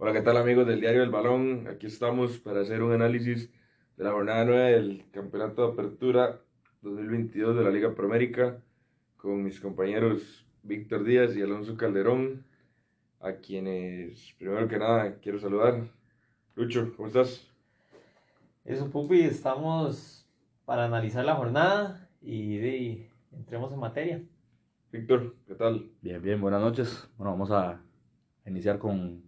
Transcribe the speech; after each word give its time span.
Hola, 0.00 0.12
¿qué 0.12 0.20
tal 0.20 0.36
amigos 0.36 0.64
del 0.64 0.80
Diario 0.80 1.00
del 1.00 1.10
Balón? 1.10 1.66
Aquí 1.66 1.88
estamos 1.88 2.38
para 2.38 2.60
hacer 2.60 2.84
un 2.84 2.92
análisis 2.92 3.50
de 3.96 4.04
la 4.04 4.12
jornada 4.12 4.44
9 4.44 4.70
del 4.70 5.04
Campeonato 5.10 5.66
de 5.66 5.72
Apertura 5.72 6.40
2022 6.82 7.56
de 7.56 7.64
la 7.64 7.70
Liga 7.70 7.92
Promérica 7.96 8.62
con 9.16 9.42
mis 9.42 9.58
compañeros 9.58 10.46
Víctor 10.62 11.02
Díaz 11.02 11.36
y 11.36 11.42
Alonso 11.42 11.76
Calderón, 11.76 12.44
a 13.18 13.32
quienes 13.38 14.36
primero 14.38 14.68
que 14.68 14.78
nada 14.78 15.18
quiero 15.18 15.40
saludar. 15.40 15.88
Lucho, 16.54 16.92
¿cómo 16.96 17.08
estás? 17.08 17.50
Eso, 18.64 18.88
Pupi, 18.90 19.22
estamos 19.22 20.24
para 20.64 20.84
analizar 20.84 21.24
la 21.24 21.34
jornada 21.34 22.08
y, 22.22 22.56
y 22.56 23.10
entremos 23.32 23.72
en 23.72 23.80
materia. 23.80 24.22
Víctor, 24.92 25.34
¿qué 25.44 25.56
tal? 25.56 25.90
Bien, 26.00 26.22
bien, 26.22 26.40
buenas 26.40 26.60
noches. 26.60 27.10
Bueno, 27.16 27.32
vamos 27.32 27.50
a 27.50 27.82
iniciar 28.46 28.78
con 28.78 29.27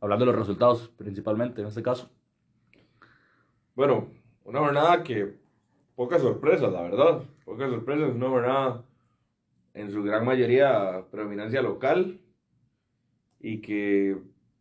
hablando 0.00 0.24
de 0.24 0.32
los 0.32 0.40
resultados 0.40 0.88
principalmente 0.96 1.60
en 1.60 1.68
este 1.68 1.82
caso. 1.82 2.10
Bueno, 3.74 4.08
una 4.44 4.60
jornada 4.60 5.02
que 5.02 5.36
pocas 5.94 6.22
sorpresas, 6.22 6.72
la 6.72 6.82
verdad. 6.82 7.22
Pocas 7.44 7.70
sorpresas, 7.70 8.14
una 8.14 8.28
jornada 8.28 8.84
en 9.74 9.90
su 9.90 10.02
gran 10.02 10.24
mayoría 10.24 11.04
predominancia 11.10 11.62
local 11.62 12.20
y 13.40 13.60
que 13.60 14.16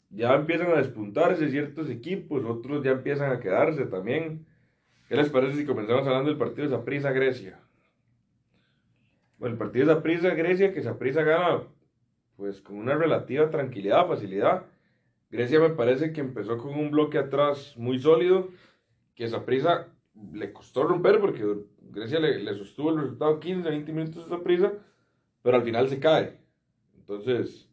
ya 0.09 0.34
empiezan 0.36 0.72
a 0.72 0.78
despuntarse 0.78 1.50
ciertos 1.50 1.90
equipos, 1.90 2.45
otros 2.45 2.84
ya 2.84 2.92
empiezan 2.92 3.31
a 3.31 3.40
quedarse 3.40 3.86
también. 3.86 4.45
¿Qué 5.09 5.16
les 5.16 5.30
parece 5.30 5.58
si 5.58 5.66
comenzamos 5.66 6.06
hablando 6.06 6.30
del 6.30 6.38
partido 6.38 6.67
de 6.67 6.76
Saprissa 6.76 7.12
Grecia? 7.12 7.59
Bueno, 9.38 9.54
el 9.54 9.59
partido 9.59 9.88
de 9.88 9.94
Saprissa 9.94 10.30
Grecia, 10.31 10.73
que 10.73 10.81
Saprissa 10.81 11.23
gana 11.23 11.64
pues 12.36 12.62
con 12.62 12.78
una 12.78 12.95
relativa 12.95 13.50
tranquilidad, 13.50 14.08
facilidad. 14.08 14.66
Grecia 15.30 15.59
me 15.59 15.72
parece 15.72 16.14
que 16.14 16.22
empezó 16.22 16.58
con 16.58 16.73
un 16.75 16.92
bloque 16.92 17.17
atrás 17.17 17.75
muy 17.78 18.00
sólido, 18.00 18.50
que 19.16 19.28
Saprissa 19.28 19.88
le 20.33 20.53
costó 20.53 20.83
romper 20.83 21.20
porque 21.20 21.44
Grecia 21.81 22.20
le, 22.20 22.39
le, 22.39 22.53
sostuvo 22.56 22.92
el 22.92 23.02
resultado 23.02 23.39
15, 23.39 23.70
20 23.70 23.92
minutos 23.94 24.25
a 24.25 24.30
Saprissa, 24.30 24.73
pero 25.42 25.58
al 25.58 25.64
final 25.64 25.89
se 25.89 26.00
cae. 26.00 26.39
Entonces, 26.98 27.70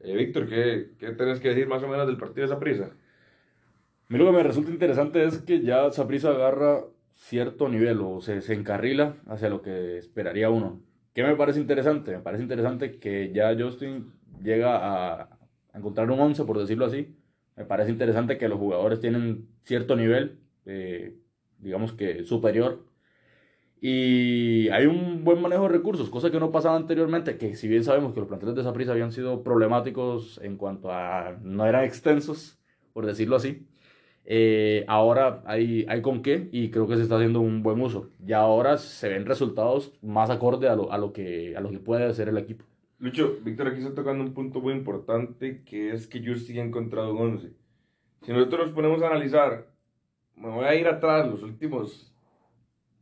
eh, 0.00 0.16
Víctor, 0.16 0.48
¿qué, 0.48 0.92
¿qué 0.98 1.12
tenés 1.12 1.40
que 1.40 1.48
decir 1.48 1.68
más 1.68 1.82
o 1.82 1.88
menos 1.88 2.06
del 2.06 2.16
partido 2.16 2.46
de 2.46 2.54
Saprissa? 2.54 2.84
A 2.84 4.12
mí 4.12 4.18
lo 4.18 4.26
que 4.26 4.32
me 4.32 4.42
resulta 4.42 4.70
interesante 4.70 5.24
es 5.24 5.38
que 5.38 5.60
ya 5.60 5.90
Saprissa 5.90 6.30
agarra 6.30 6.84
cierto 7.12 7.68
nivel 7.68 8.00
o 8.00 8.20
se, 8.20 8.40
se 8.40 8.54
encarrila 8.54 9.16
hacia 9.26 9.50
lo 9.50 9.62
que 9.62 9.98
esperaría 9.98 10.50
uno. 10.50 10.80
¿Qué 11.14 11.22
me 11.22 11.36
parece 11.36 11.60
interesante? 11.60 12.12
Me 12.12 12.22
parece 12.22 12.42
interesante 12.42 12.98
que 12.98 13.32
ya 13.32 13.54
Justin 13.58 14.12
llega 14.42 14.78
a 15.20 15.39
encontrar 15.74 16.10
un 16.10 16.20
11, 16.20 16.44
por 16.44 16.58
decirlo 16.58 16.86
así. 16.86 17.16
Me 17.56 17.64
parece 17.64 17.90
interesante 17.90 18.38
que 18.38 18.48
los 18.48 18.58
jugadores 18.58 19.00
tienen 19.00 19.48
cierto 19.64 19.96
nivel, 19.96 20.38
eh, 20.66 21.16
digamos 21.58 21.92
que 21.92 22.24
superior. 22.24 22.84
Y 23.80 24.68
hay 24.68 24.86
un 24.86 25.24
buen 25.24 25.40
manejo 25.40 25.62
de 25.62 25.70
recursos, 25.70 26.10
cosa 26.10 26.30
que 26.30 26.38
no 26.38 26.52
pasaba 26.52 26.76
anteriormente, 26.76 27.38
que 27.38 27.56
si 27.56 27.66
bien 27.66 27.82
sabemos 27.82 28.12
que 28.12 28.20
los 28.20 28.28
planteles 28.28 28.54
de 28.54 28.60
esa 28.60 28.74
prisa 28.74 28.92
habían 28.92 29.10
sido 29.10 29.42
problemáticos 29.42 30.38
en 30.42 30.56
cuanto 30.56 30.92
a 30.92 31.38
no 31.42 31.64
eran 31.66 31.84
extensos, 31.84 32.58
por 32.92 33.06
decirlo 33.06 33.36
así, 33.36 33.66
eh, 34.26 34.84
ahora 34.86 35.42
hay, 35.46 35.86
hay 35.88 36.02
con 36.02 36.22
qué 36.22 36.48
y 36.52 36.70
creo 36.70 36.86
que 36.86 36.96
se 36.96 37.02
está 37.02 37.16
haciendo 37.16 37.40
un 37.40 37.62
buen 37.62 37.80
uso. 37.80 38.10
Y 38.24 38.32
ahora 38.32 38.76
se 38.76 39.08
ven 39.08 39.26
resultados 39.26 39.92
más 40.02 40.30
acorde 40.30 40.68
a 40.68 40.76
lo, 40.76 40.92
a 40.92 40.98
lo, 40.98 41.12
que, 41.12 41.56
a 41.56 41.60
lo 41.60 41.70
que 41.70 41.78
puede 41.78 42.04
hacer 42.04 42.28
el 42.28 42.38
equipo. 42.38 42.64
Lucho, 43.00 43.38
Víctor 43.42 43.68
aquí 43.68 43.78
está 43.78 43.94
tocando 43.94 44.22
un 44.22 44.34
punto 44.34 44.60
muy 44.60 44.74
importante 44.74 45.62
que 45.64 45.94
es 45.94 46.06
que 46.06 46.22
Justin 46.22 46.58
ha 46.58 46.64
encontrado 46.64 47.14
un 47.14 47.32
11. 47.32 47.50
Si 48.20 48.30
nosotros 48.30 48.66
nos 48.66 48.74
ponemos 48.74 49.02
a 49.02 49.06
analizar, 49.06 49.72
me 50.36 50.50
voy 50.50 50.66
a 50.66 50.74
ir 50.74 50.86
atrás 50.86 51.26
los 51.26 51.42
últimos 51.42 52.14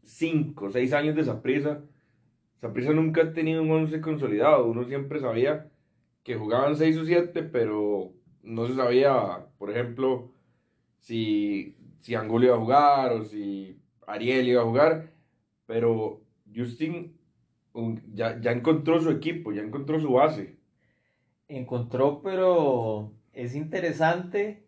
5 0.05 0.67
o 0.67 0.71
6 0.71 0.93
años 0.93 1.17
de 1.17 1.25
Saprisa. 1.25 1.83
Saprisa 2.61 2.93
nunca 2.93 3.23
ha 3.23 3.33
tenido 3.33 3.61
un 3.61 3.73
11 3.73 4.01
consolidado. 4.01 4.67
Uno 4.67 4.85
siempre 4.85 5.19
sabía 5.19 5.69
que 6.23 6.37
jugaban 6.37 6.77
6 6.77 6.99
o 6.99 7.05
7, 7.05 7.43
pero 7.43 8.13
no 8.45 8.69
se 8.69 8.77
sabía, 8.77 9.49
por 9.59 9.69
ejemplo, 9.69 10.31
si, 11.01 11.77
si 12.03 12.15
Angulo 12.15 12.47
iba 12.47 12.55
a 12.55 12.61
jugar 12.61 13.13
o 13.15 13.25
si 13.25 13.81
Ariel 14.07 14.47
iba 14.47 14.63
a 14.63 14.67
jugar. 14.67 15.13
Pero 15.67 16.23
Justin 16.55 17.18
ya, 18.15 18.41
ya 18.41 18.53
encontró 18.53 19.01
su 19.01 19.11
equipo, 19.11 19.53
ya 19.53 19.63
encontró 19.63 20.01
su 20.01 20.13
base. 20.13 20.57
Encontró, 21.49 22.21
pero 22.23 23.13
es 23.33 23.55
interesante 23.55 24.65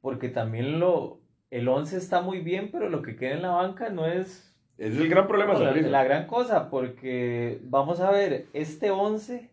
porque 0.00 0.28
también 0.28 0.80
lo, 0.80 1.20
el 1.50 1.68
11 1.68 1.96
está 1.96 2.20
muy 2.20 2.40
bien, 2.40 2.70
pero 2.70 2.88
lo 2.88 3.02
que 3.02 3.16
queda 3.16 3.32
en 3.32 3.42
la 3.42 3.50
banca 3.50 3.88
no 3.88 4.06
es... 4.06 4.54
Es 4.78 4.96
el 4.96 5.08
gran 5.08 5.28
problema, 5.28 5.54
la, 5.54 5.72
la, 5.74 6.02
gran 6.02 6.26
cosa, 6.26 6.68
porque 6.68 7.60
vamos 7.62 8.00
a 8.00 8.10
ver, 8.10 8.46
este 8.52 8.90
11 8.90 9.50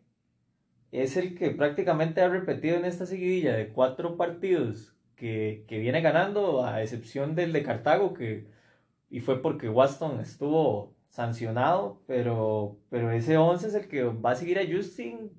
es 0.92 1.18
el 1.18 1.38
que 1.38 1.52
prácticamente 1.52 2.22
ha 2.22 2.30
repetido 2.30 2.78
en 2.78 2.86
esta 2.86 3.06
seguidilla 3.06 3.54
de 3.54 3.68
cuatro 3.68 4.18
partidos 4.18 4.96
que, 5.16 5.66
que 5.68 5.78
viene 5.78 6.02
ganando, 6.02 6.66
a 6.66 6.82
excepción 6.82 7.36
del 7.36 7.54
de 7.54 7.62
Cartago, 7.62 8.14
que, 8.14 8.48
y 9.12 9.20
fue 9.20 9.42
porque 9.42 9.70
Waston 9.70 10.20
estuvo 10.20 10.96
sancionado, 11.10 12.02
pero, 12.08 12.78
pero 12.90 13.12
ese 13.12 13.38
11 13.38 13.68
es 13.68 13.74
el 13.76 13.88
que 13.88 14.04
va 14.04 14.32
a 14.32 14.36
seguir 14.36 14.60
a 14.60 14.66
Justin 14.66 15.32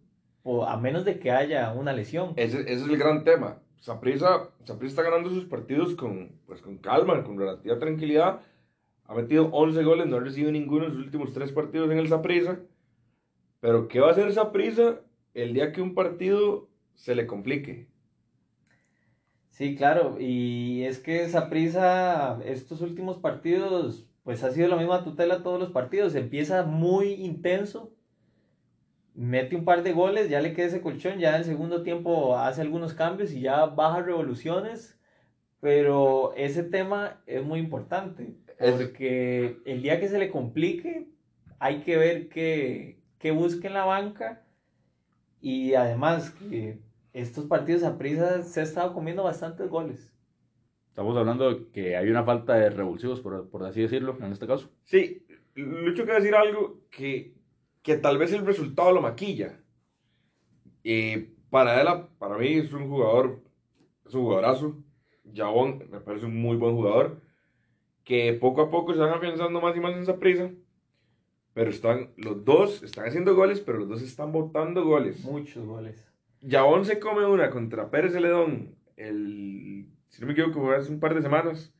o 0.42 0.64
a 0.64 0.76
menos 0.76 1.04
de 1.04 1.18
que 1.18 1.30
haya 1.30 1.72
una 1.72 1.92
lesión. 1.92 2.32
Ese, 2.36 2.60
ese 2.60 2.74
es 2.74 2.88
el 2.88 2.96
gran 2.96 3.24
tema. 3.24 3.58
Saprissa 3.80 4.50
está 4.82 5.02
ganando 5.02 5.30
sus 5.30 5.46
partidos 5.46 5.94
con, 5.94 6.32
pues, 6.46 6.60
con 6.60 6.78
calma, 6.78 7.24
con 7.24 7.38
relativa 7.38 7.78
tranquilidad. 7.78 8.40
Ha 9.04 9.14
metido 9.14 9.48
11 9.52 9.82
goles, 9.82 10.06
no 10.06 10.16
ha 10.16 10.20
recibido 10.20 10.52
ninguno 10.52 10.86
en 10.86 10.92
sus 10.92 11.04
últimos 11.04 11.32
tres 11.32 11.50
partidos 11.50 11.90
en 11.90 11.98
el 11.98 12.08
Saprissa. 12.08 12.60
Pero 13.60 13.88
¿qué 13.88 14.00
va 14.00 14.08
a 14.08 14.12
hacer 14.12 14.32
Saprissa 14.32 15.00
el 15.34 15.54
día 15.54 15.72
que 15.72 15.82
un 15.82 15.94
partido 15.94 16.68
se 16.94 17.14
le 17.14 17.26
complique? 17.26 17.88
Sí, 19.48 19.76
claro, 19.76 20.16
y 20.18 20.84
es 20.84 20.98
que 20.98 21.28
Saprissa 21.28 22.38
estos 22.44 22.80
últimos 22.80 23.18
partidos 23.18 24.09
pues 24.30 24.44
ha 24.44 24.52
sido 24.52 24.68
la 24.68 24.76
misma 24.76 25.02
tutela 25.02 25.42
todos 25.42 25.58
los 25.58 25.72
partidos. 25.72 26.14
Empieza 26.14 26.62
muy 26.62 27.14
intenso, 27.14 27.92
mete 29.12 29.56
un 29.56 29.64
par 29.64 29.82
de 29.82 29.92
goles, 29.92 30.30
ya 30.30 30.40
le 30.40 30.52
queda 30.52 30.68
ese 30.68 30.82
colchón, 30.82 31.18
ya 31.18 31.30
en 31.30 31.34
el 31.40 31.44
segundo 31.44 31.82
tiempo 31.82 32.38
hace 32.38 32.60
algunos 32.60 32.94
cambios 32.94 33.32
y 33.32 33.40
ya 33.40 33.66
baja 33.66 34.02
revoluciones. 34.02 34.96
Pero 35.58 36.32
ese 36.36 36.62
tema 36.62 37.20
es 37.26 37.42
muy 37.42 37.58
importante, 37.58 38.36
porque 38.56 39.58
el 39.64 39.82
día 39.82 39.98
que 39.98 40.06
se 40.06 40.20
le 40.20 40.30
complique, 40.30 41.08
hay 41.58 41.80
que 41.80 41.96
ver 41.96 42.28
qué, 42.28 43.00
qué 43.18 43.32
busca 43.32 43.66
en 43.66 43.74
la 43.74 43.84
banca. 43.84 44.44
Y 45.40 45.74
además 45.74 46.30
que 46.30 46.78
estos 47.12 47.46
partidos 47.46 47.82
a 47.82 47.98
prisa 47.98 48.44
se 48.44 48.60
ha 48.60 48.62
estado 48.62 48.94
comiendo 48.94 49.24
bastantes 49.24 49.68
goles. 49.68 50.09
Estamos 50.90 51.16
hablando 51.16 51.54
de 51.54 51.68
que 51.70 51.96
hay 51.96 52.10
una 52.10 52.24
falta 52.24 52.54
de 52.54 52.68
revulsivos, 52.68 53.20
por, 53.20 53.48
por 53.48 53.64
así 53.64 53.80
decirlo, 53.80 54.18
en 54.20 54.32
este 54.32 54.46
caso. 54.46 54.68
Sí, 54.84 55.24
Lucho 55.54 56.04
quiere 56.04 56.20
decir 56.20 56.34
algo 56.34 56.80
que, 56.90 57.32
que 57.82 57.96
tal 57.96 58.18
vez 58.18 58.32
el 58.32 58.44
resultado 58.44 58.92
lo 58.92 59.00
maquilla. 59.00 59.60
Eh, 60.84 61.32
para 61.48 61.80
él, 61.80 61.88
para 62.18 62.36
mí 62.38 62.54
es 62.54 62.72
un 62.72 62.88
jugador, 62.88 63.40
es 64.04 64.14
un 64.14 64.22
jugadorazo. 64.22 64.76
Jabón 65.32 65.84
me 65.90 66.00
parece 66.00 66.26
un 66.26 66.36
muy 66.36 66.56
buen 66.56 66.74
jugador. 66.74 67.20
Que 68.04 68.32
poco 68.32 68.62
a 68.62 68.70
poco 68.70 68.92
se 68.92 68.98
van 68.98 69.14
afianzando 69.14 69.60
más 69.60 69.76
y 69.76 69.80
más 69.80 69.94
en 69.94 70.02
esa 70.02 70.18
prisa. 70.18 70.50
Pero 71.54 71.70
están, 71.70 72.10
los 72.16 72.44
dos 72.44 72.82
están 72.82 73.06
haciendo 73.06 73.34
goles, 73.34 73.60
pero 73.60 73.78
los 73.78 73.88
dos 73.88 74.02
están 74.02 74.32
botando 74.32 74.84
goles. 74.84 75.24
Muchos 75.24 75.64
goles. 75.64 76.04
Jabón 76.46 76.84
se 76.84 76.98
come 76.98 77.26
una 77.26 77.50
contra 77.50 77.90
Pérez 77.90 78.12
Celedón 78.12 78.74
el 78.96 79.86
si 80.10 80.20
no 80.20 80.26
me 80.26 80.34
equivoco, 80.34 80.72
hace 80.72 80.92
un 80.92 81.00
par 81.00 81.14
de 81.14 81.22
semanas, 81.22 81.72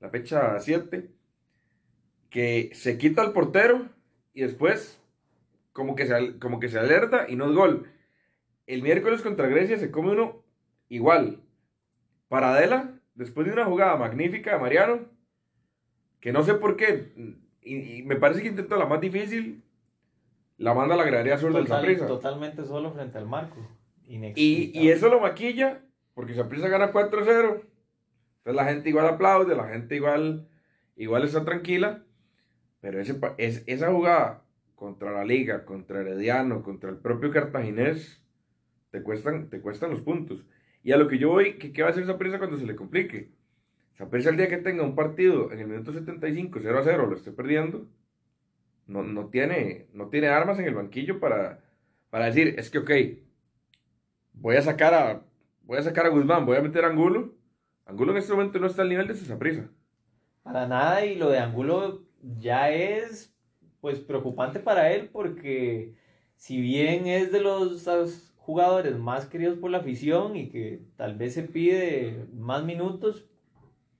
la 0.00 0.10
fecha 0.10 0.58
7, 0.60 1.10
que 2.30 2.70
se 2.74 2.98
quita 2.98 3.22
al 3.22 3.32
portero 3.32 3.88
y 4.34 4.42
después 4.42 5.00
como 5.72 5.94
que, 5.94 6.06
se, 6.06 6.38
como 6.38 6.60
que 6.60 6.68
se 6.68 6.78
alerta 6.78 7.26
y 7.28 7.36
no 7.36 7.48
es 7.48 7.56
gol. 7.56 7.90
El 8.66 8.82
miércoles 8.82 9.22
contra 9.22 9.46
Grecia 9.46 9.78
se 9.78 9.90
come 9.90 10.12
uno 10.12 10.42
igual. 10.88 11.40
Paradela, 12.28 12.92
después 13.14 13.46
de 13.46 13.52
una 13.52 13.64
jugada 13.64 13.96
magnífica 13.96 14.52
de 14.52 14.58
Mariano, 14.58 15.00
que 16.20 16.32
no 16.32 16.42
sé 16.42 16.54
por 16.54 16.76
qué, 16.76 17.12
y, 17.62 17.98
y 17.98 18.02
me 18.02 18.16
parece 18.16 18.42
que 18.42 18.48
intentó 18.48 18.76
la 18.76 18.86
más 18.86 19.00
difícil, 19.00 19.62
la 20.58 20.74
manda 20.74 20.94
a 20.94 20.98
la 20.98 21.04
gradería 21.04 21.38
sur 21.38 21.52
Total, 21.52 21.64
del 21.64 21.72
Saprissa. 21.72 22.06
Totalmente 22.06 22.64
solo 22.64 22.92
frente 22.92 23.18
al 23.18 23.26
marco. 23.26 23.56
Y, 24.08 24.70
y, 24.80 24.88
eso 24.88 25.08
lo 25.08 25.20
maquilla, 25.20 25.82
porque 26.14 26.34
Saprissa 26.34 26.68
gana 26.68 26.92
4-0. 26.92 27.62
Entonces 28.46 28.64
la 28.64 28.72
gente 28.72 28.88
igual 28.90 29.08
aplaude, 29.08 29.56
la 29.56 29.66
gente 29.66 29.96
igual, 29.96 30.46
igual 30.94 31.24
está 31.24 31.44
tranquila, 31.44 32.04
pero 32.80 33.00
ese, 33.00 33.18
es, 33.38 33.64
esa 33.66 33.90
jugada 33.90 34.44
contra 34.76 35.10
la 35.10 35.24
liga, 35.24 35.64
contra 35.64 36.00
Herediano, 36.00 36.62
contra 36.62 36.88
el 36.90 36.98
propio 36.98 37.32
Cartaginés, 37.32 38.24
te 38.92 39.02
cuestan, 39.02 39.50
te 39.50 39.60
cuestan 39.60 39.90
los 39.90 40.00
puntos. 40.00 40.46
Y 40.84 40.92
a 40.92 40.96
lo 40.96 41.08
que 41.08 41.18
yo 41.18 41.30
voy, 41.30 41.58
que 41.58 41.72
¿qué 41.72 41.82
va 41.82 41.88
a 41.88 41.90
hacer 41.90 42.06
Saprissa 42.06 42.38
cuando 42.38 42.56
se 42.56 42.66
le 42.66 42.76
complique? 42.76 43.32
Saprissa 43.94 44.30
el 44.30 44.36
día 44.36 44.48
que 44.48 44.58
tenga 44.58 44.84
un 44.84 44.94
partido 44.94 45.50
en 45.50 45.58
el 45.58 45.66
minuto 45.66 45.92
75, 45.92 46.60
0 46.62 46.78
a 46.78 46.84
0, 46.84 47.06
lo 47.06 47.16
esté 47.16 47.32
perdiendo, 47.32 47.88
no, 48.86 49.02
no, 49.02 49.26
tiene, 49.26 49.88
no 49.92 50.08
tiene 50.08 50.28
armas 50.28 50.60
en 50.60 50.66
el 50.66 50.74
banquillo 50.76 51.18
para, 51.18 51.64
para 52.10 52.26
decir, 52.26 52.54
es 52.58 52.70
que 52.70 52.78
ok, 52.78 52.90
voy 54.34 54.54
a 54.54 54.62
sacar 54.62 54.94
a, 54.94 55.22
voy 55.64 55.78
a 55.78 55.82
sacar 55.82 56.06
a 56.06 56.10
Guzmán, 56.10 56.46
voy 56.46 56.58
a 56.58 56.62
meter 56.62 56.84
a 56.84 56.90
Angulo. 56.90 57.35
Angulo 57.86 58.12
en 58.12 58.18
este 58.18 58.32
momento 58.32 58.58
no 58.58 58.66
está 58.66 58.82
al 58.82 58.88
nivel 58.88 59.06
de 59.06 59.14
esa 59.14 59.38
prisa. 59.38 59.70
Para 60.42 60.66
nada, 60.66 61.04
y 61.04 61.14
lo 61.14 61.30
de 61.30 61.38
Angulo 61.38 62.02
ya 62.38 62.70
es 62.70 63.32
pues 63.80 64.00
preocupante 64.00 64.58
para 64.58 64.92
él 64.92 65.08
porque 65.12 65.94
si 66.34 66.60
bien 66.60 67.06
es 67.06 67.30
de 67.30 67.40
los 67.40 68.32
jugadores 68.36 68.98
más 68.98 69.26
queridos 69.26 69.58
por 69.58 69.70
la 69.70 69.78
afición 69.78 70.36
y 70.36 70.48
que 70.48 70.82
tal 70.96 71.16
vez 71.16 71.34
se 71.34 71.44
pide 71.44 72.26
más 72.34 72.64
minutos, 72.64 73.28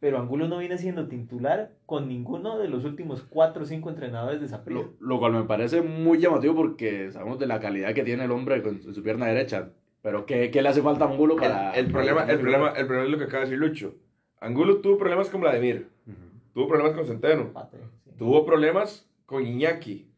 pero 0.00 0.18
Angulo 0.18 0.48
no 0.48 0.58
viene 0.58 0.78
siendo 0.78 1.08
titular 1.08 1.72
con 1.86 2.08
ninguno 2.08 2.58
de 2.58 2.68
los 2.68 2.84
últimos 2.84 3.22
cuatro 3.22 3.62
o 3.62 3.66
cinco 3.66 3.90
entrenadores 3.90 4.40
de 4.40 4.48
Saprissa. 4.48 4.82
Lo, 4.82 4.94
lo, 4.98 5.18
cual 5.18 5.32
me 5.32 5.44
parece 5.44 5.82
muy 5.82 6.18
llamativo 6.18 6.54
porque 6.54 7.10
sabemos 7.12 7.38
de 7.38 7.46
la 7.46 7.60
calidad 7.60 7.94
que 7.94 8.04
tiene 8.04 8.24
el 8.24 8.30
hombre 8.32 8.62
con 8.62 8.82
su 8.82 9.02
pierna 9.02 9.26
derecha. 9.26 9.70
Pero 10.06 10.24
¿qué, 10.24 10.52
qué 10.52 10.62
le 10.62 10.68
hace 10.68 10.82
falta 10.82 11.04
a 11.04 11.08
Angulo 11.10 11.34
para...? 11.34 11.72
El, 11.72 11.86
el 11.86 11.90
problema, 11.90 12.22
el, 12.30 12.38
problema, 12.38 12.68
el 12.68 12.86
problema 12.86 13.06
es 13.06 13.10
lo 13.10 13.18
que 13.18 13.24
acaba 13.24 13.40
de 13.44 13.50
decir 13.50 13.58
Lucho. 13.58 13.96
Angulo 14.38 14.76
tuvo 14.76 14.98
problemas 14.98 15.28
con 15.30 15.40
Vladimir. 15.40 15.88
Uh 16.06 16.10
-huh. 16.10 16.52
Tuvo 16.54 16.68
problemas 16.68 16.94
con 16.94 17.06
Centeno. 17.06 17.52
Pate, 17.52 17.78
sí. 18.04 18.10
Tuvo 18.16 18.46
problemas 18.46 19.10
con 19.26 19.44
Iñaki. 19.44 20.08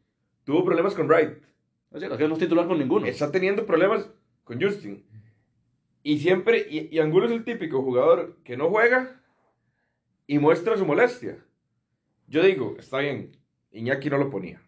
Tuvo 0.45 0.63
problemas 0.63 0.95
con 0.95 1.09
Wright. 1.09 1.39
O 1.91 1.99
sea, 1.99 2.15
que 2.19 2.29
no 2.29 2.35
es 2.35 2.39
titular 2.39 2.67
con 2.67 2.79
ninguno. 2.79 3.07
Está 3.07 3.33
teniendo 3.33 3.65
problemas 3.65 4.11
con 4.45 4.61
Justin. 4.61 5.07
Y 6.03 6.19
siempre, 6.19 6.67
y, 6.69 6.95
y 6.95 6.99
Angulo 6.99 7.25
es 7.25 7.33
el 7.33 7.45
típico 7.45 7.81
jugador 7.81 8.37
que 8.45 8.59
no 8.59 8.69
juega 8.69 9.23
y 10.27 10.39
muestra 10.39 10.77
su 10.77 10.85
molestia. 10.85 11.39
Yo 12.27 12.43
digo, 12.43 12.77
está 12.79 12.99
bien, 12.99 13.39
Iñaki 13.73 14.11
no 14.11 14.19
lo 14.19 14.29
ponía. 14.29 14.61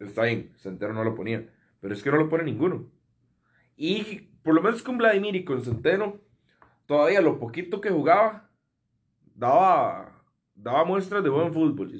Está 0.00 0.22
bien, 0.22 0.54
Centeno 0.56 0.94
no 0.94 1.04
lo 1.04 1.14
ponía. 1.14 1.50
Pero 1.80 1.92
es 1.92 2.02
que 2.02 2.10
no 2.10 2.16
lo 2.16 2.30
pone 2.30 2.44
ninguno. 2.44 2.86
Y 3.76 4.28
por 4.42 4.54
lo 4.54 4.62
menos 4.62 4.82
con 4.82 4.98
Vladimir 4.98 5.36
y 5.36 5.44
con 5.44 5.62
Centeno, 5.62 6.20
todavía 6.86 7.20
lo 7.20 7.38
poquito 7.38 7.80
que 7.80 7.90
jugaba, 7.90 8.50
daba, 9.34 10.22
daba 10.54 10.84
muestras 10.84 11.22
de 11.22 11.30
buen 11.30 11.52
fútbol. 11.52 11.92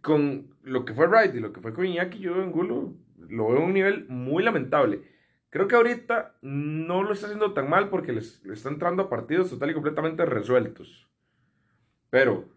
Con 0.00 0.54
lo 0.62 0.84
que 0.84 0.94
fue 0.94 1.06
Wright 1.06 1.34
y 1.34 1.40
lo 1.40 1.52
que 1.52 1.60
fue 1.60 1.74
con 1.74 1.86
Iñaki, 1.86 2.18
yo 2.18 2.34
en 2.34 2.42
Angulo 2.42 2.94
lo 3.16 3.48
veo 3.48 3.58
a 3.58 3.64
un 3.64 3.74
nivel 3.74 4.08
muy 4.08 4.42
lamentable. 4.42 5.02
Creo 5.50 5.68
que 5.68 5.76
ahorita 5.76 6.36
no 6.40 7.02
lo 7.02 7.12
está 7.12 7.26
haciendo 7.26 7.52
tan 7.52 7.68
mal 7.68 7.90
porque 7.90 8.12
le 8.12 8.20
está 8.20 8.70
entrando 8.70 9.02
a 9.02 9.10
partidos 9.10 9.50
total 9.50 9.70
y 9.70 9.74
completamente 9.74 10.24
resueltos. 10.24 11.08
Pero 12.08 12.48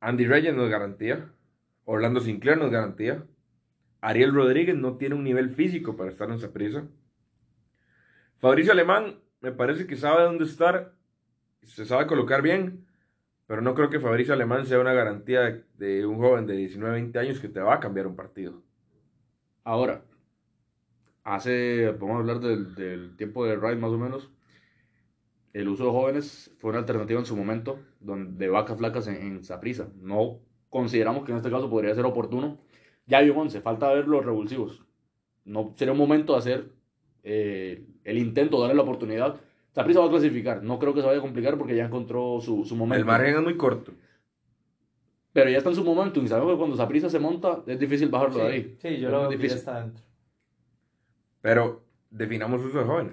Andy 0.00 0.26
Reyes 0.26 0.54
no 0.54 0.64
es 0.64 0.70
garantía. 0.70 1.32
Orlando 1.84 2.20
Sinclair 2.20 2.58
no 2.58 2.66
es 2.66 2.72
garantía. 2.72 3.24
Ariel 4.00 4.34
Rodríguez 4.34 4.76
no 4.76 4.96
tiene 4.96 5.14
un 5.14 5.24
nivel 5.24 5.50
físico 5.50 5.96
para 5.96 6.10
estar 6.10 6.28
en 6.28 6.36
esa 6.36 6.52
prisa. 6.52 6.86
Fabricio 8.38 8.72
Alemán 8.72 9.20
me 9.40 9.52
parece 9.52 9.86
que 9.86 9.96
sabe 9.96 10.22
dónde 10.22 10.44
estar, 10.44 10.94
se 11.62 11.86
sabe 11.86 12.06
colocar 12.06 12.42
bien, 12.42 12.86
pero 13.46 13.62
no 13.62 13.74
creo 13.74 13.90
que 13.90 14.00
Fabricio 14.00 14.34
Alemán 14.34 14.66
sea 14.66 14.80
una 14.80 14.92
garantía 14.92 15.64
de 15.78 16.06
un 16.06 16.18
joven 16.18 16.46
de 16.46 16.56
19, 16.56 16.94
20 16.94 17.18
años 17.18 17.40
que 17.40 17.48
te 17.48 17.60
va 17.60 17.74
a 17.74 17.80
cambiar 17.80 18.06
un 18.06 18.16
partido. 18.16 18.62
Ahora, 19.64 20.02
hace, 21.24 21.90
vamos 21.92 22.16
a 22.16 22.18
hablar 22.20 22.40
del, 22.40 23.16
tiempo 23.16 23.44
de 23.44 23.56
Wright 23.56 23.78
más 23.78 23.90
o 23.90 23.98
menos, 23.98 24.30
el 25.52 25.68
uso 25.68 25.86
de 25.86 25.90
jóvenes 25.90 26.54
fue 26.58 26.70
una 26.70 26.80
alternativa 26.80 27.18
en 27.18 27.26
su 27.26 27.36
momento, 27.36 27.80
donde 27.98 28.48
vacas 28.48 28.76
flacas 28.76 29.06
en 29.08 29.42
Saprisa. 29.42 29.88
No 30.00 30.40
consideramos 30.68 31.24
que 31.24 31.32
en 31.32 31.38
este 31.38 31.50
caso 31.50 31.70
podría 31.70 31.94
ser 31.94 32.04
oportuno. 32.04 32.58
Ya 33.06 33.18
hay 33.18 33.30
un 33.30 33.36
11, 33.38 33.60
falta 33.60 33.92
ver 33.92 34.06
los 34.08 34.24
revulsivos. 34.24 34.82
No 35.44 35.72
sería 35.76 35.92
un 35.92 35.98
momento 35.98 36.32
de 36.32 36.38
hacer 36.40 36.70
eh, 37.22 37.84
el 38.04 38.18
intento, 38.18 38.60
darle 38.60 38.74
la 38.74 38.82
oportunidad. 38.82 39.36
Saprisa 39.72 40.00
va 40.00 40.06
a 40.06 40.10
clasificar. 40.10 40.62
No 40.62 40.78
creo 40.78 40.92
que 40.94 41.00
se 41.00 41.06
vaya 41.06 41.18
a 41.18 41.22
complicar 41.22 41.56
porque 41.56 41.76
ya 41.76 41.84
encontró 41.86 42.40
su, 42.40 42.64
su 42.64 42.74
momento. 42.74 42.98
El 42.98 43.04
margen 43.04 43.36
es 43.36 43.42
muy 43.42 43.56
corto. 43.56 43.92
Pero 45.32 45.50
ya 45.50 45.58
está 45.58 45.70
en 45.70 45.76
su 45.76 45.84
momento 45.84 46.20
y 46.20 46.28
sabemos 46.28 46.52
que 46.54 46.58
cuando 46.58 46.76
Saprisa 46.76 47.10
se 47.10 47.18
monta 47.18 47.62
es 47.66 47.78
difícil 47.78 48.08
bajarlo 48.08 48.34
sí, 48.36 48.40
de 48.40 48.46
ahí. 48.46 48.76
Sí, 48.80 48.88
yo 48.98 49.08
es 49.08 49.12
lo 49.12 49.20
veo 49.20 49.28
que 49.28 49.34
ya 49.34 49.36
difícil. 49.36 49.58
está 49.58 49.80
dentro. 49.82 50.02
Pero 51.42 51.82
definamos 52.10 52.62
uso 52.64 52.78
de 52.78 52.84
jóvenes. 52.84 53.12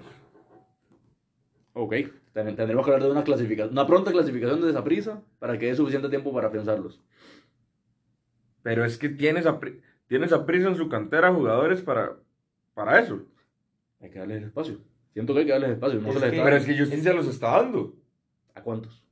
Ok, 1.74 1.94
Ten- 2.32 2.56
tendremos 2.56 2.84
que 2.84 2.92
hablar 2.92 3.06
de 3.06 3.12
una 3.12 3.24
clasificación, 3.24 3.72
una 3.72 3.86
pronta 3.86 4.10
clasificación 4.10 4.60
de 4.62 4.72
Saprisa 4.72 5.22
para 5.38 5.58
que 5.58 5.66
dé 5.66 5.74
suficiente 5.76 6.08
tiempo 6.08 6.32
para 6.32 6.50
pensarlos. 6.50 7.00
Pero 8.64 8.84
es 8.84 8.98
que 8.98 9.08
tienes 9.10 9.46
a, 9.46 9.60
tienes 10.08 10.32
a 10.32 10.44
prisa 10.44 10.66
en 10.68 10.74
su 10.76 10.88
cantera 10.88 11.32
jugadores 11.32 11.80
para, 11.82 12.16
para 12.74 12.98
eso. 12.98 13.22
Hay 14.00 14.10
que 14.10 14.18
darles 14.18 14.42
espacio. 14.42 14.80
Siento 15.12 15.32
que 15.34 15.40
hay 15.40 15.46
que 15.46 15.52
darles 15.52 15.70
espacio. 15.70 16.00
No 16.00 16.08
Es 16.08 16.14
se 16.14 16.20
les 16.20 16.30
que- 16.30 16.36
está- 16.36 16.44
Pero 16.44 16.56
es 16.56 16.66
que 16.66 16.78
Justin 16.78 17.02
se 17.02 17.14
los 17.14 17.26
está 17.28 17.50
dando. 17.62 17.94
¿A 18.54 18.62
cuántos? 18.62 19.04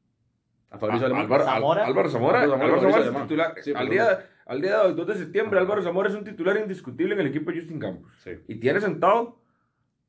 ¿A 0.71 0.79
Fabricio 0.79 1.07
Alemán? 1.07 1.25
Álvaro, 1.27 1.45
Zamora. 1.45 1.83
Al- 1.85 1.89
Álvaro 1.91 2.11
Zamora. 2.11 2.43
Álvaro 2.43 2.81
Zamora, 2.81 3.05
es 3.05 3.23
titular. 3.23 3.55
Sí, 3.63 3.73
al, 3.77 3.89
día, 3.91 4.27
al 4.47 4.61
día 4.63 4.79
de 4.81 4.87
hoy, 4.89 4.95
2 4.95 5.07
de 5.07 5.15
septiembre, 5.17 5.61
Álvaro 5.61 5.83
Zamora 5.83 6.09
es 6.09 6.15
un 6.15 6.25
titular 6.25 6.57
indiscutible 6.57 7.15
en 7.15 7.21
el 7.21 7.27
equipo 7.27 7.51
de 7.53 7.59
Justin 7.61 7.79
Campos. 7.79 8.11
Sí. 8.25 8.31
Y 8.49 8.55
tiene 8.57 8.81
sentado 8.81 9.39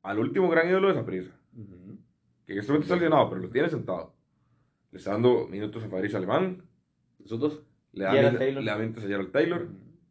al 0.02 0.18
último 0.18 0.48
gran 0.48 0.68
ídolo 0.68 0.88
de 0.88 0.94
esa 0.94 1.04
prisa. 1.04 1.30
Ujú. 1.54 1.98
Que 2.46 2.54
en 2.54 2.58
este 2.58 2.72
momento 2.72 2.84
está 2.86 2.94
lesionado, 2.96 3.28
pero 3.28 3.42
lo 3.42 3.50
tiene 3.50 3.68
sentado. 3.68 4.14
Le 4.90 4.98
está 4.98 5.12
dando 5.12 5.46
minutos 5.48 5.84
a 5.84 5.88
Fabricio 5.88 6.16
Alemán. 6.18 6.62
¿Esos 7.22 7.38
dos? 7.38 7.62
Le 7.94 8.10
Gerald 8.10 8.38
Taylor. 8.38 8.62
le 8.62 8.76
minutos 8.76 9.04
a 9.04 9.06
Gerald 9.06 9.30
Taylor. 9.32 9.66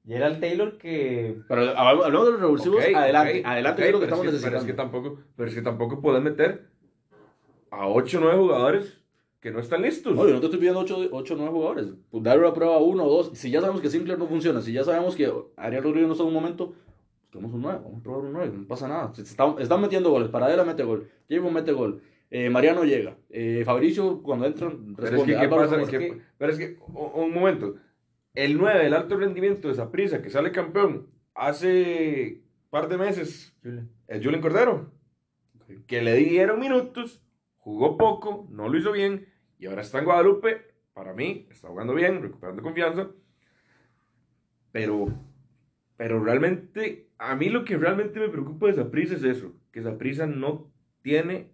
Gerald 0.06 0.39
Taylor 0.41 0.77
que 0.77 1.38
Pero 1.47 1.62
hablamos 1.62 2.06
hablamos 2.06 2.25
de 2.27 2.31
los 2.33 2.41
revulsivos. 2.41 2.83
Ok, 2.83 2.94
adelante, 2.95 3.39
ok, 3.39 3.45
adelante 3.45 3.81
ok, 3.81 3.85
es 3.88 3.91
lo 3.94 4.00
que 4.00 4.06
pero 4.06 4.15
estamos 4.15 4.25
es 4.25 4.30
que- 4.44 4.50
necesitando. 4.51 4.51
Pero 4.51 4.59
es 4.59 4.65
que 4.65 4.74
tampoco, 4.74 5.19
pero 5.35 5.50
es 5.50 5.56
que 5.56 5.62
tampoco 5.62 6.01
puedes 6.01 6.21
meter 6.21 6.68
a 7.71 7.88
8 7.88 8.18
o 8.18 8.21
9 8.21 8.38
jugadores 8.38 9.00
que 9.39 9.51
no 9.51 9.59
están 9.59 9.81
listos. 9.81 10.15
No, 10.15 10.27
yo 10.27 10.33
no 10.33 10.39
te 10.39 10.45
estoy 10.45 10.59
pidiendo 10.59 10.80
8 10.81 11.09
o 11.33 11.38
9 11.38 11.51
jugadores. 11.51 11.88
Pues 12.12 12.24
darle 12.24 12.44
una 12.45 12.53
prueba 12.53 12.75
a 12.75 12.80
uno 12.80 13.03
o 13.06 13.09
dos. 13.09 13.38
Si 13.38 13.50
ya 13.51 13.62
sabemos 13.62 13.81
que 13.81 13.89
Sinclair 13.89 14.19
no 14.19 14.27
funciona, 14.27 14.62
si 14.62 14.71
ya 14.74 14.83
sabemos 14.83 15.15
que 15.15 15.31
Ariel 15.57 15.83
Rodríguez 15.83 16.07
no 16.07 16.13
está 16.13 16.24
en 16.24 16.27
un 16.30 16.33
momento, 16.35 16.74
busquemos 17.24 17.53
un 17.53 17.62
9. 17.62 17.80
Vamos 17.83 18.00
a 18.00 18.03
probar 18.03 18.21
un 18.25 18.33
9, 18.33 18.53
no 18.57 18.68
pasa 18.68 18.88
nada. 18.88 19.11
Están, 19.18 19.56
están 19.59 19.81
metiendo 19.81 20.09
goles. 20.11 20.30
Paradela 20.30 20.63
mete 20.63 20.83
gol. 20.83 21.09
Javon 21.30 21.54
mete 21.54 21.71
gol. 21.71 22.02
Eh, 22.35 22.49
Mariano 22.49 22.83
llega. 22.83 23.16
Eh, 23.30 23.61
Fabricio, 23.63 24.23
cuando 24.23 24.47
entran, 24.47 24.95
Pero 24.95 25.06
es 25.06 25.11
responde. 25.11 25.33
que, 25.33 25.40
¿qué 25.40 25.45
Álvaro 25.45 25.61
pasa? 25.69 25.75
Zamora- 25.75 25.92
¿Qué- 25.99 26.21
pero 26.40 26.52
es 26.52 26.57
que, 26.57 26.78
un, 26.87 27.31
momento. 27.31 27.75
El 28.33 28.57
9 28.57 28.83
del 28.83 28.95
alto 28.95 29.18
rendimiento 29.18 29.68
de 29.68 29.75
Saprissa, 29.75 30.19
que 30.23 30.31
sale 30.31 30.52
campeón 30.52 31.09
hace 31.35 32.42
par 32.71 32.87
de 32.90 32.97
meses, 32.97 33.56
es 34.07 34.23
Julián 34.23 34.42
Cordero. 34.42 34.92
Que 35.85 36.02
le 36.02 36.16
dieron 36.16 36.59
minutos, 36.59 37.21
jugó 37.57 37.97
poco, 37.99 38.47
no 38.49 38.68
lo 38.68 38.80
hizo 38.80 38.92
bien, 38.92 39.28
y 39.59 39.68
ahora 39.68 39.83
está 39.83 39.99
en 39.99 40.06
Guadalupe. 40.06 40.73
Para 40.95 41.13
mí, 41.13 41.47
está 41.52 41.68
jugando 41.68 41.94
bien, 41.94 42.19
recuperando 42.23 42.63
confianza. 42.63 43.11
Pero, 44.71 45.06
pero 45.97 46.23
realmente, 46.23 47.09
a 47.19 47.35
mí 47.35 47.49
lo 47.49 47.63
que 47.63 47.78
realmente 47.78 48.19
me 48.19 48.30
preocupa 48.30 48.66
de 48.68 48.73
Saprissa 48.73 49.16
es 49.18 49.23
eso: 49.23 49.54
que 49.71 49.83
Saprissa 49.83 50.25
no 50.25 50.71
tiene 51.04 51.53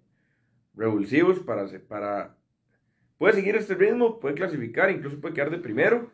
revulsivos 0.75 1.39
para, 1.39 1.67
para. 1.87 2.35
Puede 3.17 3.33
seguir 3.33 3.55
este 3.55 3.75
ritmo, 3.75 4.19
puede 4.19 4.35
clasificar, 4.35 4.89
incluso 4.91 5.19
puede 5.19 5.33
quedar 5.33 5.49
de 5.51 5.57
primero. 5.57 6.11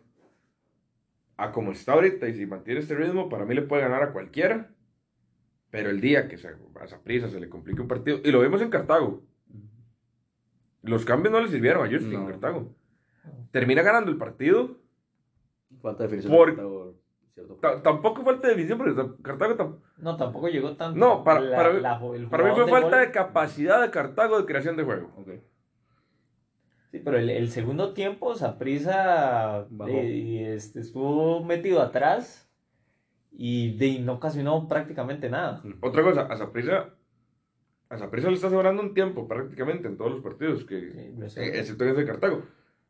A 1.37 1.51
como 1.51 1.71
está 1.73 1.93
ahorita, 1.93 2.27
y 2.29 2.33
si 2.33 2.45
mantiene 2.45 2.79
este 2.79 2.95
ritmo, 2.95 3.27
para 3.29 3.45
mí 3.45 3.53
le 3.53 3.61
puede 3.61 3.81
ganar 3.83 4.01
a 4.03 4.13
cualquiera. 4.13 4.71
Pero 5.69 5.89
el 5.89 5.99
día 5.99 6.29
que 6.29 6.37
se, 6.37 6.47
a 6.47 6.87
Saprissa 6.87 7.27
se 7.29 7.39
le 7.39 7.49
complique 7.49 7.81
un 7.81 7.87
partido, 7.87 8.21
y 8.23 8.31
lo 8.31 8.41
vimos 8.41 8.61
en 8.61 8.69
Cartago, 8.69 9.23
los 10.81 11.03
cambios 11.03 11.33
no 11.33 11.41
le 11.41 11.49
sirvieron 11.49 11.85
a 11.85 11.91
Justin 11.91 12.19
en. 12.21 12.27
Cartago. 12.27 12.73
Termina 13.51 13.81
ganando 13.81 14.11
el 14.11 14.17
partido. 14.17 14.79
Falta 15.81 16.03
definición. 16.03 16.33
Por- 16.33 16.95
cierto. 17.35 17.55
Tampoco 17.83 18.23
falta 18.23 18.47
de 18.47 18.55
definición, 18.55 18.77
porque 18.79 18.93
ta- 18.93 19.15
Cartago 19.21 19.81
no 19.97 20.17
tampoco 20.17 20.47
llegó 20.47 20.75
tanto. 20.75 20.97
No, 20.99 21.23
para- 21.23 21.41
La- 21.41 21.55
para 21.57 21.73
la- 21.73 21.99
para 22.29 22.43
mí 22.43 22.51
fue 22.55 22.65
de 22.65 22.71
falta 22.71 22.97
gol- 22.97 23.05
de 23.05 23.11
capacidad 23.11 23.81
de 23.81 23.91
Cartago 23.91 24.39
de 24.39 24.45
creación 24.45 24.75
de 24.77 24.83
juego. 24.83 25.11
Sí, 26.91 26.99
pero 27.03 27.17
el, 27.17 27.29
el 27.29 27.49
segundo 27.49 27.93
tiempo, 27.93 28.35
Saprisa 28.35 29.67
Bajó. 29.69 29.91
este, 29.91 30.79
estuvo 30.79 31.43
metido 31.43 31.81
atrás 31.81 32.49
y 33.31 33.75
de, 33.77 33.99
no 33.99 34.13
ocasionó 34.13 34.67
prácticamente 34.69 35.29
nada. 35.29 35.61
Otra 35.81 36.03
cosa, 36.03 36.21
a 36.21 36.37
Saprissa, 36.37 36.93
a 37.89 37.97
Saprissa 37.97 38.29
le 38.29 38.35
está 38.35 38.49
sobrando 38.49 38.81
un 38.81 38.93
tiempo 38.93 39.27
prácticamente 39.27 39.89
en 39.89 39.97
todos 39.97 40.11
los 40.11 40.21
partidos, 40.21 40.63
que, 40.63 40.79
Sí, 41.27 41.39
eh, 41.41 41.51
excepto 41.59 41.83
en 41.83 41.89
ese 41.91 41.99
de 41.99 42.05
Cartago. 42.07 42.43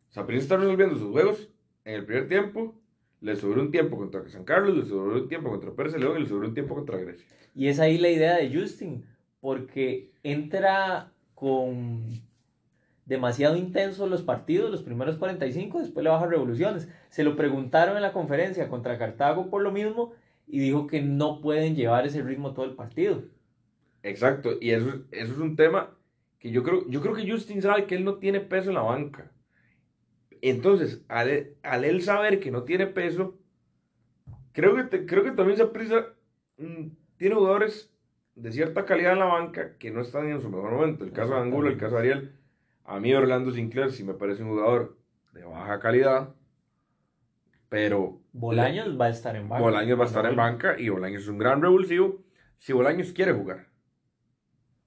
Saprissa 0.09 0.43
está 0.43 0.57
resolviendo 0.57 0.95
sus 0.97 1.11
juegos 1.11 1.49
en 1.83 1.95
el 1.95 2.05
primer 2.05 2.27
tiempo, 2.27 2.79
le 3.25 3.35
sobró 3.35 3.59
un 3.63 3.71
tiempo 3.71 3.97
contra 3.97 4.27
San 4.29 4.43
Carlos, 4.43 4.77
le 4.77 4.85
sobró 4.85 5.15
un 5.15 5.27
tiempo 5.27 5.49
contra 5.49 5.71
Pérez 5.71 5.97
León 5.97 6.17
y 6.17 6.21
le 6.21 6.29
sobró 6.29 6.47
un 6.47 6.53
tiempo 6.53 6.75
contra 6.75 6.99
Grecia. 6.99 7.25
Y 7.55 7.69
es 7.69 7.79
ahí 7.79 7.97
la 7.97 8.09
idea 8.09 8.37
de 8.37 8.55
Justin, 8.55 9.03
porque 9.41 10.11
entra 10.21 11.11
con 11.33 12.03
demasiado 13.05 13.55
intenso 13.55 14.05
los 14.05 14.21
partidos, 14.21 14.69
los 14.69 14.83
primeros 14.83 15.17
45, 15.17 15.79
después 15.79 16.03
le 16.03 16.11
baja 16.11 16.27
revoluciones. 16.27 16.87
Se 17.09 17.23
lo 17.23 17.35
preguntaron 17.35 17.95
en 17.95 18.03
la 18.03 18.13
conferencia 18.13 18.69
contra 18.69 18.99
Cartago 18.99 19.49
por 19.49 19.63
lo 19.63 19.71
mismo 19.71 20.13
y 20.45 20.59
dijo 20.59 20.85
que 20.85 21.01
no 21.01 21.41
pueden 21.41 21.75
llevar 21.75 22.05
ese 22.05 22.21
ritmo 22.21 22.53
todo 22.53 22.65
el 22.65 22.75
partido. 22.75 23.23
Exacto, 24.03 24.51
y 24.61 24.69
eso, 24.69 25.01
eso 25.09 25.33
es 25.33 25.39
un 25.39 25.55
tema 25.55 25.89
que 26.37 26.51
yo 26.51 26.61
creo, 26.61 26.87
yo 26.89 27.01
creo 27.01 27.15
que 27.15 27.27
Justin 27.27 27.63
sabe 27.63 27.87
que 27.87 27.95
él 27.95 28.03
no 28.03 28.17
tiene 28.17 28.39
peso 28.39 28.69
en 28.69 28.75
la 28.75 28.83
banca. 28.83 29.31
Entonces, 30.49 31.03
al, 31.07 31.83
él 31.85 32.01
saber 32.03 32.39
que 32.39 32.51
no 32.51 32.65
tiene 32.65 32.85
peso, 32.85 33.35
creo 34.51 34.75
que, 34.75 35.07
creo 35.07 35.23
que 35.23 35.31
también 35.31 35.57
se 35.57 35.65
prisa 35.65 36.13
mm, 36.59 36.89
tiene 37.17 37.33
jugadores 37.33 37.91
de 38.35 38.51
cierta 38.51 38.85
calidad 38.85 39.13
en 39.13 39.19
la 39.19 39.25
banca 39.25 39.75
que 39.79 39.89
no 39.89 40.01
están 40.01 40.29
en 40.29 40.39
su 40.41 40.49
mejor 40.51 40.73
momento. 40.73 41.03
El 41.03 41.13
caso 41.13 41.33
de 41.33 41.39
Angulo, 41.39 41.69
el 41.69 41.77
caso 41.77 41.95
de 41.95 42.01
Ariel. 42.01 42.35
A 42.83 42.99
mí 42.99 43.11
Orlando 43.11 43.51
Sinclair 43.51 43.91
sí 43.91 44.03
me 44.03 44.13
parece 44.13 44.43
un 44.43 44.49
jugador 44.49 44.99
de 45.33 45.43
baja 45.45 45.79
calidad, 45.79 46.35
pero... 47.67 48.21
Bolaños 48.31 49.01
va 49.01 49.05
a 49.05 49.09
estar 49.09 49.35
en 49.35 49.49
banca. 49.49 49.63
Bolaños 49.63 49.97
va 49.99 50.03
a 50.03 50.07
estar 50.07 50.25
en 50.27 50.35
banca 50.35 50.79
y 50.79 50.89
Bolaños 50.89 51.23
es 51.23 51.27
un 51.27 51.39
gran 51.39 51.59
revulsivo 51.59 52.23
si 52.59 52.71
Bolaños 52.71 53.13
quiere 53.13 53.33
jugar. 53.33 53.69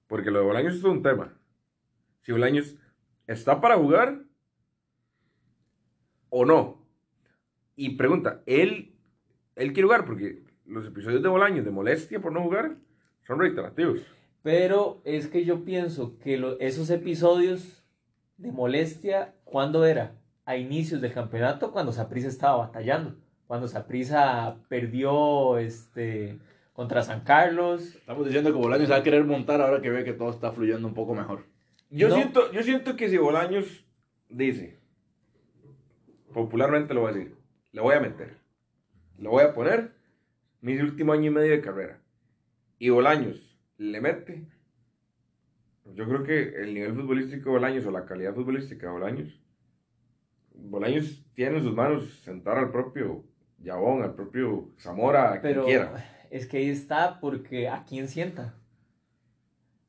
Porque 0.07 0.31
lo 0.31 0.39
de 0.39 0.45
Bolaños 0.45 0.75
es 0.75 0.83
un 0.85 1.03
tema. 1.03 1.37
Si 2.21 2.31
Bolaños 2.31 2.77
está 3.27 3.59
para 3.59 3.75
jugar 3.75 4.28
o 6.29 6.45
no. 6.45 6.85
Y 7.75 7.91
pregunta, 7.91 8.41
¿él, 8.45 8.93
él 9.55 9.73
quiere 9.73 9.83
jugar? 9.83 10.05
Porque 10.05 10.43
los 10.65 10.85
episodios 10.85 11.23
de 11.23 11.29
Bolaños 11.29 11.65
de 11.65 11.71
molestia 11.71 12.19
por 12.19 12.31
no 12.31 12.41
jugar 12.43 12.75
son 13.25 13.39
reiterativos. 13.39 14.01
Pero 14.41 15.01
es 15.03 15.27
que 15.27 15.45
yo 15.45 15.65
pienso 15.65 16.17
que 16.19 16.57
esos 16.59 16.89
episodios 16.89 17.83
de 18.37 18.51
molestia, 18.51 19.33
¿cuándo 19.43 19.85
era? 19.85 20.15
A 20.45 20.55
inicios 20.57 21.01
del 21.01 21.13
campeonato, 21.13 21.71
cuando 21.71 21.91
Saprissa 21.91 22.27
estaba 22.27 22.57
batallando. 22.57 23.15
Cuando 23.47 23.67
Saprissa 23.67 24.57
perdió 24.69 25.57
este, 25.57 26.39
contra 26.73 27.03
San 27.03 27.21
Carlos. 27.21 27.95
Estamos 27.95 28.25
diciendo 28.25 28.51
que 28.51 28.57
Bolaños 28.57 28.89
va 28.89 28.97
a 28.97 29.03
querer 29.03 29.25
montar 29.25 29.61
ahora 29.61 29.81
que 29.81 29.89
ve 29.89 30.03
que 30.03 30.13
todo 30.13 30.29
está 30.29 30.51
fluyendo 30.51 30.87
un 30.87 30.93
poco 30.93 31.13
mejor. 31.13 31.43
Yo, 31.89 32.13
siento, 32.13 32.51
yo 32.51 32.63
siento 32.63 32.95
que 32.95 33.09
si 33.09 33.17
Bolaños 33.17 33.85
dice, 34.29 34.79
popularmente 36.33 36.93
lo 36.93 37.01
voy 37.01 37.11
a 37.11 37.13
decir, 37.13 37.35
le 37.71 37.81
voy 37.81 37.95
a 37.95 37.99
meter, 37.99 38.37
lo 39.17 39.31
voy 39.31 39.43
a 39.43 39.53
poner, 39.53 39.91
mi 40.61 40.77
último 40.77 41.13
año 41.13 41.25
y 41.25 41.33
medio 41.33 41.51
de 41.51 41.61
carrera, 41.61 42.01
y 42.77 42.89
Bolaños 42.89 43.59
le 43.77 44.01
mete, 44.01 44.47
yo 45.93 46.07
creo 46.07 46.23
que 46.23 46.61
el 46.61 46.73
nivel 46.73 46.93
futbolístico 46.93 47.45
de 47.45 47.55
Bolaños 47.55 47.85
o 47.85 47.91
la 47.91 48.05
calidad 48.05 48.33
futbolística 48.33 48.87
de 48.87 48.93
Bolaños, 48.93 49.41
Bolaños 50.53 51.25
tiene 51.33 51.57
en 51.57 51.63
sus 51.63 51.73
manos 51.73 52.21
sentar 52.23 52.57
al 52.57 52.71
propio 52.71 53.23
Yabón, 53.59 54.03
al 54.03 54.13
propio 54.13 54.71
Zamora, 54.77 55.33
a 55.33 55.41
quien 55.41 55.61
quiera. 55.63 56.27
Es 56.29 56.47
que 56.47 56.57
ahí 56.57 56.69
está, 56.69 57.19
porque 57.19 57.67
¿a 57.67 57.83
quién 57.85 58.07
sienta? 58.07 58.55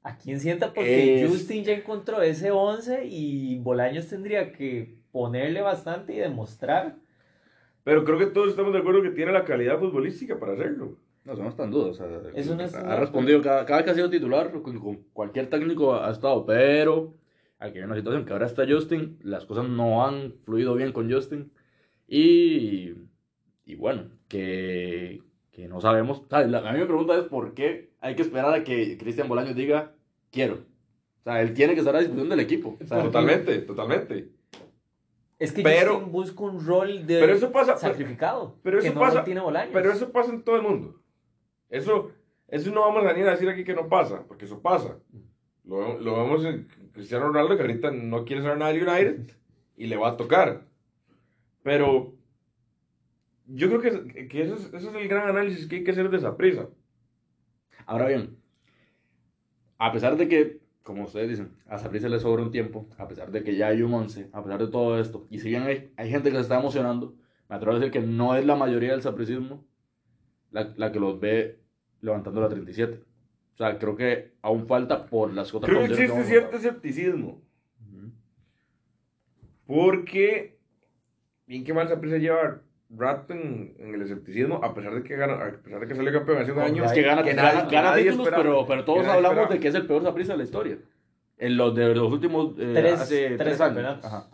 ¿A 0.02 0.16
quién 0.16 0.40
sienta? 0.40 0.72
Porque 0.72 1.26
Justin 1.28 1.64
ya 1.64 1.74
encontró 1.74 2.22
ese 2.22 2.50
11 2.50 3.06
y 3.06 3.58
Bolaños 3.58 4.08
tendría 4.08 4.52
que 4.52 4.99
ponerle 5.12 5.60
bastante 5.60 6.14
y 6.14 6.18
demostrar. 6.18 6.96
Pero 7.84 8.04
creo 8.04 8.18
que 8.18 8.26
todos 8.26 8.48
estamos 8.48 8.72
de 8.72 8.78
acuerdo 8.78 9.02
que 9.02 9.10
tiene 9.10 9.32
la 9.32 9.44
calidad 9.44 9.78
futbolística 9.78 10.38
para 10.38 10.52
hacerlo. 10.52 10.96
No, 11.24 11.32
eso 11.32 11.42
no 11.42 11.48
está 11.48 11.64
en 11.64 11.70
duda. 11.70 11.92
ha 12.86 12.96
respondido 12.96 13.42
cada, 13.42 13.66
cada, 13.66 13.78
vez 13.78 13.84
que 13.84 13.90
ha 13.90 13.94
sido 13.94 14.10
titular, 14.10 14.50
con, 14.62 15.04
cualquier 15.12 15.50
técnico 15.50 15.94
ha, 15.94 16.10
estado, 16.10 16.46
pero 16.46 17.14
aquí 17.58 17.78
hay 17.78 17.84
una 17.84 17.96
situación 17.96 18.24
que 18.24 18.32
ahora 18.32 18.46
está 18.46 18.66
Justin, 18.66 19.18
las 19.22 19.44
cosas 19.44 19.68
no 19.68 20.06
han 20.06 20.32
fluido 20.44 20.74
bien 20.74 20.92
con 20.92 21.12
Justin 21.12 21.52
y, 22.08 22.94
y 23.66 23.74
bueno, 23.76 24.04
que, 24.28 25.22
que 25.52 25.68
no 25.68 25.80
sabemos. 25.80 26.22
a 26.30 26.42
mí 26.42 26.78
me 26.78 26.86
pregunta 26.86 27.18
es 27.18 27.24
por 27.24 27.52
qué 27.52 27.90
hay 28.00 28.14
que 28.14 28.22
esperar 28.22 28.54
a 28.54 28.64
que 28.64 28.96
Cristian 28.96 29.28
Bolaños 29.28 29.54
diga 29.54 29.92
quiero. 30.30 30.54
O 31.20 31.22
sea, 31.22 31.42
él 31.42 31.52
tiene 31.52 31.74
que 31.74 31.80
estar 31.80 31.94
a 31.94 31.98
disposición 31.98 32.30
del 32.30 32.40
equipo. 32.40 32.78
totalmente, 32.88 33.58
totalmente. 33.58 34.30
Es 35.40 35.52
que 35.52 35.62
pero, 35.62 36.00
busca 36.02 36.44
un 36.44 36.64
rol 36.64 37.06
de 37.06 37.18
pero 37.18 37.32
eso 37.32 37.50
pasa, 37.50 37.76
sacrificado. 37.76 38.58
Pero 38.62 38.78
eso 38.78 38.92
pasa, 38.94 39.24
Pero 39.24 39.90
eso 39.90 40.12
pasa 40.12 40.30
en 40.32 40.42
todo 40.42 40.56
el 40.56 40.62
mundo. 40.62 41.00
Eso, 41.70 42.12
eso 42.46 42.70
no 42.70 42.82
vamos 42.82 43.04
a 43.04 43.12
venir 43.12 43.26
a 43.26 43.30
decir 43.30 43.48
aquí 43.48 43.64
que 43.64 43.74
no 43.74 43.88
pasa, 43.88 44.22
porque 44.28 44.44
eso 44.44 44.60
pasa. 44.60 44.98
Lo, 45.64 45.98
lo 45.98 46.22
vemos 46.22 46.44
en 46.44 46.68
Cristiano 46.92 47.28
Ronaldo, 47.28 47.56
que 47.56 47.62
ahorita 47.62 47.90
no 47.90 48.26
quiere 48.26 48.42
ser 48.42 48.58
nada 48.58 48.70
de 48.70 48.82
United 48.82 49.32
y 49.78 49.86
le 49.86 49.96
va 49.96 50.10
a 50.10 50.16
tocar. 50.18 50.66
Pero 51.62 52.12
yo 53.46 53.68
creo 53.68 53.80
que, 53.80 54.28
que 54.28 54.42
eso, 54.42 54.56
es, 54.56 54.74
eso, 54.74 54.90
es, 54.90 54.94
el 54.94 55.08
gran 55.08 55.26
análisis 55.26 55.66
que 55.66 55.76
hay 55.76 55.84
que 55.84 55.90
hacer 55.90 56.10
de 56.10 56.18
esa 56.18 56.36
prisa. 56.36 56.68
Ahora 57.86 58.08
bien, 58.08 58.36
a 59.78 59.90
pesar 59.90 60.18
de 60.18 60.28
que, 60.28 60.60
como 60.82 61.04
ustedes 61.04 61.28
dicen, 61.28 61.52
a 61.66 61.78
Saprissa 61.78 62.08
le 62.08 62.20
sobra 62.20 62.42
un 62.42 62.50
tiempo, 62.50 62.88
a 62.98 63.06
pesar 63.06 63.30
de 63.30 63.42
que 63.42 63.56
ya 63.56 63.68
hay 63.68 63.82
un 63.82 63.92
11, 63.92 64.30
a 64.32 64.42
pesar 64.42 64.60
de 64.60 64.68
todo 64.68 64.98
esto, 64.98 65.26
y 65.30 65.38
si 65.38 65.48
bien 65.48 65.62
hay, 65.62 65.92
hay 65.96 66.10
gente 66.10 66.30
que 66.30 66.36
se 66.36 66.42
está 66.42 66.58
emocionando, 66.58 67.14
me 67.48 67.56
atrevo 67.56 67.76
a 67.76 67.78
decir 67.78 67.92
que 67.92 68.00
no 68.00 68.34
es 68.34 68.44
la 68.44 68.56
mayoría 68.56 68.92
del 68.92 69.02
sapricismo 69.02 69.66
la, 70.50 70.72
la 70.76 70.92
que 70.92 71.00
los 71.00 71.20
ve 71.20 71.60
levantando 72.00 72.40
la 72.40 72.48
37. 72.48 73.02
O 73.54 73.56
sea, 73.56 73.78
creo 73.78 73.96
que 73.96 74.32
aún 74.42 74.66
falta 74.66 75.06
por 75.06 75.32
las 75.32 75.52
otras 75.54 75.70
Creo 75.70 75.86
que 75.86 75.92
existe 75.92 76.24
cierto 76.24 76.56
escepticismo. 76.56 77.42
Porque, 79.66 80.58
bien 81.46 81.62
que 81.62 81.72
mal 81.72 81.88
Saprissa 81.88 82.18
lleva 82.18 82.62
rato 82.96 83.32
en, 83.32 83.74
el 83.78 84.02
escepticismo, 84.02 84.56
a 84.62 84.74
pesar 84.74 84.94
de 84.94 85.02
que 85.02 85.16
gana, 85.16 85.34
a 85.34 85.52
pesar 85.52 85.80
de 85.80 85.86
que 85.86 85.94
salió 85.94 86.12
campeón 86.12 86.38
hace 86.38 86.52
un 86.52 86.58
año. 86.58 86.84
Es 86.84 86.92
que 86.92 87.02
gana, 87.02 87.22
que 87.22 87.34
gana, 87.34 87.94
títulos, 87.94 88.28
pero, 88.34 88.66
pero 88.66 88.84
todos 88.84 89.06
hablamos 89.06 89.48
de 89.50 89.60
que 89.60 89.68
es 89.68 89.74
el 89.74 89.86
peor 89.86 90.02
Saprissa 90.02 90.32
de 90.32 90.38
la 90.38 90.44
historia. 90.44 90.78
En 91.38 91.56
los 91.56 91.74
de 91.74 91.94
los 91.94 92.12
últimos 92.12 92.52
eh, 92.58 92.72
tres, 92.74 93.00
hace 93.00 93.36
tres, 93.36 93.60
años. 93.60 94.04
Ajá. 94.04 94.28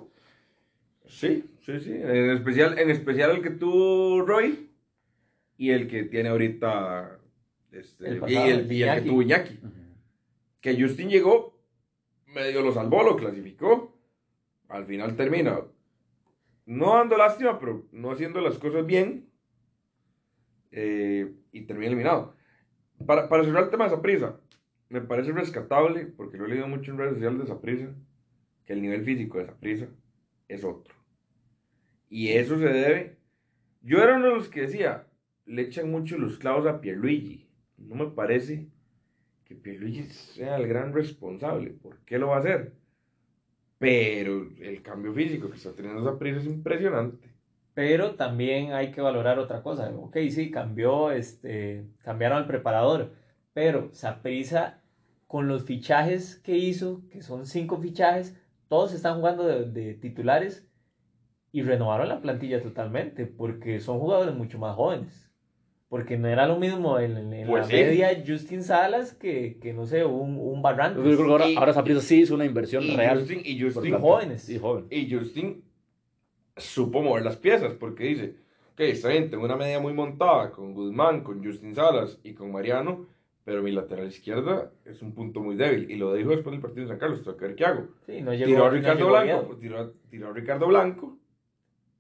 Sí, 1.07 1.45
sí, 1.61 1.79
sí. 1.79 1.93
En 1.93 2.31
especial, 2.31 2.79
en 2.79 2.91
especial 2.91 3.31
el 3.31 3.43
que 3.43 3.51
tuvo 3.51 4.23
Roy 4.23 4.71
y 5.57 5.71
el 5.71 5.87
que 5.87 6.03
tiene 6.05 6.31
ahorita 6.31 7.19
este, 7.71 8.09
el 8.09 8.23
y, 8.27 8.37
el, 8.37 8.73
y, 8.73 8.83
el, 8.83 8.95
que 8.95 9.09
tuvo 9.09 9.23
Iñaki. 9.23 9.59
Que 10.61 10.81
Justin 10.81 11.09
llegó, 11.09 11.57
medio 12.27 12.63
lo 12.63 12.73
salvó, 12.73 13.05
lo 13.05 13.17
clasificó. 13.17 13.95
Al 14.69 14.85
final 14.85 15.15
termina 15.15 15.61
no 16.67 16.97
dando 16.97 17.17
lástima, 17.17 17.59
pero 17.59 17.87
no 17.93 18.11
haciendo 18.11 18.41
las 18.41 18.59
cosas 18.59 18.85
bien. 18.85 19.31
Eh, 20.73 21.33
y 21.53 21.63
termina 21.63 21.87
eliminado. 21.87 22.35
Para, 23.07 23.29
para 23.29 23.45
cerrar 23.45 23.65
el 23.65 23.71
tema 23.71 23.85
de 23.85 23.91
Saprisa, 23.91 24.41
me 24.89 25.01
parece 25.01 25.33
rescatable, 25.33 26.07
porque 26.07 26.37
lo 26.37 26.47
he 26.47 26.49
leído 26.49 26.69
mucho 26.69 26.91
en 26.91 26.99
redes 26.99 27.15
sociales 27.15 27.41
de 27.41 27.47
Saprisa, 27.47 27.95
que 28.65 28.73
el 28.73 28.83
nivel 28.83 29.05
físico 29.05 29.39
de 29.39 29.47
Saprisa 29.47 29.89
es 30.49 30.65
otro. 30.65 30.95
Y 32.09 32.29
eso 32.29 32.59
se 32.59 32.67
debe. 32.67 33.17
Yo 33.83 34.03
era 34.03 34.17
uno 34.17 34.27
de 34.27 34.35
los 34.35 34.49
que 34.49 34.63
decía, 34.63 35.07
le 35.45 35.63
echan 35.63 35.91
mucho 35.91 36.19
los 36.19 36.39
clavos 36.39 36.67
a 36.67 36.81
Pierluigi. 36.81 37.49
No 37.79 37.95
me 37.95 38.07
parece 38.07 38.69
que 39.45 39.55
Pierluigi 39.55 40.05
sea 40.05 40.57
el 40.57 40.67
gran 40.67 40.93
responsable. 40.93 41.71
¿Por 41.71 41.99
qué 42.01 42.19
lo 42.19 42.29
va 42.29 42.37
a 42.37 42.41
hacer? 42.41 42.75
Pero 43.79 44.49
el 44.61 44.83
cambio 44.83 45.13
físico 45.13 45.51
que 45.51 45.57
está 45.57 45.75
teniendo 45.75 46.01
esa 46.01 46.19
prisa 46.19 46.39
es 46.39 46.47
impresionante. 46.47 47.37
Pero 47.75 48.15
también 48.15 48.73
hay 48.73 48.91
que 48.91 49.03
valorar 49.03 49.39
otra 49.39 49.63
cosa. 49.63 49.91
Ok, 49.91 50.17
sí, 50.31 50.51
cambió, 50.51 51.11
este, 51.11 51.85
cambiaron 52.03 52.39
al 52.39 52.47
preparador. 52.47 53.13
Pero 53.53 53.91
Saprisa, 53.93 54.83
con 55.27 55.47
los 55.47 55.65
fichajes 55.65 56.37
que 56.37 56.57
hizo, 56.57 57.03
que 57.11 57.21
son 57.21 57.47
cinco 57.47 57.77
fichajes, 57.79 58.35
todos 58.69 58.95
están 58.95 59.17
jugando 59.17 59.45
de, 59.45 59.95
titulares 59.95 60.67
y 61.53 61.63
renovaron 61.63 62.09
la 62.09 62.21
plantilla 62.21 62.63
totalmente, 62.63 63.27
porque 63.27 63.81
son 63.81 63.99
jugadores 63.99 64.35
mucho 64.35 64.59
más 64.59 64.75
jóvenes. 64.75 65.26
Porque 65.89 66.17
no 66.17 66.27
era 66.27 66.49
lo 66.49 66.59
mismo 66.59 66.99
en, 66.99 67.33
en 67.33 67.47
pues 67.47 67.69
la 67.69 67.73
media 67.73 68.25
Justin 68.27 68.65
Salas 68.65 69.13
que, 69.13 69.59
que, 69.61 69.73
no 69.73 69.87
sé, 69.87 70.05
un, 70.05 70.37
un 70.37 70.61
Barrantes. 70.61 71.05
Yo 71.05 71.17
creo 71.17 71.27
que 71.27 71.33
ahora, 71.33 71.47
ahora 71.57 71.73
Saprissa 71.73 72.01
sí 72.01 72.23
es 72.23 72.31
una 72.31 72.45
inversión 72.45 72.85
real. 72.97 73.21
Justin, 73.21 73.43
y 73.45 73.61
Justin, 73.61 73.99
jóvenes. 74.01 74.49
Y, 74.49 74.59
joven. 74.59 74.87
y 74.91 75.09
Justin 75.13 75.63
supo 76.57 77.03
mover 77.03 77.25
las 77.25 77.37
piezas 77.37 77.75
porque 77.75 78.05
dice, 78.05 78.35
ok, 78.73 78.81
está 78.81 79.09
bien, 79.11 79.31
tengo 79.31 79.45
una 79.45 79.57
media 79.57 79.79
muy 79.79 79.93
montada 79.93 80.51
con 80.51 80.75
Guzmán, 80.75 81.23
con 81.23 81.45
Justin 81.45 81.75
Salas 81.77 82.19
y 82.25 82.35
con 82.35 82.51
Mariano, 82.51 83.07
pero 83.45 83.63
mi 83.63 83.71
lateral 83.71 84.09
izquierda 84.09 84.73
es 84.85 85.03
un 85.03 85.13
punto 85.13 85.41
muy 85.41 85.55
débil. 85.55 85.89
Y 85.89 85.95
lo 85.95 86.13
dijo 86.15 86.31
después 86.31 86.51
del 86.51 86.63
partido 86.63 86.83
de 86.83 86.89
San 86.89 86.99
Carlos, 86.99 87.23
tengo 87.23 87.37
que 87.37 87.45
ver 87.47 87.55
qué 87.55 87.65
hago. 87.65 87.89
Sí, 88.07 88.23
no 88.23 88.35
llegó, 88.35 88.47
tiró 88.47 88.65
a 88.65 88.71
Ricardo 88.71 89.07
Blanco, 89.07 89.57
tiró, 89.61 89.91
tiró 90.11 90.29
a 90.31 90.33
Ricardo 90.33 90.67
Blanco, 90.67 91.17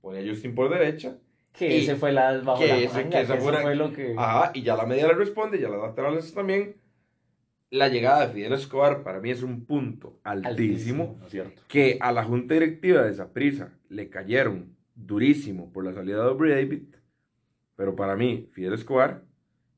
pone 0.01 0.19
a 0.19 0.29
Justin 0.29 0.57
por 0.57 0.71
derecha 0.71 1.17
que 1.59 1.79
ese 1.79 1.97
fue 1.97 2.13
la 2.13 2.39
bajo 2.41 2.61
que 2.61 2.69
la 2.69 2.77
ese, 2.79 3.09
que, 3.09 3.21
ese 3.21 3.37
fue 3.39 3.75
lo 3.75 3.93
que... 3.93 4.15
Ajá, 4.17 4.51
y 4.55 4.63
ya 4.63 4.77
la 4.77 4.87
media 4.87 5.07
le 5.09 5.15
responde, 5.15 5.59
ya 5.61 5.69
las 5.69 5.81
laterales 5.81 6.33
también. 6.35 6.77
la 7.71 7.89
llegada 7.89 8.27
de 8.27 8.33
Fidel 8.33 8.53
Escobar 8.53 9.03
para 9.03 9.21
mí 9.21 9.31
es 9.31 9.43
un 9.43 9.65
punto 9.65 10.19
altísimo, 10.25 11.19
Altísimo. 11.23 11.51
No 11.51 11.51
que 11.69 11.99
a 12.01 12.13
la 12.13 12.25
junta 12.25 12.55
directiva 12.55 13.03
de 13.03 13.13
Saprissa 13.15 13.73
le 13.89 14.09
cayeron 14.09 14.77
durísimo 14.95 15.73
por 15.73 15.85
la 15.85 15.93
salida 15.93 16.17
de 16.23 16.29
Aubrey 16.31 16.53
David, 16.55 16.83
pero 17.75 17.97
para 17.97 18.17
mí 18.17 18.49
Fidel 18.53 18.75
Escobar 18.75 19.23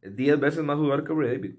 es 0.03 0.15
10 0.15 0.39
veces 0.39 0.63
más 0.63 0.77
jugador 0.77 1.03
que 1.05 1.13
Aubrey 1.13 1.31
David. 1.33 1.55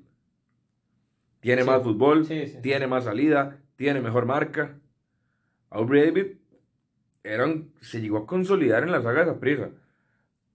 Tiene 1.41 1.63
Sí. 1.63 1.67
más 1.69 1.81
fútbol, 1.83 2.25
Sí, 2.25 2.47
sí, 2.47 2.57
tiene 2.61 2.87
más 2.87 3.05
salida, 3.05 3.57
tiene 3.75 4.01
mejor 4.01 4.25
marca. 4.25 4.77
Aubrey 5.69 6.05
David 6.05 6.27
era 7.23 7.45
un- 7.45 7.73
se 7.81 8.01
llegó 8.01 8.17
a 8.19 8.27
consolidar 8.27 8.83
en 8.83 8.91
la 8.91 9.01
saga 9.01 9.21
de 9.25 9.31
Saprissa. 9.31 9.69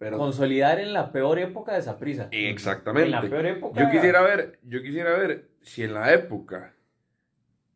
Pero 0.04 0.18
Consolidar 0.18 0.78
en 0.80 0.92
la 0.92 1.10
peor 1.10 1.38
época 1.38 1.72
de 1.72 1.78
esa 1.78 1.98
prisa. 1.98 2.28
Exactamente. 2.30 3.06
En 3.06 3.10
la 3.12 3.22
peor 3.22 3.46
época. 3.46 3.82
Yo 3.82 3.90
quisiera 3.90 4.20
ver, 4.20 4.58
yo 4.62 4.82
quisiera 4.82 5.16
ver 5.16 5.48
si 5.62 5.82
en 5.82 5.94
la 5.94 6.12
época 6.12 6.74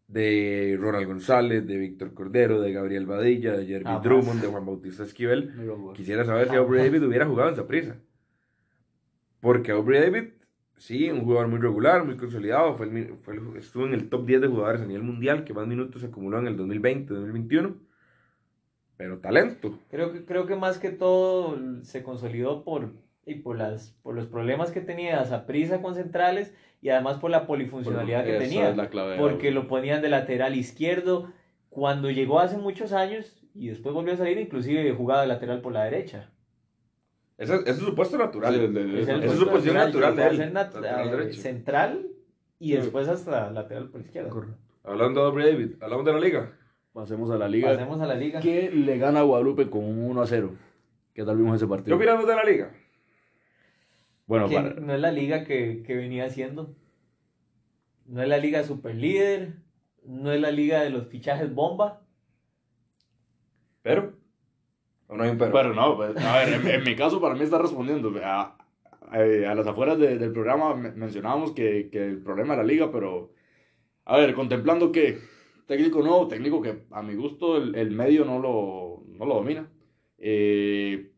de 0.09 0.77
Ronald 0.79 1.07
González, 1.07 1.67
de 1.67 1.79
Víctor 1.79 2.13
Cordero, 2.13 2.61
de 2.61 2.71
Gabriel 2.71 3.07
Badilla, 3.07 3.57
de 3.57 3.65
Jeremy 3.65 3.85
Jamás. 3.85 4.03
Drummond, 4.03 4.43
de 4.43 4.47
Juan 4.49 4.67
Bautista 4.67 5.05
Esquivel, 5.05 5.55
quisiera 5.95 6.23
saber 6.27 6.51
si 6.51 6.57
Aubrey. 6.57 6.85
David 6.85 7.07
hubiera 7.07 7.25
jugado 7.25 7.49
en 7.49 7.57
Saprissa. 7.57 7.97
Porque 9.41 9.73
Aubrey 9.73 9.99
David, 10.03 10.25
sí, 10.77 11.11
un 11.11 11.23
jugador 11.25 11.49
muy 11.49 11.61
regular, 11.61 12.05
muy 12.05 12.19
consolidado, 12.19 12.75
fue 12.77 12.91
el 12.91 13.15
fue 13.23 13.37
el- 13.37 13.57
estuvo 13.57 13.87
en 13.87 13.95
el 13.95 14.11
top 14.11 14.27
10 14.27 14.43
de 14.43 14.49
jugadores 14.49 14.83
a 14.83 14.87
nivel 14.87 15.03
mundial, 15.03 15.45
que 15.45 15.55
más 15.55 15.67
minutos 15.67 16.05
acumuló 16.05 16.39
en 16.41 16.47
el 16.49 16.59
2020, 16.59 17.15
2021. 17.15 17.88
Pero 18.99 19.19
talento. 19.21 19.79
Creo 19.91 20.13
que, 20.13 20.25
creo 20.27 20.45
que 20.47 20.57
más 20.57 20.77
que 20.79 20.91
todo 20.91 21.57
se 21.83 22.03
consolidó 22.03 22.65
por, 22.65 22.91
y 23.25 23.37
por, 23.37 23.57
las, 23.57 23.93
por 24.03 24.15
los 24.15 24.27
problemas 24.27 24.71
que 24.73 24.81
tenía 24.83 25.25
prisa 25.47 25.81
con 25.81 25.95
centrales 25.95 26.53
y 26.83 26.91
además 26.91 27.17
por 27.19 27.31
la 27.31 27.47
polifuncionalidad 27.47 28.25
que 28.25 28.37
Esa 28.37 28.45
tenía. 28.45 28.69
es 28.71 28.77
la 28.77 28.91
clave. 28.91 29.17
Porque 29.17 29.51
lo 29.53 29.67
ponían 29.69 30.03
de 30.03 30.11
lateral 30.11 30.55
izquierdo 30.57 31.33
cuando 31.71 32.11
llegó 32.11 32.41
hace 32.41 32.59
muchos 32.59 32.93
años 32.93 33.41
y 33.55 33.69
después 33.69 33.95
volvió 33.95 34.13
a 34.15 34.17
salir, 34.17 34.37
inclusive 34.39 34.93
jugaba 34.93 35.23
de 35.23 35.29
lateral 35.29 35.61
por 35.61 35.73
la 35.73 35.85
derecha. 35.85 36.31
Ese, 37.39 37.55
ese 37.55 37.71
es 37.71 37.77
su 37.79 37.95
puesto 37.95 38.19
natural. 38.19 38.53
Sí, 38.55 38.61
de- 38.67 39.01
Es 39.03 39.09
el 39.09 39.23
Esa 39.23 39.33
es 39.33 39.39
su 39.39 39.47
posición 39.49 39.77
natural 39.77 40.17
de 40.17 40.27
él, 40.27 40.53
nat- 40.53 40.75
lateral 40.75 41.33
central 41.35 42.07
y 42.59 42.71
Sí. 42.73 42.77
después 42.79 43.07
hasta 43.09 43.51
lateral 43.53 43.91
por 43.91 44.01
izquierda. 44.01 44.31
Hablando 44.83 45.31
de 45.31 45.53
David, 45.53 45.71
hablamos 45.81 46.05
de 46.05 46.13
la 46.13 46.19
liga. 46.21 46.53
Pasemos 46.93 47.31
a 47.31 47.39
la 47.39 47.49
liga. 47.49 47.69
Pasemos 47.69 48.01
a 48.01 48.07
la 48.07 48.15
liga. 48.15 48.41
Que 48.41 48.71
le 48.71 48.99
gana 48.99 49.21
a 49.21 49.23
Guadalupe 49.23 49.71
con 49.71 49.85
un 49.85 49.99
1 50.11 50.23
a 50.23 50.27
0. 50.27 50.57
¿Qué 51.15 51.25
tal 51.25 51.37
vimos 51.37 51.57
ese 51.57 51.67
¿Qué 51.67 51.71
partido? 51.71 51.97
opinamos 51.97 52.27
de 52.27 52.35
la 52.37 52.45
liga? 52.45 52.73
Bueno, 54.27 54.49
para, 54.49 54.75
no 54.75 54.95
es 54.95 55.01
la 55.01 55.11
liga 55.13 55.45
que, 55.45 55.83
que 55.87 55.97
venía 55.97 56.25
haciendo. 56.27 56.75
No 58.07 58.23
es 58.23 58.29
la 58.29 58.39
liga 58.39 58.63
super 58.65 58.95
líder. 58.95 59.55
No 60.05 60.33
es 60.33 60.41
la 60.41 60.51
liga 60.51 60.81
de 60.81 60.91
los 60.91 61.07
fichajes 61.09 61.55
bomba. 61.55 62.03
Pero. 63.83 64.15
¿O 65.07 65.17
no 65.17 65.23
hay 65.25 65.31
un 65.31 65.39
pero? 65.39 65.53
Pero 65.53 65.75
no, 65.75 65.97
pues, 65.97 66.17
a 66.17 66.39
ver, 66.39 66.55
en, 66.55 66.67
en 66.69 66.85
mi 66.85 66.95
caso 66.95 67.21
para 67.21 67.35
mí 67.35 67.43
está 67.43 67.59
respondiendo. 67.59 68.13
A, 68.23 68.57
a, 69.11 69.17
a 69.19 69.55
las 69.55 69.67
afueras 69.67 69.99
de- 69.99 70.19
del 70.19 70.33
programa 70.33 70.75
me- 70.75 70.93
mencionábamos 70.93 71.53
que, 71.53 71.89
que 71.91 72.05
el 72.05 72.23
problema 72.23 72.55
era 72.55 72.63
la 72.63 72.69
liga, 72.69 72.91
pero 72.93 73.33
a 74.05 74.17
ver, 74.19 74.35
contemplando 74.35 74.93
que 74.93 75.19
técnico 75.69 76.01
nuevo, 76.03 76.27
técnico 76.27 76.61
que 76.61 76.83
a 76.91 77.03
mi 77.03 77.15
gusto 77.15 77.57
el, 77.59 77.75
el 77.77 77.93
medio 77.93 78.25
no 78.25 78.41
lo, 78.41 79.05
no 79.17 79.25
lo 79.25 79.35
domina. 79.37 79.71
Eh, 80.19 81.13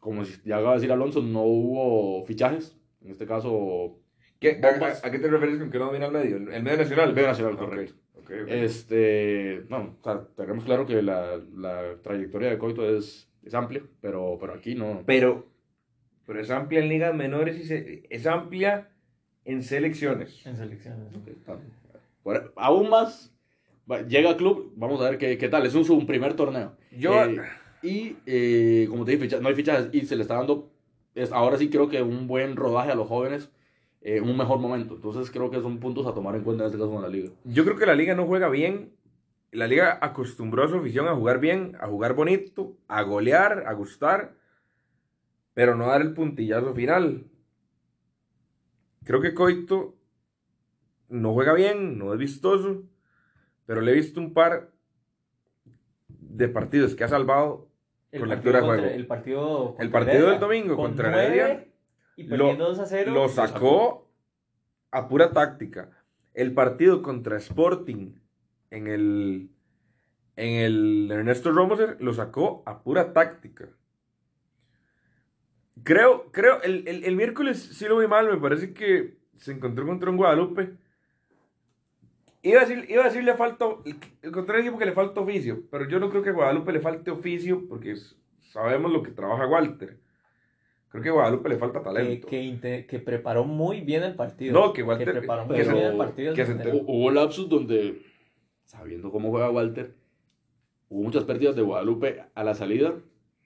como 0.00 0.24
si- 0.24 0.40
ya 0.44 0.56
acaba 0.56 0.72
de 0.72 0.76
decir 0.78 0.92
Alonso, 0.92 1.22
no 1.22 1.42
hubo 1.44 2.24
fichajes. 2.26 2.76
En 3.02 3.10
este 3.12 3.26
caso, 3.26 3.98
¿Qué- 4.40 4.60
a, 4.62 4.70
bombas. 4.72 5.02
a- 5.02 5.06
a 5.06 5.10
qué 5.10 5.18
te 5.18 5.28
refieres 5.28 5.58
con 5.58 5.70
que 5.70 5.78
no 5.78 5.86
domina 5.86 6.06
el 6.06 6.12
medio? 6.12 6.36
¿El, 6.36 6.48
el 6.52 6.62
medio 6.62 6.76
nacional? 6.78 7.08
El 7.08 7.14
medio 7.14 7.28
nacional, 7.28 7.56
correcto. 7.56 7.94
Este, 8.48 9.62
no, 9.68 9.96
o 10.00 10.04
sea, 10.04 10.26
tenemos 10.36 10.64
claro 10.64 10.84
que 10.84 11.00
la, 11.00 11.40
la 11.54 11.96
trayectoria 12.02 12.50
de 12.50 12.58
Coito 12.58 12.84
es, 12.88 13.30
es 13.44 13.54
amplia, 13.54 13.82
pero, 14.00 14.36
pero 14.40 14.52
aquí 14.54 14.74
no. 14.74 15.02
Pero, 15.06 15.46
pero 16.26 16.40
es 16.40 16.50
amplia 16.50 16.80
en 16.80 16.88
ligas 16.88 17.14
menores 17.14 17.56
y 17.58 17.62
se- 17.64 18.02
es 18.10 18.26
amplia 18.26 18.90
en 19.44 19.62
selecciones. 19.62 20.44
En 20.44 20.56
selecciones. 20.56 21.12
Por- 22.24 22.52
aún 22.56 22.90
más, 22.90 23.32
llega 24.08 24.30
al 24.30 24.36
club, 24.36 24.72
vamos 24.76 25.00
a 25.00 25.10
ver 25.10 25.18
qué, 25.18 25.38
qué 25.38 25.48
tal, 25.48 25.64
es 25.66 25.74
un, 25.74 25.84
su 25.84 26.06
primer 26.06 26.34
torneo. 26.34 26.76
Yo, 26.90 27.24
Eh, 27.24 27.40
y 27.82 28.16
eh, 28.26 28.86
como 28.90 29.04
te 29.04 29.12
dije, 29.12 29.24
ficha- 29.24 29.40
no 29.40 29.48
hay 29.48 29.54
fichajes 29.54 29.88
y 29.92 30.00
se 30.06 30.16
le 30.16 30.22
está 30.22 30.34
dando, 30.36 30.70
es, 31.14 31.30
ahora 31.32 31.56
sí 31.56 31.68
creo 31.70 31.88
que 31.88 32.02
un 32.02 32.26
buen 32.26 32.56
rodaje 32.56 32.90
a 32.90 32.94
los 32.96 33.06
jóvenes, 33.08 33.50
eh, 34.00 34.20
un 34.20 34.36
mejor 34.36 34.58
momento. 34.58 34.94
Entonces 34.96 35.30
creo 35.30 35.50
que 35.50 35.60
son 35.60 35.78
puntos 35.78 36.06
a 36.06 36.14
tomar 36.14 36.34
en 36.36 36.42
cuenta 36.42 36.64
en 36.64 36.66
este 36.66 36.78
caso 36.78 36.90
con 36.92 37.02
la 37.02 37.08
liga. 37.08 37.30
yo 37.44 37.64
creo 37.64 37.76
que 37.76 37.86
la 37.86 37.94
liga 37.94 38.14
no 38.14 38.26
juega 38.26 38.48
bien. 38.48 38.92
La 39.52 39.66
liga 39.68 39.98
acostumbró 40.02 40.64
a 40.64 40.68
su 40.68 40.76
afición 40.76 41.06
a 41.08 41.14
jugar 41.14 41.38
bien, 41.40 41.76
a 41.80 41.86
jugar 41.86 42.14
bonito, 42.14 42.76
a 42.88 43.02
golear, 43.02 43.64
a 43.66 43.72
gustar, 43.72 44.34
pero 45.54 45.76
no 45.76 45.86
dar 45.86 46.02
el 46.02 46.12
puntillazo 46.12 46.74
final. 46.74 47.24
Creo 49.04 49.20
que 49.20 49.32
Coito 49.34 49.94
no 51.08 51.32
juega 51.32 51.54
bien, 51.54 51.96
no 51.98 52.12
es 52.12 52.18
vistoso, 52.18 52.82
pero 53.66 53.80
le 53.80 53.92
he 53.92 53.94
visto 53.94 54.20
un 54.20 54.32
par 54.32 54.70
de 56.08 56.48
partidos 56.48 56.94
que 56.94 57.04
ha 57.04 57.08
salvado 57.08 57.68
El 58.12 58.20
Con 58.20 58.28
partido 58.30 58.52
lectura 58.52 58.60
de 58.60 58.80
juego. 58.80 58.94
El 58.96 59.06
partido, 59.06 59.76
El 59.78 59.90
partido 59.90 60.30
del 60.30 60.40
domingo 60.40 60.76
con 60.76 60.86
contra 60.86 61.24
Heredia, 61.24 61.66
Y 62.16 62.24
lo- 62.24 62.36
perdiendo 62.38 62.68
2 62.68 62.78
a 62.78 62.86
0. 62.86 63.12
lo 63.12 63.28
sacó 63.28 64.10
a 64.90 65.08
pura 65.08 65.32
táctica. 65.32 65.90
El 66.32 66.52
partido 66.54 67.02
contra 67.02 67.36
Sporting 67.38 68.12
en 68.70 68.86
el, 68.86 69.50
en 70.36 70.52
el 70.54 71.10
Ernesto 71.10 71.50
Romoser 71.52 71.96
lo 72.00 72.12
sacó 72.14 72.62
a 72.66 72.82
pura 72.82 73.12
táctica. 73.12 73.68
Creo, 75.82 76.30
creo, 76.32 76.62
el, 76.62 76.86
el- 76.88 77.04
el 77.04 77.16
miércoles 77.16 77.58
sí 77.62 77.86
lo 77.86 77.98
vi 77.98 78.06
mal, 78.06 78.28
me 78.28 78.38
parece 78.38 78.72
que 78.72 79.18
se 79.36 79.52
encontró 79.52 79.86
contra 79.86 80.10
un 80.10 80.16
Guadalupe. 80.16 80.74
Iba 82.48 82.60
a, 82.62 82.64
decir, 82.64 82.86
iba 82.88 83.02
a 83.02 83.06
decirle 83.06 83.34
falta, 83.34 83.64
encontré 84.22 84.56
un 84.56 84.60
equipo 84.62 84.78
que 84.78 84.86
le 84.86 84.92
falta 84.92 85.20
oficio, 85.20 85.62
pero 85.70 85.88
yo 85.88 85.98
no 85.98 86.08
creo 86.10 86.22
que 86.22 86.30
a 86.30 86.32
Guadalupe 86.32 86.72
le 86.72 86.80
falte 86.80 87.10
oficio 87.10 87.66
porque 87.68 87.94
sabemos 88.52 88.92
lo 88.92 89.02
que 89.02 89.10
trabaja 89.10 89.46
Walter. 89.48 89.98
Creo 90.88 91.02
que 91.02 91.08
a 91.08 91.12
Guadalupe 91.12 91.48
le 91.48 91.56
falta 91.56 91.80
que, 91.80 91.84
talento. 91.84 92.26
que, 92.28 92.42
inte- 92.42 92.86
que 92.86 93.00
preparó 93.00 93.44
muy 93.44 93.80
bien 93.80 94.02
el 94.04 94.14
partido. 94.14 94.52
No, 94.52 94.72
que 94.72 94.82
Walter- 94.84 95.10
preparó 95.18 95.44
muy 95.46 95.56
que 95.56 95.62
bien 95.64 95.74
se- 95.76 95.86
el 95.88 95.96
partido. 95.96 96.34
que 96.34 96.46
se 96.46 96.52
Hubo 96.86 97.10
lapsus 97.10 97.48
donde, 97.48 98.02
sabiendo 98.64 99.10
cómo 99.10 99.30
juega 99.30 99.50
Walter, 99.50 99.94
hubo 100.88 101.02
muchas 101.02 101.24
pérdidas 101.24 101.56
de 101.56 101.62
Guadalupe 101.62 102.22
a 102.32 102.44
la 102.44 102.54
salida, 102.54 102.94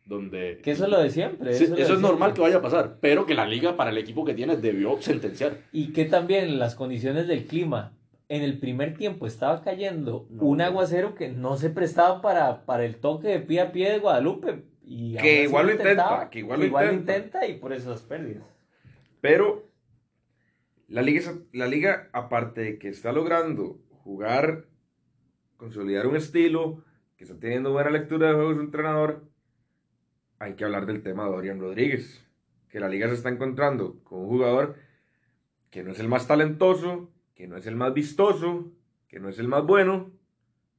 donde... 0.05 0.61
Que 0.63 0.73
eso 0.73 0.85
es 0.85 0.91
lo 0.91 1.01
de 1.01 1.09
siempre. 1.09 1.55
Sí, 1.55 1.65
eso 1.65 1.75
eso, 1.77 1.93
de 1.93 1.95
es 1.95 2.01
normal 2.01 2.19
siempre. 2.19 2.35
que 2.35 2.41
vaya 2.43 2.57
a 2.59 2.63
pasar, 2.63 2.99
pero 3.01 3.25
que 3.25 3.35
la 3.35 3.47
liga 3.47 3.77
para 3.77 3.91
el 3.91 3.99
equipo 3.99 4.25
que 4.27 4.35
tiene 4.35 4.57
debió 4.59 5.01
sentenciar. 5.01 5.59
Y 5.73 5.93
que 5.95 6.05
también 6.05 6.59
las 6.59 6.75
condiciones 6.75 7.27
del 7.27 7.47
clima. 7.47 7.97
En 8.31 8.43
el 8.43 8.61
primer 8.61 8.97
tiempo 8.97 9.27
estaba 9.27 9.61
cayendo 9.61 10.29
No, 10.31 10.45
un 10.45 10.61
aguacero 10.61 11.17
que 11.17 11.29
no 11.31 11.57
se 11.57 11.69
prestaba 11.69 12.23
para, 12.23 12.65
para 12.65 12.85
el 12.85 12.95
toque 12.95 13.27
de 13.27 13.41
pie 13.41 13.61
a 13.61 13.73
pie 13.73 13.91
de 13.91 13.99
Guadalupe. 13.99 14.63
Y 14.85 15.17
Que 15.17 15.43
igual 15.43 15.67
lo 15.67 15.73
intenta, 15.73 16.31
que 16.31 16.39
igual 16.39 16.61
lo 16.61 16.93
intenta. 16.93 17.45
y 17.49 17.59
por 17.59 17.73
eso 17.73 17.91
las 17.91 18.03
pérdidas. 18.03 18.45
Pero 19.21 19.69
la 20.87 21.03
liga, 21.03 21.33
la 21.53 21.67
liga, 21.67 22.09
aparte 22.13 22.61
de 22.61 22.79
que 22.79 22.89
está 22.89 23.11
logrando 23.11 23.81
jugar, 24.05 24.67
consolidar 25.57 26.07
un 26.07 26.15
estilo, 26.15 26.85
que 27.17 27.25
está 27.25 27.37
teniendo 27.37 27.73
buena 27.73 27.91
lectura 27.91 28.29
de 28.29 28.35
juego 28.35 28.55
su 28.55 28.61
entrenador, 28.61 29.25
hay 30.39 30.55
que 30.55 30.65
hablar 30.65 30.87
del 30.87 31.03
tema 31.03 31.25
de 31.25 31.31
Dorian 31.33 31.59
Rodríguez. 31.59 32.25
Que 32.69 32.79
la 32.79 32.89
liga 32.89 33.09
se 33.09 33.15
está 33.15 33.29
encontrando 33.29 34.01
con 34.05 34.21
un 34.21 34.29
jugador 34.29 34.77
que 35.71 35.83
no 35.83 35.91
es 35.91 35.99
el 35.99 36.07
más 36.09 36.29
talentoso, 36.29 37.11
que 37.41 37.49
no 37.49 37.57
es 37.57 37.67
el 37.67 37.75
más 37.75 37.95
vistoso, 37.95 38.71
que 39.09 39.19
no 39.19 39.31
es 39.31 39.39
el 39.39 39.49
más 39.49 39.65
bueno, 39.67 40.11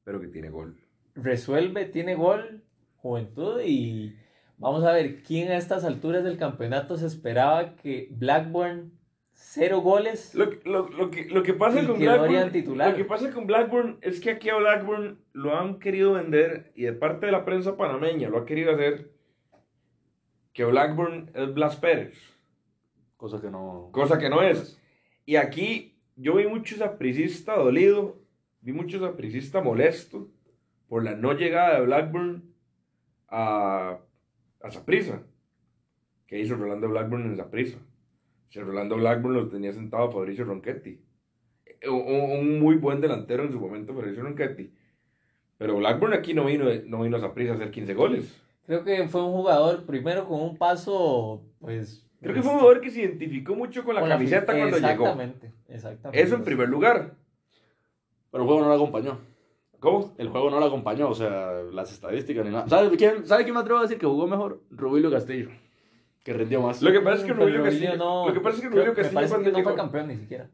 pero 0.04 0.22
que 0.22 0.28
tiene 0.28 0.52
gol. 0.52 0.78
Resuelve, 1.16 1.86
tiene 1.86 2.14
gol, 2.14 2.62
juventud 2.98 3.60
y 3.66 4.16
vamos 4.60 4.84
a 4.84 4.92
ver 4.92 5.24
quién 5.24 5.50
a 5.50 5.58
estas 5.58 5.84
alturas 5.84 6.24
del 6.24 6.38
campeonato 6.38 6.98
se 6.98 7.08
esperaba 7.08 7.76
que 7.78 8.10
Blackburn 8.12 8.92
cero 9.34 9.82
goles. 9.82 10.36
Lo, 10.36 10.52
que- 10.52 10.70
lo- 10.70 10.88
lo 10.90 11.10
que, 11.10 11.26
lo 11.30 11.42
que 11.42 11.56
pasa 11.56 11.84
con 11.84 11.98
que 11.98 12.04
Blackburn, 12.04 12.52
titular. 12.52 12.92
lo 12.92 12.96
que 12.96 13.06
pasa 13.06 13.32
con 13.32 13.48
Blackburn 13.48 13.98
es 14.02 14.20
que 14.22 14.30
aquí 14.30 14.50
a 14.50 14.56
Blackburn 14.58 15.20
lo 15.34 15.58
han 15.58 15.80
querido 15.80 16.14
vender 16.14 16.72
y 16.76 16.84
de 16.84 16.94
parte 16.94 17.26
de 17.26 17.32
la 17.32 17.44
prensa 17.44 17.76
panameña 17.76 18.30
lo 18.30 18.38
ha 18.38 18.46
querido 18.46 18.72
hacer 18.72 19.10
que 20.54 20.64
Blackburn 20.66 21.32
es 21.34 21.52
Blas 21.56 21.76
Pérez, 21.78 22.20
Cosa 23.18 23.42
que 23.42 23.50
no... 23.50 23.90
cosa 23.92 24.20
que 24.20 24.30
no 24.30 24.44
es. 24.44 24.80
Y 25.26 25.38
aquí 25.38 25.91
yo 26.22 26.36
vi 26.36 26.48
mucho 26.48 26.76
sapricista 26.78 27.56
dolido, 27.56 28.22
vi 28.62 28.74
mucho 28.74 29.00
sapricista 29.00 29.62
molesto 29.62 30.30
por 30.88 31.04
la 31.04 31.16
no 31.16 31.34
llegada 31.34 31.80
de 31.80 31.86
Blackburn 31.86 32.54
a, 33.28 33.98
a 34.62 34.72
Saprissa. 34.72 35.24
¿Qué 36.28 36.40
hizo 36.40 36.56
Rolando 36.56 36.88
Blackburn 36.90 37.24
en 37.24 37.38
Saprissa? 37.38 37.80
Si 38.50 38.60
Rolando 38.60 38.98
Blackburn 38.98 39.34
lo 39.34 39.50
tenía 39.50 39.74
sentado 39.74 40.04
a 40.04 40.12
Fabricio 40.12 40.46
Ronchetti. 40.46 41.02
un, 41.90 42.40
un 42.40 42.60
muy 42.60 42.76
buen 42.76 43.02
delantero 43.02 43.44
en 43.44 43.52
su 43.52 43.60
momento, 43.60 43.94
Fabricio 43.94 44.24
Ronchetti. 44.24 44.72
Pero 45.58 45.78
Blackburn 45.78 46.14
aquí 46.14 46.34
no 46.34 46.46
vino, 46.46 46.66
no 46.86 47.02
vino 47.02 47.18
a 47.18 47.22
Saprissa 47.22 47.54
a 47.54 47.56
hacer 47.56 47.72
15 47.72 47.94
goles. 47.96 48.42
Creo 48.66 48.84
que 48.84 49.08
fue 49.08 49.24
un 49.24 49.32
jugador 49.32 49.86
primero 49.86 50.28
con 50.28 50.42
un 50.42 50.58
paso, 50.58 51.44
pues... 51.60 52.08
Creo 52.22 52.36
que 52.36 52.42
fue 52.44 52.52
un 52.54 52.60
jugador 52.60 52.82
que 52.82 52.92
se 52.92 53.02
identificó 53.02 53.56
mucho 53.56 53.84
con 53.84 53.96
la 53.96 54.02
camiseta 54.08 54.54
cuando 54.54 54.78
llegó. 54.78 54.90
Exactamente, 54.90 55.52
exactamente. 55.68 56.22
Eso 56.22 56.36
en 56.36 56.44
primer 56.44 56.70
lugar. 56.70 57.16
Pero 58.32 58.44
el 58.44 58.48
juego 58.48 58.62
no 58.62 58.70
lo 58.70 58.76
acompañó. 58.76 59.20
¿Cómo? 59.80 60.14
El 60.20 60.30
juego 60.30 60.52
no 60.52 60.60
lo 60.60 60.66
acompañó, 60.68 61.10
o 61.10 61.16
sea, 61.16 61.54
las 61.74 61.92
estadísticas 61.92 62.46
ni 62.46 62.52
nada. 62.52 62.68
¿Sabe 62.70 62.96
quién, 62.96 63.26
¿sabe 63.26 63.44
quién 63.44 63.56
me 63.56 63.62
atrevo 63.62 63.80
a 63.80 63.84
decir 63.84 63.98
que 63.98 64.06
jugó 64.06 64.28
mejor? 64.28 64.62
Rubilio 64.70 65.10
Castillo. 65.10 65.50
Que 66.24 66.34
rindió 66.34 66.62
más. 66.62 66.84
Lo 66.84 66.92
que 66.92 67.02
pasa 67.02 67.22
es 67.22 67.24
que 67.24 67.34
Rubilio 67.34 67.64
Castillo. 67.64 67.98
no- 67.98 68.28
lo 68.28 68.34
que 68.34 68.40
pasa 68.42 68.58
es 68.58 68.62
que 68.62 68.70
Rubilio 68.70 68.94
Castillo 68.94 69.28
cuando 69.28 69.46
que 69.52 69.58
no 69.58 69.64
fue 69.64 69.76
campeón 69.76 70.08
ni 70.10 70.18
siquiera. 70.18 70.50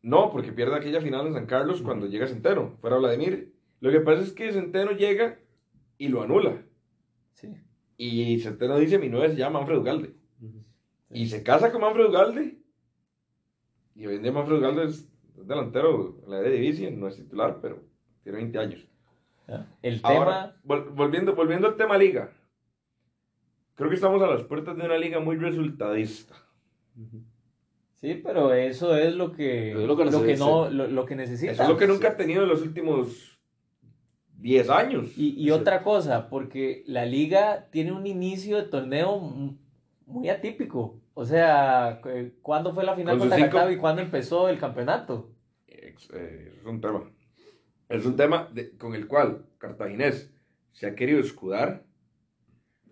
No, 0.00 0.30
porque 0.32 0.52
pierde 0.52 0.74
aquella 0.74 1.02
final 1.02 1.26
en 1.26 1.34
San 1.34 1.44
Carlos 1.46 1.82
cuando 1.82 2.06
llega 2.06 2.26
Centeno, 2.26 2.72
fuera 2.80 2.96
Vladimir. 2.96 3.52
Lo 3.80 3.90
que 3.92 4.00
pasa 4.00 4.22
es 4.22 4.32
que 4.32 4.50
Centeno 4.50 4.92
llega 4.92 5.38
y 5.98 6.08
lo 6.08 6.22
anula. 6.22 6.62
Sí. 7.34 7.48
Y 7.98 8.40
Centeno 8.40 8.78
dice, 8.78 8.98
mi 8.98 9.10
nueve 9.10 9.28
se 9.28 9.36
llama 9.36 9.58
Manfred 9.60 9.78
Ugalde. 9.78 10.14
Y 11.12 11.26
se 11.26 11.42
casa 11.42 11.70
con 11.72 11.80
Manfred 11.80 12.06
Ugalde. 12.06 12.58
Y 13.94 14.06
hoy 14.06 14.16
en 14.16 14.22
día 14.22 14.32
Manfred 14.32 14.58
Ugalde 14.58 14.84
es 14.84 15.08
delantero 15.36 16.18
en 16.24 16.30
la 16.30 16.38
Eredivisie, 16.40 16.90
no 16.90 17.08
es 17.08 17.16
titular, 17.16 17.58
pero 17.60 17.82
tiene 18.22 18.38
20 18.38 18.58
años. 18.58 18.86
El 19.82 20.00
Ahora, 20.02 20.56
tema... 20.62 20.62
vol- 20.64 20.94
volviendo, 20.94 21.34
volviendo 21.34 21.66
al 21.68 21.76
tema 21.76 21.98
liga. 21.98 22.32
Creo 23.74 23.88
que 23.90 23.96
estamos 23.96 24.22
a 24.22 24.26
las 24.28 24.42
puertas 24.44 24.76
de 24.76 24.84
una 24.84 24.96
liga 24.96 25.20
muy 25.20 25.36
resultadista. 25.36 26.34
Sí, 27.96 28.20
pero 28.24 28.52
eso 28.54 28.96
es 28.96 29.14
lo 29.14 29.32
que, 29.32 29.72
Es 29.72 29.76
lo 29.78 29.96
que 29.96 30.04
lo 30.04 30.10
que 30.10 30.16
necesita. 30.18 30.44
no, 30.44 30.70
lo, 30.70 30.86
lo 30.86 31.04
que 31.06 31.16
necesita. 31.16 31.52
Eso 31.52 31.62
es 31.64 31.68
lo 31.68 31.76
que 31.76 31.86
nunca 31.86 32.08
ha 32.08 32.16
tenido 32.16 32.42
en 32.44 32.48
los 32.48 32.62
últimos 32.62 33.38
10 34.38 34.70
años. 34.70 35.16
Y, 35.18 35.34
y 35.40 35.50
otra 35.50 35.82
cosa, 35.82 36.28
porque 36.28 36.82
la 36.86 37.04
liga 37.04 37.68
tiene 37.70 37.92
un 37.92 38.06
inicio 38.06 38.56
de 38.56 38.64
torneo 38.64 39.20
muy 40.06 40.28
atípico. 40.30 41.00
O 41.14 41.24
sea, 41.24 42.00
cu- 42.02 42.32
¿cuándo 42.40 42.72
fue 42.74 42.84
la 42.84 42.94
final 42.96 43.18
contra 43.18 43.36
cinco- 43.36 43.50
Cartago 43.50 43.72
y 43.72 43.76
cuándo 43.76 44.02
empezó 44.02 44.48
el 44.48 44.58
campeonato? 44.58 45.30
Eh, 45.66 45.94
es 46.58 46.64
un 46.64 46.80
tema. 46.80 47.10
Es 47.88 48.06
un 48.06 48.16
tema 48.16 48.48
de- 48.52 48.76
con 48.78 48.94
el 48.94 49.06
cual 49.06 49.44
Cartaginés 49.58 50.32
se 50.72 50.86
ha 50.86 50.94
querido 50.94 51.20
escudar, 51.20 51.84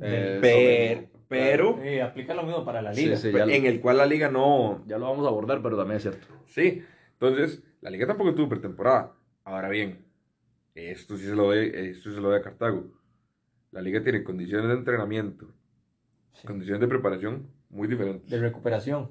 Eh, 0.02 0.38
pero, 0.40 1.00
sobre- 1.00 1.10
pero 1.28 1.82
Eh, 1.82 2.02
aplica 2.02 2.34
lo 2.34 2.42
mismo 2.42 2.64
para 2.64 2.82
la 2.82 2.92
liga. 2.92 3.16
sí, 3.16 3.30
en 3.34 3.66
el 3.66 3.80
cual 3.80 3.98
la 3.98 4.06
liga 4.06 4.30
no... 4.30 4.82
ya 4.86 4.98
lo 4.98 5.06
vamos 5.10 5.24
a 5.26 5.28
abordar, 5.28 5.62
pero 5.62 5.76
también 5.76 5.96
es 5.96 6.02
cierto. 6.02 6.26
Sí, 6.46 6.82
entonces 7.12 7.62
la 7.80 7.90
liga 7.90 8.06
tampoco 8.06 8.34
tuvo 8.34 8.48
pretemporada. 8.50 9.14
Ahora 9.44 9.68
bien, 9.68 10.04
esto 10.74 11.16
sí 11.16 11.24
se 11.24 11.34
lo 11.34 11.48
ve, 11.48 11.90
esto 11.90 12.12
se 12.12 12.20
lo 12.20 12.28
ve 12.30 12.36
a 12.36 12.42
Cartago. 12.42 12.84
La 13.72 13.80
liga 13.80 14.02
tiene 14.02 14.22
condiciones 14.24 14.68
de 14.68 14.74
entrenamiento, 14.74 15.46
Sí. 16.34 16.46
condiciones 16.46 16.80
de 16.80 16.88
preparación 16.88 17.48
muy 17.70 17.88
diferentes. 17.88 18.28
De 18.28 18.38
recuperación. 18.38 19.10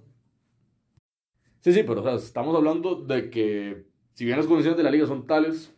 Sí, 1.61 1.73
sí, 1.73 1.83
pero 1.83 2.01
o 2.01 2.03
sea, 2.03 2.13
estamos 2.15 2.55
hablando 2.55 2.95
de 2.95 3.29
que 3.29 3.85
si 4.13 4.25
bien 4.25 4.37
las 4.37 4.47
condiciones 4.47 4.77
de 4.77 4.83
la 4.83 4.91
liga 4.91 5.05
son 5.07 5.27
tales, 5.27 5.75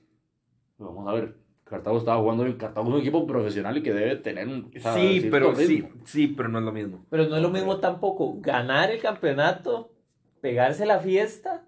pues 0.77 0.87
vamos 0.87 1.07
a 1.07 1.13
ver, 1.13 1.37
Cartago 1.63 1.97
estaba 1.97 2.19
jugando 2.21 2.43
bien, 2.43 2.57
Cartago 2.57 2.87
es 2.89 2.93
un 2.95 2.99
equipo 3.01 3.25
profesional 3.25 3.77
y 3.77 3.83
que 3.83 3.93
debe 3.93 4.15
tener 4.17 4.47
un... 4.47 4.71
o 4.75 4.79
sea, 4.79 4.93
Sí, 4.93 5.27
pero 5.31 5.55
sí, 5.55 5.87
sí, 6.03 6.27
pero 6.27 6.49
no 6.49 6.59
es 6.59 6.65
lo 6.65 6.71
mismo. 6.71 7.05
Pero 7.09 7.27
no 7.27 7.35
es 7.35 7.41
lo 7.41 7.49
mismo 7.49 7.79
tampoco 7.79 8.39
ganar 8.41 8.91
el 8.91 8.99
campeonato, 9.01 9.91
pegarse 10.41 10.85
la 10.85 10.99
fiesta, 10.99 11.63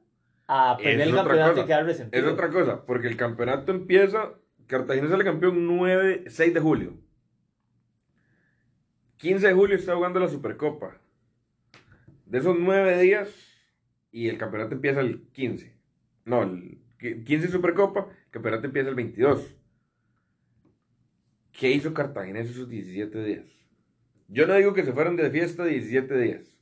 a 0.47 0.77
perder 0.77 1.01
Es 1.01 1.07
el 1.07 1.15
campeonato 1.15 1.51
cosa. 1.53 1.63
y 1.63 1.65
quedar 1.65 1.81
Es 1.81 1.87
resentido. 1.87 2.33
otra 2.33 2.49
cosa, 2.49 2.85
porque 2.85 3.07
el 3.07 3.17
campeonato 3.17 3.71
empieza, 3.71 4.33
Cartagena 4.67 5.09
sale 5.09 5.23
campeón 5.23 5.65
9, 5.65 6.25
6 6.27 6.53
de 6.53 6.59
julio. 6.59 6.93
15 9.17 9.47
de 9.47 9.53
julio 9.53 9.75
está 9.77 9.95
jugando 9.95 10.19
la 10.19 10.27
Supercopa. 10.27 10.97
De 12.33 12.39
esos 12.39 12.57
9 12.59 12.99
días, 12.99 13.29
y 14.09 14.27
el 14.27 14.39
campeonato 14.39 14.73
empieza 14.73 15.01
el 15.01 15.27
15. 15.33 15.77
No, 16.25 16.41
el 16.41 16.81
qui- 16.99 17.23
15 17.23 17.47
Supercopa, 17.49 18.07
el 18.09 18.31
campeonato 18.31 18.65
empieza 18.65 18.89
el 18.89 18.95
22. 18.95 19.55
¿Qué 21.51 21.69
hizo 21.69 21.93
Cartagena 21.93 22.39
esos 22.39 22.67
17 22.67 23.23
días? 23.23 23.45
Yo 24.29 24.47
no 24.47 24.55
digo 24.55 24.73
que 24.73 24.83
se 24.83 24.93
fueron 24.93 25.15
de 25.15 25.29
fiesta 25.29 25.63
17 25.63 26.17
días, 26.17 26.57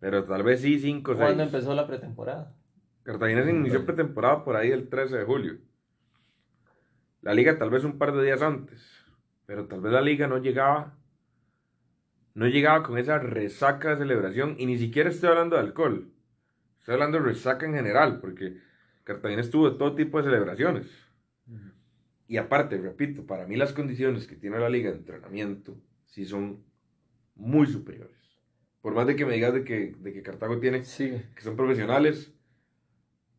pero 0.00 0.24
tal 0.24 0.42
vez 0.42 0.62
sí 0.62 0.78
5 0.78 1.10
o 1.10 1.14
6. 1.16 1.22
¿Cuándo 1.22 1.42
empezó 1.42 1.74
la 1.74 1.86
pretemporada? 1.86 2.56
Cartagena 3.02 3.44
se 3.44 3.50
inició 3.50 3.84
pretemporada 3.84 4.42
por 4.42 4.56
ahí 4.56 4.70
el 4.70 4.88
13 4.88 5.18
de 5.18 5.24
julio. 5.26 5.58
La 7.20 7.34
liga 7.34 7.58
tal 7.58 7.68
vez 7.68 7.84
un 7.84 7.98
par 7.98 8.14
de 8.14 8.24
días 8.24 8.40
antes, 8.40 8.82
pero 9.44 9.66
tal 9.66 9.82
vez 9.82 9.92
la 9.92 10.00
liga 10.00 10.28
no 10.28 10.38
llegaba, 10.38 10.96
no 12.34 12.46
llegaba 12.46 12.82
con 12.82 12.98
esa 12.98 13.18
resaca 13.18 13.90
de 13.90 13.98
celebración 13.98 14.56
y 14.58 14.66
ni 14.66 14.78
siquiera 14.78 15.10
estoy 15.10 15.30
hablando 15.30 15.56
de 15.56 15.62
alcohol, 15.62 16.12
estoy 16.78 16.94
hablando 16.94 17.18
de 17.18 17.24
resaca 17.24 17.66
en 17.66 17.74
general, 17.74 18.20
porque 18.20 18.58
Cartagena 19.04 19.42
estuvo 19.42 19.70
de 19.70 19.78
todo 19.78 19.94
tipo 19.94 20.18
de 20.18 20.24
celebraciones. 20.24 20.86
Y 22.28 22.38
aparte, 22.38 22.78
repito, 22.78 23.26
para 23.26 23.46
mí 23.46 23.56
las 23.56 23.72
condiciones 23.72 24.26
que 24.26 24.36
tiene 24.36 24.58
la 24.58 24.70
liga 24.70 24.90
de 24.90 24.96
entrenamiento 24.96 25.76
sí 26.06 26.24
son 26.24 26.64
muy 27.34 27.66
superiores. 27.66 28.16
Por 28.80 28.94
más 28.94 29.06
de 29.06 29.16
que 29.16 29.26
me 29.26 29.34
digas 29.34 29.52
de 29.52 29.64
que, 29.64 29.94
de 29.98 30.12
que 30.12 30.22
Cartago 30.22 30.58
tiene 30.58 30.84
Sí. 30.84 31.20
que 31.34 31.42
son 31.42 31.56
profesionales, 31.56 32.32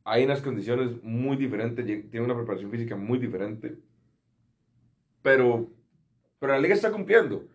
hay 0.05 0.25
unas 0.25 0.41
condiciones 0.41 1.01
muy 1.01 1.37
diferentes, 1.37 1.85
tienen 1.85 2.23
una 2.23 2.35
preparación 2.35 2.69
física 2.69 2.95
muy 2.95 3.19
diferente, 3.19 3.77
pero, 5.21 5.71
pero 6.39 6.53
la 6.53 6.59
liga 6.59 6.75
está 6.75 6.91
cumpliendo. 6.91 7.47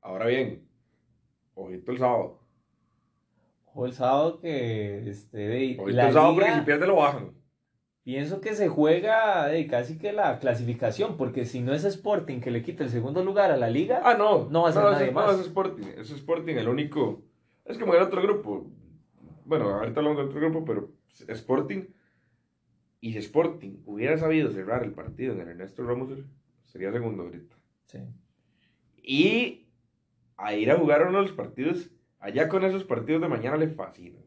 Ahora 0.00 0.26
bien, 0.26 0.67
ojito 1.66 1.92
el 1.92 1.98
sábado. 1.98 2.38
O 3.74 3.86
el 3.86 3.92
sábado 3.92 4.40
que 4.40 5.08
este, 5.08 5.36
de- 5.38 5.76
Ojito 5.78 5.96
la 5.96 6.08
el 6.08 6.12
sábado 6.12 6.32
liga- 6.32 6.46
porque 6.46 6.58
si 6.60 6.64
pierde 6.66 6.86
lo 6.86 6.96
bajan. 6.96 7.32
Pienso 8.02 8.40
que 8.40 8.54
se 8.54 8.68
juega 8.68 9.48
de 9.48 9.66
casi 9.66 9.98
que 9.98 10.12
la 10.14 10.38
clasificación, 10.38 11.16
porque 11.18 11.44
si 11.44 11.60
no 11.60 11.74
es 11.74 11.84
Sporting 11.84 12.40
que 12.40 12.50
le 12.50 12.62
quita 12.62 12.82
el 12.84 12.88
segundo 12.90 13.22
lugar 13.22 13.50
a 13.50 13.56
la 13.58 13.68
liga, 13.68 14.00
Ah, 14.02 14.14
no. 14.14 14.48
No 14.48 14.62
va 14.62 14.70
a 14.70 14.72
ser 14.72 14.82
no, 14.82 14.90
nadie 14.92 15.08
es, 15.08 15.12
más. 15.12 15.26
No, 15.26 15.32
es 15.40 15.46
Sporting. 15.46 15.84
Es 15.98 16.10
Sporting 16.10 16.54
el 16.54 16.68
único. 16.68 17.22
Es 17.66 17.76
como 17.78 17.94
el 17.94 18.00
otro 18.02 18.22
grupo. 18.22 18.70
Bueno, 19.44 19.68
ahorita 19.68 20.00
hablamos 20.00 20.18
del 20.18 20.28
otro 20.28 20.40
grupo, 20.40 20.64
pero 20.64 20.90
Sporting. 21.28 21.82
Y 23.00 23.12
si 23.12 23.18
Sporting 23.18 23.82
hubiera 23.84 24.16
sabido 24.16 24.50
cerrar 24.50 24.82
el 24.84 24.92
partido 24.92 25.34
en 25.34 25.40
el 25.42 25.48
Ernesto 25.48 25.84
Ramos, 25.84 26.08
sería 26.64 26.90
segundo 26.90 27.24
ahorita. 27.24 27.54
sí. 27.84 27.98
Y 29.02 29.67
a 30.38 30.54
ir 30.54 30.70
a 30.70 30.78
jugar 30.78 31.06
uno 31.06 31.18
de 31.18 31.24
los 31.24 31.32
partidos, 31.32 31.90
allá 32.20 32.48
con 32.48 32.64
esos 32.64 32.84
partidos 32.84 33.20
de 33.20 33.28
mañana 33.28 33.56
le 33.56 33.68
fascinan. 33.68 34.24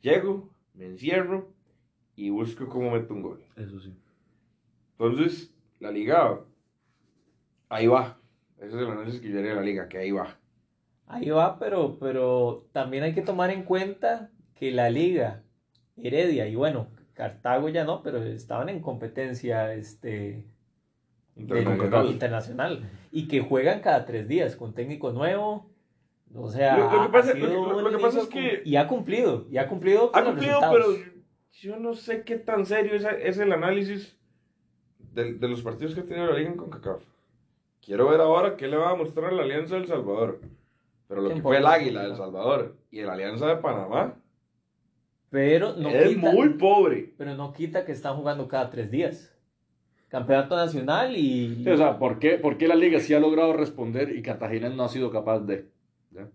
Llego, 0.00 0.48
me 0.74 0.86
encierro 0.86 1.52
y 2.14 2.30
busco 2.30 2.68
cómo 2.68 2.92
meto 2.92 3.12
un 3.12 3.22
gol. 3.22 3.44
Eso 3.56 3.80
sí. 3.80 3.94
Entonces, 4.92 5.52
la 5.80 5.90
liga, 5.90 6.40
ahí 7.68 7.88
va. 7.88 8.18
Ese 8.58 8.68
es 8.68 8.74
el 8.74 8.86
análisis 8.86 9.20
que 9.20 9.28
yo 9.28 9.38
haría 9.38 9.50
de 9.50 9.56
la 9.56 9.62
liga, 9.62 9.88
que 9.88 9.98
ahí 9.98 10.12
va. 10.12 10.38
Ahí 11.06 11.28
va, 11.30 11.58
pero, 11.58 11.98
pero 11.98 12.68
también 12.72 13.02
hay 13.02 13.14
que 13.14 13.22
tomar 13.22 13.50
en 13.50 13.64
cuenta 13.64 14.30
que 14.54 14.70
la 14.70 14.88
liga, 14.88 15.42
Heredia 15.96 16.46
y 16.46 16.54
bueno, 16.54 16.88
Cartago 17.12 17.68
ya 17.68 17.84
no, 17.84 18.02
pero 18.02 18.22
estaban 18.22 18.68
en 18.68 18.80
competencia 18.80 19.74
este, 19.74 20.46
Internacional. 21.36 22.06
internacional 22.06 22.90
y 23.12 23.28
que 23.28 23.40
juegan 23.40 23.80
cada 23.80 24.04
tres 24.06 24.26
días 24.28 24.56
con 24.56 24.74
técnico 24.74 25.12
nuevo. 25.12 25.70
O 26.34 26.48
sea, 26.50 26.76
Lo- 26.78 26.92
lo 26.92 27.02
que 27.02 27.08
pasa- 27.12 27.34
lo 27.34 27.80
lo 27.82 27.90
que 27.90 27.98
pasa 27.98 28.20
es 28.20 28.26
que- 28.28 28.62
Y 28.64 28.76
ha 28.76 28.86
cumplido, 28.88 29.46
y 29.50 29.58
ha 29.58 29.68
cumplido 29.68 30.10
con 30.10 30.18
Ha 30.18 30.22
los 30.24 30.30
cumplido, 30.30 30.60
pero 30.72 30.86
yo 31.52 31.76
no 31.78 31.94
sé 31.94 32.22
qué 32.24 32.36
tan 32.36 32.66
serio 32.66 32.94
es, 32.94 33.04
es 33.22 33.38
el 33.38 33.52
análisis 33.52 34.18
de, 34.98 35.34
de 35.34 35.48
los 35.48 35.62
partidos 35.62 35.94
que 35.94 36.00
ha 36.00 36.04
tenido 36.04 36.26
la 36.26 36.36
liga 36.38 36.50
en 36.50 36.56
CONCACAF. 36.56 37.02
Quiero 37.80 38.08
ver 38.08 38.20
ahora 38.20 38.56
qué 38.56 38.66
le 38.66 38.76
va 38.76 38.90
a 38.90 38.96
mostrar 38.96 39.32
la 39.32 39.42
Alianza 39.42 39.76
del 39.76 39.86
Salvador. 39.86 40.40
Pero 41.08 41.20
lo 41.22 41.28
que 41.32 41.40
fue 41.40 41.58
el. 41.58 41.66
Águila 41.66 42.02
del 42.02 42.16
Salvador 42.16 42.76
y 42.90 43.02
la 43.02 43.12
Alianza 43.12 43.46
de 43.46 43.56
Panamá 43.56 44.16
Pero 45.30 45.74
no, 45.76 45.88
es 45.90 46.08
quita, 46.08 46.32
muy 46.32 46.48
pobre. 46.50 47.14
pero 47.16 47.34
no 47.36 47.52
quita 47.52 47.84
que 47.84 47.92
están 47.92 48.16
jugando 48.16 48.48
cada 48.48 48.70
tres 48.70 48.90
días. 48.90 49.32
Campeonato 50.08 50.56
nacional 50.56 51.16
y... 51.16 51.62
Sí, 51.64 51.70
o 51.70 51.76
sea, 51.76 51.98
¿por 51.98 52.18
qué, 52.18 52.38
por 52.38 52.56
qué 52.58 52.68
la 52.68 52.74
liga 52.76 53.00
sí 53.00 53.12
ha 53.14 53.20
logrado 53.20 53.52
responder 53.52 54.14
y 54.16 54.22
Cartagena 54.22 54.68
no 54.68 54.84
ha 54.84 54.88
sido 54.88 55.10
capaz 55.10 55.40
de? 55.40 55.68
¿Ya? 56.10 56.28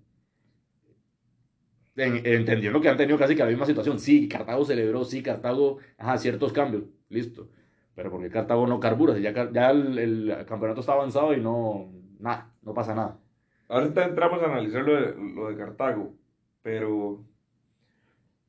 En- 1.96 2.26
entendiendo 2.26 2.82
que 2.82 2.90
han 2.90 2.98
tenido 2.98 3.18
casi 3.18 3.36
que 3.36 3.44
la 3.44 3.50
misma 3.50 3.66
situación. 3.66 4.00
Sí, 4.00 4.28
Cartago 4.28 4.66
celebró, 4.66 5.04
sí, 5.04 5.22
Cartago, 5.22 5.78
ajá, 5.98 6.18
ciertos 6.18 6.52
cambios, 6.54 6.84
listo. 7.10 7.50
Pero 7.96 8.10
porque 8.12 8.30
Cartago 8.30 8.66
no 8.68 8.80
carbura, 8.80 9.18
ya, 9.20 9.34
ya 9.52 9.72
el, 9.72 9.98
el 10.00 10.46
campeonato 10.46 10.80
está 10.82 10.94
avanzado 10.94 11.34
y 11.34 11.42
no, 11.42 11.90
nada, 12.20 12.54
no 12.62 12.74
pasa 12.74 12.96
nada. 12.96 13.20
Ahorita 13.68 14.06
entramos 14.06 14.42
a 14.42 14.46
analizar 14.46 14.84
lo 14.84 14.96
de, 14.96 15.16
lo 15.36 15.50
de 15.50 15.56
Cartago, 15.58 16.14
pero 16.62 17.24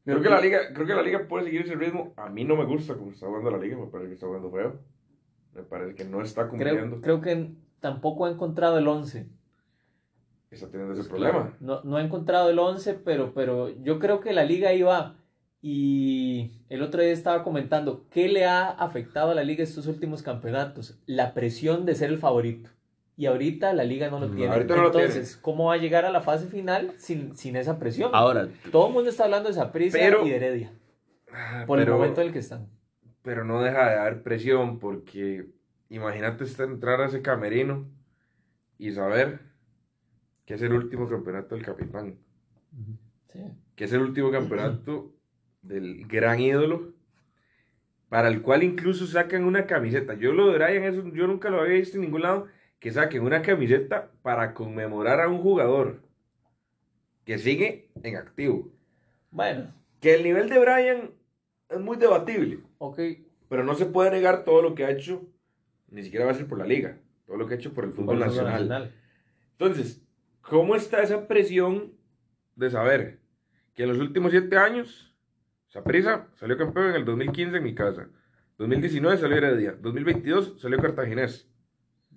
Creo 0.05 0.21
que, 0.21 0.29
la 0.29 0.41
liga, 0.41 0.59
creo 0.75 0.87
que 0.87 0.95
la 0.95 1.03
liga 1.03 1.29
puede 1.29 1.45
seguir 1.45 1.63
ese 1.63 1.77
ritmo. 1.77 2.13
A 2.17 2.29
mí 2.29 2.45
no 2.45 2.57
me 2.57 2.65
gusta 2.65 2.95
cómo 2.97 3.13
está 3.13 3.27
jugando 3.27 3.51
la 3.53 3.59
liga, 3.59 3.77
me 3.77 3.87
parece 3.87 4.09
que 4.09 4.15
está 4.15 4.27
jugando 4.27 4.51
feo. 4.51 4.81
Me 5.55 5.63
parece 5.63 5.95
que 5.95 6.05
no 6.05 6.23
está 6.23 6.49
cumpliendo. 6.49 7.01
Creo, 7.01 7.21
creo 7.21 7.21
que 7.21 7.51
tampoco 7.81 8.27
ha 8.27 8.31
encontrado 8.31 8.79
el 8.79 8.89
11. 8.89 9.27
Está 10.51 10.69
teniendo 10.69 10.95
ese 10.95 11.09
problema. 11.09 11.55
No, 11.61 11.83
no 11.83 11.97
ha 11.97 12.03
encontrado 12.03 12.51
el 12.51 12.59
11, 12.59 12.95
pero, 12.95 13.33
pero 13.35 13.71
yo 13.83 13.99
creo 13.99 14.21
que 14.21 14.33
la 14.33 14.45
liga 14.45 14.73
iba. 14.73 15.17
Y 15.65 16.51
el 16.69 16.83
otro 16.83 17.01
día 17.03 17.13
estaba 17.13 17.45
comentando, 17.45 18.05
¿qué 18.11 18.29
le 18.29 18.47
ha 18.47 18.69
afectado 18.69 19.31
a 19.31 19.35
la 19.35 19.45
liga 19.45 19.63
estos 19.63 19.87
últimos 19.87 20.23
campeonatos? 20.23 20.99
La 21.07 21.35
presión 21.35 21.87
de 21.87 21.95
ser 21.95 22.11
el 22.11 22.19
favorito. 22.19 22.69
Y 23.17 23.27
ahorita 23.27 23.73
la 23.73 23.85
liga 23.85 24.11
no 24.11 24.19
lo 24.19 24.29
No, 24.29 24.35
tiene. 24.35 24.53
ahorita 24.53 24.75
no 24.75 24.83
lo 24.83 24.87
Entonces, 24.89 25.37
¿cómo 25.37 25.67
va 25.67 25.75
a 25.75 25.77
llegar 25.77 26.05
a 26.05 26.11
la 26.11 26.21
fase 26.21 26.47
final 26.47 26.93
sin, 26.99 27.37
sin 27.37 27.55
esa 27.57 27.79
presión? 27.79 28.11
Ahora, 28.13 28.49
Todo 28.73 28.89
el 28.89 28.93
mundo 28.95 29.11
está 29.11 29.25
hablando 29.25 29.49
de 29.51 29.55
Saprissa 29.55 29.99
Pero- 29.99 30.27
y 30.27 30.31
de 30.31 30.37
Heredia. 30.37 30.73
Ah, 31.33 31.65
Por 31.67 31.79
pero- 31.79 31.93
el 31.93 31.99
momento 31.99 32.21
en 32.23 32.27
el 32.27 32.33
que 32.33 32.41
están. 32.41 32.67
Pero 33.23 33.45
no 33.45 33.63
deja 33.63 33.89
de 33.91 33.99
haber 33.99 34.23
presión 34.23 34.79
porque 34.79 35.47
imagínate 35.89 36.45
estar- 36.45 36.69
entrar 36.69 37.01
a 37.01 37.07
ese 37.07 37.23
camerino 37.23 37.87
y 38.79 38.91
saber 38.93 39.41
que 40.45 40.55
es 40.55 40.63
el 40.63 40.73
último 40.73 41.09
campeonato 41.09 41.55
del 41.55 41.65
capitán, 41.65 42.17
Sí. 43.29 43.41
que 43.77 43.85
es 43.85 43.93
el 43.93 44.01
último 44.03 44.31
campeonato 44.31 45.15
del 45.63 46.07
gran 46.09 46.41
ídolo, 46.41 46.93
para 48.09 48.29
el 48.29 48.43
cual 48.43 48.63
incluso 48.63 49.07
sacan 49.07 49.45
una 49.45 49.67
camiseta. 49.67 50.15
Yo 50.15 50.33
lo 50.33 50.49
de 50.51 50.59
Brian, 50.59 50.83
eso 50.85 51.07
yo 51.15 51.27
nunca 51.27 51.49
lo 51.49 51.61
había 51.61 51.75
visto 51.77 51.97
en 51.97 52.03
ningún 52.03 52.23
lado, 52.23 52.49
que 52.81 52.91
saquen 52.91 53.23
una 53.23 53.41
camiseta 53.43 54.11
para 54.23 54.53
conmemorar 54.53 55.21
a 55.21 55.29
un 55.29 55.39
jugador 55.41 56.03
que 57.25 57.39
sigue 57.39 57.89
en 58.03 58.17
activo. 58.17 58.69
Bueno, 59.31 59.73
Que 60.01 60.17
el 60.17 60.25
nivel 60.25 60.49
de 60.49 60.59
Brian 60.59 61.11
es 61.73 61.81
muy 61.81 61.97
debatible. 61.97 62.61
ok. 62.79 62.99
Pero 63.49 63.65
no 63.65 63.75
se 63.75 63.87
puede 63.87 64.11
negar 64.11 64.45
todo 64.45 64.63
lo 64.63 64.75
que 64.75 64.85
ha 64.85 64.91
hecho, 64.91 65.27
ni 65.89 66.03
siquiera 66.03 66.25
va 66.25 66.31
a 66.31 66.35
ser 66.35 66.47
por 66.47 66.59
la 66.59 66.65
liga, 66.65 66.99
todo 67.27 67.37
lo 67.37 67.47
que 67.47 67.55
ha 67.55 67.57
hecho 67.59 67.75
por 67.75 67.85
el 67.85 67.93
fútbol, 67.93 68.19
por 68.19 68.27
el 68.27 68.31
fútbol 68.33 68.45
nacional. 68.45 68.95
Entonces, 69.59 70.03
¿cómo 70.41 70.75
está 70.75 71.03
esa 71.03 71.29
presión 71.29 71.93
de 72.57 72.71
saber 72.71 73.21
que 73.75 73.83
en 73.83 73.91
los 73.91 73.99
últimos 73.99 74.31
siete 74.31 74.57
años, 74.57 75.15
Saprissa 75.69 76.29
salió 76.35 76.57
campeón 76.57 76.91
en 76.91 76.97
el 76.97 77.05
2015 77.05 77.57
en 77.59 77.63
mi 77.63 77.75
casa, 77.75 78.09
2019 78.59 79.19
salió 79.19 79.37
Heredia, 79.37 79.73
2022 79.73 80.61
salió 80.61 80.79
Cartaginés, 80.79 81.49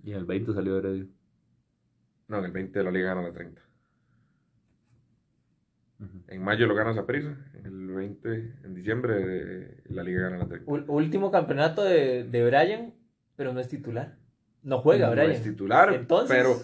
y 0.03 0.11
en 0.11 0.17
el 0.17 0.25
20 0.25 0.53
salió 0.53 0.77
Heredia. 0.77 1.07
no, 2.27 2.39
en 2.39 2.45
el 2.45 2.51
20 2.51 2.79
de 2.79 2.85
la 2.85 2.91
liga 2.91 3.07
gana 3.07 3.23
la 3.23 3.33
30. 3.33 3.61
En 6.27 6.43
mayo 6.43 6.67
lo 6.67 6.75
gana 6.75 6.93
Saprissa, 6.93 7.35
en 7.53 7.65
el 7.65 7.87
20, 7.87 8.29
en 8.65 8.73
diciembre 8.75 9.15
eh, 9.17 9.77
la 9.85 10.03
liga 10.03 10.23
gana 10.23 10.37
la 10.39 10.47
30. 10.47 10.69
Ul- 10.69 10.85
último 10.87 11.31
campeonato 11.31 11.83
de, 11.83 12.23
de 12.25 12.45
Brian, 12.45 12.93
pero 13.37 13.53
no 13.53 13.59
es 13.61 13.69
titular. 13.69 14.17
No 14.61 14.79
juega 14.79 15.07
No 15.07 15.13
Brian. 15.13 15.31
es 15.31 15.41
titular, 15.43 15.93
Entonces, 15.93 16.35
pero, 16.35 16.57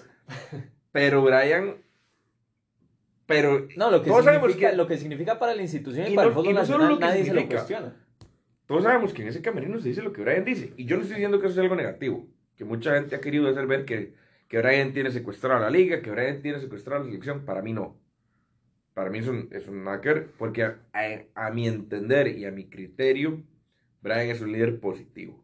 pero 0.92 1.24
Brian, 1.24 1.76
pero 3.26 3.68
no, 3.78 3.90
lo 3.92 4.02
que, 4.04 4.10
todos 4.10 4.26
sabemos 4.26 4.48
significa, 4.48 4.72
que- 4.72 4.78
lo 4.78 4.88
que 4.88 4.98
significa 4.98 5.40
para 5.40 5.56
la 5.56 5.62
institución 5.62 6.08
y, 6.08 6.12
Y 6.12 6.16
para 6.16 6.26
no- 6.26 6.30
el 6.30 6.36
fútbol 6.36 6.54
no 6.54 6.60
nacional, 6.60 6.90
lo 6.90 7.00
que 7.00 7.06
nadie 7.06 7.24
se 7.24 7.34
lo 7.34 7.40
significa. 7.40 7.56
cuestiona. 7.62 7.96
Todos 8.66 8.84
sabemos 8.84 9.14
que 9.14 9.22
en 9.22 9.28
ese 9.30 9.42
camerino 9.42 9.80
se 9.80 9.90
dice 9.90 10.02
lo 10.02 10.12
que 10.14 10.22
Brian 10.22 10.46
dice. 10.46 10.74
Y 10.78 10.86
yo 10.86 10.96
no 10.98 11.02
estoy 11.04 11.16
diciendo 11.16 11.40
que 11.40 11.46
eso 11.48 11.56
sea 11.56 11.64
algo 11.64 11.76
negativo. 11.76 12.28
Que 12.56 12.64
mucha 12.66 12.94
gente 12.96 13.16
ha 13.16 13.22
querido 13.22 13.50
hacer 13.50 13.68
ver 13.68 13.86
que, 13.86 14.14
que 14.48 14.60
Brian 14.62 14.94
tiene 14.94 15.12
secuestrada 15.12 15.60
la 15.60 15.70
liga, 15.70 16.02
que 16.02 16.10
Brian 16.12 16.42
tiene 16.42 16.60
secuestrada 16.60 17.00
la 17.00 17.06
selección. 17.08 17.42
Para 17.46 17.62
mí 17.62 17.74
no. 17.74 17.98
Para 18.94 19.10
mí 19.10 19.20
es 19.20 19.28
un, 19.28 19.48
es 19.52 19.68
un 19.68 19.84
ver, 19.86 20.32
Porque 20.38 20.64
a, 20.64 20.80
a- 20.94 21.48
a 21.48 21.52
mi 21.52 21.68
entender 21.68 22.28
y 22.28 22.46
a 22.46 22.52
mi 22.52 22.66
criterio, 22.70 23.42
Brian 24.02 24.30
es 24.30 24.42
un 24.42 24.52
líder 24.52 24.80
positivo. 24.80 25.42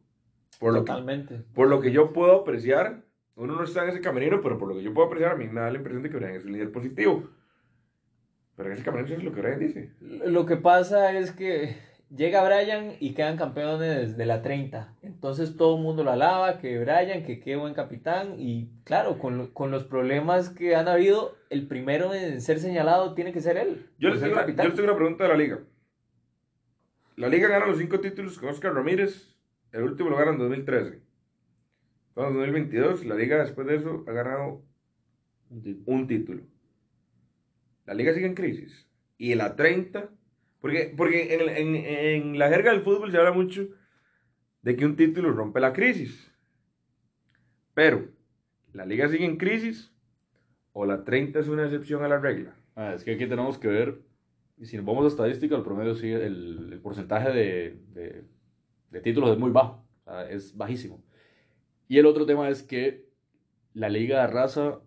Por 0.60 0.74
lo, 0.74 0.84
que, 0.84 0.92
Totalmente. 0.92 1.42
por 1.54 1.70
lo 1.70 1.80
que 1.80 1.92
yo 1.92 2.12
puedo 2.14 2.42
apreciar, 2.42 3.04
uno 3.36 3.56
no 3.56 3.64
está 3.64 3.84
en 3.84 3.90
ese 3.92 4.02
camerino, 4.02 4.42
pero 4.42 4.58
por 4.58 4.68
lo 4.68 4.76
que 4.76 4.84
yo 4.84 4.94
puedo 4.94 5.08
apreciar, 5.08 5.34
a 5.34 5.36
mí 5.36 5.48
me 5.48 5.62
da 5.62 5.70
la 5.72 5.78
impresión 5.78 6.04
de 6.04 6.10
que 6.10 6.18
Brian 6.18 6.36
es 6.36 6.46
un 6.46 6.52
líder 6.54 6.72
positivo. 6.72 7.30
Pero 8.56 8.70
en 8.70 8.74
ese 8.74 8.84
camerino 8.84 9.08
eso 9.10 9.18
es 9.20 9.24
lo 9.24 9.32
que 9.34 9.42
Brian 9.42 9.60
dice. 9.60 9.92
Lo 10.02 10.46
que 10.48 10.58
pasa 10.58 11.16
es 11.18 11.32
que 11.32 11.78
llega 12.16 12.44
Brian 12.44 12.94
y 13.00 13.14
quedan 13.14 13.38
campeones 13.38 14.18
de 14.18 14.26
la 14.26 14.42
30. 14.42 14.96
Entonces 15.02 15.58
todo 15.58 15.78
el 15.78 15.84
mundo 15.84 16.04
lo 16.04 16.12
alaba, 16.12 16.60
que 16.60 16.80
Brian, 16.80 17.24
que 17.26 17.40
qué 17.40 17.56
buen 17.56 17.74
capitán. 17.74 18.36
Y 18.40 18.70
claro, 18.84 19.18
con, 19.20 19.38
lo- 19.38 19.54
con 19.54 19.72
los 19.72 19.84
problemas 19.84 20.50
que 20.50 20.76
han 20.76 20.88
habido, 20.88 21.36
el 21.50 21.68
primero 21.68 22.14
en 22.14 22.42
ser 22.42 22.60
señalado 22.60 23.14
tiene 23.14 23.34
que 23.34 23.42
ser 23.42 23.58
él. 23.58 23.90
Yo 24.00 24.10
les, 24.10 24.20
tengo 24.20 24.34
una, 24.34 24.42
capitán. 24.42 24.64
yo 24.66 24.70
les 24.70 24.76
tengo 24.76 24.90
una 24.90 24.98
pregunta 24.98 25.24
de 25.24 25.30
la 25.30 25.38
liga. 25.38 25.60
La 27.16 27.30
liga 27.30 27.48
gana 27.48 27.66
los 27.66 27.80
cinco 27.80 28.00
títulos 28.00 28.38
con 28.38 28.50
Oscar 28.50 28.74
Ramírez. 28.74 29.36
El 29.72 29.84
último 29.84 30.10
lo 30.10 30.18
gana 30.18 30.32
en 30.32 30.38
2013. 30.38 31.02
Entonces, 32.10 32.32
en 32.32 32.38
2022, 32.38 33.06
la 33.06 33.16
liga 33.16 33.40
después 33.44 33.68
de 33.68 33.76
eso 33.76 34.04
ha 34.08 34.12
ganado 34.12 34.62
un 35.86 36.08
título. 36.08 36.44
La 37.86 37.94
liga 37.94 38.14
sigue 38.14 38.28
en 38.28 38.36
crisis. 38.36 38.88
Y 39.18 39.32
en 39.32 39.40
la 39.40 39.56
30, 39.56 40.10
porque, 40.62 40.94
porque 40.96 41.34
en, 41.36 41.50
en- 41.50 41.76
en 41.76 42.40
la 42.40 42.50
jerga 42.50 42.72
del 42.72 42.82
fútbol 42.82 43.12
se 43.12 43.18
habla 43.18 43.32
mucho 43.32 43.68
de 44.62 44.76
que 44.76 44.86
un 44.86 44.96
título 44.96 45.32
rompe 45.32 45.60
la 45.60 45.74
crisis. 45.74 46.32
Pero, 47.74 48.10
¿la 48.74 48.86
liga 48.86 49.08
sigue 49.08 49.26
en 49.26 49.38
crisis 49.38 49.94
o 50.74 50.86
la 50.86 51.04
30 51.04 51.40
es 51.40 51.48
una 51.48 51.66
excepción 51.66 52.04
a 52.04 52.08
la 52.08 52.20
regla? 52.20 52.56
Ah, 52.76 52.94
es 52.96 53.04
que 53.04 53.12
aquí 53.12 53.28
tenemos 53.28 53.58
que 53.58 53.68
ver, 53.68 54.02
si 54.62 54.78
nos 54.78 54.86
vamos 54.86 55.06
a 55.06 55.08
estadística, 55.10 55.56
el 55.56 55.64
promedio 55.64 55.96
sí, 55.96 56.12
el, 56.12 56.70
el 56.74 56.80
porcentaje 56.82 57.30
de, 57.32 57.80
de- 57.94 58.26
de 58.90 59.02
títulos 59.02 59.32
es 59.32 59.38
muy 59.38 59.52
bajo, 59.52 59.86
o 60.00 60.04
sea, 60.04 60.30
es 60.30 60.56
bajísimo. 60.56 61.04
Y 61.88 61.98
el 62.00 62.06
otro 62.06 62.26
tema 62.26 62.50
es 62.50 62.64
que 62.64 63.06
la 63.74 63.90
liga 63.90 64.22
de 64.22 64.28
raza, 64.28 64.80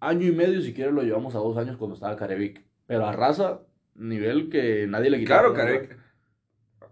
año 0.00 0.26
y 0.26 0.32
medio, 0.32 0.60
si 0.60 0.72
quieres, 0.74 0.92
lo 0.94 1.02
llevamos 1.02 1.34
a 1.34 1.38
dos 1.38 1.56
años 1.56 1.76
cuando 1.76 1.94
estaba 1.94 2.16
Carevic, 2.16 2.64
pero 2.86 3.06
a 3.06 3.12
raza, 3.12 3.62
nivel 3.98 4.48
que 4.50 4.86
nadie 4.88 5.10
le 5.10 5.18
quitaba. 5.18 5.52
Claro, 5.52 5.54
Careca. 5.54 5.96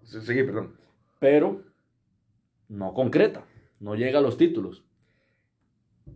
Sí, 0.05 0.21
Seguí, 0.21 0.43
perdón. 0.45 0.77
pero 1.19 1.63
no 2.69 2.95
concreta, 2.95 3.45
no 3.81 3.95
llega 3.95 4.19
a 4.19 4.23
los 4.23 4.37
títulos. 4.37 4.85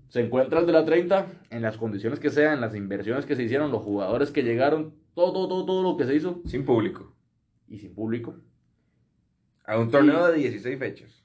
Se 0.09 0.20
encuentra 0.20 0.61
el 0.61 0.66
de 0.66 0.72
la 0.72 0.85
30 0.85 1.26
en 1.50 1.62
las 1.62 1.76
condiciones 1.76 2.18
que 2.20 2.31
sean, 2.31 2.61
las 2.61 2.74
inversiones 2.74 3.26
que 3.26 3.37
se 3.37 3.42
hicieron, 3.44 3.70
los 3.70 3.83
jugadores 3.83 4.31
que 4.31 4.42
llegaron, 4.42 4.94
todo, 5.14 5.33
todo, 5.33 5.48
todo, 5.48 5.66
todo 5.66 5.83
lo 5.83 5.96
que 5.96 6.05
se 6.05 6.14
hizo 6.16 6.40
Sin 6.46 6.64
público. 6.64 7.14
y 7.68 7.79
sin 7.79 7.94
público. 7.94 8.37
A 9.64 9.79
un 9.79 9.90
torneo 9.90 10.26
de 10.29 10.38
16 10.38 10.79
fechas. 10.79 11.24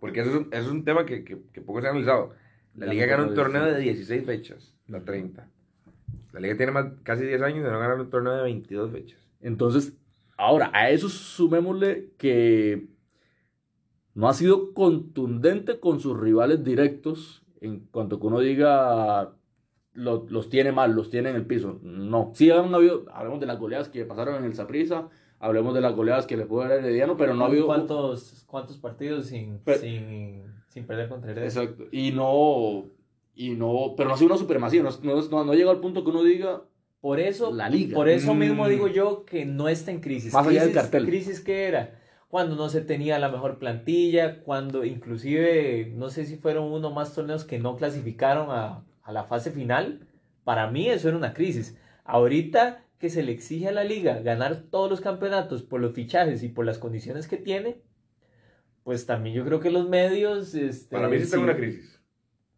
Porque 0.00 0.20
eso 0.20 0.30
es 0.30 0.36
un, 0.36 0.48
eso 0.52 0.62
es 0.62 0.68
un 0.68 0.84
tema 0.84 1.06
que, 1.06 1.24
que, 1.24 1.40
que 1.52 1.60
poco 1.60 1.80
se 1.80 1.86
ha 1.86 1.90
analizado. 1.90 2.34
La 2.74 2.86
Ya 2.86 2.92
liga 2.92 3.06
gana 3.06 3.24
un 3.28 3.34
torneo 3.34 3.64
de 3.64 3.78
16. 3.80 4.08
16 4.08 4.24
fechas, 4.26 4.74
la 4.88 5.04
30. 5.04 5.48
La 6.36 6.40
liga 6.42 6.56
tiene 6.58 6.70
más, 6.72 6.86
casi 7.02 7.24
10 7.24 7.40
años 7.40 7.64
de 7.64 7.70
no 7.70 7.78
ganar 7.78 7.98
un 7.98 8.10
torneo 8.10 8.34
de 8.36 8.42
22 8.42 8.90
fechas. 8.92 9.18
Entonces, 9.40 9.96
ahora, 10.36 10.70
a 10.74 10.90
eso 10.90 11.08
sumémosle 11.08 12.10
que 12.18 12.88
no 14.12 14.28
ha 14.28 14.34
sido 14.34 14.74
contundente 14.74 15.80
con 15.80 15.98
sus 15.98 16.18
rivales 16.20 16.62
directos 16.62 17.42
en 17.62 17.80
cuanto 17.90 18.20
que 18.20 18.26
uno 18.26 18.40
diga 18.40 19.32
lo- 19.94 20.26
los 20.28 20.50
tiene 20.50 20.72
mal, 20.72 20.92
los 20.92 21.08
tiene 21.08 21.30
en 21.30 21.36
el 21.36 21.46
piso. 21.46 21.80
No. 21.82 22.32
Sí 22.34 22.50
han 22.50 22.74
habido, 22.74 23.06
hablemos 23.14 23.40
de 23.40 23.46
las 23.46 23.58
goleadas 23.58 23.88
que 23.88 24.04
pasaron 24.04 24.34
en 24.36 24.44
el 24.44 24.54
Saprissa, 24.54 25.08
hablemos 25.38 25.74
de 25.74 25.80
las 25.80 25.94
goleadas 25.96 26.26
que 26.26 26.36
le 26.36 26.44
pudo 26.44 26.64
dar 26.64 26.72
Herediano, 26.72 27.16
pero 27.16 27.32
no 27.32 27.44
ha 27.44 27.48
habido... 27.48 27.64
¿Cuántos, 27.64 28.44
cuántos 28.46 28.76
partidos 28.76 29.24
sin, 29.24 29.58
Pero- 29.64 29.78
sin, 29.78 30.42
sin 30.68 30.86
perder 30.86 31.08
contra 31.08 31.30
Heredia? 31.30 31.48
Exacto. 31.48 31.84
Y 31.90 32.12
no... 32.12 32.90
Y 33.36 33.50
no, 33.50 33.94
pero 33.96 34.08
no 34.08 34.14
ha 34.14 34.18
sido 34.18 34.30
una 34.30 34.38
supremacía, 34.38 34.82
no, 34.82 34.90
no, 35.02 35.22
no, 35.28 35.44
no 35.44 35.52
ha 35.52 35.54
llegado 35.54 35.70
al 35.72 35.80
punto 35.80 36.02
que 36.02 36.10
uno 36.10 36.24
diga 36.24 36.62
Por 37.00 37.20
eso, 37.20 37.52
la 37.52 37.68
liga. 37.68 37.94
por 37.94 38.08
eso 38.08 38.34
Mm. 38.34 38.38
mismo 38.38 38.66
digo 38.68 38.88
yo 38.88 39.24
que 39.26 39.44
no 39.44 39.68
está 39.68 39.90
en 39.92 40.00
crisis. 40.00 40.32
Más 40.32 40.46
allá 40.46 40.64
del 40.64 40.72
cartel. 40.72 41.04
¿Crisis 41.06 41.40
qué 41.40 41.64
era? 41.68 42.00
Cuando 42.28 42.56
no 42.56 42.68
se 42.70 42.80
tenía 42.80 43.18
la 43.20 43.28
mejor 43.28 43.58
plantilla, 43.58 44.40
cuando 44.42 44.84
inclusive, 44.84 45.92
no 45.94 46.08
sé 46.10 46.24
si 46.26 46.36
fueron 46.36 46.72
uno 46.72 46.90
más 46.90 47.14
torneos 47.14 47.44
que 47.44 47.58
no 47.58 47.76
clasificaron 47.76 48.48
a, 48.50 48.84
a 49.02 49.12
la 49.12 49.24
fase 49.24 49.50
final. 49.52 50.08
Para 50.42 50.70
mí 50.70 50.88
eso 50.88 51.08
era 51.08 51.16
una 51.16 51.34
crisis. 51.34 51.76
Ahorita 52.04 52.84
que 52.98 53.10
se 53.10 53.22
le 53.22 53.32
exige 53.32 53.68
a 53.68 53.72
la 53.72 53.84
liga 53.84 54.20
ganar 54.20 54.64
todos 54.70 54.88
los 54.90 55.00
campeonatos 55.02 55.62
por 55.62 55.80
los 55.80 55.92
fichajes 55.92 56.42
y 56.42 56.48
por 56.48 56.64
las 56.64 56.78
condiciones 56.78 57.28
que 57.28 57.36
tiene, 57.36 57.76
pues 58.82 59.04
también 59.06 59.36
yo 59.36 59.44
creo 59.44 59.60
que 59.60 59.70
los 59.70 59.88
medios... 59.88 60.54
Este, 60.54 60.96
Para 60.96 61.08
mí 61.08 61.18
sí 61.18 61.24
está 61.24 61.36
en 61.36 61.40
sí- 61.42 61.44
una 61.44 61.56
crisis. 61.56 61.95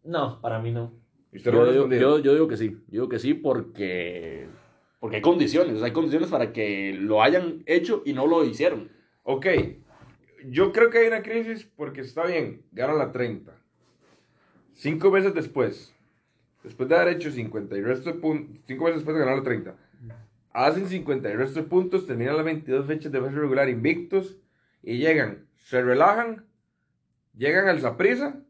No, 0.09 0.41
para 0.41 0.59
mí 0.59 0.71
no. 0.71 0.91
Yo 1.31 1.51
digo, 1.51 1.65
respondido. 1.65 2.17
yo- 2.17 2.23
yo 2.23 2.33
digo 2.33 2.47
que 2.47 2.57
sí, 2.57 2.69
yo 2.87 2.91
digo 3.03 3.09
que 3.09 3.19
sí 3.19 3.35
porque, 3.35 4.47
porque 4.99 5.17
hay 5.17 5.21
condiciones, 5.21 5.73
o 5.75 5.77
sea, 5.77 5.85
hay 5.85 5.93
condiciones 5.93 6.29
para 6.29 6.51
que 6.51 6.93
lo 6.99 7.21
hayan 7.21 7.61
hecho 7.67 8.01
y 8.05 8.13
no 8.13 8.25
lo 8.25 8.43
hicieron. 8.43 8.89
Ok, 9.21 9.45
yo 10.47 10.71
creo 10.71 10.89
que 10.89 10.97
hay 10.97 11.07
una 11.07 11.21
crisis 11.21 11.69
porque 11.75 12.01
está 12.01 12.25
bien, 12.25 12.63
ganan 12.71 12.97
la 12.97 13.11
30. 13.11 13.53
Cinco 14.73 15.11
veces 15.11 15.35
después, 15.35 15.93
después 16.63 16.89
de 16.89 16.95
haber 16.95 17.15
hecho 17.15 17.29
50 17.31 17.77
y 17.77 17.81
resto 17.81 18.11
de 18.11 18.19
puntos, 18.19 18.57
cinco 18.65 18.85
veces 18.85 19.01
después 19.01 19.15
de 19.15 19.19
ganar 19.23 19.37
la 19.37 19.43
30, 19.43 19.75
hacen 20.51 20.87
50 20.87 21.29
y 21.29 21.35
resto 21.35 21.61
de 21.61 21.67
puntos, 21.67 22.07
terminan 22.07 22.35
las 22.37 22.45
22 22.45 22.87
fechas 22.87 23.11
de 23.11 23.19
fase 23.21 23.35
regular 23.35 23.69
invictos 23.69 24.37
y 24.81 24.97
llegan, 24.97 25.45
se 25.57 25.83
relajan, 25.83 26.45
llegan 27.37 27.67
al 27.67 27.79
Zaprisa 27.81 28.41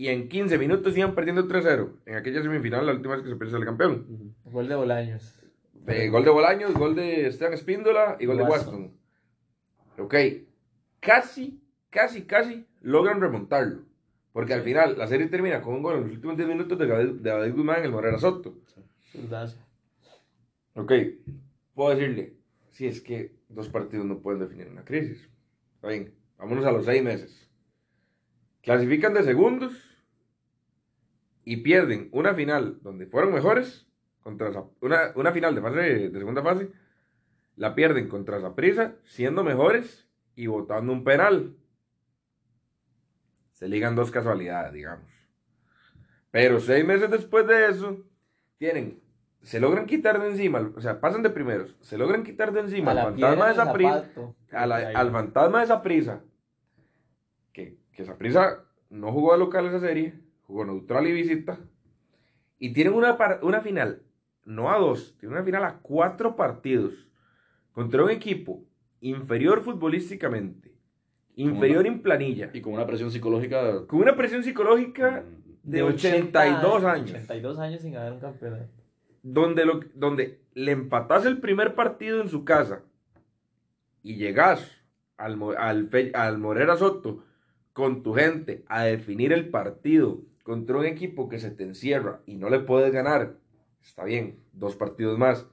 y 0.00 0.08
en 0.08 0.30
15 0.30 0.56
minutos 0.56 0.96
iban 0.96 1.14
perdiendo 1.14 1.46
3-0 1.46 1.90
en 2.06 2.16
aquella 2.16 2.40
semifinal, 2.40 2.86
la 2.86 2.94
última 2.94 3.16
vez 3.16 3.22
que 3.22 3.28
se 3.28 3.36
perdió 3.36 3.58
el 3.58 3.66
campeón. 3.66 4.34
Gol 4.46 4.66
de 4.66 4.74
Bolaños. 4.74 5.44
Gol 5.74 6.24
de 6.24 6.30
Bolaños, 6.30 6.72
gol 6.72 6.94
de 6.94 7.26
Esteban 7.26 7.52
Espíndola 7.52 8.16
y 8.18 8.24
gol 8.24 8.38
de 8.38 8.44
Waston. 8.44 8.82
Waston. 8.84 10.06
Ok, 10.06 10.14
casi, 11.00 11.62
casi, 11.90 12.22
casi 12.22 12.66
logran 12.80 13.20
remontarlo. 13.20 13.82
Porque 14.32 14.54
al 14.54 14.62
final 14.62 14.96
la 14.96 15.06
serie 15.06 15.26
termina 15.26 15.60
con 15.60 15.74
un 15.74 15.82
gol 15.82 15.96
en 15.96 16.04
los 16.04 16.12
últimos 16.12 16.38
10 16.38 16.48
minutos 16.48 16.78
de 16.78 16.86
David, 16.86 17.20
de 17.20 17.30
David 17.30 17.52
Guzmán 17.52 17.80
en 17.80 17.84
el 17.84 17.90
Morera 17.90 18.18
Soto. 18.18 18.54
Ok, 20.76 20.92
puedo 21.74 21.90
decirle, 21.90 22.38
si 22.70 22.86
es 22.86 23.02
que 23.02 23.34
dos 23.50 23.68
partidos 23.68 24.06
no 24.06 24.20
pueden 24.20 24.40
definir 24.40 24.66
una 24.66 24.82
crisis. 24.82 25.28
Está 25.74 25.88
bien, 25.88 26.14
vámonos 26.38 26.64
a 26.64 26.72
los 26.72 26.86
seis 26.86 27.02
meses. 27.02 27.50
Clasifican 28.62 29.12
de 29.12 29.24
segundos 29.24 29.89
y 31.44 31.58
pierden 31.58 32.08
una 32.12 32.34
final 32.34 32.78
donde 32.82 33.06
fueron 33.06 33.32
mejores, 33.32 33.86
contra 34.22 34.50
una, 34.80 35.12
una 35.14 35.32
final 35.32 35.54
de, 35.54 35.60
fase, 35.62 35.80
de 36.10 36.18
segunda 36.18 36.42
fase, 36.42 36.70
la 37.56 37.74
pierden 37.74 38.08
contra 38.08 38.40
Zaprisa, 38.40 38.94
siendo 39.04 39.42
mejores 39.44 40.08
y 40.34 40.46
votando 40.46 40.92
un 40.92 41.04
penal. 41.04 41.56
Se 43.52 43.68
ligan 43.68 43.94
dos 43.96 44.10
casualidades, 44.10 44.72
digamos. 44.72 45.06
Pero 46.30 46.60
seis 46.60 46.84
meses 46.84 47.10
después 47.10 47.46
de 47.46 47.68
eso, 47.68 47.98
tienen, 48.56 49.00
se 49.42 49.58
logran 49.60 49.86
quitar 49.86 50.20
de 50.20 50.28
encima, 50.28 50.72
o 50.76 50.80
sea, 50.80 51.00
pasan 51.00 51.22
de 51.22 51.30
primeros, 51.30 51.76
se 51.80 51.98
logran 51.98 52.22
quitar 52.22 52.52
de 52.52 52.60
encima 52.60 52.92
al 52.92 52.96
fantasma 53.36 53.46
de 53.48 53.54
zapato. 54.00 54.36
a 54.52 54.66
la- 54.66 54.76
al 54.94 55.10
fantasma 55.10 55.58
de 55.58 55.64
esa 55.64 55.82
prisa, 55.82 56.20
que, 57.52 57.78
que 57.92 58.04
no 58.90 59.12
jugó 59.12 59.32
a 59.32 59.36
local 59.36 59.66
esa 59.66 59.80
serie, 59.80 60.20
jugó 60.50 60.64
neutral 60.64 61.06
y 61.06 61.12
visita, 61.12 61.60
y 62.58 62.72
tienen 62.72 62.92
una, 62.92 63.16
una 63.42 63.60
final, 63.60 64.02
no 64.44 64.70
a 64.70 64.78
dos, 64.78 65.16
tienen 65.18 65.36
una 65.36 65.44
final 65.44 65.64
a 65.64 65.78
cuatro 65.78 66.34
partidos, 66.34 67.08
contra 67.72 68.02
un 68.02 68.10
equipo 68.10 68.64
inferior 69.00 69.62
futbolísticamente, 69.62 70.74
inferior 71.36 71.86
en 71.86 72.02
planilla, 72.02 72.50
Y 72.52 72.60
con 72.60 72.72
una 72.72 72.84
presión 72.84 73.12
psicológica. 73.12 73.86
con 73.86 74.00
una 74.00 74.16
presión 74.16 74.42
psicológica 74.42 75.24
mm, 75.24 75.70
de 75.70 75.82
82 75.84 76.84
años. 76.84 77.10
82 77.12 77.58
años 77.60 77.80
sin 77.80 77.96
haber 77.96 78.14
un 78.14 78.20
campeonato. 78.20 78.72
donde, 79.22 79.64
lo, 79.64 79.80
donde 79.94 80.40
le 80.54 80.72
empatas 80.72 81.24
el 81.26 81.38
primer 81.38 81.76
partido 81.76 82.20
en 82.20 82.28
su 82.28 82.44
casa 82.44 82.82
y 84.02 84.16
llegas 84.16 84.82
al, 85.16 85.38
al, 85.56 85.88
al 86.12 86.38
Morera 86.38 86.76
Soto 86.76 87.22
con 87.72 88.02
tu 88.02 88.14
gente 88.14 88.64
a 88.68 88.82
definir 88.82 89.32
el 89.32 89.48
partido 89.48 90.22
contra 90.42 90.76
un 90.78 90.84
equipo 90.86 91.28
que 91.28 91.38
se 91.38 91.50
te 91.50 91.64
encierra 91.64 92.20
y 92.26 92.36
no 92.36 92.50
le 92.50 92.60
puedes 92.60 92.92
ganar, 92.92 93.36
está 93.82 94.04
bien, 94.04 94.40
dos 94.52 94.76
partidos 94.76 95.18
más. 95.18 95.46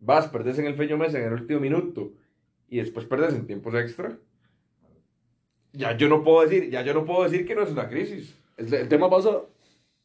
Vas, 0.00 0.26
perdes 0.28 0.58
en 0.58 0.66
el 0.66 0.74
Feño 0.74 0.96
Mesa 0.96 1.18
en 1.18 1.26
el 1.26 1.32
último 1.34 1.60
minuto 1.60 2.12
y 2.68 2.78
después 2.78 3.06
perdes 3.06 3.34
en 3.34 3.46
tiempos 3.46 3.74
extra. 3.74 4.18
Ya 5.72 5.96
yo 5.96 6.08
no 6.08 6.22
puedo 6.22 6.42
decir, 6.42 6.70
ya 6.70 6.82
yo 6.82 6.92
no 6.92 7.04
puedo 7.04 7.22
decir 7.24 7.46
que 7.46 7.54
no 7.54 7.62
es 7.62 7.70
una 7.70 7.88
crisis. 7.88 8.36
El, 8.56 8.72
el 8.74 8.88
tema 8.88 9.08
pasa 9.08 9.42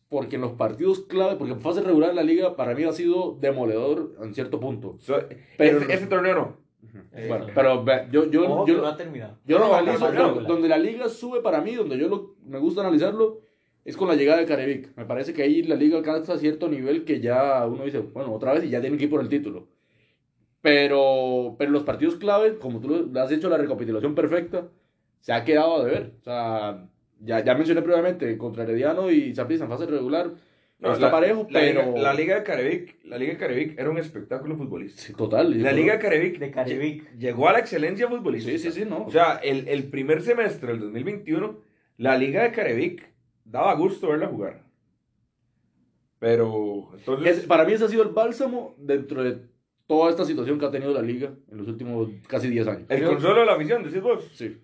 porque 0.10 0.36
en 0.36 0.42
los 0.44 0.54
partidos 0.54 1.02
clave, 1.02 1.36
porque 1.36 1.54
en 1.54 1.60
fase 1.62 1.82
regular 1.82 2.14
la 2.14 2.24
liga 2.24 2.56
para 2.56 2.74
mí 2.74 2.84
ha 2.86 2.94
sido 2.94 3.38
demoledor 3.42 4.16
en 4.22 4.34
cierto 4.34 4.60
punto. 4.60 4.96
So- 5.00 5.20
Pero- 5.58 5.80
ese, 5.80 5.94
ese 5.94 6.08
torneo 6.08 6.36
no. 6.36 6.68
Eh, 7.12 7.26
Bueno, 7.28 7.48
pero 7.54 7.84
yo, 8.10 8.30
yo, 8.32 8.64
que 8.66 8.72
yo, 8.72 8.78
no 8.82 8.88
ha 8.88 8.96
terminado. 8.96 9.38
yo 9.46 9.60
lo 9.60 9.68
No, 9.68 9.76
analizo, 9.76 10.12
no, 10.14 10.20
no, 10.36 10.42
no, 10.42 10.48
donde 10.48 10.70
la 10.70 10.78
liga 10.78 11.10
sube 11.10 11.42
para 11.42 11.60
mí, 11.60 11.76
donde 11.76 11.98
yo 11.98 12.08
lo, 12.08 12.36
me 12.46 12.60
gusta 12.60 12.82
analizarlo, 12.82 13.42
es 13.88 13.98
con 13.98 14.08
la 14.08 14.16
llegada 14.16 14.40
de 14.40 14.46
Carevic. 14.46 14.96
Me 14.96 15.06
parece 15.06 15.34
que 15.34 15.42
ahí 15.44 15.64
la 15.64 15.76
liga 15.76 15.98
alcanza 15.98 16.38
cierto 16.38 16.68
nivel 16.70 17.06
que 17.06 17.20
ya 17.22 17.66
uno 17.66 17.84
dice, 17.86 18.00
bueno, 18.00 18.34
otra 18.34 18.54
vez 18.54 18.64
y 18.66 18.70
ya 18.70 18.82
tiene 18.82 18.98
que 18.98 19.06
ir 19.06 19.10
por 19.10 19.22
el 19.22 19.30
título. 19.30 19.68
Pero, 20.62 21.56
pero 21.58 21.72
los 21.72 21.84
partidos 21.84 22.16
clave, 22.16 22.58
como 22.58 22.80
tú 22.80 23.10
lo 23.12 23.22
has 23.22 23.32
hecho 23.32 23.50
la 23.50 23.58
recapitulación 23.58 24.16
perfecta, 24.16 24.68
se 25.22 25.32
ha 25.32 25.44
quedado 25.44 25.78
a 25.78 25.86
deber. 25.86 26.14
O 26.20 26.24
sea, 26.24 26.90
ya, 27.22 27.44
ya 27.44 27.54
mencioné 27.56 27.82
previamente, 27.82 28.38
contra 28.38 28.64
Herediano 28.64 29.10
y 29.12 29.34
Saprissa 29.34 29.64
en 29.64 29.70
fase 29.70 29.86
regular, 29.86 30.32
no, 30.80 30.92
está 30.94 31.06
la- 31.08 31.12
parejo, 31.12 31.48
la 31.50 31.60
pero... 31.60 31.82
Liga, 31.86 32.02
la 32.02 32.14
Liga 32.14 32.36
de 32.36 32.44
Carevic, 32.44 32.98
la 33.06 33.18
Liga 33.18 33.32
de 33.34 33.38
Carevic 33.40 33.80
era 33.80 33.90
un 33.90 33.98
espectáculo 33.98 34.56
futbolístico. 34.58 35.08
Sí, 35.08 35.14
total. 35.14 35.64
La 35.64 35.72
Liga 35.72 35.94
de 35.94 36.00
Carevic, 36.00 36.38
De 36.40 36.52
Carevic. 36.52 37.04
lle- 37.14 37.18
llegó 37.18 37.48
a 37.50 37.54
la 37.54 37.60
excelencia 37.60 38.08
futbolística. 38.08 38.58
Sí, 38.58 38.72
sí, 38.72 38.82
sí, 38.82 38.86
no. 38.90 39.06
O 39.06 39.12
sea, 39.12 39.36
el, 39.44 39.68
el 39.68 39.86
primer 39.86 40.22
semestre 40.22 40.70
del 40.74 40.82
2021, 40.82 41.60
la 41.98 42.18
Liga 42.18 42.44
de 42.44 42.52
Carevic 42.52 43.10
daba 43.50 43.74
gusto 43.76 44.10
verla 44.10 44.28
jugar. 44.28 44.64
Pero, 46.20 46.90
entonces, 46.98 47.40
Es- 47.40 47.46
para 47.46 47.64
mí 47.64 47.74
ese 47.74 47.86
ha 47.86 47.90
sido 47.90 48.04
el 48.04 48.10
bálsamo 48.10 48.74
dentro 48.78 49.24
de 49.24 49.40
toda 49.86 50.10
esta 50.10 50.26
situación 50.26 50.60
que 50.60 50.66
ha 50.66 50.72
tenido 50.72 50.92
la 50.94 51.02
liga 51.02 51.34
en 51.50 51.58
los 51.58 51.68
últimos 51.68 52.10
casi 52.28 52.50
10 52.50 52.68
años. 52.68 52.86
el 52.90 53.06
consuelo 53.06 53.42
de 53.42 53.46
la 53.46 53.54
afición, 53.54 53.84
decís 53.84 54.02
vos. 54.02 54.28
Sí. 54.34 54.58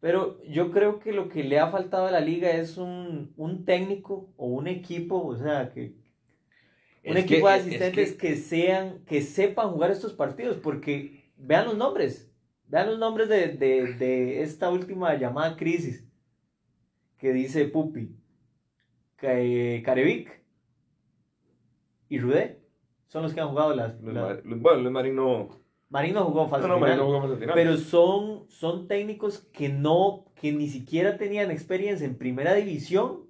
Pero 0.00 0.40
yo 0.44 0.70
creo 0.70 0.98
que 1.00 1.12
lo 1.12 1.28
que 1.28 1.42
le 1.44 1.58
ha 1.58 1.70
faltado 1.70 2.06
a 2.06 2.10
la 2.10 2.20
liga 2.20 2.50
es 2.52 2.76
un, 2.76 3.32
un 3.36 3.64
técnico 3.64 4.32
o 4.36 4.46
un 4.46 4.66
equipo, 4.68 5.24
o 5.24 5.36
sea, 5.36 5.70
que 5.72 5.94
un 7.04 7.16
Es 7.16 7.24
equipo 7.24 7.46
que- 7.46 7.52
de 7.52 7.58
es 7.58 7.66
asistentes 7.66 8.12
que- 8.12 8.18
que, 8.28 8.36
sean, 8.36 9.04
que 9.06 9.22
sepan 9.22 9.70
jugar 9.70 9.90
estos 9.90 10.12
partidos, 10.12 10.56
porque 10.58 11.30
vean 11.36 11.66
los 11.66 11.76
nombres, 11.76 12.30
vean 12.68 12.88
los 12.90 12.98
nombres 12.98 13.28
de, 13.28 13.48
de, 13.48 13.94
de 13.94 14.42
esta 14.42 14.70
última 14.70 15.16
llamada 15.16 15.56
crisis 15.56 16.04
que 17.18 17.32
dice 17.32 17.64
Pupi, 17.66 18.16
Ca- 19.16 19.82
Carevic 19.84 20.40
y 22.08 22.18
Rudé, 22.18 22.60
son 23.08 23.22
los 23.22 23.34
que 23.34 23.40
han 23.40 23.48
jugado 23.48 23.74
las... 23.74 24.00
Luis 24.00 24.14
Mar- 24.14 24.42
bueno, 24.44 24.80
Luis 24.80 24.92
Marín 24.92 25.16
no. 25.16 25.48
Marín 25.90 26.14
no 26.14 26.24
jugó 26.24 26.44
en 26.44 26.50
fase 26.50 26.68
No, 26.68 26.74
no, 26.78 26.80
final. 26.84 26.98
No 26.98 27.04
jugó. 27.06 27.38
Pero 27.54 27.76
son, 27.76 28.48
son 28.48 28.88
técnicos 28.88 29.38
que 29.52 29.68
no, 29.68 30.26
que 30.34 30.52
ni 30.52 30.68
siquiera 30.68 31.16
tenían 31.16 31.50
experiencia 31.50 32.06
en 32.06 32.16
primera 32.16 32.54
división. 32.54 33.24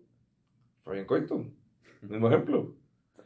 Fabián 0.84 1.06
Coito, 1.06 1.44
mismo 2.02 2.28
ejemplo. 2.28 2.74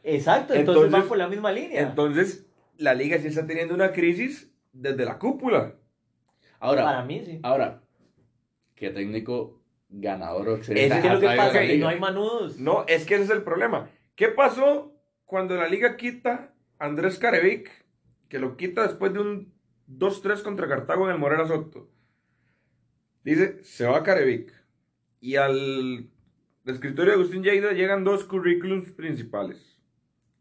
Exacto, 0.03 0.53
entonces, 0.53 0.83
Entonces- 0.85 0.91
van 0.91 1.07
por 1.07 1.17
la 1.17 1.27
misma 1.27 1.51
línea. 1.51 1.81
Entonces, 1.89 2.47
la 2.77 2.93
Liga 2.93 3.17
sí 3.19 3.27
está 3.27 3.45
teniendo 3.47 3.73
una 3.73 3.91
crisis 3.91 4.51
desde 4.71 5.05
la 5.05 5.17
cúpula. 5.17 5.75
Ahora, 6.59 6.83
Para 6.83 7.03
mí, 7.05 7.21
sí. 7.25 7.39
ahora, 7.43 7.83
¿qué 8.75 8.89
técnico 8.89 9.61
ganador 9.93 10.49
o 10.49 10.55
Es 10.57 10.67
que 10.67 11.09
lo 11.09 11.19
que 11.19 11.35
pasa 11.37 11.61
liga? 11.61 11.85
no 11.85 11.89
hay 11.89 11.99
manudos. 11.99 12.59
No, 12.59 12.85
es 12.87 13.05
que 13.05 13.15
ese 13.15 13.25
es 13.25 13.29
el 13.29 13.43
problema. 13.43 13.89
¿Qué 14.15 14.27
pasó 14.29 14.95
cuando 15.25 15.55
la 15.55 15.67
liga 15.67 15.95
quita 15.97 16.53
a 16.79 16.85
Andrés 16.85 17.19
Carevic? 17.19 17.69
Que 18.27 18.39
lo 18.39 18.57
quita 18.57 18.83
después 18.83 19.13
de 19.13 19.19
un 19.19 19.53
2-3 19.87 20.41
contra 20.41 20.67
Cartago 20.67 21.05
en 21.05 21.13
el 21.13 21.19
Morera 21.19 21.47
Soto. 21.47 21.89
Dice, 23.23 23.63
se 23.63 23.85
va 23.85 24.03
Carevic. 24.03 24.51
Y 25.21 25.35
al 25.35 26.09
escritorio 26.65 27.11
de 27.11 27.19
Agustín 27.19 27.43
Lleida 27.43 27.71
llegan 27.71 28.03
dos 28.03 28.23
currículums 28.25 28.91
principales. 28.91 29.79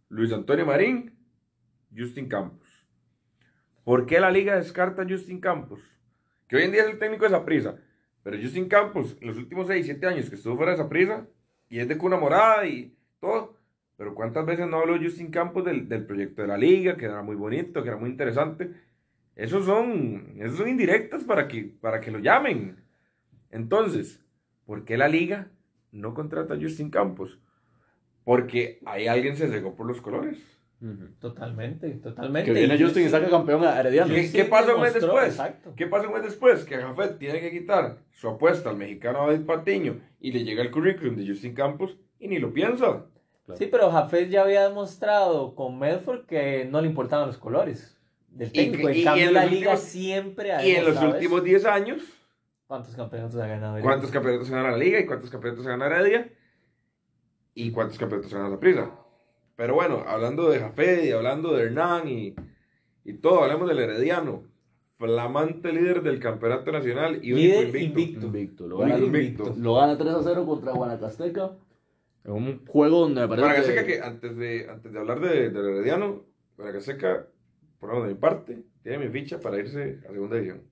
Luis 0.08 0.32
Antonio 0.32 0.66
Marín, 0.66 1.16
Justin 1.96 2.28
Campos. 2.28 2.68
¿Por 3.84 4.06
qué 4.06 4.20
la 4.20 4.30
liga 4.30 4.56
descarta 4.56 5.02
a 5.02 5.08
Justin 5.08 5.40
Campos? 5.40 5.80
Que 6.48 6.56
hoy 6.56 6.62
en 6.64 6.72
día 6.72 6.82
es 6.82 6.90
el 6.90 6.98
técnico 6.98 7.24
de 7.24 7.30
Saprissa. 7.30 7.76
Pero 8.22 8.38
Justin 8.40 8.68
Campos, 8.68 9.16
en 9.20 9.28
los 9.28 9.36
últimos 9.36 9.66
6, 9.66 9.84
7 9.84 10.06
años 10.06 10.30
que 10.30 10.36
estuvo 10.36 10.56
fuera 10.56 10.72
de 10.72 10.78
Saprissa, 10.78 11.26
y 11.68 11.78
es 11.78 11.88
de 11.88 11.98
cuna 11.98 12.16
morada 12.16 12.66
y 12.66 12.94
todo. 13.20 13.56
Pero 13.96 14.14
¿cuántas 14.14 14.44
veces 14.44 14.66
no 14.68 14.78
habló 14.78 14.98
Justin 14.98 15.30
Campos 15.30 15.64
del, 15.64 15.88
del 15.88 16.06
proyecto 16.06 16.42
de 16.42 16.48
la 16.48 16.56
liga, 16.56 16.96
que 16.96 17.06
era 17.06 17.22
muy 17.22 17.36
bonito, 17.36 17.82
que 17.82 17.88
era 17.88 17.98
muy 17.98 18.10
interesante? 18.10 18.70
Esos 19.34 19.64
son, 19.64 20.34
esos 20.38 20.58
son 20.58 20.68
indirectas 20.68 21.24
para 21.24 21.48
que, 21.48 21.64
para 21.80 22.00
que 22.00 22.10
lo 22.10 22.18
llamen. 22.18 22.76
Entonces, 23.50 24.22
¿por 24.66 24.84
qué 24.84 24.96
la 24.96 25.08
liga 25.08 25.50
no 25.90 26.14
contrata 26.14 26.54
a 26.54 26.60
Justin 26.60 26.90
Campos? 26.90 27.40
Porque 28.24 28.80
ahí 28.84 29.06
alguien 29.06 29.36
se 29.36 29.48
cegó 29.48 29.74
por 29.74 29.86
los 29.86 30.00
colores. 30.00 30.38
Totalmente, 31.20 31.88
totalmente. 31.90 32.52
Que 32.52 32.58
viene 32.58 32.74
Y 32.74 32.82
Justin 32.82 33.06
y 33.06 33.08
saca 33.08 33.28
campeón 33.30 33.64
a 33.64 33.78
Herediano. 33.78 34.12
¿Qué- 34.14 34.30
qué 34.32 34.44
pasa 34.44 34.74
un 34.74 34.82
mes 34.82 34.94
después? 34.94 35.28
Exacto. 35.28 35.72
¿Qué 35.76 35.86
pasa 35.86 36.08
un 36.08 36.14
mes 36.14 36.22
después? 36.24 36.64
Que 36.64 36.76
Jafet 36.76 37.18
tiene 37.18 37.40
que 37.40 37.50
quitar 37.50 37.98
su 38.10 38.28
apuesta 38.28 38.70
al 38.70 38.76
mexicano 38.76 39.26
David 39.26 39.46
Patiño 39.46 40.00
y 40.20 40.32
le 40.32 40.44
llega 40.44 40.62
el 40.62 40.70
currículum 40.70 41.14
de 41.16 41.26
Justin 41.26 41.54
Campos 41.54 41.96
y 42.18 42.28
ni 42.28 42.38
lo 42.38 42.52
piensa. 42.52 43.06
Sí, 43.54 43.66
pero 43.70 43.90
Jafet 43.90 44.28
ya 44.30 44.42
había 44.42 44.68
demostrado 44.68 45.54
con 45.54 45.78
Medford 45.78 46.26
que 46.26 46.64
no 46.70 46.80
le 46.80 46.88
importaban 46.88 47.26
los 47.26 47.38
colores 47.38 47.98
del 48.28 48.48
Y 48.48 48.52
técnico. 48.52 48.86
que- 48.88 48.92
en 48.94 48.98
y 49.00 49.04
cambio, 49.04 49.28
en 49.28 49.34
la 49.34 49.42
los 49.42 49.50
liga 49.52 49.70
últimos- 49.72 49.88
siempre 49.90 50.52
ha 50.52 50.64
Y 50.66 50.70
en 50.70 50.76
los 50.76 50.86
demostrado 50.94 51.14
últimos 51.14 51.36
eso. 51.38 51.44
10 51.44 51.64
años, 51.66 52.02
¿Cuántos 52.66 52.96
campeonatos 52.96 53.38
ha 53.38 53.46
ganado? 53.46 53.80
¿cuántos 53.82 54.10
campeonatos 54.10 54.48
se 54.48 54.54
gana 54.54 54.70
la 54.70 54.78
liga 54.78 54.98
y 54.98 55.04
cuántos 55.06 55.28
campeonatos 55.28 55.64
se 55.64 55.70
gana 55.70 55.86
Heredia? 55.86 56.32
¿Y 57.54 57.70
cuántos 57.70 57.98
campeonatos 57.98 58.30
se 58.30 58.36
gana 58.38 58.48
la 58.48 58.58
prisa? 58.58 58.90
Pero 59.62 59.76
bueno, 59.76 60.02
hablando 60.08 60.50
de 60.50 60.58
Jafé 60.58 61.06
y 61.06 61.12
hablando 61.12 61.54
de 61.54 61.62
Hernán 61.62 62.08
y, 62.08 62.34
y 63.04 63.12
todo, 63.12 63.44
hablamos 63.44 63.68
del 63.68 63.78
Herediano. 63.78 64.42
Flamante 64.96 65.72
líder 65.72 66.02
del 66.02 66.18
campeonato 66.18 66.72
nacional 66.72 67.20
y 67.22 67.32
único 67.32 67.62
invicto. 67.62 67.86
invicto. 67.86 68.26
Invicto. 68.26 68.66
Lo 68.66 68.78
gana, 68.78 68.98
invicto. 68.98 69.54
lo 69.56 69.76
gana 69.76 69.96
3 69.96 70.14
a 70.14 70.22
0 70.24 70.46
contra 70.46 70.72
Guanacasteca. 70.72 71.52
En 72.24 72.32
un 72.32 72.66
juego 72.66 73.02
donde 73.02 73.20
me 73.20 73.28
parece 73.28 73.72
Para 73.72 73.86
que 73.86 74.00
antes 74.00 74.36
de, 74.36 74.68
antes 74.68 74.92
de 74.92 74.98
hablar 74.98 75.20
de, 75.20 75.50
del 75.50 75.64
Herediano, 75.64 76.24
para 76.56 76.72
que 76.72 76.80
seca, 76.80 77.28
por 77.78 77.90
lo 77.90 77.94
menos 77.94 78.08
de 78.08 78.14
mi 78.14 78.20
parte, 78.20 78.64
tiene 78.82 78.98
mi 78.98 79.12
ficha 79.12 79.38
para 79.38 79.60
irse 79.60 80.00
a 80.08 80.12
segunda 80.12 80.34
división. 80.34 80.62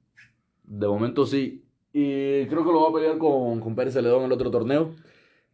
De 0.65 0.89
momento 0.89 1.27
sí. 1.27 1.65
Y 1.93 2.45
creo 2.47 2.65
que 2.65 2.73
lo 2.73 2.83
va 2.83 2.89
a 2.89 2.93
pelear 2.93 3.19
con, 3.19 3.61
con 3.61 3.77
Pérez 3.77 3.95
Celedón 3.95 4.23
en 4.23 4.27
el 4.27 4.33
otro 4.33 4.51
torneo. 4.51 4.97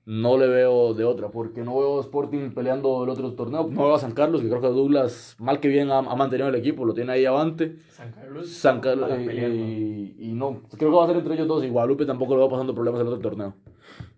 No 0.07 0.38
le 0.38 0.46
veo 0.46 0.94
de 0.94 1.02
otra, 1.04 1.30
porque 1.30 1.62
no 1.62 1.76
veo 1.76 1.98
a 1.98 2.00
Sporting 2.00 2.52
peleando 2.52 3.02
el 3.02 3.11
otro 3.11 3.34
torneo. 3.34 3.66
No 3.68 3.86
veo 3.86 3.94
a 3.96 3.98
San 3.98 4.12
Carlos, 4.12 4.40
que 4.40 4.48
creo 4.48 4.61
que 4.61 4.68
Douglas, 4.68 5.34
mal 5.40 5.59
que 5.59 5.66
bien, 5.68 5.90
ha, 5.90 5.98
ha 5.98 6.14
mantenido 6.14 6.48
el 6.48 6.54
equipo, 6.54 6.84
lo 6.84 6.94
tiene 6.94 7.11
ahí 7.12 7.24
avante. 7.24 7.76
San 7.90 8.12
Carlos. 8.12 8.48
San 8.48 8.80
Carlos, 8.80 9.11
y, 9.18 10.14
y 10.18 10.32
no, 10.32 10.62
creo 10.78 10.90
que 10.90 10.96
va 10.96 11.04
a 11.04 11.09
ser 11.09 11.16
entre 11.16 11.34
ellos 11.34 11.48
dos. 11.48 11.64
Y 11.64 11.68
Guadalupe 11.70 12.07
tampoco 12.07 12.36
le 12.36 12.42
va 12.42 12.48
pasando 12.48 12.72
problemas 12.72 13.00
en 13.00 13.09
el 13.09 13.12
otro 13.14 13.30
torneo. 13.30 13.54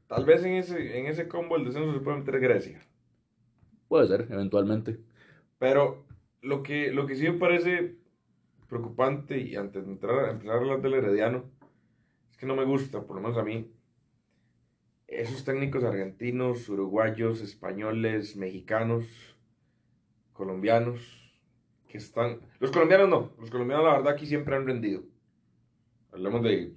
Tal 0.08 0.26
vez 0.26 0.44
en 0.44 0.54
ese, 0.56 0.98
en 0.98 1.06
ese 1.06 1.26
combo 1.26 1.56
el 1.56 1.64
descenso 1.64 1.92
se 1.94 2.00
puede 2.00 2.18
meter 2.18 2.38
Grecia. 2.38 2.80
Puede 3.88 4.06
ser, 4.08 4.26
eventualmente. 4.30 5.00
Pero 5.58 6.04
lo 6.42 6.62
que, 6.62 6.92
lo 6.92 7.06
que 7.06 7.16
sí 7.16 7.24
me 7.30 7.38
parece 7.38 7.96
preocupante, 8.68 9.38
y 9.40 9.56
antes 9.56 9.86
de 9.86 9.92
entrar, 9.92 10.18
a- 10.26 10.30
empezar 10.32 10.56
a 10.56 10.58
hablar 10.58 10.82
del 10.82 10.94
Herediano, 10.94 11.44
es 12.30 12.36
que 12.36 12.44
no 12.46 12.54
me 12.56 12.64
gusta, 12.66 13.02
por 13.02 13.16
lo 13.16 13.22
menos 13.22 13.38
a 13.38 13.42
mí, 13.42 13.70
esos 15.08 15.42
técnicos 15.44 15.82
argentinos, 15.84 16.68
uruguayos, 16.68 17.40
españoles, 17.40 18.36
mexicanos, 18.36 19.06
colombianos, 20.34 21.34
que 21.88 21.98
están... 21.98 22.40
Los 22.60 22.70
colombianos 22.70 23.08
no, 23.08 23.32
los 23.40 23.50
colombianos 23.50 23.86
la 23.86 23.96
verdad 23.96 24.12
aquí 24.12 24.26
siempre 24.26 24.54
han 24.54 24.66
rendido. 24.66 25.02
Hablemos 26.12 26.42
de 26.42 26.74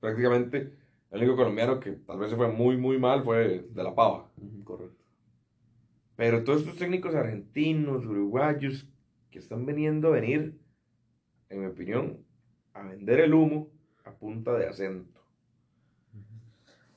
prácticamente 0.00 0.72
el 1.10 1.20
único 1.20 1.36
colombiano 1.36 1.78
que 1.78 1.92
tal 1.92 2.18
vez 2.18 2.30
se 2.30 2.36
fue 2.36 2.50
muy, 2.50 2.76
muy 2.78 2.98
mal 2.98 3.22
fue 3.22 3.66
de 3.70 3.82
la 3.82 3.94
Pava. 3.94 4.30
Correcto. 4.64 5.04
Pero 6.16 6.44
todos 6.44 6.62
estos 6.62 6.78
técnicos 6.78 7.14
argentinos, 7.14 8.06
uruguayos, 8.06 8.88
que 9.30 9.38
están 9.38 9.66
veniendo 9.66 10.08
a 10.08 10.12
venir, 10.12 10.58
en 11.50 11.60
mi 11.60 11.66
opinión, 11.66 12.24
a 12.72 12.82
vender 12.82 13.20
el 13.20 13.34
humo 13.34 13.70
a 14.04 14.12
punta 14.12 14.54
de 14.54 14.66
acento. 14.66 15.15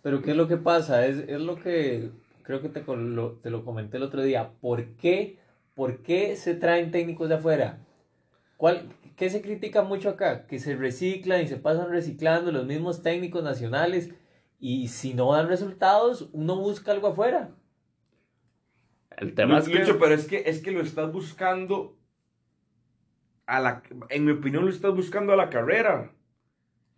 Pero 0.02 0.22
¿qué 0.22 0.32
es 0.32 0.38
lo 0.38 0.48
que 0.48 0.58
pasa? 0.58 1.06
Es, 1.06 1.18
es 1.28 1.42
lo 1.42 1.56
que 1.58 2.12
creo 2.44 2.62
que 2.62 2.70
te, 2.70 2.84
lo, 2.86 3.34
te 3.34 3.50
lo 3.50 3.64
comenté 3.64 3.98
el 3.98 4.04
otro 4.04 4.22
día. 4.24 4.52
¿Por 4.62 4.96
qué, 4.96 5.38
¿Por 5.76 6.02
qué 6.02 6.36
se 6.36 6.56
traen 6.56 6.92
técnicos 6.92 7.30
de 7.30 7.36
afuera? 7.36 7.80
¿Cuál, 8.58 8.90
¿Qué 9.16 9.30
se 9.30 9.42
critica 9.42 9.84
mucho 9.84 10.10
acá? 10.10 10.48
Que 10.48 10.60
se 10.60 10.76
reciclan 10.76 11.42
y 11.42 11.48
se 11.48 11.58
pasan 11.58 11.90
reciclando 11.90 12.52
los 12.52 12.66
mismos 12.66 13.04
técnicos 13.04 13.44
nacionales 13.44 14.12
y 14.60 14.88
si 14.88 15.14
no 15.14 15.34
dan 15.34 15.48
resultados, 15.48 16.30
uno 16.34 16.56
busca 16.56 16.92
algo 16.92 17.08
afuera. 17.08 17.52
El 19.18 19.34
tema 19.36 19.60
es 19.60 19.68
que... 19.68 19.80
Lucho, 19.80 20.00
pero 20.00 20.16
es 20.16 20.26
que, 20.26 20.44
es 20.46 20.62
que 20.62 20.72
lo 20.72 20.82
estás 20.82 21.12
buscando 21.12 22.00
a 23.50 23.60
la, 23.60 23.82
en 24.10 24.26
mi 24.26 24.32
opinión 24.32 24.64
lo 24.64 24.70
estás 24.70 24.94
buscando 24.94 25.34
a 25.34 25.36
la 25.36 25.50
carrera. 25.50 26.12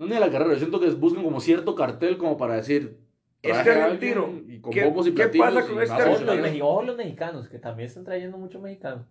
No 0.02 0.08
ni 0.08 0.16
a 0.16 0.20
la 0.20 0.32
carrera, 0.32 0.54
yo 0.54 0.58
siento 0.60 0.80
que 0.80 0.90
buscan 0.90 1.24
como 1.24 1.40
cierto 1.40 1.76
cartel 1.76 2.18
como 2.18 2.36
para 2.36 2.56
decir... 2.56 2.98
Este 3.44 3.72
argentino, 3.72 4.34
y 4.48 4.60
con 4.60 4.72
¿qué- 4.74 4.84
bombos 4.86 5.06
y 5.08 5.12
qué 5.12 5.28
platillos 5.28 5.46
pasa 5.54 5.68
con 5.68 5.82
este 5.82 5.94
argentino? 5.96 6.34
meji- 6.34 6.62
ojo 6.62 6.84
los 6.84 6.98
mexicanos, 6.98 7.48
que 7.50 7.60
también 7.60 7.88
están 7.88 8.04
trayendo 8.04 8.38
mucho 8.38 8.60
mexicano. 8.60 9.06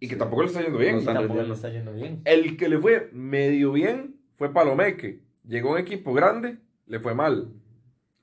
Y 0.00 0.08
que 0.08 0.16
tampoco 0.16 0.42
le 0.42 0.48
está 0.48 0.62
yendo 0.62 0.78
bien. 0.78 0.92
No 0.94 0.98
están 1.00 1.14
tampoco 1.14 1.34
le 1.34 1.40
rindiendo. 1.42 1.54
está 1.54 1.68
yendo 1.70 1.92
bien. 1.92 2.22
El 2.24 2.56
que 2.56 2.68
le 2.70 2.78
fue 2.78 3.10
medio 3.12 3.72
bien 3.72 4.16
fue 4.36 4.50
Palomeque. 4.52 5.20
Llegó 5.46 5.70
a 5.70 5.72
un 5.72 5.78
equipo 5.78 6.14
grande, 6.14 6.56
le 6.86 7.00
fue 7.00 7.14
mal. 7.14 7.52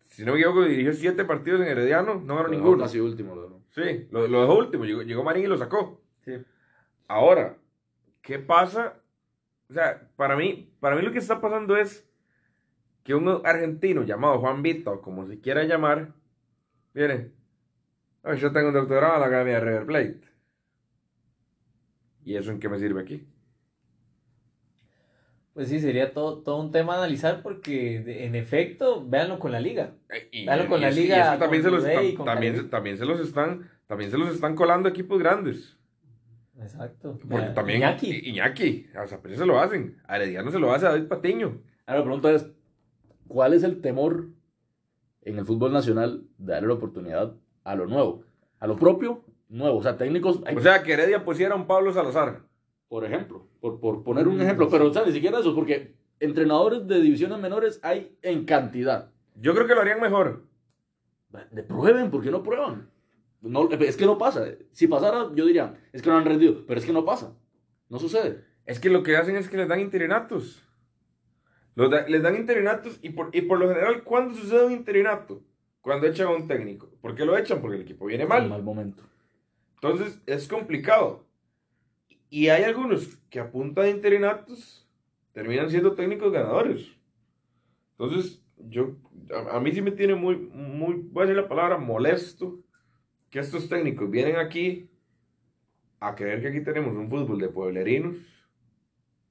Si 0.05 0.24
no 0.26 0.34
me 0.34 0.39
equivoco, 0.39 0.63
dirigió 0.63 0.93
siete 0.93 1.24
partidos 1.24 1.61
en 1.61 1.68
Herediano, 1.68 2.20
no 2.24 2.36
ganó 2.36 2.49
ninguno. 2.49 2.82
Casi 2.84 2.99
último. 2.99 3.36
¿no? 3.36 3.61
Sí, 3.70 4.07
lo, 4.09 4.28
lo 4.28 4.41
dejó 4.41 4.57
último. 4.57 4.86
Llegó, 4.86 5.03
llegó 5.03 5.24
Marín 5.24 5.43
y 5.43 5.47
lo 5.47 5.57
sacó. 5.57 6.01
Sí. 6.26 6.34
Ahora, 7.07 7.57
¿qué 8.24 8.39
pasa? 8.39 8.95
O 9.70 9.74
sea, 9.74 10.07
para 10.15 10.36
mí, 10.36 10.72
para 10.80 10.95
mí 10.95 11.01
lo 11.03 11.11
que 11.11 11.20
está 11.20 11.39
pasando 11.41 11.78
es 11.78 12.07
que 13.08 13.16
un 13.16 13.41
argentino 13.45 14.03
llamado 14.03 14.38
Juan 14.39 14.62
Vita, 14.62 14.91
o 14.91 15.01
como 15.01 15.26
se 15.26 15.39
quiera 15.39 15.64
llamar, 15.64 16.12
viene. 16.93 17.32
"Ay, 18.22 18.38
yo 18.38 18.51
tengo 18.51 18.68
un 18.68 18.74
doctorado 18.74 19.14
en 19.16 19.22
la 19.22 19.28
Academia 19.28 19.53
de 19.53 19.60
River 19.62 19.86
Plate. 19.86 20.22
¿Y 22.26 22.36
eso 22.36 22.51
en 22.51 22.60
qué 22.60 22.68
me 22.68 22.78
sirve 22.78 23.01
aquí? 23.01 23.26
Pues 25.53 25.70
sí, 25.70 25.80
sería 25.80 26.14
todo, 26.14 26.39
todo 26.39 26.58
un 26.60 26.74
tema 26.74 26.95
a 26.95 26.97
analizar 26.97 27.41
porque 27.41 28.01
de- 28.01 28.26
en 28.26 28.36
efecto, 28.36 29.03
véanlo 29.08 29.39
con 29.39 29.53
la 29.53 29.62
liga. 29.62 29.93
Eh, 30.10 30.28
Y, 30.32 30.43
Claro, 30.43 30.68
con 30.68 30.80
y 30.80 30.82
la 30.82 30.89
es 30.89 30.95
que- 30.95 30.99
y 30.99 31.03
liga, 31.05 31.24
es 31.24 31.32
que 31.32 31.38
también, 31.39 31.64
se 31.64 31.72
los, 31.72 31.86
tam- 31.86 32.26
también, 32.26 32.70
también 32.70 32.97
se 32.97 33.05
los 33.05 33.20
están 33.22 33.70
también 33.88 34.12
se 34.12 34.18
los 34.18 34.36
están 34.36 34.53
colando 34.53 34.89
equipos 34.89 35.18
grandes. 35.18 35.78
Exacto. 36.60 37.18
Porque 37.30 37.47
también 37.51 37.78
Iñaki. 37.80 38.30
Iñaki, 38.32 38.89
a 38.97 39.08
Saprissa 39.08 39.39
se 39.39 39.45
lo 39.45 39.58
hacen. 39.62 39.97
A 40.05 40.18
Herediano 40.18 40.51
se 40.51 40.60
lo 40.60 40.74
hace 40.74 40.86
a 40.88 40.89
David 40.89 41.08
Patiño. 41.08 41.62
Ahora 41.86 41.99
la 41.99 42.03
pregunta 42.03 42.32
es, 42.34 42.45
¿cuál 43.28 43.53
es 43.53 43.63
el 43.63 43.82
temor 43.82 44.28
en 45.21 45.38
el 45.39 45.45
fútbol 45.45 45.73
nacional 45.73 46.23
de 46.38 46.53
darle 46.53 46.67
la 46.69 46.73
oportunidad 46.75 47.34
a 47.63 47.75
lo 47.75 47.86
nuevo? 47.88 48.23
A 48.59 48.67
lo 48.67 48.75
propio, 48.75 49.23
nuevo. 49.49 49.78
O 49.78 49.84
sea, 49.84 49.97
técnicos, 49.97 50.41
hay- 50.45 50.55
O 50.55 50.59
sea, 50.61 50.84
que 50.84 50.93
Heredia 50.93 51.23
pusiera 51.23 51.53
a 51.53 51.57
un 51.57 51.67
Pablo 51.67 51.91
Salazar. 51.93 52.41
por 52.89 53.03
ejemplo, 53.03 53.45
por, 53.59 53.80
por 53.82 54.01
poner 54.03 54.28
un 54.30 54.39
ejemplo, 54.41 54.69
pero 54.69 54.88
o 54.88 54.93
sea, 54.93 55.03
ni 55.05 55.11
siquiera 55.11 55.39
eso, 55.39 55.53
porque 55.53 55.93
entrenadores 56.21 56.88
de 56.88 57.01
divisiones 57.01 57.38
menores 57.39 57.80
hay 57.84 58.17
en 58.21 58.45
cantidad. 58.45 59.11
Yo 59.36 59.53
creo 59.53 59.67
que 59.67 59.75
lo 59.75 59.82
harían 59.82 59.99
mejor. 59.99 60.43
De 61.51 61.63
prueben, 61.63 62.09
¿por 62.09 62.23
qué 62.23 62.32
no 62.32 62.41
prueban? 62.43 62.89
No, 63.41 63.69
es 63.69 63.97
que 63.97 64.05
no 64.05 64.17
pasa. 64.17 64.45
Si 64.71 64.88
pasara, 64.88 65.30
yo 65.36 65.45
diría, 65.45 65.78
es 65.91 66.01
que 66.01 66.09
no 66.09 66.17
han 66.17 66.25
rendido, 66.25 66.63
pero 66.65 66.80
es 66.80 66.86
que 66.86 66.93
no 66.93 67.03
pasa. 67.05 67.36
No 67.89 67.99
sucede. 67.99 68.43
Es 68.65 68.80
que 68.80 68.89
lo 68.89 69.03
que 69.03 69.17
hacen 69.17 69.36
es 69.36 69.49
que 69.49 69.57
les 69.57 69.67
dan 69.67 69.80
interinatos. 69.82 70.63
Los 71.78 71.91
da- 71.91 72.07
les 72.07 72.23
dan 72.23 72.36
interinatos 72.36 72.97
y 73.03 73.09
por, 73.11 73.30
y 73.36 73.41
por 73.41 73.59
lo 73.59 73.69
general, 73.69 74.03
¿cuándo 74.03 74.34
sucede 74.34 74.65
un 74.65 74.71
interinato? 74.71 75.43
Cuando 75.82 76.07
echan 76.07 76.25
a 76.25 76.32
un 76.32 76.47
técnico. 76.47 76.89
¿Por 77.01 77.13
qué 77.13 77.23
lo 77.23 77.38
echan? 77.38 77.61
Porque 77.61 77.75
el 77.75 77.84
equipo 77.84 78.07
viene 78.07 78.25
mal. 78.25 78.49
Mal 78.49 78.63
momento. 78.63 79.03
Entonces 79.75 80.19
es 80.25 80.47
complicado. 80.47 81.28
Y 82.32 82.47
hay 82.47 82.63
algunos 82.63 83.17
que 83.30 83.39
a 83.39 83.51
punta 83.51 83.84
de 83.84 83.91
interinatos 83.91 84.89
terminan 85.34 85.69
siendo 85.69 85.93
técnicos 85.93 86.34
ganadores. 86.34 86.88
Entonces, 87.91 88.41
yo, 88.57 88.95
a, 89.32 89.57
a 89.57 89.59
mí 89.59 89.71
sí 89.71 89.84
me 89.84 89.91
tiene 89.91 90.15
muy, 90.15 90.36
muy, 90.36 90.95
voy 90.95 91.23
a 91.23 91.25
decir 91.28 91.39
la 91.39 91.47
palabra, 91.47 91.78
molesto 91.78 92.59
que 93.30 93.38
estos 93.38 93.69
técnicos 93.69 94.09
vienen 94.09 94.38
aquí 94.38 94.89
a 95.99 96.15
creer 96.15 96.41
que 96.41 96.47
aquí 96.47 96.61
tenemos 96.61 96.95
un 96.95 97.07
fútbol 97.07 97.39
de 97.39 97.49
pueblerinos 97.49 98.15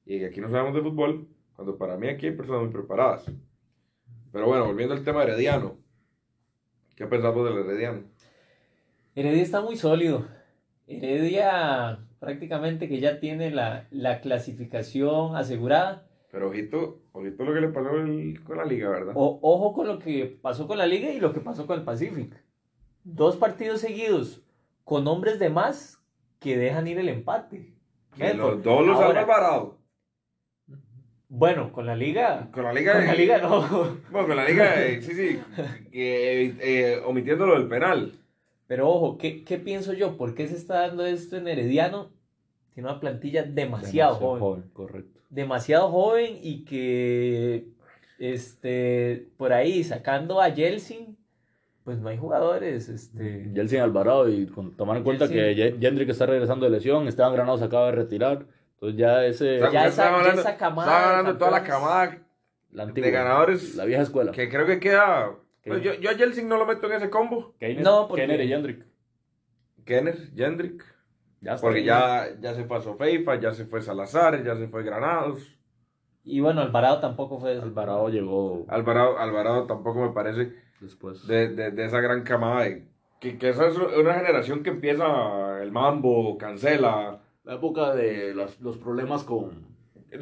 y 0.05 0.20
que 0.20 0.26
aquí 0.26 0.40
no 0.40 0.49
sabemos 0.49 0.74
de 0.74 0.82
fútbol, 0.82 1.26
cuando 1.57 1.76
para 1.78 1.96
mí 1.96 2.09
aquí 2.09 2.26
hay 2.26 2.32
personas 2.36 2.62
muy 2.62 2.70
preparadas. 2.72 3.24
Pero 4.32 4.46
bueno, 4.46 4.66
volviendo 4.66 4.94
al 4.94 5.02
tema 5.04 5.22
herediano. 5.22 5.78
¿Qué 6.94 7.07
pensamos 7.07 7.44
del 7.48 7.59
herediano? 7.59 8.02
Heredia 9.14 9.42
está 9.42 9.61
muy 9.62 9.76
sólido. 9.76 10.26
Heredia 10.86 11.98
prácticamente 12.20 12.88
que 12.88 13.00
ya 13.00 13.20
tiene 13.20 13.50
la, 13.50 13.86
la 13.90 14.20
clasificación 14.20 15.36
asegurada. 15.36 16.07
Pero 16.30 16.48
ojito, 16.50 17.00
ojito 17.12 17.44
lo 17.44 17.54
que 17.54 17.61
le 17.61 17.68
pasó 17.68 17.90
el- 17.96 18.42
con 18.44 18.59
la 18.59 18.64
liga, 18.64 18.90
¿verdad? 18.90 19.14
O- 19.16 19.38
ojo 19.42 19.72
con 19.72 19.86
lo 19.86 19.98
que 19.98 20.38
pasó 20.42 20.66
con 20.66 20.78
la 20.78 20.86
liga 20.86 21.11
y 21.11 21.20
lo 21.20 21.32
que 21.32 21.40
pasó 21.40 21.66
con 21.66 21.78
el 21.78 21.84
Pacific. 21.84 22.34
Dos 23.04 23.36
partidos 23.36 23.80
seguidos 23.80 24.42
con 24.84 25.07
hombres 25.07 25.38
de 25.38 25.48
más 25.48 26.02
que 26.38 26.57
dejan 26.59 26.86
ir 26.86 26.98
el 26.98 27.09
empate. 27.09 27.74
Que 28.16 28.34
los 28.34 28.62
dos 28.62 28.86
los 28.86 29.00
han 29.00 29.16
Alvarado. 29.16 29.78
Bueno, 31.29 31.72
con 31.72 31.87
la 31.87 31.97
liga. 31.97 32.49
Con 32.53 32.64
la 32.64 32.72
liga. 32.72 32.93
Con 32.95 33.07
la 33.07 33.14
liga 33.14 33.39
no. 33.39 33.97
Bueno, 34.11 34.29
con 34.29 34.37
la 34.37 34.49
liga, 34.49 34.81
eh, 34.87 35.03
sí, 35.03 35.12
sí. 35.12 35.39
eh, 35.93 36.55
eh, 36.61 37.03
omitiendo 37.05 37.47
lo 37.47 37.59
del 37.59 37.68
penal. 37.68 38.12
Pero 38.68 38.89
ojo, 38.89 39.18
¿qué, 39.18 39.45
qué 39.45 39.59
pienso 39.59 39.93
yo? 39.93 40.16
¿Por 40.16 40.35
qué 40.35 40.47
se 40.49 40.57
está 40.57 40.81
dando 40.87 41.05
esto 41.07 41.37
en 41.37 41.49
Herediano? 41.49 42.11
Tiene 42.74 42.89
una 42.91 43.01
plantilla 43.01 43.43
demasiado, 43.43 44.16
joven. 44.16 44.64
Correcto. 44.72 45.20
demasiado 45.31 45.89
joven 45.91 46.39
y 46.43 46.64
que 46.64 47.64
este 48.18 49.29
por 49.37 49.53
ahí 49.53 49.83
sacando 49.85 50.41
a 50.41 50.49
Yeltsin 50.49 51.16
pues 51.85 51.99
no 51.99 52.09
hay 52.09 52.16
jugadores 52.18 52.89
este 52.89 53.51
Yeltsin 53.55 53.81
Alvarado 53.81 54.29
y 54.29 54.47
con, 54.47 54.72
tomar 54.77 54.97
en 54.99 55.05
cuenta 55.05 55.27
Yeltsin. 55.27 55.45
que 55.45 55.55
Ye- 55.55 55.77
Jendrik 55.81 56.09
está 56.09 56.27
regresando 56.27 56.64
de 56.66 56.70
lesión, 56.72 57.07
Esteban 57.09 57.33
Granados 57.33 57.61
se 57.61 57.66
acaba 57.66 57.87
de 57.87 57.93
retirar, 57.93 58.47
entonces 58.77 58.99
ya 58.99 59.24
ese, 59.24 59.59
Ya 59.59 59.87
esa- 59.87 60.05
ya 60.11 60.16
hablando- 60.16 60.41
esa 60.41 60.57
camada 60.57 60.89
está 60.91 60.99
de 61.01 61.07
hablando 61.07 61.33
de 61.33 61.39
toda 61.39 61.51
la 61.51 61.62
camada 61.64 62.18
la 62.72 62.83
antigua, 62.85 63.07
de 63.07 63.12
ganadores 63.12 63.74
la 63.74 63.85
vieja 63.85 64.03
escuela. 64.03 64.33
que 64.33 64.49
creo 64.49 64.66
que 64.66 64.79
queda. 64.81 65.33
Que- 65.62 65.70
pues 65.70 65.83
yo, 65.83 65.95
yo 65.95 66.11
a 66.11 66.14
Jelsin 66.14 66.49
no 66.49 66.57
lo 66.59 66.66
meto 66.66 66.87
en 66.87 66.93
ese 66.93 67.11
combo. 67.11 67.55
Keiner, 67.59 67.83
No, 67.85 68.07
porque- 68.07 68.22
Keiner 68.27 68.41
y 68.41 68.49
Jendrik. 68.49 68.85
Kenner, 69.85 70.16
Jendrik. 70.35 70.85
Ya 71.41 71.55
está 71.55 71.66
Porque 71.66 71.85
ya, 71.85 72.29
ya 72.41 72.55
se 72.55 72.64
fue 72.64 72.79
a 72.79 72.81
Sofeifa, 72.81 73.37
ya 73.37 73.53
se 73.53 73.66
fue 73.66 73.81
Salazar, 73.81 74.43
ya 74.43 74.57
se 74.57 74.68
fue 74.68 74.83
Granados. 74.83 75.57
Y 76.24 76.41
bueno, 76.41 76.61
Alvarado 76.61 76.99
tampoco 77.01 77.39
fue. 77.39 77.53
Alvarado 77.53 78.09
llegó 78.09 78.64
Alvarado, 78.68 79.18
Alvarado 79.18 79.66
tampoco 79.66 80.01
me 80.01 80.12
parece 80.12 80.53
después. 80.81 81.27
de, 81.27 81.49
de, 81.49 81.70
de 81.70 81.85
esa 81.85 82.01
gran 82.01 82.22
camada. 82.24 82.64
de- 82.64 82.87
que, 83.20 83.39
que 83.39 83.49
esa 83.49 83.66
es 83.68 83.77
una 83.79 84.14
generación 84.14 84.62
que 84.62 84.70
empieza 84.70 85.62
el 85.62 85.72
mambo, 85.72 86.37
cancela, 86.37 87.20
La 87.47 87.55
época 87.55 87.94
de 87.94 88.34
los, 88.34 88.61
los 88.61 88.76
problemas 88.76 89.22
con, 89.24 89.53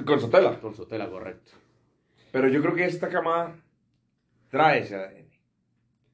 con 0.07 0.20
Sotela. 0.20 0.61
con 0.61 0.75
Sotela, 0.75 1.09
correcto. 1.11 1.51
Pero 2.31 2.49
yo 2.49 2.61
creo 2.62 2.75
que 2.75 2.85
esta 2.85 3.09
camada 3.09 3.57
trae 4.51 4.81
ese 4.81 4.95
ADN. 4.97 5.25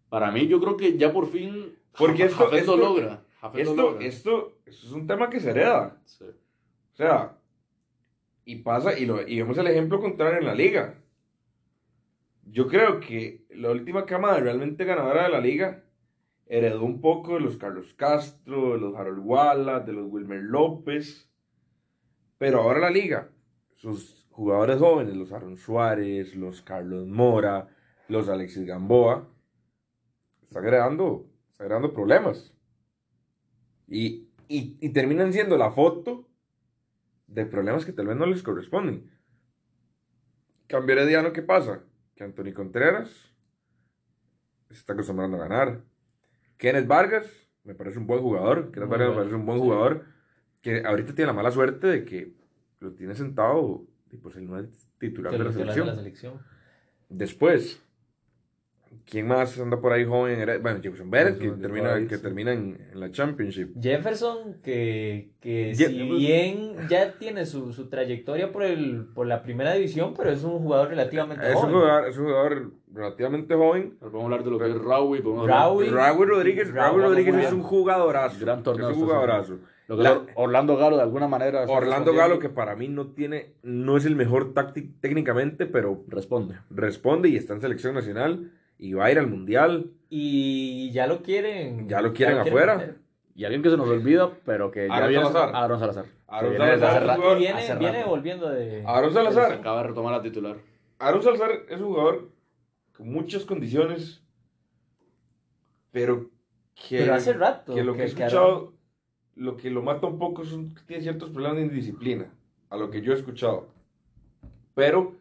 Para 0.08 0.30
mí, 0.30 0.46
yo 0.46 0.60
creo 0.60 0.76
que 0.76 0.96
ya 0.96 1.12
por 1.12 1.28
fin. 1.30 1.74
Porque 1.98 2.24
esto- 2.24 2.44
Jafet 2.44 2.64
lo 2.66 2.74
esto- 2.74 2.76
logra. 2.76 3.22
Jafet 3.40 3.64
lo 3.64 3.70
Esto, 3.70 3.82
logra. 3.82 4.06
esto, 4.06 4.52
esto 4.66 4.86
es 4.86 4.92
un 4.92 5.06
tema 5.06 5.28
que 5.28 5.40
se 5.40 5.50
hereda. 5.50 6.00
Sí. 6.04 6.24
O 6.24 6.96
sea, 6.96 7.36
y 8.44 8.56
pasa, 8.56 8.98
y, 8.98 9.04
lo, 9.06 9.26
y 9.26 9.38
vemos 9.38 9.58
el 9.58 9.66
ejemplo 9.66 10.00
contrario 10.00 10.38
en 10.38 10.46
la 10.46 10.54
liga. 10.54 10.94
Yo 12.44 12.66
creo 12.66 13.00
que 13.00 13.44
la 13.50 13.70
última 13.70 14.06
camada 14.06 14.38
realmente 14.40 14.84
ganadora 14.84 15.24
de 15.24 15.28
la 15.30 15.40
liga 15.40 15.84
heredó 16.50 16.82
un 16.82 17.00
poco 17.00 17.34
de 17.34 17.40
los 17.40 17.56
Carlos 17.56 17.94
Castro, 17.94 18.72
de 18.72 18.78
los 18.78 18.96
Harold 18.96 19.22
Wallace, 19.24 19.86
de 19.86 19.92
los 19.92 20.10
Wilmer 20.10 20.42
López. 20.42 21.30
Pero 22.38 22.62
ahora 22.62 22.80
la 22.80 22.90
liga, 22.90 23.30
sus 23.76 24.26
jugadores 24.30 24.78
jóvenes, 24.78 25.14
los 25.14 25.32
Aaron 25.32 25.56
Suárez, 25.56 26.34
los 26.34 26.60
Carlos 26.60 27.06
Mora, 27.06 27.68
los 28.08 28.28
Alexis 28.28 28.66
Gamboa, 28.66 29.28
están 30.42 30.64
creando, 30.64 31.30
están 31.52 31.68
creando 31.68 31.94
problemas. 31.94 32.52
Y, 33.86 34.28
y, 34.48 34.88
terminan 34.88 35.32
siendo 35.32 35.56
la 35.56 35.70
foto 35.70 36.28
de 37.28 37.46
problemas 37.46 37.84
que 37.84 37.92
tal 37.92 38.08
vez 38.08 38.16
no 38.16 38.26
les 38.26 38.42
corresponden. 38.42 39.08
Cambio 40.66 40.96
herediano, 40.96 41.32
¿qué 41.32 41.42
pasa? 41.42 41.84
Que 42.16 42.24
Anthony 42.24 42.52
Contreras 42.52 43.32
se 44.68 44.74
está 44.74 44.94
acostumbrando 44.94 45.36
a 45.36 45.46
ganar. 45.48 45.89
Kenneth 46.60 46.86
Vargas 46.86 47.26
me 47.64 47.74
parece 47.74 47.98
un 47.98 48.06
buen 48.06 48.20
jugador. 48.20 48.70
Kenneth 48.70 48.88
Muy 48.88 48.98
Vargas 48.98 49.08
me 49.10 49.16
parece 49.16 49.34
un 49.34 49.46
buen 49.46 49.58
sí. 49.58 49.64
jugador. 49.64 50.04
Que 50.60 50.82
ahorita 50.84 51.14
tiene 51.14 51.28
la 51.28 51.32
mala 51.32 51.50
suerte 51.50 51.86
de 51.86 52.04
que 52.04 52.34
lo 52.80 52.92
tiene 52.92 53.14
sentado 53.14 53.86
y 54.12 54.18
pues 54.18 54.36
él 54.36 54.46
no 54.46 54.58
es 54.58 54.88
titular 54.98 55.32
de 55.32 55.38
la 55.38 55.50
titular 55.50 55.74
de 55.74 55.84
la 55.84 55.94
selección. 55.96 56.40
Después, 57.08 57.82
¿quién 59.08 59.26
más 59.26 59.58
anda 59.58 59.80
por 59.80 59.92
ahí 59.92 60.04
joven? 60.04 60.38
Era- 60.40 60.58
Bueno, 60.58 60.80
Jefferson 60.82 61.10
Bennett, 61.10 61.38
que 61.38 61.50
termina, 61.50 61.94
que 62.06 62.16
sí. 62.16 62.22
termina 62.22 62.52
en, 62.52 62.78
en 62.92 63.00
la 63.00 63.10
Championship. 63.10 63.74
Jefferson, 63.80 64.56
que, 64.62 65.30
que 65.40 65.72
Je- 65.72 65.86
si 65.88 66.02
bien 66.10 66.74
ya 66.88 67.12
tiene 67.18 67.46
su, 67.46 67.72
su 67.72 67.88
trayectoria 67.88 68.52
por, 68.52 68.62
el, 68.62 69.06
por 69.14 69.26
la 69.26 69.42
primera 69.42 69.72
división, 69.74 70.14
pero 70.16 70.30
es 70.30 70.42
un 70.44 70.58
jugador 70.58 70.88
relativamente 70.88 71.44
Es 71.48 71.54
un, 71.56 71.60
joven. 71.62 71.74
jugador, 71.74 72.08
es 72.08 72.18
un 72.18 72.24
jugador 72.26 72.70
relativamente 72.92 73.54
joven. 73.54 73.96
Pero 73.98 74.10
podemos 74.12 74.24
hablar 74.32 74.44
de 74.44 74.50
lo 74.50 74.58
que 74.58 74.66
es 74.70 74.74
Raúl. 74.82 75.46
Raúl. 75.46 75.86
Raúl 75.90 76.28
Rodríguez, 76.28 76.72
Raúl 76.72 77.02
Rodríguez 77.02 77.34
es 77.36 77.52
un 77.52 77.62
jugadorazo. 77.62 78.38
Gran 78.40 78.62
torneo 78.62 78.90
Es 78.90 78.96
un 78.96 79.02
está 79.02 79.06
jugadorazo. 79.12 79.58
Lo 79.88 79.96
que 79.96 80.02
La- 80.04 80.22
Orlando 80.36 80.76
Galo, 80.76 80.96
de 80.96 81.02
alguna 81.02 81.26
manera. 81.26 81.64
Orlando. 81.66 82.14
Galo, 82.14 82.38
que 82.38 82.48
para 82.48 82.76
mí 82.76 82.86
no 82.86 83.08
tiene, 83.08 83.54
no 83.64 83.96
es 83.96 84.04
el 84.04 84.14
mejor 84.14 84.54
tácti- 84.54 84.92
técnicamente, 85.00 85.66
pero 85.66 86.04
Responde. 86.06 86.54
responde 86.70 87.28
y 87.28 87.34
está 87.36 87.54
en 87.54 87.60
selección 87.60 87.94
nacional 87.96 88.52
y 88.80 88.94
va 88.94 89.04
a 89.04 89.12
ir 89.12 89.18
al 89.18 89.26
mundial. 89.26 89.90
Y 90.08 90.90
ya 90.90 91.06
lo 91.06 91.22
quieren. 91.22 91.86
Ya 91.88 92.00
lo 92.00 92.12
quieren 92.14 92.38
afuera. 92.38 92.76
meter. 92.76 92.96
Y 93.34 93.44
alguien 93.44 93.62
que 93.62 93.70
se 93.70 93.76
nos 93.76 93.88
olvida, 93.88 94.30
pero 94.44 94.70
que 94.70 94.88
ya 94.88 94.94
Aaron 94.94 95.08
viene. 95.10 95.24
Salazar. 95.26 95.54
Aaron 95.54 95.78
Salazar. 95.78 96.06
Aaron 96.26 96.50
viene 96.50 96.78
Salazar 96.78 97.20
es 97.32 97.38
viene, 97.38 97.74
viene 97.78 98.04
volviendo 98.04 98.48
de. 98.48 98.82
Aaron 98.86 99.10
Se 99.10 99.14
Salazar. 99.14 99.52
acaba 99.52 99.82
de 99.82 99.88
retomar 99.88 100.12
la 100.14 100.22
titular. 100.22 100.56
Aaron 100.98 101.22
Salazar 101.22 101.50
es 101.68 101.80
un 101.80 101.88
jugador 101.88 102.30
con 102.96 103.12
muchas 103.12 103.44
condiciones, 103.44 104.22
pero 105.90 106.30
que, 106.74 106.98
Pero 106.98 107.14
hace 107.14 107.32
rato. 107.34 107.74
que 107.74 107.84
lo 107.84 107.92
que 107.94 108.00
he 108.00 108.04
que 108.04 108.08
escuchado, 108.10 108.72
lo 109.36 109.56
que 109.56 109.70
lo 109.70 109.82
mata 109.82 110.06
un 110.06 110.18
poco 110.18 110.44
son 110.44 110.74
que 110.74 110.82
tiene 110.82 111.02
ciertos 111.02 111.30
problemas 111.30 111.58
de 111.58 111.64
indisciplina, 111.64 112.32
a 112.70 112.76
lo 112.76 112.90
que 112.90 113.02
yo 113.02 113.12
he 113.12 113.16
escuchado. 113.16 113.68
Pero 114.74 115.19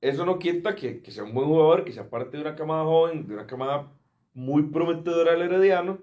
eso 0.00 0.24
no 0.24 0.38
quita 0.38 0.74
que, 0.74 1.02
que 1.02 1.10
sea 1.10 1.24
un 1.24 1.34
buen 1.34 1.48
jugador, 1.48 1.84
que 1.84 1.92
sea 1.92 2.08
parte 2.08 2.36
de 2.36 2.42
una 2.42 2.56
camada 2.56 2.84
joven, 2.84 3.26
de 3.26 3.34
una 3.34 3.46
camada 3.46 3.92
muy 4.32 4.64
prometedora 4.64 5.32
del 5.32 5.42
Herediano, 5.42 6.00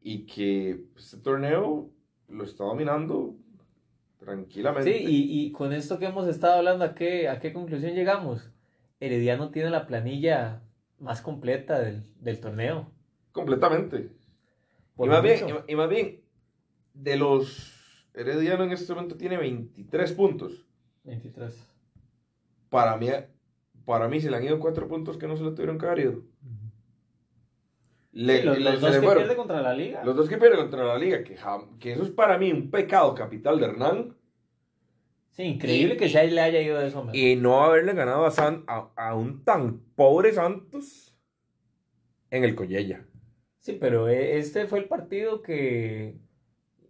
y 0.00 0.26
que 0.26 0.84
este 0.96 1.18
torneo 1.18 1.90
lo 2.28 2.44
está 2.44 2.64
dominando 2.64 3.36
tranquilamente. 4.18 4.98
Sí, 4.98 5.04
y, 5.06 5.46
y 5.46 5.52
con 5.52 5.72
esto 5.72 5.98
que 5.98 6.06
hemos 6.06 6.26
estado 6.28 6.54
hablando, 6.54 6.84
¿a 6.84 6.94
qué, 6.94 7.28
¿a 7.28 7.38
qué 7.38 7.52
conclusión 7.52 7.94
llegamos? 7.94 8.50
Herediano 9.00 9.50
tiene 9.50 9.70
la 9.70 9.86
planilla 9.86 10.62
más 10.98 11.22
completa 11.22 11.80
del, 11.80 12.04
del 12.20 12.40
torneo. 12.40 12.92
Completamente. 13.32 14.10
Y, 14.98 15.06
más 15.06 15.22
bien, 15.22 15.40
y 15.66 15.74
más 15.74 15.88
bien, 15.88 16.20
de 16.92 17.16
los 17.16 17.74
Herediano 18.12 18.64
en 18.64 18.72
este 18.72 18.92
momento 18.92 19.16
tiene 19.16 19.38
23 19.38 20.12
puntos. 20.12 20.66
23. 21.04 21.70
Para 22.70 22.96
mí, 22.96 23.08
para 23.84 24.08
mí 24.08 24.20
se 24.20 24.30
le 24.30 24.36
han 24.38 24.44
ido 24.44 24.58
4 24.58 24.88
puntos 24.88 25.18
que 25.18 25.26
no 25.28 25.36
se 25.36 25.42
le 25.44 25.50
tuvieron 25.50 25.76
que 25.78 25.86
haber 25.86 25.98
ido. 25.98 26.22
Le- 28.12 28.38
Sí, 28.40 28.42
los, 28.46 28.58
le- 28.58 28.64
los 28.64 28.74
se 28.74 28.86
dos 28.86 28.94
que 28.96 29.02
fueron. 29.02 29.22
pierde 29.22 29.36
contra 29.36 29.60
la 29.62 29.74
liga. 29.74 30.02
Los 30.04 30.16
dos 30.16 30.28
que 30.28 30.38
pierden 30.38 30.58
contra 30.60 30.84
la 30.84 30.98
liga, 30.98 31.22
que, 31.22 31.34
eso 31.34 32.02
es 32.02 32.10
para 32.10 32.38
mí 32.38 32.50
un 32.50 32.70
pecado 32.70 33.14
capital 33.14 33.60
de 33.60 33.66
Hernán. 33.66 34.16
Sí, 35.30 35.44
increíble 35.44 35.94
Y- 35.94 35.96
que 35.96 36.08
ya 36.08 36.24
le 36.24 36.40
haya 36.40 36.60
ido 36.60 36.78
de 36.78 36.88
eso. 36.88 37.06
Y 37.12 37.36
no 37.36 37.62
haberle 37.62 37.92
ganado 37.94 38.26
a, 38.26 38.30
San, 38.32 38.64
a, 38.66 38.90
a 38.96 39.14
un 39.14 39.44
tan 39.44 39.78
pobre 39.94 40.32
Santos 40.32 41.16
en 42.30 42.42
el 42.44 42.54
Collella. 42.56 43.06
Sí, 43.60 43.76
pero 43.80 44.08
e- 44.08 44.38
este 44.38 44.66
fue 44.66 44.80
el 44.80 44.86
partido 44.86 45.40
que 45.42 46.16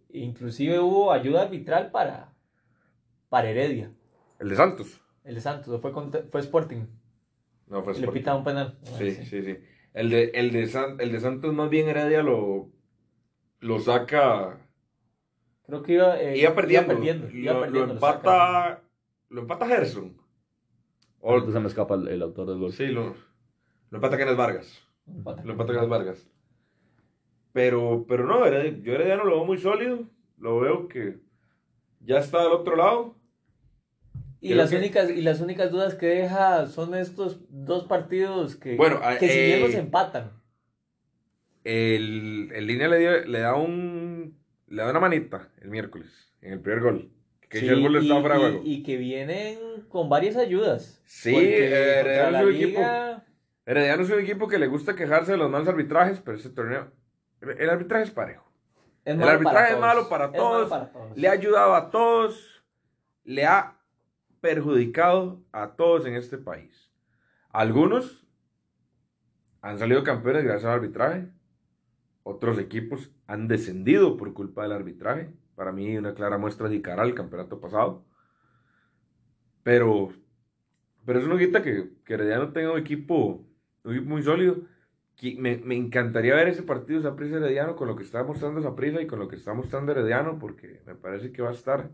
inclusive 0.09 0.79
hubo 0.79 1.11
ayuda 1.11 1.43
arbitral 1.43 1.91
para, 1.91 2.33
para 3.29 3.49
Heredia. 3.49 3.91
El 4.39 4.49
de 4.49 4.55
Santos. 4.55 5.00
El 5.23 5.35
de 5.35 5.41
Santos, 5.41 5.79
fue, 5.81 5.91
contra- 5.91 6.23
fue 6.29 6.41
Sporting. 6.41 6.85
No, 7.67 7.83
fue 7.83 7.93
Le 7.93 7.99
Sporting. 7.99 8.19
pita 8.19 8.35
un 8.35 8.43
penal. 8.43 8.79
Ah, 8.83 8.89
Sí, 8.97 9.11
sí, 9.11 9.43
sí. 9.43 9.57
El 9.93 10.09
de, 10.09 10.23
el 10.33 10.51
de, 10.51 10.67
San- 10.67 10.99
el 10.99 11.11
de 11.11 11.19
Santos 11.19 11.53
más 11.53 11.69
bien 11.69 11.87
Heredia 11.89 12.23
lo, 12.23 12.69
lo 13.59 13.79
saca... 13.79 14.57
Creo 15.65 15.83
que 15.83 15.93
iba, 15.93 16.19
eh, 16.21 16.37
Iba 16.37 16.53
perdiendo. 16.55 16.93
perdiendo, 16.93 17.29
iba 17.29 17.53
lo, 17.53 17.59
perdiendo, 17.61 17.87
lo 17.87 17.93
lo 17.95 17.99
saca. 17.99 18.17
empata... 18.17 18.83
Lo 19.29 19.41
empata 19.41 19.67
Gerson. 19.67 20.17
O, 21.21 21.39
se 21.51 21.59
me 21.59 21.67
escapa 21.67 21.95
el, 21.95 22.07
el 22.09 22.21
autor 22.21 22.47
del 22.47 22.57
gol. 22.59 22.73
sí, 22.73 22.87
lo, 22.87 23.15
lo 23.89 23.97
empata 23.97 24.17
Kenneth 24.17 24.35
Vargas. 24.35 24.81
Empata. 25.07 25.43
Lo 25.45 25.51
empata 25.51 25.71
Kenneth 25.73 25.89
Vargas. 25.89 26.27
Pero, 27.53 28.05
pero 28.07 28.25
no, 28.25 28.45
Heredia- 28.45 28.81
yo 28.81 28.93
Herediano 28.93 29.23
lo 29.25 29.35
veo 29.37 29.45
muy 29.45 29.57
sólido. 29.57 29.99
Lo 30.37 30.59
veo 30.59 30.87
que 30.87 31.19
ya 31.99 32.17
está 32.19 32.43
del 32.43 32.53
otro 32.53 32.75
lado. 32.75 33.15
Y 34.43 34.53
las, 34.55 34.71
que- 34.71 34.77
únicas, 34.77 35.09
y 35.11 35.21
las 35.21 35.39
únicas 35.39 35.69
dudas 35.71 35.93
que 35.95 36.07
deja 36.07 36.65
son 36.67 36.95
estos 36.95 37.39
dos 37.49 37.85
partidos 37.85 38.55
que, 38.55 38.75
Bueno, 38.75 38.99
que 39.19 39.29
si 39.29 39.37
bien 39.39 39.59
eh, 39.59 39.61
los 39.61 39.75
empatan. 39.75 40.31
El, 41.63 42.49
el 42.53 42.65
línea 42.67 42.87
le, 42.87 42.97
dio- 42.99 43.25
le 43.25 43.39
da 43.39 43.55
un... 43.55 44.37
Le 44.67 44.81
da 44.83 44.89
una 44.89 44.99
manita 44.99 45.49
el 45.61 45.69
miércoles. 45.69 46.33
En 46.41 46.53
el 46.53 46.59
primer 46.61 46.81
gol. 46.81 47.11
Que 47.49 47.59
Sí, 47.59 47.67
el 47.67 47.81
gol 47.81 48.03
y, 48.03 48.07
fuera 48.07 48.39
de 48.39 48.61
y- 48.63 48.73
y 48.75 48.83
que 48.83 48.97
vienen 48.97 49.59
con 49.89 50.09
varias 50.09 50.37
ayudas. 50.37 51.01
Sí, 51.05 51.35
eh, 51.35 51.99
Herediano 51.99 52.37
es 52.39 52.43
un 52.45 52.55
equipo- 52.55 53.21
Herediano 53.65 54.03
es 54.03 54.09
un 54.09 54.19
equipo 54.21 54.47
que 54.47 54.57
le 54.57 54.67
gusta 54.67 54.95
quejarse 54.95 55.33
de 55.33 55.37
los 55.37 55.51
malos 55.51 55.67
arbitrajes, 55.67 56.19
pero 56.21 56.37
este 56.37 56.49
torneo, 56.49 56.89
el 57.41 57.69
arbitraje 57.69 58.05
es 58.05 58.11
parejo. 58.11 58.49
es 59.05 59.13
el 59.15 59.21
arbitraje 59.21 59.53
para 59.53 59.65
es 59.67 59.69
todos. 59.75 59.81
malo 59.81 60.09
para 60.09 60.25
Es 60.25 60.31
malo 60.31 60.43
todos. 60.43 60.69
para 60.69 60.91
todos. 60.91 61.17
Le 61.17 61.27
ha 61.27 61.31
ayudado 61.31 61.75
a 61.75 61.89
todos, 61.91 62.63
le 63.25 63.45
ha 63.45 63.77
perjudicado 64.41 65.43
a 65.51 65.75
todos 65.75 66.05
en 66.05 66.15
este 66.15 66.37
país. 66.37 66.91
Algunos 67.49 68.27
han 69.61 69.77
salido 69.77 70.03
campeones 70.03 70.43
gracias 70.43 70.65
al 70.65 70.79
arbitraje, 70.79 71.29
otros 72.23 72.57
equipos 72.59 73.11
han 73.27 73.47
descendido 73.47 74.17
por 74.17 74.33
culpa 74.33 74.63
del 74.63 74.73
arbitraje. 74.73 75.31
Para 75.55 75.71
mí, 75.71 75.97
una 75.97 76.13
clara 76.13 76.37
muestra 76.37 76.69
de 76.69 76.75
Icaral, 76.75 77.09
el 77.09 77.15
campeonato 77.15 77.59
pasado. 77.59 78.05
Pero, 79.63 80.09
pero 81.05 81.19
eso 81.19 81.27
no 81.27 81.37
quita 81.37 81.61
que, 81.61 81.91
que 82.03 82.13
Herediano 82.13 82.51
tenga 82.51 82.71
un 82.71 82.79
equipo, 82.79 83.47
equipo 83.85 84.09
muy 84.09 84.23
sólido. 84.23 84.57
Me, 85.37 85.57
me 85.57 85.75
encantaría 85.75 86.33
ver 86.33 86.47
ese 86.47 86.63
partido 86.63 86.99
Saprissa 87.01 87.37
Herediano 87.37 87.75
con 87.75 87.87
lo 87.87 87.95
que 87.95 88.03
está 88.03 88.23
mostrando 88.23 88.61
Saprissa 88.61 89.01
y 89.01 89.07
con 89.07 89.19
lo 89.19 89.27
que 89.27 89.35
está 89.35 89.53
mostrando 89.53 89.91
Herediano, 89.91 90.39
porque 90.39 90.81
me 90.87 90.95
parece 90.95 91.31
que 91.31 91.43
va 91.43 91.49
a 91.49 91.53
estar 91.53 91.91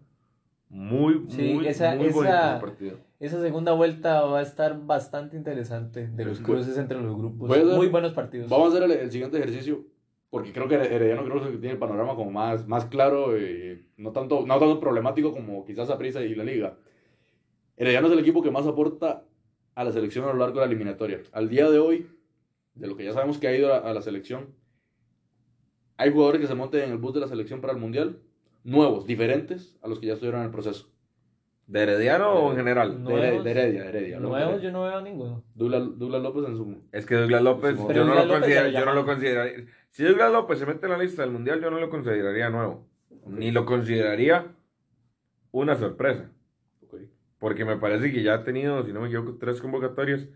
muy, 0.70 1.26
Sí, 1.30 1.54
muy, 1.56 1.68
esa- 1.68 1.96
muy 1.96 2.10
bonito 2.10 2.24
esa- 2.24 2.52
ese 2.56 2.62
partido. 2.66 2.98
Esa 3.20 3.42
segunda 3.42 3.72
vuelta 3.74 4.22
va 4.26 4.40
a 4.40 4.42
estar 4.44 4.80
bastante 4.86 5.38
interesante 5.38 6.08
de 6.08 6.26
los 6.26 6.40
cruces 6.40 6.78
entre 6.78 7.02
los 7.02 7.18
grupos. 7.18 7.50
a 7.50 7.76
Muy 7.76 7.88
buenos 7.88 8.14
partidos. 8.14 8.50
Vamos 8.50 8.74
a 8.74 8.78
hacer 8.78 8.84
el, 8.92 8.92
el 9.00 9.12
siguiente 9.12 9.38
ejercicio 9.38 9.86
porque 10.30 10.52
creo 10.52 10.68
que 10.68 10.76
Herediano 10.76 11.24
creo 11.24 11.42
que 11.42 11.52
tiene 11.58 11.72
el 11.72 11.78
panorama 11.80 12.16
como 12.16 12.30
más, 12.32 12.68
más 12.68 12.86
claro, 12.86 13.38
y 13.40 13.88
no, 13.98 14.12
tanto, 14.12 14.46
no 14.46 14.60
tanto 14.60 14.80
problemático 14.80 15.32
como 15.34 15.64
quizás 15.66 15.90
Aprisa 15.90 16.22
y 16.22 16.36
la 16.36 16.44
Liga. 16.44 16.78
Herediano 17.78 18.08
es 18.08 18.14
el 18.14 18.20
equipo 18.20 18.44
que 18.44 18.52
más 18.52 18.68
aporta 18.68 19.24
a 19.74 19.84
la 19.84 19.92
selección 19.92 20.26
a 20.26 20.34
lo 20.34 20.40
largo 20.40 20.56
de 20.60 20.66
la 20.66 20.72
eliminatoria. 20.72 21.22
Al 21.32 21.48
día 21.50 21.70
de 21.72 21.80
hoy, 21.80 22.08
de 22.76 22.88
lo 22.88 22.98
que 22.98 23.06
ya 23.06 23.14
sabemos 23.14 23.38
que 23.38 23.48
ha 23.48 23.56
ido 23.56 23.74
a, 23.74 23.78
a 23.78 23.94
la 23.94 24.02
selección, 24.02 24.48
hay 25.96 26.12
jugadores 26.12 26.42
que 26.42 26.48
se 26.48 26.56
monten 26.56 26.84
en 26.84 26.92
el 26.92 26.98
bus 26.98 27.14
de 27.14 27.22
la 27.22 27.28
selección 27.28 27.62
para 27.62 27.74
el 27.74 27.80
Mundial, 27.80 28.20
nuevos, 28.68 29.06
diferentes 29.08 29.78
a 29.82 29.88
los 29.88 30.00
que 30.00 30.08
ya 30.08 30.14
estuvieron 30.14 30.42
en 30.42 30.48
el 30.48 30.52
proceso. 30.52 30.92
¿De 31.68 31.82
Herediano 31.82 32.32
o 32.32 32.52
en 32.52 32.58
general? 32.58 33.04
De, 33.04 33.14
Hered- 33.14 33.44
de 33.44 33.52
Heredia, 33.52 33.82
de 33.84 33.90
Heredia. 33.90 34.20
¿no? 34.20 34.30
Nuevos 34.30 34.62
yo 34.62 34.72
no 34.72 34.84
veo 34.84 35.02
ninguno. 35.02 35.44
Douglas, 35.54 35.84
Douglas 35.98 36.22
López 36.22 36.46
en 36.48 36.56
su... 36.56 36.82
Es 36.92 37.06
que 37.06 37.16
Douglas 37.16 37.42
López, 37.42 37.76
Pero 37.88 38.00
yo, 38.00 38.06
no 38.06 38.16
Douglas 38.16 38.26
lo 38.28 38.34
López 38.36 38.40
considero- 38.48 38.72
lo 38.72 38.80
yo 38.80 38.86
no 38.86 38.94
lo 38.94 39.06
consideraría. 39.06 39.66
Si 39.90 40.04
Douglas 40.04 40.32
López 40.32 40.60
se 40.60 40.66
mete 40.66 40.86
en 40.86 40.92
la 40.92 40.98
lista 40.98 41.22
del 41.24 41.32
mundial, 41.32 41.62
yo 41.62 41.70
no 41.72 41.80
lo 41.80 41.90
consideraría 41.90 42.50
nuevo. 42.50 42.88
Ni 43.26 43.52
lo 43.52 43.66
consideraría 43.66 44.46
una 45.52 45.76
sorpresa. 45.76 46.30
Ok. 46.84 47.02
Porque 47.40 47.66
me 47.66 47.78
parece 47.78 48.12
que 48.14 48.24
ya 48.24 48.36
ha 48.36 48.44
tenido, 48.46 48.86
si 48.86 48.94
no 48.94 49.02
me 49.02 49.08
equivoco, 49.08 49.38
tres 49.38 49.60
convocatorias. 49.60 50.28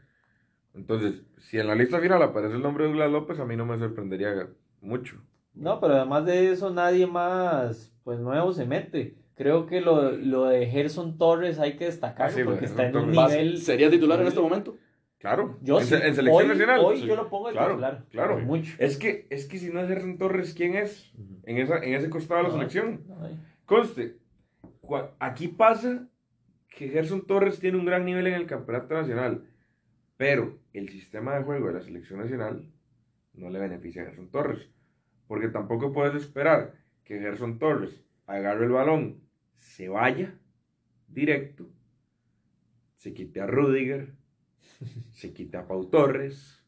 Entonces, 0.73 1.21
si 1.37 1.59
en 1.59 1.67
la 1.67 1.75
lista 1.75 1.99
final 1.99 2.21
aparece 2.23 2.55
el 2.55 2.61
nombre 2.61 2.83
de 2.85 2.89
Douglas 2.91 3.11
López, 3.11 3.39
a 3.39 3.45
mí 3.45 3.55
no 3.55 3.65
me 3.65 3.77
sorprendería 3.77 4.47
mucho. 4.81 5.17
No, 5.53 5.79
pero 5.79 5.95
además 5.95 6.25
de 6.25 6.51
eso, 6.51 6.69
nadie 6.71 7.05
más, 7.07 7.90
pues 8.03 8.19
nuevo 8.19 8.53
se 8.53 8.65
mete. 8.65 9.15
Creo 9.35 9.65
que 9.65 9.81
lo, 9.81 10.11
lo 10.11 10.45
de 10.45 10.67
Gerson 10.67 11.17
Torres 11.17 11.59
hay 11.59 11.75
que 11.77 11.85
destacarlo 11.85 12.33
Ah, 12.33 12.37
sí, 12.37 12.43
porque 12.43 12.65
está 12.65 12.87
en 12.87 12.95
un 12.97 13.11
nivel. 13.11 13.57
¿Sería 13.57 13.89
titular 13.89 14.19
en 14.21 14.27
este 14.27 14.39
momento? 14.39 14.77
Claro. 15.17 15.57
Yo 15.61 15.79
en, 15.79 15.85
sí, 15.85 15.93
en 15.95 16.15
selección 16.15 16.43
hoy, 16.43 16.47
nacional. 16.47 16.79
Hoy 16.83 16.97
Sí. 17.01 17.05
yo 17.07 17.15
lo 17.15 17.29
pongo 17.29 17.47
de 17.47 17.53
Claro, 17.53 17.69
titular. 17.71 18.03
claro. 18.09 18.39
Mucho. 18.39 18.73
Es 18.79 18.97
que, 18.97 19.27
es 19.29 19.45
que 19.45 19.57
si 19.59 19.69
no 19.71 19.79
es 19.81 19.87
Gerson 19.87 20.17
Torres, 20.17 20.53
¿quién 20.53 20.75
es? 20.75 21.11
En, 21.43 21.57
esa, 21.57 21.77
en 21.77 21.93
ese 21.93 22.09
costado 22.09 22.39
de 22.39 22.43
la 22.43 22.49
No. 22.49 22.55
selección. 22.57 23.01
Conste, 23.65 24.17
aquí 25.19 25.47
pasa 25.47 26.07
que 26.69 26.89
Gerson 26.89 27.25
Torres 27.25 27.59
tiene 27.59 27.77
un 27.77 27.85
gran 27.85 28.05
nivel 28.05 28.27
en 28.27 28.33
el 28.33 28.45
campeonato 28.47 28.93
nacional, 28.95 29.43
pero 30.17 30.57
el 30.73 30.89
sistema 30.89 31.35
de 31.37 31.43
juego 31.43 31.67
de 31.67 31.73
la 31.73 31.81
selección 31.81 32.19
nacional 32.19 32.65
no 33.33 33.49
le 33.49 33.59
beneficia 33.59 34.01
a 34.01 34.05
Gerson 34.05 34.29
Torres, 34.29 34.69
porque 35.27 35.47
tampoco 35.49 35.93
puedes 35.93 36.15
esperar 36.15 36.73
que 37.03 37.19
Gerson 37.19 37.59
Torres 37.59 38.03
agarre 38.27 38.65
el 38.65 38.71
balón, 38.71 39.21
se 39.57 39.89
vaya 39.89 40.37
directo, 41.07 41.69
se 42.95 43.13
quite 43.13 43.41
a 43.41 43.47
Rudiger, 43.47 44.15
se 45.11 45.33
quite 45.33 45.57
a 45.57 45.67
Pau 45.67 45.89
Torres, 45.89 46.63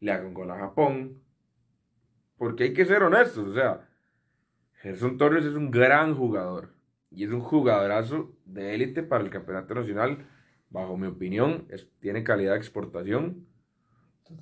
le 0.00 0.12
haga 0.12 0.26
un 0.26 0.34
gol 0.34 0.50
a 0.50 0.58
Japón, 0.58 1.22
porque 2.36 2.64
hay 2.64 2.72
que 2.72 2.84
ser 2.84 3.02
honestos, 3.02 3.48
o 3.48 3.54
sea, 3.54 3.88
Gerson 4.82 5.18
Torres 5.18 5.44
es 5.44 5.54
un 5.54 5.70
gran 5.70 6.14
jugador 6.14 6.74
y 7.10 7.24
es 7.24 7.30
un 7.30 7.40
jugadorazo 7.40 8.36
de 8.44 8.74
élite 8.74 9.02
para 9.02 9.24
el 9.24 9.30
campeonato 9.30 9.74
nacional. 9.74 10.26
Bajo 10.70 10.96
mi 10.96 11.06
opinión, 11.06 11.66
es- 11.70 11.88
tiene 12.00 12.22
calidad 12.22 12.52
de 12.52 12.58
exportación, 12.58 13.46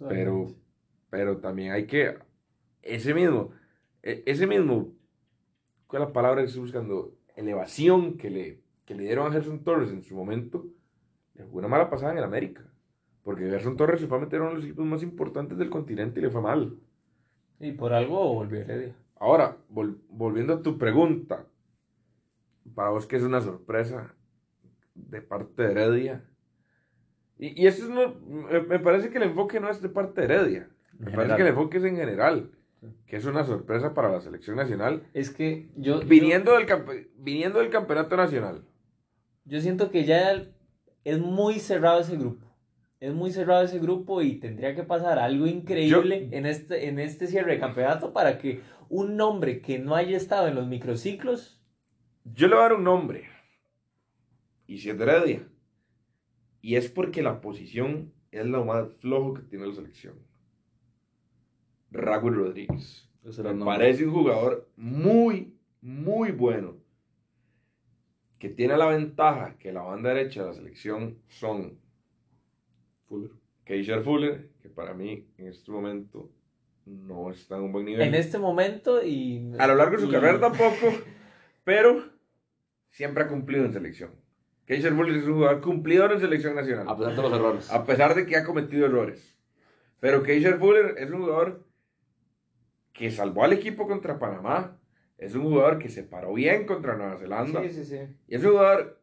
pero, 0.08 0.48
pero 1.10 1.38
también 1.38 1.72
hay 1.72 1.86
que. 1.86 2.18
Ese 2.82 3.14
mismo, 3.14 3.52
ese 4.26 4.46
mismo, 4.46 4.92
¿cuál 5.86 6.02
es 6.02 6.08
la 6.08 6.12
palabra 6.12 6.40
que 6.42 6.46
estoy 6.48 6.62
buscando? 6.62 7.14
Elevación 7.34 8.16
que 8.16 8.30
le, 8.30 8.60
que 8.84 8.94
le 8.94 9.02
dieron 9.04 9.26
a 9.26 9.32
Gerson 9.32 9.62
Torres 9.62 9.90
en 9.90 10.02
su 10.02 10.14
momento, 10.14 10.66
le 11.34 11.44
jugó 11.44 11.58
una 11.58 11.68
mala 11.68 11.90
pasada 11.90 12.12
en 12.12 12.18
el 12.18 12.24
América. 12.24 12.62
Porque 13.22 13.48
Gerson 13.50 13.76
Torres 13.76 14.00
se 14.00 14.06
fue 14.06 14.18
a 14.18 14.20
meter 14.20 14.38
a 14.38 14.42
uno 14.42 14.50
de 14.50 14.56
los 14.56 14.64
equipos 14.64 14.86
más 14.86 15.02
importantes 15.02 15.58
del 15.58 15.68
continente 15.68 16.20
y 16.20 16.22
le 16.22 16.30
fue 16.30 16.40
mal. 16.40 16.78
Y 17.60 17.72
por 17.72 17.92
algo 17.92 18.32
volvió 18.34 18.60
Heredia. 18.60 18.94
Ahora, 19.18 19.56
vol- 19.72 19.98
volviendo 20.08 20.54
a 20.54 20.62
tu 20.62 20.78
pregunta, 20.78 21.44
para 22.74 22.90
vos 22.90 23.06
que 23.06 23.16
es 23.16 23.22
una 23.22 23.40
sorpresa 23.40 24.14
de 24.94 25.20
parte 25.22 25.62
de 25.62 25.70
Heredia. 25.72 26.24
Y, 27.38 27.60
y 27.62 27.66
eso 27.66 27.84
es 27.84 27.90
no- 27.90 28.14
me, 28.62 28.78
parece 28.78 29.10
que 29.10 29.18
el 29.18 29.24
enfoque 29.24 29.58
no 29.60 29.68
es 29.68 29.82
de 29.82 29.88
parte 29.88 30.20
de 30.20 30.26
Heredia. 30.34 30.70
Me 30.98 31.10
parece 31.10 31.36
que 31.36 31.42
el 31.42 31.48
enfoque 31.48 31.78
es 31.78 31.84
en 31.84 31.96
general. 31.96 32.50
Que 33.06 33.16
es 33.16 33.24
una 33.24 33.44
sorpresa 33.44 33.94
para 33.94 34.10
la 34.10 34.20
selección 34.20 34.56
nacional. 34.56 35.04
Es 35.14 35.30
que 35.30 35.68
yo. 35.76 36.00
Viniendo 36.00 36.52
del, 36.56 36.66
campe- 36.66 37.08
viniendo 37.16 37.58
del 37.60 37.70
campeonato 37.70 38.16
nacional. 38.16 38.64
Yo 39.44 39.60
siento 39.60 39.90
que 39.90 40.04
ya 40.04 40.42
es 41.04 41.18
muy 41.18 41.60
cerrado 41.60 42.00
ese 42.00 42.16
grupo. 42.16 42.46
Es 42.98 43.12
muy 43.12 43.30
cerrado 43.30 43.62
ese 43.62 43.78
grupo 43.78 44.22
y 44.22 44.40
tendría 44.40 44.74
que 44.74 44.82
pasar 44.82 45.18
algo 45.18 45.46
increíble 45.46 46.28
en, 46.32 46.46
este, 46.46 46.88
en 46.88 46.98
este 46.98 47.26
cierre 47.26 47.52
de 47.52 47.60
campeonato 47.60 48.12
para 48.12 48.38
que 48.38 48.62
un 48.88 49.16
nombre 49.16 49.60
que 49.60 49.78
no 49.78 49.94
haya 49.94 50.16
estado 50.16 50.48
en 50.48 50.54
los 50.54 50.66
microciclos. 50.66 51.62
Yo 52.24 52.48
le 52.48 52.54
voy 52.54 52.60
a 52.64 52.68
dar 52.68 52.78
un 52.78 52.84
nombre. 52.84 53.28
Y 54.66 54.78
si 54.78 54.90
es 54.90 54.98
de 54.98 55.04
Heredia. 55.04 55.48
Y 56.62 56.74
es 56.76 56.90
porque 56.90 57.22
la 57.22 57.40
posición 57.40 58.12
es 58.32 58.46
lo 58.46 58.64
más 58.64 58.88
flojo 58.98 59.34
que 59.34 59.42
tiene 59.42 59.66
la 59.66 59.74
selección. 59.74 60.25
Raúl 61.90 62.34
Rodríguez. 62.36 63.08
Ese 63.24 63.40
era 63.40 63.50
Me 63.50 63.54
el 63.54 63.58
nombre. 63.60 63.76
parece 63.78 64.06
un 64.06 64.12
jugador 64.12 64.68
muy, 64.76 65.54
muy 65.80 66.30
bueno. 66.32 66.76
Que 68.38 68.48
tiene 68.50 68.76
la 68.76 68.86
ventaja 68.86 69.56
que 69.58 69.72
la 69.72 69.82
banda 69.82 70.10
derecha 70.12 70.42
de 70.42 70.48
la 70.48 70.54
selección 70.54 71.18
son 71.28 71.78
Fuller. 73.06 73.30
Keisher 73.64 74.02
Fuller, 74.02 74.50
que 74.60 74.68
para 74.68 74.94
mí 74.94 75.26
en 75.38 75.46
este 75.48 75.70
momento 75.72 76.30
no 76.84 77.30
está 77.30 77.56
en 77.56 77.62
un 77.64 77.72
buen 77.72 77.86
nivel. 77.86 78.06
En 78.06 78.14
este 78.14 78.38
momento 78.38 79.02
y. 79.02 79.52
A 79.58 79.66
lo 79.66 79.74
largo 79.74 79.96
de 79.96 80.02
su 80.02 80.08
y- 80.08 80.12
carrera 80.12 80.38
tampoco, 80.38 80.92
pero 81.64 82.04
siempre 82.90 83.24
ha 83.24 83.28
cumplido 83.28 83.64
en 83.64 83.72
selección. 83.72 84.10
Keisher 84.66 84.94
Fuller 84.94 85.16
es 85.16 85.24
un 85.26 85.34
jugador 85.34 85.60
cumplidor 85.62 86.12
en 86.12 86.20
selección 86.20 86.54
nacional. 86.54 86.86
A 86.88 86.96
pesar 86.96 87.16
de 87.16 87.22
los 87.22 87.32
errores. 87.32 87.70
A 87.72 87.84
pesar 87.84 88.14
de 88.14 88.26
que 88.26 88.36
ha 88.36 88.44
cometido 88.44 88.84
errores. 88.86 89.36
Pero 90.00 90.22
Keisher 90.22 90.58
Fuller 90.58 90.94
es 90.98 91.10
un 91.10 91.20
jugador 91.22 91.64
que 92.96 93.10
salvó 93.10 93.44
al 93.44 93.52
equipo 93.52 93.86
contra 93.86 94.18
Panamá. 94.18 94.78
Es 95.18 95.34
un 95.34 95.42
jugador 95.44 95.78
que 95.78 95.88
se 95.88 96.02
paró 96.02 96.34
bien 96.34 96.66
contra 96.66 96.96
Nueva 96.96 97.16
Zelanda. 97.18 97.62
Sí, 97.62 97.70
sí, 97.70 97.84
sí. 97.84 97.98
Y 98.28 98.34
es 98.34 98.44
un 98.44 98.50
jugador 98.52 99.00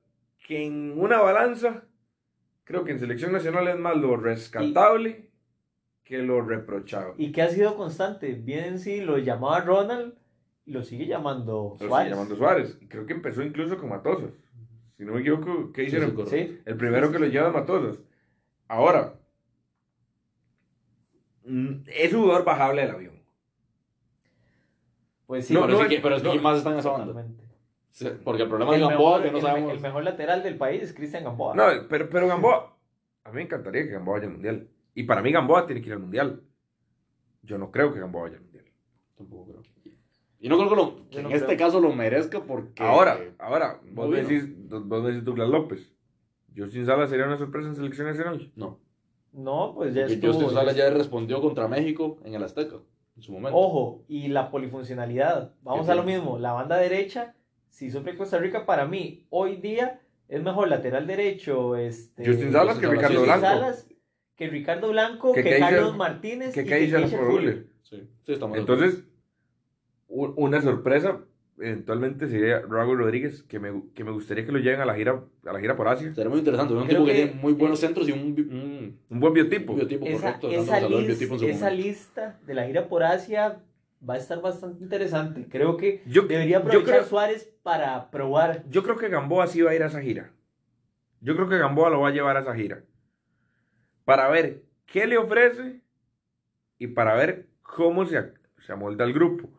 que 0.47 0.65
en 0.65 0.93
una 0.99 1.19
balanza, 1.21 1.85
creo 2.63 2.83
que 2.83 2.91
en 2.91 2.99
selección 2.99 3.31
nacional 3.31 3.67
es 3.67 3.77
más 3.79 3.95
lo 3.97 4.15
rescatable 4.17 5.29
que 6.03 6.19
lo 6.19 6.41
reprochable. 6.41 7.13
Y 7.17 7.31
que 7.31 7.41
ha 7.41 7.49
sido 7.49 7.75
constante. 7.77 8.33
Bien, 8.33 8.77
sí, 8.77 9.01
lo 9.01 9.17
llamaba 9.17 9.61
Ronald 9.61 10.13
y 10.65 10.71
lo 10.71 10.83
sigue 10.83 11.07
llamando 11.07 11.69
Lo 11.71 11.77
sigue 11.77 11.87
Suárez. 11.89 12.11
llamando 12.11 12.35
Suárez. 12.35 12.77
Y 12.81 12.87
creo 12.87 13.05
que 13.05 13.13
empezó 13.13 13.41
incluso 13.41 13.77
con 13.77 13.89
Matosas. 13.89 14.31
Si 14.97 15.03
no 15.05 15.13
me 15.13 15.21
equivoco, 15.21 15.71
Keisher 15.71 16.01
Sí, 16.01 16.05
sí, 16.05 16.09
em- 16.11 16.15
correcto. 16.15 16.35
Sí. 16.55 16.61
el 16.65 16.77
primero 16.77 17.11
que 17.11 17.19
lo 17.19 17.25
lleva 17.25 17.47
es 17.47 17.53
Matosas. 17.53 17.99
Ahora, 18.67 19.15
mm, 21.45 21.83
es 21.87 22.13
un 22.13 22.21
jugador 22.23 22.45
bajable 22.45 22.81
del 22.83 22.91
avión. 22.91 23.12
Pues 25.25 25.45
sí, 25.47 25.53
No, 25.53 25.61
pero, 25.61 25.73
no 25.73 25.79
es 25.79 25.85
es- 25.85 25.89
que, 25.95 26.01
pero 26.01 26.15
es 26.15 26.21
que 26.21 26.27
no. 26.27 26.31
¿quién 26.33 26.43
más 26.43 26.57
está 26.57 26.71
en 26.71 26.79
esa 26.79 26.89
banda? 26.91 27.07
totalmente. 27.07 27.43
Sí, 27.91 28.07
Porque 28.23 28.43
el 28.43 28.49
problema 28.49 28.71
de 28.71 28.77
El 28.77 28.83
Gamboa 28.89 29.17
mejor, 29.19 29.23
que 29.23 29.31
no 29.31 29.37
el 29.37 29.43
sabemos. 29.43 29.71
el 29.73 29.79
mejor 29.79 30.03
lateral 30.03 30.43
del 30.43 30.57
país 30.57 30.81
es 30.81 30.93
Cristian 30.93 31.23
Gamboa. 31.23 31.55
No, 31.55 31.63
pero, 31.87 32.09
pero 32.09 32.27
Gamboa, 32.27 32.75
a 33.23 33.29
mí 33.29 33.35
me 33.35 33.41
encantaría 33.43 33.83
que 33.83 33.91
Gamboa 33.91 34.15
vaya 34.17 34.27
al 34.27 34.33
mundial. 34.33 34.67
Y 34.95 35.03
para 35.03 35.21
mí 35.21 35.31
Gamboa 35.31 35.65
tiene 35.67 35.81
que 35.81 35.87
ir 35.87 35.93
al 35.93 35.99
mundial. 35.99 36.41
Yo 37.43 37.57
no 37.57 37.71
creo 37.71 37.93
que 37.93 37.99
Gamboa 37.99 38.23
vaya 38.23 38.37
al 38.37 38.43
mundial. 38.43 38.65
Tampoco 39.15 39.45
creo. 39.51 39.61
Y 40.39 40.49
no 40.49 40.57
creo 40.57 40.69
que, 40.69 40.75
lo- 40.75 41.09
que 41.09 41.19
en 41.19 41.31
este 41.31 41.45
creo. 41.45 41.57
caso 41.59 41.79
lo 41.79 41.93
merezca 41.93 42.41
porque. 42.43 42.83
Ahora, 42.83 43.17
ahora, 43.39 43.79
vos 43.91 44.09
me 44.09 44.23
decís, 44.23 44.49
vos 44.69 45.01
me 45.03 45.09
decís 45.09 45.23
Douglas 45.23 45.49
López. 45.49 45.93
Justin 46.55 46.85
Sala 46.85 47.07
sería 47.07 47.25
una 47.25 47.37
sorpresa 47.37 47.69
en 47.69 47.75
selección 47.75 48.07
nacional. 48.07 48.51
No. 48.55 48.79
No, 49.31 49.73
pues 49.75 49.93
ya 49.93 50.01
Porque 50.01 50.13
estuvo. 50.15 50.33
Justin 50.33 50.49
Sala 50.51 50.71
ya 50.73 50.89
respondió 50.89 51.41
contra 51.41 51.67
México 51.67 52.19
en 52.25 52.33
el 52.33 52.43
Azteca. 52.43 52.77
En 53.15 53.21
su 53.21 53.31
momento. 53.31 53.57
Ojo, 53.57 54.05
y 54.07 54.27
la 54.27 54.49
polifuncionalidad. 54.49 55.53
Vamos 55.61 55.85
¿Qué 55.85 55.91
a 55.91 55.95
lo 55.95 56.03
mismo. 56.03 56.39
La 56.39 56.53
banda 56.53 56.77
derecha, 56.77 57.35
si 57.69 57.91
sufre 57.91 58.17
Costa 58.17 58.39
Rica, 58.39 58.65
para 58.65 58.85
mí, 58.87 59.25
hoy 59.29 59.57
día 59.57 60.01
es 60.27 60.41
mejor 60.41 60.67
lateral 60.67 61.05
derecho. 61.05 61.75
Este, 61.75 62.25
Justin 62.25 62.51
Salas 62.51 62.79
que 62.79 62.87
Ricardo 62.87 63.19
Justin 63.19 63.23
Blanco. 63.25 63.41
Salas, 63.41 63.87
que 64.35 64.47
Ricardo 64.47 64.89
Blanco, 64.89 65.33
Que 65.33 65.59
Carlos 65.59 65.95
Martínez 65.95 66.53
Que 66.53 66.61
y 66.61 66.65
que 66.65 66.87
Fuller. 66.87 67.09
Fuller. 67.09 67.67
Sí, 67.83 68.09
sí, 68.25 68.33
estamos 68.33 68.55
de 68.55 68.61
Entonces, 68.61 69.03
una 70.07 70.61
sorpresa 70.61 71.23
eventualmente 71.59 72.27
sería 72.27 72.61
Raúl 72.61 72.97
Rodríguez, 72.97 73.43
que 73.43 73.59
me, 73.59 73.83
que 73.93 74.03
me 74.03 74.11
gustaría 74.11 74.45
que 74.45 74.51
lo 74.51 74.59
lleven 74.59 74.81
a 74.81 74.85
la 74.85 74.95
gira, 74.95 75.23
a 75.45 75.53
la 75.53 75.59
gira 75.59 75.75
por 75.75 75.87
Asia. 75.87 76.13
Sería 76.13 76.29
muy 76.29 76.39
interesante. 76.39 76.73
Un 76.73 76.85
Creo 76.85 76.89
tipo 76.89 77.05
que, 77.05 77.11
que- 77.13 77.25
tiene 77.27 77.41
muy 77.41 77.53
buenos 77.53 77.79
centros 77.79 78.07
y 78.09 78.11
un, 78.11 78.19
un, 78.19 78.99
Un 79.09 79.19
buen 79.19 79.33
biotipo. 79.33 79.73
un 79.73 79.79
biotipo 79.79 80.05
Esa, 80.05 80.39
correcto. 80.39 80.51
esa, 80.51 80.87
biotipo 80.87 81.37
lista 81.69 82.39
de 82.45 82.53
la 82.53 82.65
gira 82.65 82.87
por 82.87 83.03
Asia 83.03 83.59
va 84.07 84.15
a 84.15 84.17
estar 84.17 84.41
bastante 84.41 84.83
interesante. 84.83 85.47
Creo 85.49 85.77
que 85.77 86.01
Yo, 86.05 86.23
debería 86.23 86.57
yo 86.57 86.59
aprovechar 86.59 86.95
creo, 86.95 87.05
Suárez 87.05 87.49
para 87.63 88.09
probar. 88.11 88.63
yo 88.69 88.83
creo 88.83 88.97
que 88.97 89.07
Gamboa 89.09 89.47
sí 89.47 89.61
va 89.61 89.71
a 89.71 89.75
ir 89.75 89.83
a 89.83 89.87
esa 89.87 90.01
gira. 90.01 90.31
Yo 91.21 91.35
creo 91.35 91.47
que 91.47 91.57
Gamboa 91.57 91.89
lo 91.89 92.01
va 92.01 92.09
a 92.09 92.11
llevar 92.11 92.35
a 92.35 92.41
esa 92.41 92.53
gira. 92.55 92.83
Para 94.03 94.27
ver 94.27 94.63
qué 94.85 95.07
le 95.07 95.17
ofrece 95.17 95.79
y 96.77 96.87
para 96.87 97.15
ver 97.15 97.47
cómo 97.61 98.05
se, 98.05 98.33
se 98.65 98.73
amolda 98.73 99.05
al 99.05 99.13
grupo. 99.13 99.49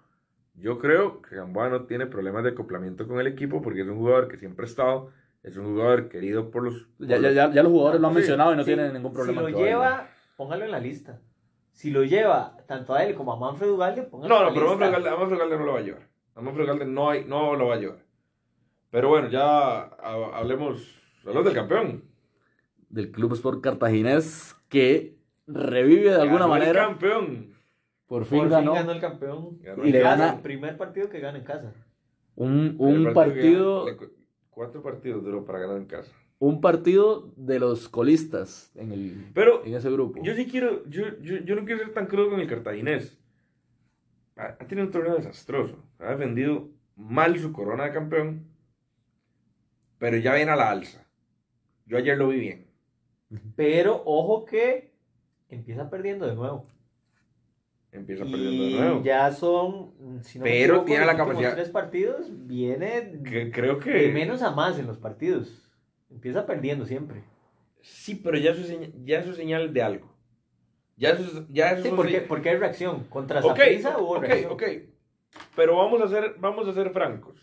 Yo 0.55 0.79
creo 0.79 1.21
que 1.23 1.37
Gamboa 1.37 1.69
no 1.69 1.83
tiene 1.85 2.07
problemas 2.07 2.45
de 2.45 2.51
acoplamiento 2.51 3.07
con 3.09 3.19
el 3.21 3.27
equipo 3.27 3.61
porque 3.61 3.81
es 3.83 3.87
un 3.89 3.97
jugador 3.97 4.29
que 4.29 4.37
siempre 4.37 4.65
ha 4.65 4.69
estado, 4.69 5.11
es 5.43 5.57
un 5.57 5.67
jugador 5.75 6.09
querido 6.09 6.51
por 6.51 6.63
los... 6.63 6.87
Ya, 6.99 6.99
por 6.99 7.09
ya, 7.09 7.19
los- 7.19 7.35
ya, 7.35 7.53
ya 7.53 7.63
los 7.63 7.73
jugadores 7.73 8.01
lo 8.01 8.07
han 8.07 8.13
Sí, 8.15 8.19
mencionado 8.19 8.53
y 8.53 8.57
no 8.57 8.63
Sí, 8.63 8.67
tienen 8.69 8.93
ningún 8.93 9.13
problema. 9.13 9.41
Si 9.45 9.51
lo 9.51 9.57
vaya. 9.59 9.67
lleva, 9.67 10.09
póngalo 10.37 10.65
en 10.65 10.71
la 10.71 10.79
lista. 10.81 11.21
Si 11.73 11.91
lo 11.91 12.05
lleva 12.05 12.57
tanto 12.69 12.95
a 12.95 13.03
él 13.05 13.15
como 13.17 13.33
a 13.33 13.37
Manfred 13.39 13.69
Ugalde, 13.69 14.03
póngalo 14.03 14.29
No, 14.33 14.39
en 14.41 14.43
la 14.45 14.49
no, 14.51 14.55
pero 14.55 14.67
lista. 14.69 14.79
Manfred 14.85 14.89
Ugalde, 14.91 15.09
a 15.09 15.17
Manfred 15.19 15.37
Ugalde 15.37 15.57
no 15.59 15.65
lo 15.65 15.73
va 15.73 15.79
a 15.79 15.83
llevar. 15.83 16.09
A 16.37 16.41
Manfred 16.41 16.65
Ugalde 16.65 16.87
no, 16.87 17.11
hay, 17.11 17.25
no 17.25 17.57
lo 17.57 17.67
va 17.67 17.75
a 17.75 17.79
llevar. 17.79 17.99
Pero 18.91 19.09
bueno, 19.09 19.29
ya 19.29 19.43
ha- 19.81 20.39
hablemos, 20.39 20.97
hablemos 21.23 21.45
del 21.47 21.55
campeón. 21.55 22.05
Del 22.89 23.11
Club 23.11 23.33
Sport 23.33 23.61
Cartaginés 23.61 24.55
que 24.69 25.17
revive 25.49 26.11
de 26.11 26.21
alguna 26.23 26.43
Ganó 26.43 26.55
el 26.55 26.61
manera. 26.61 26.81
campeón. 26.87 27.54
Por 28.07 28.21
Por 28.21 28.27
fin 28.27 28.41
fin 28.43 28.51
ganó 28.51 28.75
ganó 28.75 28.93
el 28.93 29.01
campeón. 29.01 29.59
Ganó 29.61 29.85
Y 29.85 29.89
el 29.89 29.93
le 29.93 30.01
gana- 30.01 30.35
El 30.35 30.41
primer 30.41 30.77
partido 30.77 31.09
que 31.09 31.21
gana 31.21 31.39
en 31.39 31.45
casa. 31.45 31.73
un, 32.37 32.77
un 32.79 33.13
partido, 33.15 33.85
gana- 33.87 33.93
le 33.93 34.07
cu- 34.07 34.13
cuatro 34.51 34.83
partidos 34.83 35.25
duró 35.25 35.45
para 35.45 35.61
ganar 35.61 35.77
en 35.79 35.87
casa. 35.87 36.13
un 36.39 36.61
partido 36.61 37.33
de 37.37 37.59
los 37.59 37.89
colistas 37.89 38.71
en, 38.75 38.93
el, 38.93 39.31
Pero 39.35 39.65
en 39.65 39.75
ese 39.75 39.91
grupo. 39.91 40.21
yo 40.23 40.35
sí 40.35 40.47
quiero, 40.47 40.85
yo, 40.89 41.05
yo, 41.23 41.39
yo 41.39 41.57
no 41.57 41.65
quiero 41.65 41.81
ser 41.85 41.95
tan 41.95 42.07
crudo 42.07 42.31
con 42.31 42.41
el 42.41 42.47
cartaginés. 42.49 43.19
Ha, 44.37 44.47
ha 44.61 44.67
tenido 44.67 44.87
un 44.87 44.93
torneo 44.93 45.15
desastroso. 45.17 45.77
Ha 46.01 46.11
defendido 46.11 46.69
mal 46.97 47.39
su 47.39 47.53
corona 47.53 47.85
de 47.85 47.93
campeón. 47.93 48.47
Pero 49.99 50.17
ya 50.19 50.35
viene 50.35 50.51
a 50.51 50.57
la 50.57 50.71
alza. 50.71 51.07
Yo 51.87 51.97
ayer 51.97 52.19
lo 52.19 52.29
vi 52.29 52.41
bien. 52.41 52.67
Pero 53.57 54.03
ojo 54.05 54.45
que 54.45 54.93
empieza 55.49 55.89
perdiendo 55.89 56.27
de 56.27 56.35
nuevo. 56.35 56.67
Empieza 57.95 58.25
perdiendo 58.25 58.51
Y 58.65 58.73
de 58.75 58.81
nuevo. 58.81 59.03
ya 59.05 59.31
son, 59.31 59.93
si 60.23 60.39
no 60.39 60.45
me 60.45 60.51
Pero 60.51 60.65
equivoco, 60.75 60.85
tiene 60.87 61.07
la 61.07 61.17
capacidad- 61.17 61.55
tres 61.55 61.71
partidos 61.71 62.27
viene 62.31 63.21
Que- 63.25 63.51
creo 63.53 63.79
que... 63.79 63.91
de 63.93 64.09
menos 64.13 64.43
a 64.43 64.51
más 64.51 64.79
en 64.81 64.87
los 64.89 64.99
partidos. 64.99 65.71
Empieza 66.11 66.45
perdiendo 66.45 66.87
siempre. 66.87 67.23
Sí, 67.81 68.17
pero 68.17 68.37
ya 68.37 68.51
eso, 68.51 68.63
ya 69.05 69.21
es 69.21 69.37
señal 69.37 69.73
de 69.73 69.83
algo. 69.83 70.13
Ya 70.97 71.11
eso, 71.11 71.23
es- 71.23 71.49
ya 71.51 71.71
eso 71.71 71.85
Sí, 71.85 71.93
porque, 71.95 72.21
porque 72.23 72.51
hay 72.51 72.57
reacción. 72.57 73.05
Contra 73.05 73.41
Ok, 73.41 73.47
Saprissa 73.59 73.97
hubo 73.99 74.17
ok, 74.17 74.23
reacción. 74.23 74.53
ok. 74.53 74.63
Pero 75.55 75.77
vamos 75.77 76.03
a 76.03 76.09
ser, 76.09 76.35
vamos 76.39 76.67
a 76.67 76.73
ser 76.73 76.91
francos. 76.91 77.37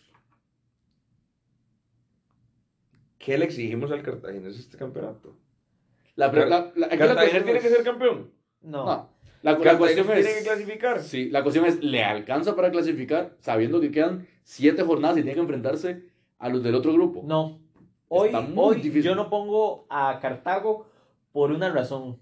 ¿Qué 3.18 3.38
le 3.38 3.45
exigimos 3.45 3.91
al 3.91 4.02
Cartaginés 4.02 4.58
este 4.58 4.78
campeonato? 4.78 5.38
La, 6.16 6.32
la- 6.32 6.45
la- 6.49 6.58
aquí 6.60 6.76
la 6.76 6.88
¿Cartaginés 6.89 7.16
cuestión 7.16 7.43
tiene 7.45 7.60
que 7.62 7.70
ser 7.70 7.84
campeón? 7.84 8.32
No. 8.62 8.86
No, 8.86 9.11
la, 9.41 9.53
la 9.53 9.59
¿Cartaginés 9.59 9.77
cuestión 9.77 10.07
tiene 10.07 10.21
es... 10.21 10.37
que 10.37 10.43
clasificar? 10.43 11.01
Sí, 11.01 11.29
la 11.29 11.43
cuestión 11.43 11.65
es, 11.65 11.83
¿le 11.83 12.03
alcanza 12.03 12.55
para 12.55 12.71
clasificar 12.71 13.35
sabiendo 13.39 13.79
que 13.81 13.91
quedan 13.91 14.27
siete 14.43 14.83
jornadas 14.83 15.17
y 15.17 15.21
tiene 15.21 15.35
que 15.35 15.41
enfrentarse 15.41 16.03
a 16.39 16.49
los 16.49 16.63
del 16.63 16.75
otro 16.75 16.93
grupo? 16.93 17.23
No. 17.25 17.59
Hoy, 18.07 18.27
Está 18.27 18.41
muy 18.41 18.75
hoy 18.75 18.75
difícil. 18.75 19.03
yo 19.03 19.15
no 19.15 19.29
pongo 19.29 19.85
a 19.89 20.19
Cartago 20.21 20.87
por 21.31 21.51
una 21.51 21.71
razón. 21.71 22.19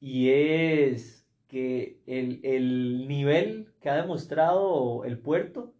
Y 0.00 0.30
es 0.30 1.26
que 1.48 2.00
el, 2.06 2.40
el 2.42 3.06
nivel 3.08 3.72
que 3.80 3.88
ha 3.88 3.96
demostrado 3.96 5.04
el 5.04 5.18
puerto 5.18 5.72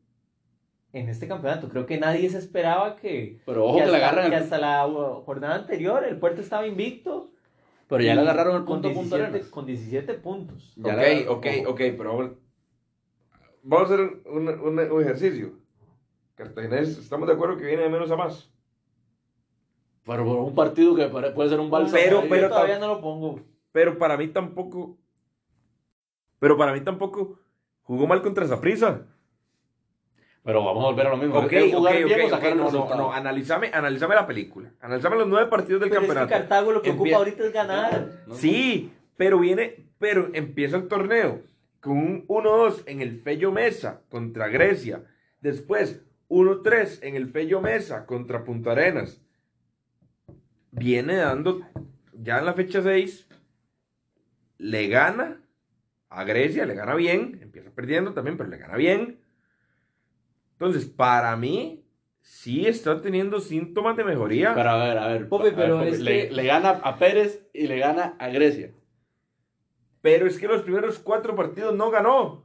en 0.92 1.09
este 1.09 1.28
campeonato, 1.28 1.68
creo 1.68 1.84
que 1.86 1.98
nadie 1.98 2.30
se 2.30 2.38
esperaba 2.38 2.96
que, 2.96 3.40
Pero 3.44 3.66
ojo 3.66 3.78
que 3.78 3.84
que, 3.84 3.90
le 3.90 3.96
hasta, 3.96 4.07
agarran 4.09 4.30
que 4.30 4.36
hasta 4.36 4.59
la 4.59 4.82
jornada 5.26 5.57
anterior 5.57 6.04
el 6.04 6.18
puerto 6.18 6.40
estaba 6.40 6.66
invicto. 6.66 7.30
Pero 7.89 8.03
ya 8.03 8.14
le 8.14 8.20
agarraron 8.22 8.57
el 8.57 8.64
con 8.64 8.82
punto 8.82 8.89
17, 8.89 9.22
Arenas. 9.24 9.49
con 9.49 9.66
17 9.66 10.14
puntos. 10.14 10.72
Ya 10.76 10.95
ok, 10.95 11.28
ok, 11.28 11.47
ojo. 11.62 11.70
ok, 11.72 11.78
pero 11.97 12.16
vamos, 12.16 12.32
vamos 13.62 13.91
a 13.91 13.95
hacer 13.95 14.22
un, 14.26 14.49
un- 14.49 14.78
un 14.93 15.01
ejercicio. 15.03 15.53
Cartaginés, 16.34 16.99
estamos 16.99 17.28
de 17.28 17.34
acuerdo 17.34 17.57
que 17.57 17.64
viene 17.64 17.82
de 17.84 17.89
menos 17.89 18.11
a 18.11 18.16
más. 18.16 18.51
Pero 20.05 20.24
por 20.24 20.39
un 20.39 20.55
partido 20.55 20.95
que 20.95 21.07
puede 21.07 21.49
ser 21.49 21.61
un 21.61 21.70
balsa. 21.70 21.97
Pero- 21.97 22.22
Yo 22.22 22.28
pero 22.28 22.49
todavía 22.49 22.78
no 22.78 22.89
lo 22.89 23.01
pongo. 23.01 23.41
Pero 23.72 23.99
para 23.99 24.16
mí 24.16 24.28
tampoco. 24.28 24.99
Pero 26.39 26.57
para 26.57 26.72
mí 26.72 26.80
tampoco 26.80 27.39
jugó 27.82 28.07
mal 28.07 28.22
contra 28.22 28.47
Zaprisa. 28.47 29.07
Pero 30.47 30.64
vamos 30.64 30.84
a 30.84 30.86
volver 30.90 31.07
a 31.09 31.11
lo 31.11 31.16
mismo. 31.16 31.38
Ok, 31.40 31.53
Es 31.53 31.64
ok, 31.64 31.76
jugar 31.78 31.97
ok, 31.97 32.05
bien 32.05 32.20
o 32.20 32.24
ok, 32.26 32.30
sacar 32.30 32.53
el 32.53 32.59
no, 32.59 32.70
no, 32.70 32.94
no, 32.97 33.12
analízame, 33.12 33.70
analízame 33.74 34.14
la 34.14 34.26
película. 34.28 34.70
Analízame 34.80 35.16
los 35.16 35.26
nueve 35.26 35.51
partidos 35.51 35.80
del 35.80 35.90
Pero 35.90 36.03
es 36.03 36.09
que 36.09 36.14
campeonato. 36.14 36.38
Cartago 36.49 36.70
lo 36.72 36.82
que 36.82 36.90
Empie- 36.92 36.94
ocupa 37.01 37.16
ahorita 37.16 37.44
es 37.44 37.53
ganar. 37.53 38.09
No. 38.28 38.34
Sí, 38.36 38.92
pero 39.16 39.40
viene, 39.40 39.74
pero 39.99 40.30
empieza 40.34 40.76
el 40.76 40.86
torneo 40.86 41.40
con 41.80 41.99
un 41.99 42.26
1-2 42.28 42.84
en 42.86 43.01
el 43.01 43.20
Fello 43.22 43.51
Mesa 43.51 44.03
contra 44.09 44.47
Grecia. 44.47 45.03
Después 45.40 46.01
1-3 46.28 47.01
en 47.03 47.16
el 47.16 47.28
Fello 47.28 47.61
Mesa 47.61 48.07
contra 48.07 48.44
Punta 48.44 48.70
Arenas. 48.70 49.20
Viene 50.70 51.16
dando, 51.16 51.61
ya 52.12 52.38
en 52.38 52.44
la 52.47 52.53
fecha 52.55 52.82
6, 52.82 53.26
le 54.59 54.86
gana 54.86 55.40
a 56.09 56.22
Grecia, 56.22 56.66
le 56.66 56.74
gana 56.74 56.94
bien, 56.94 57.40
empieza 57.42 57.70
perdiendo 57.70 58.12
también, 58.12 58.36
pero 58.36 58.49
le 58.49 58.59
gana 58.59 58.76
bien. 58.76 59.18
Entonces, 60.59 60.86
para 60.86 61.36
mí, 61.36 61.84
sí 62.20 62.66
está 62.66 63.00
teniendo 63.02 63.40
síntomas 63.40 63.96
de 63.96 64.04
mejoría. 64.04 64.54
Pero 64.54 64.70
a 64.70 64.76
ver, 64.84 64.98
a 64.98 65.07
ver. 65.09 65.28
Pope, 65.28 65.48
a 65.48 65.50
ver, 65.50 65.54
pero 65.54 65.76
Pope, 65.78 65.88
es 65.90 66.00
le, 66.00 66.28
que- 66.28 66.34
le 66.34 66.44
gana 66.44 66.70
a 66.82 66.98
Pérez 66.98 67.46
y 67.52 67.66
le 67.66 67.78
gana 67.78 68.16
a 68.18 68.28
Grecia. 68.28 68.72
Pero 70.00 70.26
es 70.26 70.38
que 70.38 70.46
los 70.48 70.62
primeros 70.62 70.98
cuatro 70.98 71.34
partidos 71.34 71.74
no 71.74 71.90
ganó. 71.90 72.44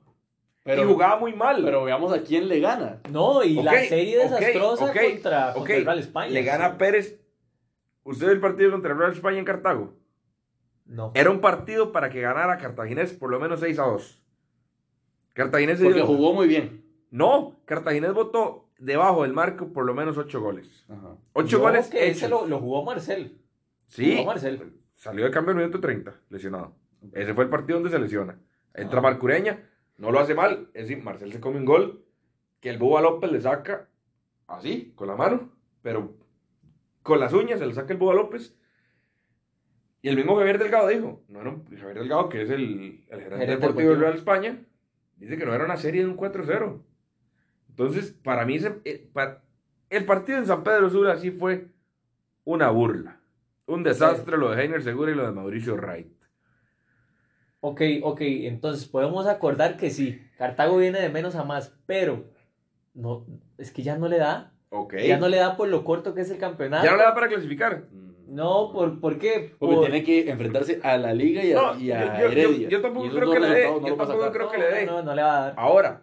Pero, 0.64 0.84
y 0.84 0.86
jugaba 0.94 1.18
muy 1.18 1.34
mal. 1.34 1.62
pero 1.64 1.84
veamos 1.84 2.14
a 2.14 2.22
quién 2.22 2.48
le 2.48 2.60
gana. 2.60 3.00
No, 3.10 3.44
y 3.44 3.56
la 3.64 3.80
serie 3.86 4.18
desastrosa 4.20 4.94
contra, 4.94 5.54
contra 5.54 5.76
el 5.76 5.86
Real 5.86 6.00
España. 6.00 6.30
Le 6.32 6.44
gana 6.44 6.66
a 6.66 6.78
Pérez. 6.78 7.20
¿Usted 8.04 8.30
el 8.30 8.40
partido 8.40 8.72
contra 8.72 8.92
el 8.92 8.98
Real 9.00 9.12
España 9.14 9.40
en 9.40 9.46
Cartago? 9.46 9.94
No. 10.86 11.12
Era 11.16 11.30
un 11.32 11.40
partido 11.40 11.92
para 11.92 12.10
que 12.10 12.20
ganara 12.22 12.58
Cartaginés 12.58 13.14
por 13.14 13.30
lo 13.32 13.40
menos 13.40 13.60
6 13.60 13.80
a 13.80 13.84
2. 13.84 14.22
Cartaginés 15.34 15.78
se 15.78 15.84
Porque 15.86 16.00
dio- 16.00 16.08
jugó 16.08 16.34
muy 16.34 16.48
bien. 16.48 16.81
No, 17.12 17.58
Cartaginés 17.66 18.14
votó 18.14 18.70
debajo 18.80 19.22
del 19.24 19.34
marco 19.34 19.72
por 19.74 19.86
lo 19.86 19.94
menos 19.94 20.18
8 20.18 20.42
goles. 20.42 20.86
Ajá. 20.90 21.16
8 21.34 21.58
No, 21.58 21.64
goles 21.64 21.88
que 21.90 22.10
ese 22.10 22.28
lo, 22.28 22.48
lo 22.48 22.60
jugó 22.60 22.84
Marcel. 22.84 23.38
Sí, 23.88 24.14
jugó 24.16 24.28
Marcel. 24.28 24.74
salió 24.96 25.26
de 25.26 25.32
cambio 25.32 25.52
en 25.52 25.60
el 25.60 25.66
minuto 25.66 25.80
30, 25.82 26.14
lesionado. 26.30 26.74
Ese 27.14 27.34
fue 27.34 27.44
el 27.44 27.50
partido 27.50 27.80
donde 27.80 27.90
se 27.96 28.00
lesiona. 28.02 28.40
Entra 28.74 29.00
Ah. 29.00 29.02
Marcureña, 29.04 29.70
no 29.98 30.12
lo 30.12 30.20
hace 30.20 30.34
mal. 30.34 30.70
Es 30.74 30.88
decir, 30.88 31.04
Marcel 31.04 31.32
se 31.34 31.40
come 31.40 31.58
un 31.58 31.66
gol 31.66 32.06
que 32.60 32.70
el 32.70 32.78
Boba 32.78 33.02
López 33.02 33.32
le 33.32 33.42
saca 33.42 33.90
así, 34.48 34.94
con 34.96 35.08
la 35.08 35.16
mano, 35.16 35.50
pero 35.82 36.16
con 37.04 37.20
las 37.20 37.34
uñas 37.34 37.60
se 37.60 37.66
le 37.66 37.74
saca 37.74 37.92
el 37.94 38.00
Boba 38.00 38.14
López. 38.14 38.56
Y 40.04 40.10
el 40.10 40.16
mismo 40.16 40.36
Javier 40.38 40.58
Delgado 40.58 40.88
dijo, 40.88 41.22
no 41.28 41.42
era 41.42 41.50
un- 41.50 41.66
Javier 41.66 42.00
Delgado, 42.00 42.30
que 42.30 42.42
es 42.44 42.50
el, 42.50 43.04
el 43.10 43.22
gerente 43.22 43.46
deportivo. 43.48 43.90
del 43.92 44.00
Real 44.00 44.16
España, 44.16 44.64
dice 45.18 45.38
que 45.38 45.46
no 45.46 45.54
era 45.54 45.66
una 45.66 45.78
serie 45.78 46.04
de 46.04 46.10
un 46.10 46.16
4-0. 46.18 46.82
Entonces, 47.72 48.12
para 48.24 48.46
mí, 48.46 48.56
ese- 48.56 48.80
eh, 48.86 49.10
pa- 49.12 49.42
el 49.90 50.06
partido 50.06 50.38
en 50.38 50.46
San 50.46 50.64
Pedro 50.64 50.90
Sula 50.90 51.18
sí 51.18 51.32
fue 51.32 51.68
una 52.44 52.70
burla. 52.70 53.20
Un 53.66 53.84
desastre 53.84 54.38
lo 54.38 54.52
de 54.52 54.62
Heiner 54.62 54.84
Segura 54.84 55.12
y 55.12 55.16
lo 55.16 55.26
de 55.26 55.32
Mauricio 55.32 55.76
Wright. 55.76 56.08
Ok, 57.62 57.82
ok, 58.04 58.22
entonces 58.22 58.88
podemos 58.88 59.28
acordar 59.28 59.78
que 59.78 59.92
sí, 59.92 60.20
Cartago 60.38 60.78
viene 60.78 61.00
de 61.00 61.10
menos 61.10 61.36
a 61.36 61.44
más, 61.44 61.78
pero 61.86 62.26
no, 62.96 63.26
es 63.58 63.72
que 63.72 63.84
ya 63.84 63.98
no 63.98 64.08
le 64.08 64.18
da, 64.18 64.52
Ok. 64.70 64.96
ya 65.08 65.18
no 65.20 65.28
le 65.30 65.38
da 65.38 65.56
por 65.56 65.70
lo 65.70 65.84
corto 65.84 66.16
que 66.16 66.22
es 66.22 66.32
el 66.32 66.40
campeonato. 66.40 66.84
Ya 66.84 66.92
no 66.92 66.98
le 66.98 67.04
da 67.04 67.14
para 67.14 67.28
clasificar. 67.28 67.84
No, 68.28 68.72
¿por, 68.72 69.00
¿por 69.00 69.20
qué? 69.20 69.56
Porque 69.60 69.76
Por- 69.76 69.86
tiene 69.86 70.04
que 70.04 70.30
enfrentarse 70.30 70.80
a 70.84 70.98
la 70.98 71.14
Liga 71.14 71.44
y 71.44 71.52
a, 71.52 71.56
No, 71.56 71.80
y 71.80 71.92
a 71.92 72.14
yo- 72.18 72.20
yo- 72.26 72.32
Heredia. 72.32 72.70
yo 72.70 72.82
tampoco 72.82 73.06
Y 73.06 73.10
esos 73.10 73.20
creo 73.20 73.32
que 73.32 73.40
le 73.42 73.48
dé, 73.50 73.66
no 73.68 73.88
yo 73.88 73.96
tampoco 73.96 74.32
creo 74.32 74.50
que 74.52 74.58
le 74.58 74.68
dé. 74.68 74.86
No, 74.88 75.04
no 75.04 75.14
le 75.14 75.22
va 75.22 75.38
a 75.38 75.42
dar. 75.42 75.54
Ahora, 75.58 76.02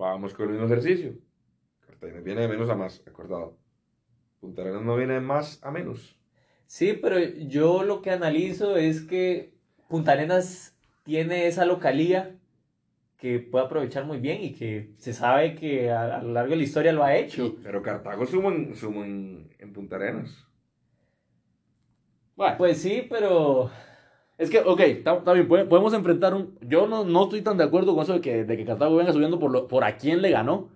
vamos 0.00 0.34
con 0.34 0.46
el 0.46 0.52
mismo 0.52 0.66
ejercicio. 0.66 1.14
Cartagena 1.86 2.20
viene 2.20 2.42
de 2.42 2.48
menos 2.48 2.70
a 2.70 2.74
más, 2.74 3.02
acordado. 3.06 3.58
Punta 4.40 4.62
Arenas 4.62 4.82
no 4.82 4.96
viene 4.96 5.14
de 5.14 5.20
más 5.20 5.62
a 5.62 5.70
menos. 5.70 6.18
Sí, 6.66 6.94
pero 6.94 7.18
yo 7.18 7.82
lo 7.84 8.00
que 8.00 8.10
analizo 8.10 8.76
es 8.76 9.02
que 9.02 9.54
Punta 9.88 10.12
Arenas 10.12 10.76
tiene 11.02 11.46
esa 11.46 11.66
localía 11.66 12.38
que 13.18 13.38
puede 13.40 13.66
aprovechar 13.66 14.06
muy 14.06 14.18
bien 14.18 14.42
y 14.42 14.54
que 14.54 14.94
se 14.98 15.12
sabe 15.12 15.54
que 15.54 15.90
a, 15.90 16.16
a 16.16 16.22
lo 16.22 16.32
largo 16.32 16.50
de 16.52 16.56
la 16.58 16.62
historia 16.62 16.92
lo 16.92 17.04
ha 17.04 17.16
hecho. 17.16 17.56
Pero 17.62 17.82
Cartago 17.82 18.26
suma 18.26 18.48
en, 18.50 18.74
suma 18.74 19.04
en, 19.06 19.54
en 19.58 19.72
Punta 19.72 19.96
Arenas. 19.96 20.46
Bueno, 22.36 22.56
Pues 22.56 22.80
sí, 22.80 23.06
pero 23.08 23.70
es 24.40 24.50
que, 24.50 24.60
ok, 24.60 24.80
está 24.80 25.32
bien, 25.34 25.46
pode- 25.48 25.66
podemos 25.66 25.92
enfrentar 25.94 26.34
un... 26.34 26.58
Yo 26.62 26.86
no, 26.86 27.04
no 27.04 27.24
estoy 27.24 27.42
tan 27.42 27.56
de 27.56 27.64
acuerdo 27.64 27.94
con 27.94 28.02
eso 28.02 28.14
de 28.14 28.20
que, 28.20 28.44
de 28.44 28.56
que 28.56 28.64
Cartago 28.64 28.96
venga 28.96 29.12
subiendo 29.12 29.38
por, 29.38 29.50
lo- 29.50 29.68
por 29.68 29.84
a 29.84 29.96
quién 29.96 30.22
le 30.22 30.30
ganó. 30.30 30.70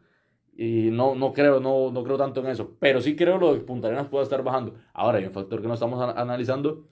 Y 0.56 0.90
no, 0.92 1.14
no, 1.16 1.32
creo, 1.32 1.58
no, 1.60 1.90
no 1.90 2.04
creo 2.04 2.16
tanto 2.16 2.40
en 2.40 2.46
eso. 2.48 2.76
Pero 2.78 3.00
sí 3.00 3.16
creo 3.16 3.38
lo 3.38 3.54
de 3.54 3.60
Punta 3.60 3.88
Arenas 3.88 4.08
puede 4.08 4.22
estar 4.24 4.42
bajando. 4.44 4.74
Ahora 4.92 5.18
hay 5.18 5.24
un 5.24 5.32
factor 5.32 5.60
que 5.60 5.66
no 5.68 5.74
estamos 5.74 6.00
analizando 6.16 6.86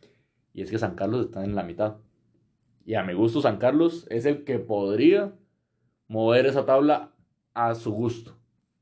y 0.52 0.62
es 0.62 0.70
que 0.70 0.78
San 0.78 0.94
Carlos 0.96 1.26
está 1.26 1.44
en 1.44 1.54
la 1.54 1.62
mitad. 1.62 1.96
Y 2.84 2.94
a 2.94 3.04
mi 3.04 3.12
gusto, 3.14 3.40
San 3.40 3.58
Carlos 3.58 4.06
es 4.10 4.26
el 4.26 4.44
que 4.44 4.58
podría 4.58 5.32
mover 6.08 6.46
esa 6.46 6.66
tabla 6.66 7.12
a 7.54 7.74
su 7.74 7.92
gusto. 7.92 8.36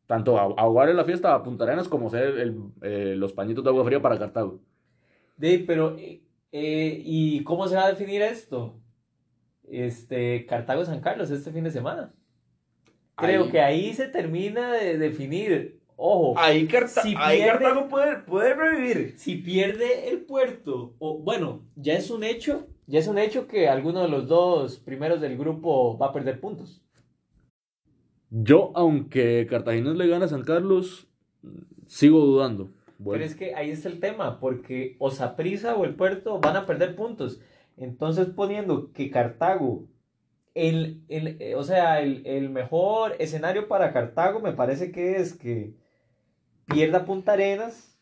Tanto 0.07 0.38
a, 0.38 0.43
ahogar 0.43 0.88
en 0.88 0.97
la 0.97 1.05
fiesta 1.05 1.34
a 1.34 1.43
Punta 1.43 1.64
Arenas 1.64 1.88
como 1.88 2.09
ser 2.11 2.38
el- 2.38 2.59
eh, 2.82 3.14
los 3.16 3.32
pañitos 3.32 3.62
de 3.64 3.70
agua 3.70 3.84
fría 3.84 4.01
para 4.01 4.18
Cartago. 4.18 4.61
De, 5.36 5.59
pero, 5.66 5.97
eh, 5.99 6.22
eh, 6.53 7.01
¿y 7.05 7.42
cómo 7.44 7.68
se 7.68 7.76
va 7.76 7.86
a 7.86 7.90
definir 7.92 8.22
esto? 8.22 8.76
Este, 9.68 10.46
Cartago-San 10.46 11.01
Carlos 11.01 11.30
este 11.30 11.53
fin 11.53 11.64
de 11.64 11.70
semana. 11.70 12.12
Creo 13.16 13.44
Ahí- 13.44 13.51
que 13.51 13.61
ahí 13.61 13.92
se 13.92 14.09
termina 14.09 14.72
de 14.72 14.98
definir. 14.98 15.80
Ojo, 15.96 16.38
Ahí, 16.38 16.66
Carta- 16.66 17.03
Si 17.03 17.14
ahí 17.18 17.38
pierde- 17.42 17.46
Cartago 17.64 17.88
puede, 17.88 18.16
puede 18.22 18.55
revivir. 18.55 19.14
si 19.18 19.36
pierde 19.36 20.09
el 20.09 20.20
puerto, 20.22 20.94
o 20.98 21.18
bueno, 21.18 21.62
ya 21.76 21.92
es 21.94 22.11
un 22.11 22.24
hecho, 22.24 22.66
ya 22.86 22.98
es 22.98 23.07
un 23.07 23.18
hecho 23.18 23.46
que 23.46 23.68
alguno 23.68 24.01
de 24.03 24.09
los 24.09 24.26
dos 24.26 24.78
primeros 24.78 25.20
del 25.20 25.36
grupo 25.36 25.98
va 25.98 26.07
a 26.07 26.12
perder 26.14 26.40
puntos. 26.40 26.82
Yo, 28.30 28.72
aunque 28.74 29.46
Cartaginés 29.51 29.96
le 29.96 30.07
gana 30.09 30.24
a 30.24 30.28
San 30.28 30.42
Carlos, 30.42 31.07
sigo 31.86 32.20
dudando. 32.20 32.70
Bueno, 33.03 33.20
Pero 33.20 33.24
es 33.24 33.34
que 33.36 33.55
ahí 33.55 33.70
está 33.70 33.88
el 33.88 33.98
tema, 34.01 34.38
porque 34.40 34.96
o 34.98 35.11
Saprissa 35.11 35.74
o 35.76 35.84
el 35.84 35.94
Puerto 35.96 36.38
van 36.40 36.57
a 36.57 36.66
perder 36.66 36.94
puntos. 36.96 37.40
Entonces 37.76 38.28
poniendo 38.28 38.92
que 38.92 39.11
Cartago, 39.11 39.86
el, 40.55 41.03
el- 41.09 41.36
eh, 41.40 41.55
o 41.57 41.62
sea, 41.64 42.01
el, 42.03 42.26
el 42.26 42.51
mejor 42.51 43.16
escenario 43.18 43.68
para 43.68 43.92
Cartago 43.92 44.40
me 44.40 44.53
parece 44.53 44.92
que 44.92 45.16
es 45.16 45.34
que 45.34 45.74
pierda 46.66 47.05
Punta 47.05 47.32
Arenas. 47.34 47.98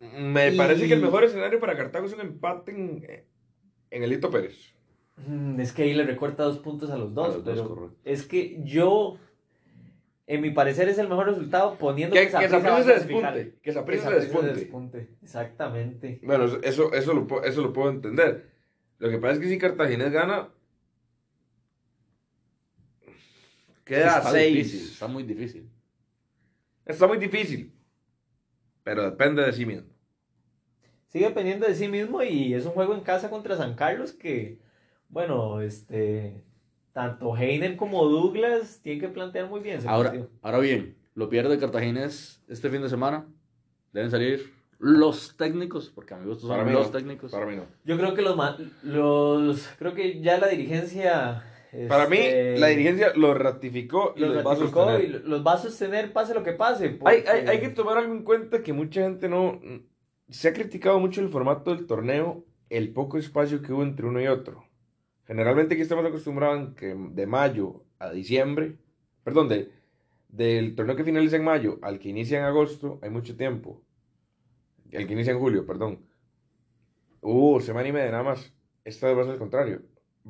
Me 0.00 0.50
Y- 0.50 0.56
parece 0.56 0.86
que 0.88 0.94
el 0.94 1.00
mejor 1.02 1.24
escenario 1.24 1.60
para 1.60 1.76
Cartago 1.76 2.06
es 2.06 2.12
un 2.12 2.20
empate 2.20 2.72
en, 2.72 3.04
en 3.90 4.02
el 4.02 4.12
Hito 4.12 4.30
Pérez. 4.30 4.74
Mm, 5.16 5.60
Es 5.60 5.72
que 5.72 5.82
ahí 5.84 5.94
le 5.94 6.04
recorta 6.04 6.42
dos 6.44 6.58
puntos 6.58 6.90
a 6.90 6.96
los 6.98 7.14
dos, 7.14 7.28
A 7.28 7.38
los 7.38 7.44
dos, 7.44 7.62
pero 7.62 7.68
correcto. 7.68 7.96
es 8.04 8.26
que 8.26 8.60
yo, 8.64 9.18
en 10.26 10.40
mi 10.40 10.50
parecer, 10.50 10.88
es 10.88 10.98
el 10.98 11.08
mejor 11.08 11.26
resultado 11.26 11.76
poniendo 11.78 12.14
Que, 12.14 12.26
que 12.26 12.30
Saprissa 12.30 12.56
va 12.58 12.62
Saprissa 12.62 12.78
a 12.78 12.82
se 12.84 12.92
despunte. 13.06 13.50
Que 13.50 13.60
Que 13.62 13.72
Saprissa 13.72 14.08
se 14.08 14.14
despunte. 14.14 14.52
despunte. 14.54 15.08
Exactamente. 15.22 16.20
Bueno, 16.22 16.44
eso, 16.62 16.92
eso, 16.92 17.12
lo, 17.14 17.26
puedo- 17.26 17.44
eso 17.44 17.60
lo 17.62 17.72
puedo 17.72 17.90
entender. 17.90 18.50
Lo 18.98 19.10
que 19.10 19.18
pasa 19.18 19.34
es 19.34 19.38
que 19.40 19.48
si 19.48 19.58
Cartaginés 19.58 20.12
gana, 20.12 20.48
queda 23.84 24.18
está 24.18 24.30
seis. 24.30 24.54
difícil, 24.56 24.92
está 24.92 25.06
muy 25.08 25.22
difícil. 25.24 25.70
Está 26.86 27.06
muy 27.06 27.18
difícil. 27.18 27.72
Pero 28.84 29.04
depende 29.04 29.42
de 29.42 29.52
sí 29.52 29.66
mismo. 29.66 29.88
sigue 31.08 31.26
dependiendo 31.26 31.66
de 31.66 31.74
sí 31.74 31.88
mismo 31.88 32.22
y 32.22 32.54
es 32.54 32.64
un 32.64 32.72
juego 32.72 32.94
en 32.94 33.02
casa 33.02 33.28
contra 33.30 33.56
San 33.56 33.74
Carlos 33.74 34.12
que, 34.12 34.58
bueno, 35.08 35.60
este, 35.60 36.42
tanto 36.92 37.36
Heiner 37.36 37.76
como 37.76 38.04
Douglas 38.08 38.80
tienen 38.82 39.00
que 39.00 39.08
plantear 39.08 39.48
muy 39.48 39.60
bien 39.60 39.78
ese 39.78 39.88
Ahora, 39.88 40.10
partido. 40.10 40.30
ahora 40.42 40.58
bien, 40.58 40.96
lo 41.14 41.28
pierde 41.28 41.58
Cartaginés 41.58 42.42
este 42.48 42.68
fin 42.70 42.82
de 42.82 42.88
semana. 42.88 43.26
Deben 43.92 44.10
salir 44.10 44.52
los 44.78 45.36
técnicos, 45.36 45.90
porque 45.94 46.14
a 46.14 46.18
mi 46.18 46.26
gusto 46.26 46.46
son 46.46 46.50
Para 46.56 46.64
mí 46.64 46.72
los 46.72 46.86
no. 46.90 46.98
técnicos. 46.98 47.30
Para 47.30 47.46
mí 47.46 47.56
no. 47.56 47.64
Yo 47.84 47.96
creo 47.98 48.14
que 48.14 48.22
los, 48.22 48.36
ma- 48.36 48.56
los 48.82 49.68
creo 49.78 49.94
que 49.94 50.20
ya 50.20 50.38
la 50.38 50.48
dirigencia 50.48 51.44
Para 51.88 52.08
mí, 52.08 52.16
este, 52.18 52.58
la 52.58 52.66
dirigencia 52.68 53.12
lo 53.14 53.32
ratificó 53.34 54.12
y 54.16 54.20
los 54.20 54.34
los, 54.34 54.46
va 54.46 54.50
a 54.52 54.54
ratificó 54.54 54.84
sostener. 54.84 55.22
y 55.24 55.28
los 55.28 55.46
va 55.46 55.52
a 55.52 55.58
sostener 55.58 56.12
pase 56.12 56.34
lo 56.34 56.42
que 56.42 56.52
pase. 56.52 56.98
Hay, 57.04 57.24
hay, 57.28 57.46
hay 57.46 57.60
que 57.60 57.68
tomar 57.70 57.96
algo 57.98 58.12
en 58.14 58.24
cuenta 58.24 58.62
que 58.62 58.72
mucha 58.72 59.02
gente 59.02 59.28
no... 59.28 59.60
Se 60.28 60.48
ha 60.48 60.52
criticado 60.52 60.98
mucho 60.98 61.20
el 61.20 61.28
formato 61.28 61.74
del 61.74 61.86
torneo, 61.86 62.44
el 62.70 62.92
poco 62.92 63.18
espacio 63.18 63.60
que 63.62 63.72
hubo 63.72 63.82
entre 63.82 64.06
uno 64.06 64.20
y 64.20 64.26
otro. 64.28 64.64
Generalmente 65.32 65.72
aquí 65.72 65.82
estamos 65.82 66.04
acostumbrados 66.04 66.74
que 66.74 66.94
de 66.94 67.26
mayo 67.26 67.86
a 67.98 68.10
diciembre, 68.10 68.76
perdón, 69.24 69.48
de, 69.48 69.72
del 70.28 70.74
torneo 70.74 70.94
que 70.94 71.04
finaliza 71.04 71.36
en 71.36 71.44
mayo 71.44 71.78
al 71.80 71.98
que 71.98 72.10
inicia 72.10 72.38
en 72.38 72.44
agosto, 72.44 72.98
hay 73.00 73.08
mucho 73.08 73.34
tiempo. 73.34 73.82
El 74.90 75.06
que 75.06 75.14
inicia 75.14 75.32
en 75.32 75.38
julio, 75.38 75.64
perdón. 75.64 76.04
Uh, 77.22 77.58
semana 77.60 77.88
y 77.88 77.92
media 77.92 78.10
nada 78.10 78.24
más. 78.24 78.52
Esta 78.84 79.06
vez 79.06 79.16
va 79.16 79.22
a 79.22 79.24
ser 79.24 79.32
al 79.32 79.38
contrario. 79.38 79.80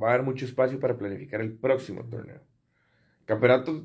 Va 0.01 0.11
a 0.11 0.15
haber 0.15 0.25
mucho 0.25 0.45
espacio 0.45 0.79
para 0.79 0.97
planificar 0.97 1.41
el 1.41 1.53
próximo 1.53 2.05
torneo. 2.05 2.41
Campeonato 3.25 3.85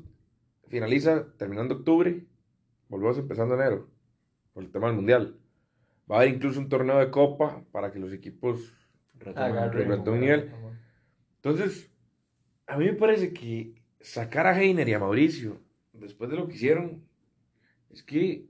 finaliza 0.68 1.26
terminando 1.36 1.74
octubre, 1.74 2.26
volvemos 2.88 3.18
empezando 3.18 3.56
enero, 3.56 3.88
por 4.52 4.62
el 4.62 4.70
tema 4.70 4.86
del 4.86 4.94
mundial. 4.94 5.36
Va 6.08 6.18
a 6.18 6.20
haber 6.20 6.36
incluso 6.36 6.60
un 6.60 6.68
torneo 6.68 7.00
de 7.00 7.10
copa 7.10 7.64
para 7.72 7.90
que 7.90 7.98
los 7.98 8.12
equipos 8.12 8.72
retomen, 9.18 9.72
retomen 9.72 10.20
nivel. 10.20 10.52
Entonces, 11.42 11.90
a 12.66 12.76
mí 12.76 12.84
me 12.86 12.92
parece 12.94 13.32
que 13.32 13.74
sacar 14.00 14.46
a 14.46 14.60
Heiner 14.60 14.88
y 14.88 14.94
a 14.94 14.98
Mauricio, 14.98 15.60
después 15.92 16.30
de 16.30 16.36
lo 16.36 16.46
que 16.48 16.54
hicieron, 16.54 17.02
es 17.90 18.02
que 18.02 18.46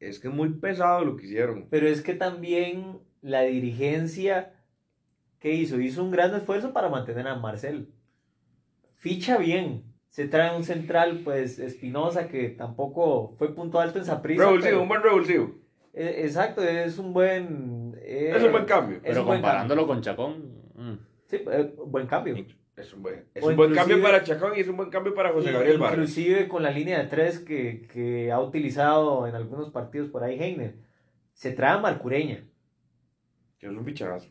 es 0.00 0.18
que 0.18 0.26
es 0.28 0.34
muy 0.34 0.48
pesado 0.54 1.04
lo 1.04 1.16
que 1.16 1.26
hicieron. 1.26 1.68
Pero 1.70 1.86
es 1.86 2.02
que 2.02 2.14
también 2.14 2.98
la 3.20 3.42
dirigencia, 3.42 4.52
¿qué 5.38 5.52
hizo? 5.54 5.80
Hizo 5.80 6.02
un 6.02 6.10
gran 6.10 6.34
esfuerzo 6.34 6.72
para 6.72 6.88
mantener 6.88 7.28
a 7.28 7.36
Marcel. 7.36 7.88
Ficha 8.96 9.38
bien. 9.38 9.84
Se 10.08 10.26
trae 10.28 10.54
un 10.56 10.64
central, 10.64 11.20
pues, 11.24 11.58
Espinosa, 11.60 12.28
que 12.28 12.48
tampoco 12.50 13.34
fue 13.38 13.54
punto 13.54 13.80
alto 13.80 13.98
en 14.00 14.04
Saprissa. 14.04 14.42
Revulsivo, 14.42 14.70
pero- 14.70 14.82
un 14.82 14.88
buen 14.88 15.02
revulsivo. 15.02 15.54
Eh, 15.94 16.22
Exacto, 16.24 16.62
es 16.62 16.98
un 16.98 17.12
buen... 17.12 17.94
eh, 18.02 18.32
Es 18.34 18.42
un 18.42 18.50
buen 18.52 18.64
cambio. 18.64 19.00
Pero 19.02 19.24
comparándolo 19.24 19.86
con 19.86 20.00
Chacón, 20.02 20.62
mm, 20.74 20.94
Sí, 21.32 21.42
eh, 21.50 21.72
buen 21.86 22.06
cambio. 22.06 22.36
Es 22.76 22.92
un 22.92 23.02
buen, 23.02 23.24
es 23.32 23.42
un 23.42 23.56
buen 23.56 23.72
cambio 23.74 24.02
para 24.02 24.22
Chacón 24.22 24.52
y 24.54 24.60
es 24.60 24.68
un 24.68 24.76
buen 24.76 24.90
cambio 24.90 25.14
para 25.14 25.32
José 25.32 25.50
Gabriel 25.50 25.78
Vargas. 25.78 25.98
Inclusive 25.98 26.46
con 26.46 26.62
la 26.62 26.70
línea 26.70 26.98
de 27.02 27.08
tres 27.08 27.38
que, 27.38 27.86
que 27.90 28.30
ha 28.30 28.38
utilizado 28.38 29.26
en 29.26 29.34
algunos 29.34 29.70
partidos 29.70 30.10
por 30.10 30.22
ahí 30.24 30.38
Heiner. 30.38 30.74
Se 31.32 31.52
trae 31.52 31.72
a 31.72 31.78
Marcureña, 31.78 32.44
Que 33.58 33.66
es 33.66 33.72
un 33.72 33.82
fichazo. 33.82 34.28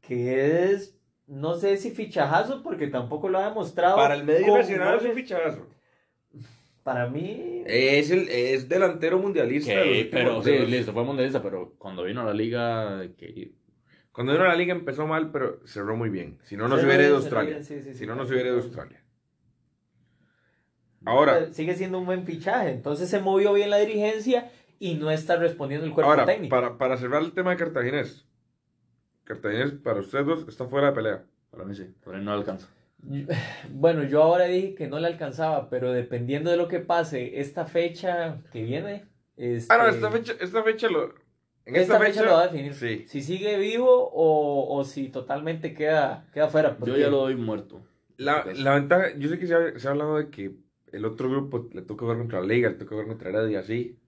que 0.00 0.70
es, 0.70 0.98
no 1.26 1.56
sé 1.56 1.76
si 1.76 1.90
fichajazo, 1.90 2.62
porque 2.62 2.86
tampoco 2.86 3.28
lo 3.28 3.38
ha 3.38 3.48
demostrado. 3.50 3.96
Para 3.96 4.14
el 4.14 4.24
medio 4.24 4.56
nacional 4.56 4.96
es 4.98 5.04
un 5.04 5.12
fichazo. 5.12 5.66
Para 6.82 7.06
mí, 7.08 7.62
Es, 7.66 8.10
el, 8.10 8.28
es 8.30 8.66
delantero 8.68 9.18
mundialista. 9.18 9.72
que, 9.72 10.08
pero 10.10 10.42
sí, 10.42 10.56
listo, 10.66 10.92
fue 10.94 11.04
mundialista, 11.04 11.42
pero 11.42 11.74
cuando 11.78 12.04
vino 12.04 12.22
a 12.22 12.24
la 12.24 12.34
liga, 12.34 13.02
que 13.16 13.52
Cuando 14.14 14.32
vino 14.32 14.44
a 14.44 14.48
la 14.48 14.54
liga 14.54 14.72
empezó 14.72 15.08
mal, 15.08 15.32
pero 15.32 15.58
cerró 15.66 15.96
muy 15.96 16.08
bien. 16.08 16.38
Si 16.44 16.56
no, 16.56 16.68
no 16.68 16.76
se 16.76 16.82
Se 16.82 16.86
hubiera 16.86 17.02
ido 17.02 17.16
a 17.16 17.18
Australia. 17.18 17.50
bien, 17.50 17.64
sí, 17.64 17.80
sí, 17.82 17.92
sí. 17.92 17.94
Si 17.98 18.06
no, 18.06 18.14
no 18.14 18.24
se 18.24 18.32
hubiera 18.32 18.50
ido 18.50 18.58
a 18.58 18.62
Australia. 18.62 19.02
Ahora, 21.04 21.52
sigue 21.52 21.74
siendo 21.74 21.98
un 21.98 22.06
buen 22.06 22.24
fichaje. 22.24 22.70
Entonces 22.70 23.10
se 23.10 23.20
movió 23.20 23.52
bien 23.52 23.70
la 23.70 23.78
dirigencia 23.78 24.52
y 24.78 24.94
no 24.94 25.10
está 25.10 25.34
respondiendo 25.34 25.84
el 25.84 25.92
cuerpo 25.92 26.12
ahora 26.12 26.26
técnico. 26.26 26.54
para, 26.54 26.78
para 26.78 26.96
cerrar 26.96 27.22
el 27.22 27.32
tema 27.32 27.50
de 27.50 27.56
Cartaginés. 27.56 28.24
Cartaginés, 29.24 29.72
para 29.72 29.98
ustedes 29.98 30.26
dos, 30.26 30.46
está 30.46 30.66
fuera 30.66 30.88
de 30.88 30.92
pelea. 30.92 31.24
para 31.50 31.64
mí 31.64 31.74
sí, 31.74 31.92
por 32.04 32.14
ahí 32.14 32.24
no 32.24 32.32
alcanza. 32.32 32.68
Bueno, 33.70 34.04
yo 34.04 34.22
ahora 34.22 34.44
dije 34.44 34.76
que 34.76 34.86
no 34.86 35.00
le 35.00 35.08
alcanzaba, 35.08 35.68
pero 35.68 35.92
dependiendo 35.92 36.52
de 36.52 36.56
lo 36.56 36.68
que 36.68 36.78
pase 36.78 37.40
esta 37.40 37.66
fecha 37.66 38.40
que 38.52 38.62
viene. 38.62 39.06
Ah, 39.68 39.76
no, 39.78 39.86
este, 39.86 39.96
esta 39.96 40.10
fecha, 40.10 40.34
esta 40.40 40.62
fecha 40.62 40.88
lo. 40.88 41.23
En 41.66 41.76
esta, 41.76 41.98
fecha, 41.98 42.22
lo 42.22 42.32
va 42.32 42.42
a 42.42 42.48
definir. 42.48 42.74
Sí. 42.74 43.04
Si 43.08 43.22
sigue 43.22 43.56
vivo 43.58 44.10
o, 44.12 44.76
o 44.76 44.84
si 44.84 45.08
totalmente 45.08 45.72
queda, 45.72 46.26
queda 46.32 46.48
fuera. 46.48 46.76
Yo 46.84 46.96
ya 46.96 47.08
lo 47.08 47.18
doy 47.18 47.36
muerto. 47.36 47.82
La, 48.16 48.44
la 48.54 48.74
ventaja, 48.74 49.16
yo 49.16 49.28
sé 49.28 49.38
que 49.38 49.46
se 49.46 49.54
ha, 49.54 49.78
se 49.78 49.88
ha 49.88 49.92
hablado 49.92 50.18
de 50.18 50.30
que 50.30 50.54
el 50.92 51.04
otro 51.04 51.28
grupo 51.30 51.68
le 51.72 51.82
toca 51.82 52.04
ver 52.06 52.18
contra 52.18 52.40
la 52.40 52.46
Liga, 52.46 52.68
le 52.68 52.76
toca 52.76 52.94
ver 52.94 53.06
contra 53.06 53.30
Heredia, 53.30 53.60
así. 53.60 53.98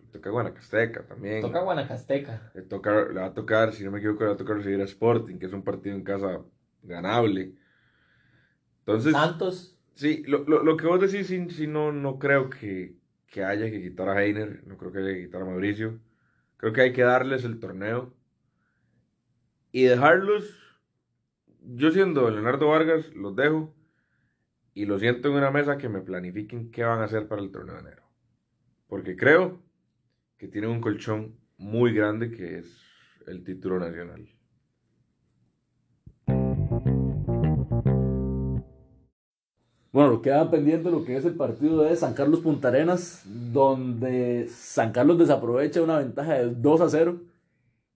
Le 0.00 0.06
toca 0.08 0.30
Guanacasteca 0.30 1.06
también. 1.06 1.40
Toca 1.40 1.60
Guanacasteca. 1.60 2.50
Le, 2.54 2.62
toca, 2.62 3.06
le 3.06 3.20
va 3.20 3.26
a 3.26 3.34
tocar, 3.34 3.72
si 3.72 3.84
no 3.84 3.90
me 3.90 3.98
equivoco, 3.98 4.24
le 4.24 4.28
va 4.30 4.34
a 4.34 4.38
tocar 4.38 4.56
recibir 4.56 4.80
a 4.80 4.84
Sporting, 4.84 5.38
que 5.38 5.46
es 5.46 5.52
un 5.52 5.62
partido 5.62 5.94
en 5.94 6.02
casa 6.02 6.42
ganable. 6.82 7.54
Entonces, 8.80 9.12
Santos. 9.12 9.78
sí, 9.94 10.22
lo, 10.26 10.44
lo, 10.44 10.62
lo 10.64 10.76
que 10.76 10.86
vos 10.86 11.00
decís, 11.00 11.26
sí, 11.26 11.48
sí, 11.50 11.66
no, 11.66 11.92
no 11.92 12.18
creo 12.18 12.50
que, 12.50 12.96
que 13.26 13.44
haya 13.44 13.70
que 13.70 13.80
quitar 13.82 14.08
a 14.08 14.22
Heiner, 14.24 14.66
no 14.66 14.76
creo 14.76 14.92
que 14.92 14.98
haya 14.98 15.14
que 15.14 15.24
quitar 15.26 15.42
a 15.42 15.44
Mauricio. 15.44 16.00
Creo 16.58 16.72
que 16.72 16.82
hay 16.82 16.92
que 16.92 17.02
darles 17.02 17.44
el 17.44 17.60
torneo 17.60 18.12
y 19.72 19.84
dejarlos. 19.84 20.54
Yo 21.62 21.90
siendo 21.90 22.28
Leonardo 22.30 22.68
Vargas, 22.68 23.14
los 23.14 23.34
dejo 23.34 23.74
y 24.74 24.84
los 24.84 25.00
siento 25.00 25.28
en 25.28 25.34
una 25.34 25.50
mesa 25.50 25.78
que 25.78 25.88
me 25.88 26.00
planifiquen 26.00 26.70
qué 26.70 26.84
van 26.84 27.00
a 27.00 27.04
hacer 27.04 27.28
para 27.28 27.42
el 27.42 27.50
torneo 27.50 27.74
de 27.76 27.80
enero. 27.80 28.02
Porque 28.88 29.16
creo 29.16 29.62
que 30.36 30.48
tienen 30.48 30.70
un 30.70 30.80
colchón 30.80 31.38
muy 31.56 31.92
grande 31.92 32.30
que 32.30 32.58
es 32.58 32.82
el 33.26 33.44
título 33.44 33.78
nacional. 33.78 34.28
Bueno, 39.90 40.20
queda 40.20 40.50
pendiente 40.50 40.90
lo 40.90 41.02
que 41.04 41.16
es 41.16 41.24
el 41.24 41.34
partido 41.34 41.82
de 41.82 41.96
San 41.96 42.12
Carlos 42.12 42.40
Punta 42.40 42.68
Arenas, 42.68 43.22
donde 43.24 44.46
San 44.50 44.92
Carlos 44.92 45.16
desaprovecha 45.16 45.80
una 45.80 45.96
ventaja 45.98 46.34
de 46.34 46.50
2 46.54 46.80
a 46.82 46.90
0 46.90 47.22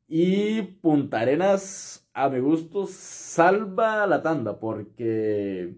Y 0.08 0.62
Punta 0.62 1.20
Arenas, 1.20 2.08
a 2.14 2.30
mi 2.30 2.38
gusto, 2.40 2.86
salva 2.88 4.06
la 4.06 4.22
tanda 4.22 4.58
porque 4.58 5.74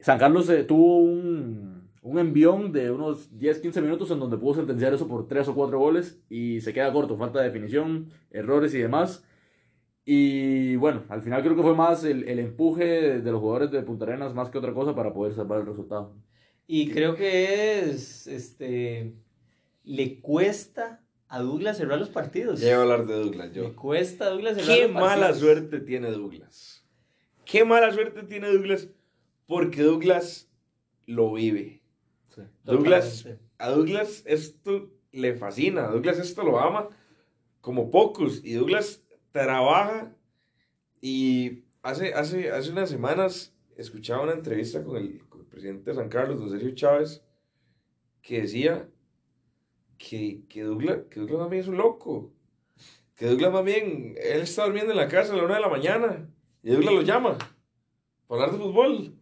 San 0.00 0.18
Carlos 0.18 0.46
eh, 0.50 0.62
tuvo 0.64 0.98
un, 0.98 1.88
un 2.02 2.18
envión 2.18 2.70
de 2.70 2.90
unos 2.90 3.32
10-15 3.32 3.80
minutos 3.80 4.10
en 4.10 4.20
donde 4.20 4.36
pudo 4.36 4.56
sentenciar 4.56 4.92
eso 4.92 5.08
por 5.08 5.26
3 5.26 5.48
o 5.48 5.54
4 5.54 5.78
goles 5.78 6.20
y 6.28 6.60
se 6.60 6.74
queda 6.74 6.92
corto, 6.92 7.16
falta 7.16 7.38
de 7.38 7.46
definición, 7.46 8.10
errores 8.30 8.74
y 8.74 8.78
demás. 8.78 9.24
Y 10.04 10.76
bueno, 10.76 11.04
al 11.08 11.22
final 11.22 11.42
creo 11.42 11.56
que 11.56 11.62
fue 11.62 11.74
más 11.74 12.04
el, 12.04 12.28
el 12.28 12.38
empuje 12.38 13.20
de 13.20 13.32
los 13.32 13.40
jugadores 13.40 13.70
de 13.70 13.82
Punta 13.82 14.04
Arenas 14.04 14.34
más 14.34 14.50
que 14.50 14.58
otra 14.58 14.74
cosa 14.74 14.94
para 14.94 15.12
poder 15.14 15.32
salvar 15.34 15.60
el 15.60 15.66
resultado. 15.66 16.14
Y 16.66 16.90
creo 16.90 17.14
que 17.16 17.80
es, 17.90 18.26
este, 18.26 19.14
le 19.84 20.20
cuesta 20.20 21.00
a 21.28 21.40
Douglas 21.40 21.78
cerrar 21.78 21.98
los 21.98 22.10
partidos. 22.10 22.60
Ya 22.60 22.68
iba 22.70 22.78
a 22.78 22.82
hablar 22.82 23.06
de 23.06 23.14
Douglas, 23.14 23.48
Le 23.48 23.54
yo. 23.54 23.76
cuesta 23.76 24.26
a 24.26 24.30
Douglas 24.30 24.56
cerrar 24.56 24.76
Qué 24.76 24.82
los 24.84 24.92
partidos. 24.92 25.10
mala 25.20 25.34
suerte 25.34 25.80
tiene 25.80 26.10
Douglas. 26.10 26.86
Qué 27.46 27.64
mala 27.64 27.92
suerte 27.92 28.22
tiene 28.24 28.48
Douglas 28.52 28.88
porque 29.46 29.82
Douglas 29.82 30.50
lo 31.06 31.32
vive. 31.34 31.82
Douglas, 32.64 33.18
Totalmente. 33.18 33.44
a 33.58 33.70
Douglas 33.70 34.22
esto 34.26 34.90
le 35.12 35.34
fascina, 35.34 35.86
a 35.86 35.90
Douglas 35.92 36.18
esto 36.18 36.42
lo 36.42 36.58
ama 36.58 36.88
como 37.60 37.90
pocos 37.90 38.40
y 38.44 38.54
Douglas 38.54 39.03
trabaja 39.42 40.14
y 41.00 41.64
hace, 41.82 42.14
hace, 42.14 42.50
hace 42.52 42.70
unas 42.70 42.88
semanas 42.88 43.52
escuchaba 43.76 44.22
una 44.22 44.32
entrevista 44.32 44.84
con 44.84 44.96
el, 44.96 45.20
presidente 45.50 45.90
de 45.90 45.96
San 45.96 46.08
Carlos, 46.08 46.38
don 46.40 46.50
Sergio 46.50 46.74
Chávez, 46.74 47.22
que 48.22 48.42
decía 48.42 48.88
que, 49.98 50.42
que, 50.48 50.62
Douglas, 50.62 51.00
que 51.10 51.20
Douglas 51.20 51.52
es 51.52 51.68
un 51.68 51.76
loco, 51.76 52.32
que 53.16 53.26
Douglas 53.26 53.52
más 53.52 53.64
bien, 53.64 54.14
él 54.16 54.42
está 54.42 54.64
durmiendo 54.64 54.92
en 54.92 54.98
la 54.98 55.08
casa 55.08 55.32
a 55.32 55.36
la 55.36 55.44
una 55.44 55.56
de 55.56 55.60
la 55.60 55.68
mañana 55.68 56.28
y 56.62 56.70
Douglas 56.70 56.94
lo 56.94 57.02
llama 57.02 57.38
para 58.26 58.44
hablar 58.44 58.58
de 58.58 58.64
fútbol 58.64 59.16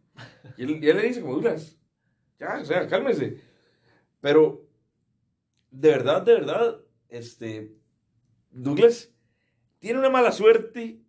y 0.56 0.62
él, 0.62 0.84
y 0.84 0.88
él 0.88 0.96
le 0.96 1.02
dice 1.08 1.20
como 1.20 1.34
Douglas, 1.34 1.78
ya, 2.38 2.58
o 2.60 2.64
sea, 2.64 2.86
cálmese. 2.86 3.40
Pero, 4.20 4.66
de 5.70 5.88
verdad, 5.88 6.22
de 6.22 6.32
verdad, 6.32 6.80
este, 7.08 7.74
Douglas 8.50 9.11
tiene 9.82 9.98
una 9.98 10.10
mala 10.10 10.30
suerte 10.30 11.00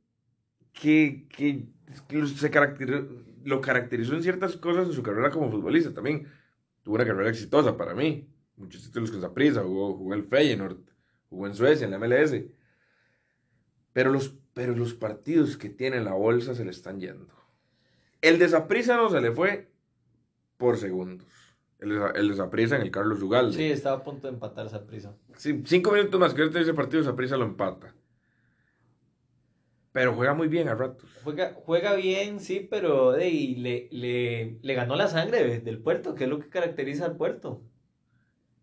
que, 0.74 1.28
que, 1.30 1.68
se 2.26 2.50
caracterizó, 2.50 3.06
lo 3.46 3.62
caracterizó 3.62 4.16
en 4.16 4.24
ciertas 4.24 4.58
cosas 4.58 4.88
en 4.88 4.94
su 4.94 5.04
carrera 5.04 5.30
como 5.30 5.52
futbolista 5.52 5.94
también. 5.94 6.28
Tuvo 6.82 6.96
una 6.96 7.06
carrera 7.06 7.30
exitosa 7.30 7.78
para 7.78 7.94
mí. 7.94 8.28
Muchos 8.58 8.82
títulos 8.82 9.12
con 9.12 9.22
Saprissa, 9.22 9.62
jugó, 9.62 9.96
jugó 9.96 10.16
el 10.16 10.24
Feyenoord, 10.24 10.80
jugó 11.30 11.46
en 11.46 11.54
Suecia, 11.54 11.86
en 11.86 11.92
la 11.92 12.00
MLS. 12.00 12.46
Pero 13.94 14.12
los, 14.12 14.34
pero 14.56 14.76
los 14.76 14.96
partidos 14.96 15.56
que 15.56 15.70
tiene 15.70 15.98
en 15.98 16.06
la 16.06 16.14
bolsa 16.14 16.56
se 16.56 16.66
le 16.66 16.72
están 16.72 17.00
yendo. 17.00 17.32
El 18.22 18.40
de 18.40 18.50
Saprissa 18.50 18.98
no 18.98 19.12
se 19.12 19.22
le 19.22 19.32
fue 19.32 19.72
por 20.58 20.78
segundos. 20.78 21.28
El 21.78 21.90
de, 21.90 22.12
el 22.16 22.30
de 22.30 22.36
Saprissa 22.36 22.78
en 22.78 22.82
el 22.82 22.92
Carlos 22.92 23.22
Ugalde. 23.22 23.56
Sí, 23.56 23.66
estaba 23.66 23.98
a 23.98 24.04
punto 24.04 24.26
de 24.26 24.34
empatar 24.34 24.66
esa 24.66 24.84
prisa. 24.88 25.16
Sí, 25.36 25.62
cinco 25.64 25.92
minutos 25.92 26.20
más 26.20 26.34
que 26.34 26.44
ese 26.46 26.74
partido, 26.74 27.04
Saprissa 27.04 27.38
lo 27.38 27.46
empata. 27.46 27.94
Pero 29.94 30.14
juega 30.16 30.34
muy 30.34 30.48
bien 30.50 30.68
a 30.68 30.76
ratos. 30.76 31.10
Juega, 31.24 31.54
juega 31.56 31.94
bien, 31.94 32.40
sí, 32.42 32.68
pero 32.70 33.12
de, 33.14 33.30
y 33.30 33.56
le, 33.56 33.88
le, 33.92 34.58
le 34.62 34.74
ganó 34.74 34.96
la 34.98 35.08
sangre 35.08 35.44
de- 35.48 35.60
del 35.60 35.80
puerto, 35.80 36.16
que 36.16 36.26
es 36.26 36.30
lo 36.30 36.40
que 36.40 36.50
caracteriza 36.50 37.06
al 37.06 37.16
puerto. 37.16 37.62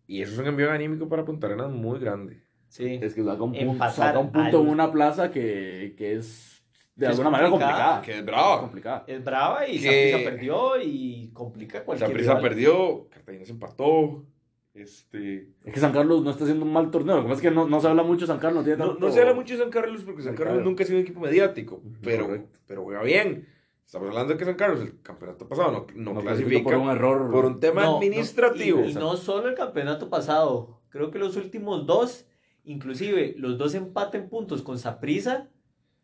Y 0.07 0.21
eso 0.21 0.33
es 0.33 0.39
un 0.39 0.47
envío 0.47 0.69
anímico 0.69 1.07
para 1.07 1.23
Punta 1.25 1.47
Arenas 1.47 1.71
muy 1.71 1.99
grande. 1.99 2.43
Sí. 2.67 2.99
Es 3.01 3.13
que 3.15 3.23
saca 3.23 3.41
un 3.43 3.53
punto, 3.53 3.89
saca 3.91 4.19
un 4.19 4.31
punto 4.31 4.57
al- 4.59 4.63
en 4.65 4.69
una 4.69 4.91
plaza 4.91 5.31
que, 5.31 5.95
que 5.97 6.15
es 6.15 6.63
de 6.95 7.05
Que 7.05 7.11
es 7.13 7.17
alguna 7.17 7.29
manera 7.29 7.49
complicada, 7.49 8.01
que 8.01 8.17
es 8.19 8.25
brava. 8.25 8.59
complicada. 8.61 9.03
Es 9.07 9.23
brava 9.23 9.67
y 9.67 9.79
Que- 9.79 10.11
Saprissa 10.11 10.31
perdió 10.31 10.81
y 10.81 11.31
complica 11.33 11.83
cualquier 11.85 12.13
rival. 12.13 12.41
perdió, 12.41 13.07
Cartagena 13.09 13.45
se 13.45 13.51
empató. 13.53 14.25
Este, 14.73 15.49
Es 15.65 15.73
que 15.73 15.79
San 15.81 15.91
Carlos 15.91 16.23
no 16.23 16.31
está 16.31 16.43
haciendo 16.45 16.65
un 16.65 16.71
mal 16.71 16.91
torneo. 16.91 17.17
Lo 17.17 17.21
que 17.23 17.27
pasa 17.29 17.41
es 17.41 17.49
que 17.49 17.51
no, 17.51 17.67
no 17.67 17.81
se 17.81 17.87
habla 17.87 18.03
mucho 18.03 18.21
de 18.21 18.27
San 18.27 18.39
Carlos. 18.39 18.63
tiene 18.63 18.77
no, 18.79 18.91
tanto- 18.91 19.05
no 19.05 19.11
se 19.11 19.19
habla 19.19 19.33
mucho 19.33 19.53
de 19.55 19.59
San 19.59 19.69
Carlos 19.69 20.01
porque 20.05 20.21
San 20.23 20.35
Carlos 20.35 20.63
nunca 20.63 20.83
ha 20.83 20.87
sido 20.87 20.99
un 20.99 21.03
equipo 21.03 21.19
mediático, 21.19 21.81
pero, 22.01 22.25
correcto. 22.27 22.59
pero 22.67 22.83
juega 22.83 23.03
bien. 23.03 23.47
Estamos 23.85 24.07
hablando 24.07 24.33
de 24.33 24.39
que 24.39 24.45
San 24.45 24.55
Carlos, 24.55 24.79
el 24.81 25.01
campeonato 25.01 25.47
pasado, 25.49 25.71
no, 25.71 25.85
no, 25.95 26.13
No 26.13 26.21
clasifica 26.21 26.63
por 26.63 26.75
un 26.75 26.89
error. 26.89 27.29
por 27.31 27.43
un 27.45 27.59
tema 27.59 27.83
No, 27.83 27.91
no, 27.91 27.97
administrativo. 27.97 28.85
y, 28.85 28.91
y 28.91 28.93
no 28.93 29.17
solo 29.17 29.49
el 29.49 29.55
campeonato 29.55 30.09
pasado, 30.09 30.79
creo 30.87 31.11
que 31.11 31.19
los 31.19 31.35
últimos 31.35 31.85
dos, 31.85 32.25
inclusive 32.63 33.35
los 33.37 33.57
dos 33.57 33.75
empaten 33.75 34.29
puntos 34.29 34.61
con 34.61 34.79
Saprissa. 34.79 35.49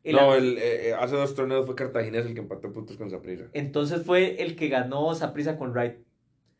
no, 0.04 0.36
el, 0.36 0.58
eh, 0.58 0.90
eh, 0.90 0.94
hace 0.94 1.16
dos 1.16 1.34
torneos 1.34 1.66
fue 1.66 1.76
Cartagena 1.76 2.18
el 2.18 2.34
que 2.34 2.42
empató 2.42 2.74
puntos 2.74 2.98
con 2.98 3.10
Saprissa. 3.10 3.46
Entonces 3.54 4.04
fue 4.06 4.42
el 4.44 4.58
que 4.58 4.68
ganó 4.68 5.16
Saprissa 5.16 5.58
con 5.58 5.72
Wright. 5.72 6.00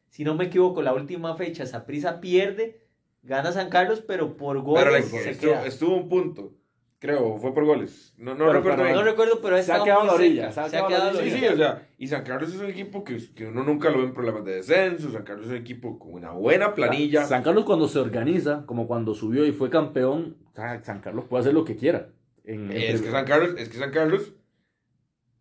Si 0.10 0.24
no 0.24 0.36
me 0.36 0.46
equivoco, 0.46 0.82
la 0.82 0.94
última 0.94 1.36
fecha 1.36 1.66
Saprissa 1.66 2.20
pierde, 2.22 2.82
gana 3.24 3.52
San 3.52 3.70
Carlos, 3.70 4.02
pero 4.08 4.38
por 4.38 4.60
goles 4.62 4.84
Pero 4.84 4.96
le- 4.96 5.04
se 5.04 5.30
estuvo, 5.32 5.52
queda. 5.52 5.66
estuvo 5.66 5.96
un 5.98 6.10
punto, 6.10 6.54
creo, 7.00 7.38
fue 7.38 7.54
por 7.54 7.66
goles. 7.66 8.14
No, 8.18 8.32
no 8.32 8.46
Pero- 8.48 8.54
recuerdo 8.54 8.84
pero. 8.84 8.96
No 8.96 9.04
recuerdo, 9.04 9.42
pero 9.42 9.62
Se 9.62 9.72
ha 9.74 9.84
quedado 9.84 10.06
la 10.06 10.14
orilla, 10.14 10.52
se 10.52 10.60
ha 10.62 10.66
quedado 10.70 10.84
la 10.84 10.88
quedado 10.96 11.10
a 11.10 11.14
la 11.14 11.20
Sí, 11.22 11.30
sí, 11.30 11.36
orilla. 11.38 11.54
o 11.54 11.58
sea, 11.58 11.88
y 11.98 12.08
San 12.08 12.24
Carlos 12.24 12.54
es 12.54 12.60
un 12.60 12.66
equipo 12.68 13.04
que, 13.04 13.18
que 13.36 13.46
uno 13.48 13.64
nunca 13.64 13.90
lo 13.90 13.98
ve 14.00 14.06
en 14.06 14.14
problemas 14.14 14.44
de 14.46 14.56
descenso, 14.56 15.12
San 15.12 15.24
Carlos 15.24 15.46
es 15.48 15.52
un 15.52 15.58
equipo 15.58 16.00
con 16.00 16.14
una 16.14 16.32
buena 16.32 16.74
planilla. 16.74 17.26
San 17.26 17.44
Carlos 17.44 17.66
cuando 17.66 17.88
se 17.88 18.00
organiza, 18.00 18.66
como 18.66 18.88
cuando 18.88 19.14
subió 19.14 19.46
y 19.46 19.52
fue 19.52 19.70
campeón, 19.70 20.38
San 20.54 20.84
San 20.84 21.02
Carlos 21.02 21.26
puede 21.30 21.42
hacer 21.42 21.54
lo 21.54 21.66
que 21.66 21.76
quiera. 21.76 22.10
En- 22.46 22.72
en 22.72 22.78
Es 22.78 23.02
que 23.02 23.12
San 23.12 23.26
Carlos, 23.26 23.56
es 23.58 23.68
que 23.70 23.78
San 23.78 23.92
Carlos, 23.92 24.34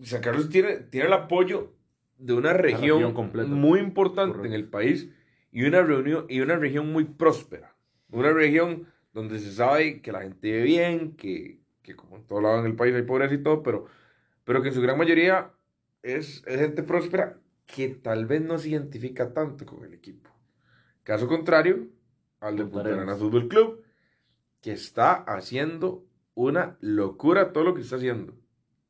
San 0.02 0.20
Carlos 0.20 0.50
tiene, 0.50 0.76
tiene 0.78 1.06
el 1.06 1.12
apoyo 1.12 1.72
de 2.18 2.32
una 2.32 2.52
región, 2.52 3.14
muy 3.50 3.80
importante 3.80 4.36
Correcto. 4.36 4.46
en 4.46 4.52
el 4.52 4.68
país 4.68 5.10
y 5.52 5.64
una, 5.64 5.82
reunión, 5.82 6.26
y 6.28 6.40
una 6.40 6.56
región 6.56 6.92
muy 6.92 7.04
próspera. 7.04 7.74
Una 8.10 8.32
región 8.32 8.86
donde 9.12 9.38
se 9.38 9.52
sabe 9.52 10.00
que 10.02 10.12
la 10.12 10.22
gente 10.22 10.50
vive 10.50 10.62
bien, 10.62 11.16
que, 11.16 11.60
que 11.82 11.96
como 11.96 12.16
en 12.16 12.26
todo 12.26 12.40
lado 12.40 12.60
en 12.60 12.66
el 12.66 12.76
país 12.76 12.94
hay 12.94 13.02
pobreza 13.02 13.34
y 13.34 13.42
todo, 13.42 13.62
pero, 13.62 13.86
pero 14.44 14.62
que 14.62 14.68
en 14.68 14.74
su 14.74 14.82
gran 14.82 14.98
mayoría 14.98 15.50
es, 16.02 16.42
es 16.46 16.60
gente 16.60 16.82
próspera 16.82 17.38
que 17.66 17.88
tal 17.88 18.26
vez 18.26 18.42
no 18.42 18.58
se 18.58 18.70
identifica 18.70 19.32
tanto 19.32 19.66
con 19.66 19.84
el 19.84 19.94
equipo. 19.94 20.30
Caso 21.02 21.26
contrario 21.26 21.88
al 22.40 22.56
de 22.56 22.64
Punta 22.64 22.88
Arenas. 22.88 23.18
Fútbol 23.18 23.48
Club, 23.48 23.82
que 24.60 24.72
está 24.72 25.14
haciendo 25.14 26.04
una 26.34 26.76
locura 26.80 27.52
todo 27.52 27.64
lo 27.64 27.74
que 27.74 27.80
está 27.80 27.96
haciendo. 27.96 28.34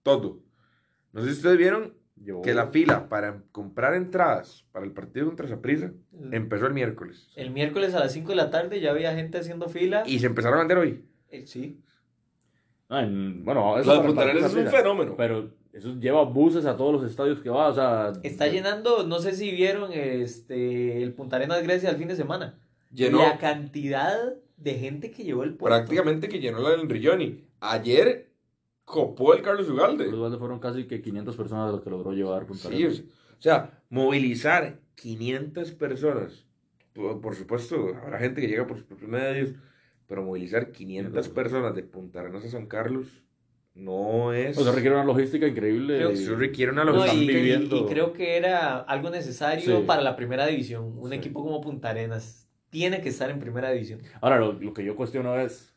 Todo. 0.02 0.42
No 1.12 1.22
sé 1.22 1.28
si 1.28 1.36
ustedes 1.36 1.58
vieron 1.58 1.94
Yo- 2.16 2.40
que 2.42 2.54
la 2.54 2.68
fila 2.68 3.08
para 3.08 3.42
comprar 3.52 3.94
entradas 3.94 4.64
para 4.72 4.84
el 4.86 4.92
partido 4.92 5.26
contra 5.26 5.46
Saprissa 5.48 5.92
empezó 6.32 6.66
el 6.66 6.72
miércoles. 6.74 7.30
El 7.36 7.50
miércoles 7.50 7.94
a 7.94 8.00
las 8.00 8.12
5 8.12 8.30
de 8.30 8.36
la 8.36 8.50
tarde 8.50 8.80
ya 8.80 8.90
había 8.90 9.14
gente 9.14 9.38
haciendo 9.38 9.68
fila. 9.68 10.02
Y 10.06 10.18
se 10.18 10.26
empezaron 10.26 10.56
a 10.58 10.62
vender 10.62 10.78
hoy. 10.78 11.04
Eh, 11.30 11.46
sí. 11.46 11.80
Ah, 12.88 13.02
en- 13.02 13.44
bueno, 13.44 13.78
eso 13.78 13.88
Lo 13.88 13.92
de 13.94 13.98
para- 13.98 14.06
Punta 14.08 14.20
para 14.22 14.30
Arenas 14.32 14.50
es 14.50 14.56
un 14.56 14.66
fenómeno. 14.68 15.14
Pero 15.16 15.50
eso 15.72 15.94
lleva 16.00 16.24
buses 16.24 16.64
a 16.66 16.76
todos 16.76 16.92
los 17.00 17.10
estadios 17.10 17.40
que 17.40 17.50
va, 17.50 17.68
o 17.68 17.74
sea... 17.74 18.12
Está 18.22 18.46
llenando, 18.48 19.06
no 19.06 19.18
sé 19.18 19.32
si 19.32 19.50
vieron 19.50 19.92
este 19.92 21.02
el 21.02 21.12
Punta 21.12 21.36
Arenas 21.36 21.62
Grecia 21.62 21.90
el 21.90 21.96
fin 21.96 22.08
de 22.08 22.16
semana. 22.16 22.58
Llenó 22.92 23.18
La 23.18 23.38
cantidad 23.38 24.16
de 24.56 24.74
gente 24.74 25.10
que 25.10 25.22
llevó 25.24 25.42
el 25.42 25.54
puerto. 25.54 25.76
prácticamente 25.76 26.28
que 26.28 26.38
llenó 26.40 26.60
la 26.60 26.70
del 26.70 26.88
Rilloni. 26.88 27.44
Ayer 27.60 28.25
copó 28.86 29.34
el 29.34 29.42
Carlos 29.42 29.68
Ugalde. 29.68 30.06
Los 30.10 30.20
Valdes 30.20 30.38
fueron 30.38 30.58
casi 30.60 30.86
que 30.86 31.02
500 31.02 31.36
personas 31.36 31.66
de 31.66 31.72
los 31.72 31.82
que 31.82 31.90
logró 31.90 32.12
llevar 32.12 32.46
Punta 32.46 32.68
Sí, 32.70 32.74
o 32.84 32.86
Arenas. 32.86 32.96
sea, 32.96 33.04
o 33.38 33.42
sea, 33.42 33.82
movilizar 33.90 34.78
500 34.94 35.72
personas. 35.72 36.46
Por, 36.94 37.20
por 37.20 37.34
supuesto, 37.34 37.94
habrá 38.02 38.18
gente 38.18 38.40
que 38.40 38.46
llega 38.48 38.66
por 38.66 38.78
sus 38.78 38.86
propios 38.86 39.10
medios, 39.10 39.50
pero 40.06 40.22
movilizar 40.22 40.72
500 40.72 41.28
personas 41.28 41.74
de 41.74 41.82
Punta 41.82 42.20
Arenas 42.20 42.44
a 42.44 42.48
San 42.48 42.66
Carlos 42.66 43.22
no 43.74 44.32
es. 44.32 44.56
Eso 44.56 44.72
requiere 44.72 44.94
una 44.94 45.04
logística 45.04 45.46
increíble. 45.46 45.96
Creo- 45.98 46.10
Eso 46.10 46.36
requiere 46.36 46.72
una 46.72 46.84
No, 46.84 46.92
lo 46.92 46.96
logística. 46.98 47.22
y, 47.24 47.26
están 47.28 47.38
y- 47.38 47.42
viviendo. 47.42 47.76
y 47.76 47.84
creo 47.92 48.12
que 48.14 48.36
era 48.38 48.78
algo 48.78 49.10
necesario 49.10 49.78
Sí. 49.80 49.84
para 49.86 50.00
la 50.00 50.16
primera 50.16 50.46
división. 50.46 50.96
Un 50.96 51.10
Sí. 51.10 51.16
equipo 51.16 51.42
como 51.42 51.60
Punta 51.60 51.90
Arenas 51.90 52.48
tiene 52.70 53.00
que 53.02 53.08
estar 53.10 53.28
en 53.30 53.38
primera 53.40 53.70
división. 53.72 54.00
Ahora, 54.22 54.38
lo, 54.38 54.52
lo 54.54 54.72
que 54.72 54.84
yo 54.84 54.96
cuestiono 54.96 55.38
es, 55.38 55.74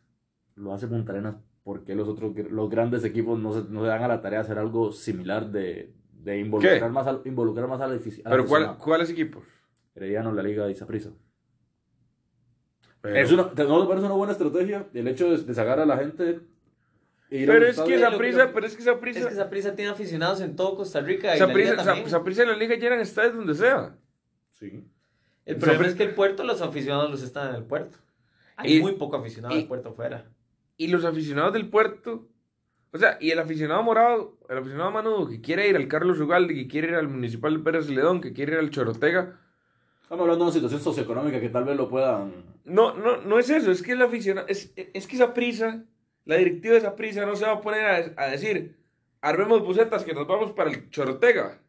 lo 0.56 0.74
hace 0.74 0.88
Punta 0.88 1.12
Arenas, 1.12 1.36
¿por 1.70 1.84
qué 1.84 1.94
los 1.94 2.08
otros, 2.08 2.34
los 2.50 2.68
grandes 2.68 3.04
equipos 3.04 3.38
no 3.40 3.54
se, 3.54 3.70
no 3.70 3.82
se 3.84 3.88
dan 3.90 4.02
a 4.02 4.08
la 4.08 4.22
tarea 4.22 4.40
de 4.40 4.46
hacer 4.46 4.58
algo 4.58 4.92
similar 4.92 5.52
de, 5.52 5.94
de 6.14 6.40
involucrar, 6.40 6.80
¿Qué? 6.80 6.90
más 6.90 7.06
al, 7.06 7.22
involucrar 7.26 7.68
más 7.68 7.80
al 7.80 7.92
al 7.92 8.00
Pero. 8.24 8.76
¿cuáles 8.80 9.12
equipos? 9.12 9.44
Herediano, 9.94 10.32
la 10.32 10.42
Liga 10.42 10.68
y 10.68 10.74
Saprissa. 10.74 11.12
Pero, 13.02 13.16
Es 13.16 13.32
una, 13.32 13.44
¿No 13.44 13.50
te 13.52 13.88
parece 13.88 14.06
una 14.08 14.16
buena 14.16 14.34
estrategia 14.34 14.88
el 14.96 15.08
hecho 15.08 15.30
de, 15.30 15.38
de 15.44 15.54
sacar 15.54 15.80
a 15.80 15.86
la 15.86 15.98
gente? 15.98 16.40
e 17.30 17.46
pero 17.46 17.54
es 17.60 17.64
que 17.64 17.70
estadios? 17.70 18.02
esa 18.02 18.10
lo- 18.10 18.18
prisa, 18.18 18.46
lo- 18.46 18.54
pero 18.54 18.66
es 18.66 18.76
que 18.76 18.82
esa 18.82 18.92
Es 18.94 18.98
prisa, 18.98 19.28
que 19.28 19.34
esa 19.36 19.50
prisa 19.52 19.76
tiene 19.76 19.92
aficionados 19.92 20.42
en 20.42 20.56
todo 20.56 20.76
Costa 20.76 21.02
Rica 21.02 21.36
y 21.36 21.40
la 21.40 21.46
Saprissa- 21.46 21.72
liga 21.74 21.84
también. 21.84 22.06
Sa- 22.10 22.18
Saprissa 22.18 22.44
y 22.46 22.48
la 22.48 22.56
liga 22.56 22.76
llenan 22.78 23.00
estadios 23.00 23.36
donde 23.36 23.54
sea. 23.54 23.96
Sí. 24.50 24.84
El 25.46 25.58
problema 25.58 25.86
es 25.86 25.94
que 25.94 26.02
el 26.04 26.16
puerto, 26.16 26.44
los 26.44 26.64
aficionados 26.64 27.12
los 27.12 27.22
están 27.22 27.50
en 27.50 27.56
el 27.58 27.64
puerto. 27.64 28.00
Hay 28.56 28.78
Y- 28.78 28.82
muy 28.82 28.94
poco 28.94 29.18
aficionado 29.18 29.54
y- 29.54 29.60
del 29.60 29.68
puerto 29.68 29.90
afuera. 29.90 30.26
Y 30.80 30.88
los 30.88 31.04
aficionados 31.04 31.52
del 31.52 31.70
puerto, 31.70 32.26
o 32.92 32.98
sea, 32.98 33.18
y 33.20 33.32
el 33.32 33.40
aficionado 33.40 33.84
morado, 33.84 34.38
el 34.48 34.58
aficionado 34.58 34.92
manudo 34.92 35.28
que 35.28 35.42
quiere 35.42 35.68
ir 35.68 35.76
al 35.76 35.90
Carlos 35.90 36.20
Ugalde, 36.22 36.56
que 36.56 36.70
quiere 36.70 36.88
ir 36.88 36.96
al 36.96 37.10
Municipal 37.10 37.54
de 37.54 37.60
Pérez 37.60 37.90
Ledón, 37.90 38.22
que 38.22 38.32
quiere 38.32 38.54
ir 38.54 38.60
al 38.60 38.70
Chorotega, 38.72 39.38
Estamos 40.02 40.24
hablando 40.24 40.46
de 40.46 40.50
una 40.50 40.54
situación 40.54 40.82
socioeconómica 40.82 41.40
que 41.40 41.50
tal 41.50 41.66
vez 41.66 41.78
lo 41.78 41.88
puedan... 41.88 42.32
no, 42.64 42.96
no, 42.96 43.18
no 43.18 43.38
es 43.38 43.50
eso, 43.52 43.70
es 43.72 43.84
que 43.84 43.92
el 43.92 44.02
aficionado, 44.02 44.48
es, 44.48 44.74
es 44.76 45.06
que 45.06 45.16
esa 45.18 45.34
prisa, 45.36 45.84
la 46.26 46.38
directiva 46.38 46.72
de 46.72 46.80
esa 46.80 46.96
prisa 46.96 47.26
no 47.26 47.36
se 47.36 47.46
va 47.46 47.52
a 47.52 47.62
poner 47.62 48.14
a, 48.18 48.24
a 48.24 48.30
decir, 48.30 48.78
armemos 49.20 49.62
bucetas 49.62 50.06
que 50.06 50.14
nos 50.14 50.26
vamos 50.26 50.54
para 50.54 50.72
el 50.72 50.90
Chorotega. 50.90 51.60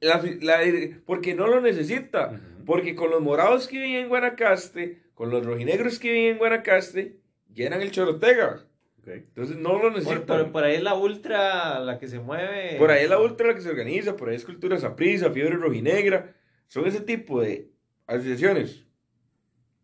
La 0.00 0.20
la 0.40 0.58
porque 1.06 1.34
no 1.34 1.46
lo 1.46 1.60
necesita. 1.60 2.30
Ujú. 2.32 2.64
Porque 2.64 2.96
con 2.96 3.10
los 3.10 3.20
morados 3.20 3.68
que 3.68 3.78
viven 3.78 4.04
en 4.04 4.08
Guanacaste, 4.08 5.02
con 5.14 5.30
los 5.30 5.46
rojinegros 5.46 6.00
que 6.00 6.10
viven 6.10 6.32
en 6.32 6.38
Guanacaste, 6.38 7.21
llenan 7.54 7.82
el 7.82 7.90
Chorotega. 7.90 8.64
Ok. 9.00 9.08
Entonces 9.08 9.56
no 9.56 9.74
lo 9.74 9.80
Por, 9.82 9.92
necesitan. 9.92 10.26
por- 10.26 10.42
Por, 10.44 10.52
por 10.52 10.64
ahí 10.64 10.76
es 10.76 10.82
la 10.82 10.94
ultra 10.94 11.80
la 11.80 11.98
que 11.98 12.06
se 12.08 12.20
mueve. 12.20 12.78
ahí 12.90 13.04
es 13.04 13.10
la 13.10 13.18
ultra 13.20 13.48
la 13.48 13.54
que 13.54 13.60
se 13.60 13.70
organiza, 13.70 14.16
por 14.16 14.28
ahí 14.28 14.36
es 14.36 14.44
Cultura 14.44 14.78
Saprisa, 14.78 15.30
Fiebre 15.30 15.56
Rojinegra. 15.56 16.34
Son 16.68 16.86
ese 16.86 17.00
tipo 17.00 17.40
de 17.40 17.70
asociaciones 18.06 18.86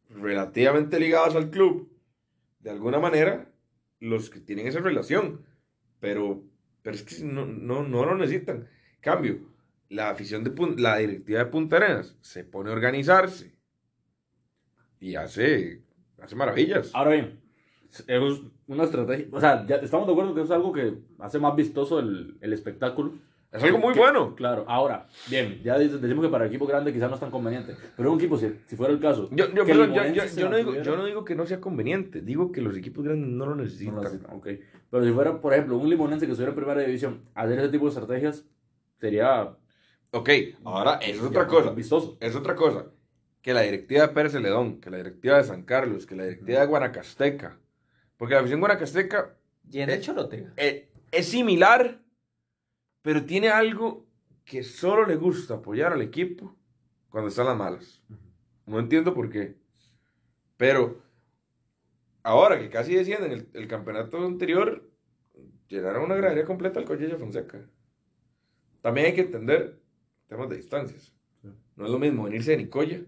relativamente 0.09 0.99
ligadas 0.99 1.35
al 1.35 1.51
club. 1.51 1.93
De 2.61 2.71
alguna 2.71 2.99
manera, 2.99 3.51
los 4.01 4.31
que 4.31 4.41
tienen 4.41 4.67
esa 4.67 4.81
relación. 4.81 5.45
Pero, 6.01 6.45
pero 6.83 6.95
es 6.97 7.03
que 7.03 7.25
no, 7.25 7.45
no, 7.47 7.83
no 7.83 8.05
lo 8.05 8.17
necesitan. 8.17 8.69
Cambio, 9.01 9.41
la 9.89 10.11
afición 10.11 10.45
de 10.45 10.53
la 10.81 10.99
directiva 10.99 11.41
de 11.41 11.47
Punta 11.47 11.77
Arenas 11.77 12.17
se 12.21 12.45
pone 12.45 12.71
a 12.71 12.73
organizarse 12.73 13.57
y 15.01 15.15
hace, 15.17 15.83
hace 16.21 16.37
maravillas. 16.37 16.91
Ahora 16.95 17.11
bien, 17.13 17.41
es 18.07 18.41
una 18.67 18.85
estrategia... 18.85 19.27
O 19.33 19.41
sea, 19.41 19.67
ya 19.67 19.77
estamos 19.77 20.07
de 20.07 20.13
acuerdo 20.13 20.35
que 20.35 20.43
es 20.43 20.51
algo 20.51 20.73
que 20.73 20.95
hace 21.19 21.39
más 21.39 21.55
vistoso 21.57 21.99
el, 21.99 22.37
el 22.41 22.53
espectáculo. 22.53 23.13
Es 23.51 23.63
algo 23.65 23.79
muy 23.79 23.95
Que- 23.95 24.01
bueno. 24.01 24.35
Claro, 24.37 24.67
ahora, 24.69 25.07
bien, 25.31 25.63
ya 25.65 25.79
decimos 25.79 26.23
que 26.23 26.31
para 26.31 26.45
equipo 26.47 26.67
grande 26.67 26.93
quizás 26.93 27.09
no 27.09 27.15
es 27.15 27.21
tan 27.21 27.31
conveniente, 27.31 27.75
pero 27.97 28.13
un 28.13 28.19
equipo, 28.19 28.37
si, 28.37 28.53
si 28.67 28.77
fuera 28.77 28.93
el 28.93 29.01
caso, 29.01 29.31
Yo, 29.33 29.47
yo, 29.55 29.65
perdón, 29.65 29.95
yo, 29.95 30.03
yo- 30.05 30.51
no 30.51 30.57
digo, 30.59 30.75
yo 30.83 30.97
no 30.97 31.05
digo 31.07 31.25
que 31.25 31.35
no 31.35 31.47
sea 31.47 31.59
conveniente, 31.59 32.21
digo 32.21 32.53
que 32.53 32.61
los 32.61 32.77
equipos 32.77 33.05
grandes 33.05 33.27
no 33.31 33.47
lo 33.47 33.55
no 33.55 33.63
necesitan. 33.63 33.95
lo 33.95 34.03
necesitan, 34.03 34.37
ok. 34.37 34.49
Pero 34.91 35.03
si 35.05 35.13
fuera, 35.13 35.41
por 35.41 35.55
ejemplo, 35.55 35.79
un 35.79 35.89
limonense 35.89 36.27
que 36.27 36.33
estuviera 36.33 36.51
en 36.53 36.57
primera 36.57 36.83
división, 36.83 37.23
hacer 37.35 37.59
ese 37.59 37.69
tipo 37.71 37.87
de 37.87 37.89
estrategias 37.91 38.45
sería 38.99 39.57
Ok, 40.11 40.29
ahora 40.65 40.97
es 40.97 41.19
otra 41.23 41.47
cosa. 41.47 41.71
vistoso. 41.71 42.19
Es 42.21 42.35
otra 42.37 42.55
cosa. 42.55 42.87
Que 43.41 43.55
la 43.55 43.63
directiva 43.63 44.03
de 44.07 44.13
Pérez 44.13 44.33
Celedón, 44.33 44.79
que 44.81 44.91
la 44.91 44.99
directiva 44.99 45.39
de 45.39 45.45
San 45.45 45.63
Carlos, 45.63 46.05
que 46.07 46.17
la 46.17 46.25
directiva 46.25 46.61
de 46.61 46.67
Guanacasteca. 46.67 47.59
Porque 48.19 48.35
la 48.35 48.41
afición 48.41 48.61
guanacasteca 48.61 49.35
Llena 49.71 49.95
el 49.95 50.01
Chorotega. 50.03 50.53
eh, 50.57 50.91
es 51.11 51.29
similar, 51.29 52.03
pero 53.03 53.25
tiene 53.25 53.49
algo 53.49 54.07
que 54.45 54.63
solo 54.63 55.07
le 55.07 55.17
gusta 55.17 55.55
apoyar 55.55 55.93
al 55.95 56.03
equipo 56.03 56.55
cuando 57.09 57.29
están 57.29 57.47
las 57.47 57.57
malas. 57.57 58.03
No 58.67 58.79
entiendo 58.79 59.15
por 59.15 59.31
qué. 59.31 59.57
Pero 60.59 61.03
ahora 62.23 62.59
que 62.59 62.69
casi 62.69 62.95
descienden 62.95 63.33
el, 63.33 63.49
el 63.55 63.69
campeonato 63.69 64.19
anterior, 64.25 64.91
llenaron 65.69 66.05
una 66.05 66.17
gradería 66.17 66.45
completa 66.45 66.81
al 66.81 66.87
Collella 66.87 67.17
Fonseca. 67.17 67.65
También 68.81 69.07
hay 69.09 69.15
que 69.15 69.21
entender 69.23 69.79
temas 70.27 70.49
de 70.49 70.57
distancias. 70.57 71.15
No 71.77 71.85
es 71.85 71.91
lo 71.91 71.99
mismo 71.99 72.25
venirse 72.25 72.51
de 72.53 72.57
Nicoya 72.59 73.01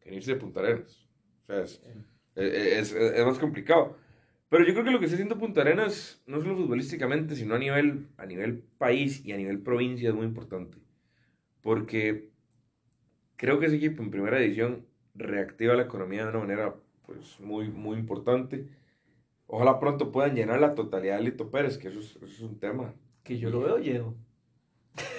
que 0.00 0.10
venirse 0.10 0.34
de 0.34 0.40
Punta 0.40 0.60
Arenas. 0.60 1.06
O 1.42 1.46
sea, 1.46 1.62
es, 1.62 1.82
es- 2.36 2.92
es- 2.92 2.94
es 2.94 3.24
más 3.26 3.38
complicado. 3.38 3.96
Pero 4.48 4.64
yo 4.64 4.72
creo 4.72 4.84
que 4.84 4.90
lo 4.90 4.98
que 4.98 5.06
está 5.06 5.16
haciendo 5.16 5.38
Punta 5.38 5.62
Arenas, 5.62 6.22
no 6.26 6.40
solo 6.40 6.56
futbolísticamente, 6.56 7.34
sino 7.34 7.56
a 7.56 7.58
nivel, 7.58 8.08
a 8.16 8.26
nivel 8.26 8.62
país 8.78 9.24
y 9.24 9.32
a 9.32 9.36
nivel 9.36 9.60
provincia, 9.60 10.08
es 10.08 10.14
muy 10.14 10.26
importante. 10.26 10.78
Porque 11.62 12.28
creo 13.36 13.58
que 13.58 13.66
ese 13.66 13.76
equipo 13.76 14.02
en 14.02 14.10
primera 14.10 14.38
edición 14.38 14.86
reactiva 15.14 15.74
la 15.74 15.82
economía 15.82 16.24
de 16.24 16.30
una 16.30 16.38
manera 16.40 16.74
pues, 17.06 17.40
muy, 17.40 17.68
muy 17.68 17.98
importante. 17.98 18.68
Ojalá 19.48 19.80
pronto 19.80 20.12
puedan 20.12 20.36
llenar 20.36 20.60
la 20.60 20.74
totalidad 20.74 21.18
de 21.18 21.24
Lito 21.24 21.50
Pérez, 21.50 21.78
que 21.78 21.88
eso 21.88 22.00
es, 22.00 22.16
eso 22.16 22.26
es 22.26 22.40
un 22.40 22.58
tema. 22.58 22.94
Que 23.24 23.38
yo 23.38 23.50
lo 23.50 23.60
veo 23.60 23.78
lleno. 23.78 24.14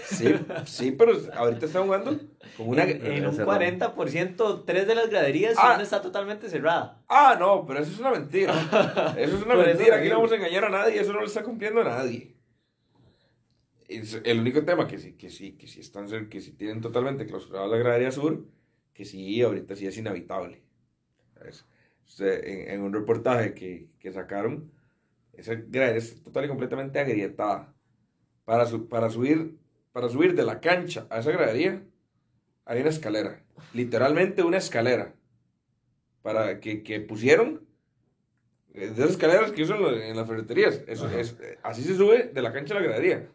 Sí, 0.09 0.33
sí, 0.65 0.91
pero 0.91 1.13
ahorita 1.33 1.65
está 1.65 1.81
jugando 1.83 2.17
con 2.55 2.69
una... 2.69 2.83
en, 2.83 3.05
en 3.05 3.25
un 3.27 3.33
cerrado. 3.35 3.59
40%, 3.59 4.63
tres 4.65 4.87
de 4.87 4.95
las 4.95 5.09
graderías 5.09 5.55
Ah. 5.57 5.73
una 5.75 5.83
está 5.83 6.01
totalmente 6.01 6.49
cerrada. 6.49 7.03
Ah, 7.09 7.35
no, 7.39 7.65
pero 7.65 7.79
eso 7.81 7.91
es 7.91 7.99
una 7.99 8.11
mentira. 8.11 8.53
Eso 9.17 9.37
es 9.37 9.43
una 9.43 9.55
mentira. 9.55 9.97
Aquí 9.97 10.07
no 10.09 10.15
vamos 10.15 10.31
a 10.31 10.35
engañar 10.35 10.65
a 10.65 10.69
nadie. 10.69 10.99
Eso 11.01 11.11
no 11.13 11.19
le 11.19 11.25
está 11.27 11.43
cumpliendo 11.43 11.81
a 11.81 11.85
nadie. 11.85 12.35
Es 13.87 14.19
el 14.23 14.39
único 14.39 14.63
tema 14.65 14.87
que 14.87 14.97
sí, 14.97 15.13
que 15.13 15.29
sí, 15.29 15.53
que 15.53 15.67
sí 15.67 15.79
están, 15.79 16.07
que 16.29 16.41
sí 16.41 16.51
tienen 16.53 16.81
totalmente 16.81 17.25
clausurada 17.25 17.67
la 17.67 17.77
gradería 17.77 18.11
sur, 18.11 18.45
que 18.93 19.05
sí, 19.05 19.41
ahorita 19.41 19.75
sí 19.75 19.87
es 19.87 19.97
inhabitable. 19.97 20.61
En, 22.19 22.69
en 22.71 22.81
un 22.81 22.93
reportaje 22.93 23.53
que, 23.53 23.89
que 23.99 24.11
sacaron, 24.11 24.71
esa 25.33 25.53
gradería 25.55 25.97
está 25.97 26.23
total 26.23 26.45
y 26.45 26.47
completamente 26.47 26.99
agrietada. 26.99 27.73
Para, 28.45 28.65
su- 28.65 28.87
para, 28.87 29.09
subir, 29.09 29.57
para 29.97 30.09
subir 30.09 30.35
de 30.35 30.45
la 30.45 30.59
cancha 30.59 31.07
a 31.09 31.17
esa 31.17 31.31
gradería, 31.31 31.81
hay 32.65 32.81
una 32.81 32.89
escalera. 32.91 33.41
Literalmente 33.73 34.43
una 34.43 34.57
escalera. 34.57 35.15
Para 36.21 36.59
que, 36.59 36.83
que 36.83 36.99
pusieron 36.99 37.65
eh, 38.75 38.89
de 38.89 38.93
esas 38.93 39.09
escaleras 39.09 39.51
que 39.53 39.63
usan 39.63 39.79
en 39.85 40.15
las 40.15 40.27
ferreterías. 40.27 40.83
Eso, 40.85 41.07
Ajá. 41.07 41.19
es, 41.19 41.35
eh, 41.41 41.57
así 41.63 41.81
se 41.81 41.95
sube 41.95 42.29
de 42.31 42.41
la 42.43 42.53
cancha 42.53 42.75
a 42.75 42.79
la 42.79 42.85
gradería. 42.85 43.27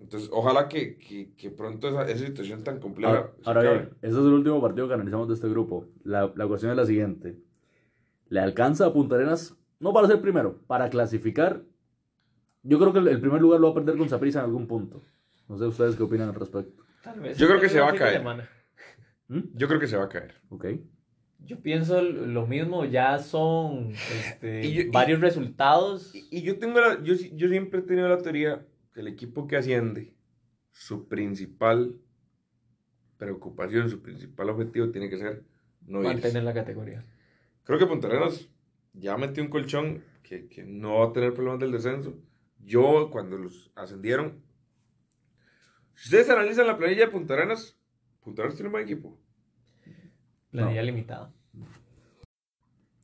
Entonces, 0.00 0.30
ojalá 0.32 0.70
que, 0.70 0.96
que, 0.96 1.34
que 1.36 1.50
pronto 1.50 1.90
esa, 1.90 2.08
esa 2.08 2.24
situación 2.24 2.64
tan 2.64 2.80
compleja. 2.80 3.30
Ahora, 3.44 3.60
bien, 3.60 3.90
ese 4.00 4.12
es 4.12 4.16
el 4.16 4.32
último 4.32 4.58
partido 4.62 4.88
que 4.88 4.94
analizamos 4.94 5.28
de 5.28 5.34
este 5.34 5.50
grupo. 5.50 5.86
La, 6.02 6.32
la 6.34 6.46
cuestión 6.46 6.70
es 6.70 6.78
la 6.78 6.86
siguiente. 6.86 7.36
¿Le 8.30 8.40
alcanza 8.40 8.86
a 8.86 8.92
Punta 8.94 9.16
Arenas? 9.16 9.54
No 9.80 9.92
para 9.92 10.06
ser 10.06 10.22
primero, 10.22 10.62
para 10.66 10.88
clasificar. 10.88 11.62
Yo 12.62 12.78
creo 12.78 12.94
que 12.94 13.00
el, 13.00 13.08
el 13.08 13.20
primer 13.20 13.42
lugar 13.42 13.60
lo 13.60 13.66
va 13.66 13.72
a 13.72 13.84
perder 13.84 13.98
con 13.98 14.08
Saprissa 14.08 14.38
en 14.38 14.46
algún 14.46 14.66
punto. 14.66 15.02
No 15.48 15.56
sé 15.58 15.64
ustedes 15.66 15.96
qué 15.96 16.02
opinan 16.02 16.28
al 16.28 16.34
respecto. 16.34 16.84
Tal 17.02 17.20
vez 17.20 17.38
Yo 17.38 17.46
creo 17.46 17.60
que 17.60 17.68
se 17.68 17.80
va 17.80 17.90
a 17.90 17.94
caer. 17.94 18.18
semana. 18.18 18.48
¿Mm? 19.28 19.40
Yo 19.54 19.68
creo 19.68 19.80
que 19.80 19.86
se 19.86 19.96
va 19.96 20.04
a 20.04 20.08
caer. 20.08 20.34
Ok. 20.48 20.66
Yo 21.38 21.60
pienso 21.60 22.00
lo 22.02 22.46
mismo, 22.46 22.84
ya 22.84 23.18
son 23.18 23.90
este, 23.92 24.64
Y 24.66 24.72
yo- 24.74 24.82
y- 24.82 24.88
varios 24.90 25.20
resultados. 25.20 26.14
Y, 26.14 26.26
y 26.38 26.42
yo 26.42 26.58
tengo 26.58 26.80
la, 26.80 27.02
yo, 27.02 27.14
yo 27.14 27.48
siempre 27.48 27.80
he 27.80 27.82
tenido 27.82 28.08
la 28.08 28.18
teoría 28.18 28.66
que 28.92 29.00
el 29.00 29.08
equipo 29.08 29.46
que 29.46 29.56
asciende, 29.56 30.14
su 30.72 31.06
principal 31.08 31.96
preocupación, 33.18 33.88
su 33.90 34.00
principal 34.02 34.50
objetivo 34.50 34.90
tiene 34.90 35.08
que 35.08 35.18
ser 35.18 35.44
no 35.86 36.00
irse. 36.02 36.14
mantener 36.14 36.42
la 36.44 36.54
categoría. 36.54 37.04
Creo 37.64 37.78
que 37.78 37.86
Punta 37.86 38.08
Arenas 38.08 38.48
ya 38.92 39.16
metió 39.16 39.42
un 39.42 39.50
colchón 39.50 40.02
que, 40.22 40.48
que 40.48 40.64
no 40.64 40.98
va 41.00 41.06
a 41.06 41.12
tener 41.12 41.32
problemas 41.34 41.60
del 41.60 41.72
descenso. 41.72 42.14
Yo, 42.64 43.10
cuando 43.10 43.36
los 43.38 43.70
ascendieron, 43.74 44.42
si 45.96 46.08
ustedes 46.08 46.30
analizan 46.30 46.66
la 46.66 46.76
planilla 46.78 47.06
de 47.06 47.10
Punta 47.12 47.34
Arenas, 47.34 47.76
Punta 48.22 48.42
Arenas 48.42 48.56
tiene 48.56 48.68
un 48.68 48.72
buen 48.72 48.84
equipo. 48.84 49.18
Planilla 50.50 50.82
limitada. 50.82 51.32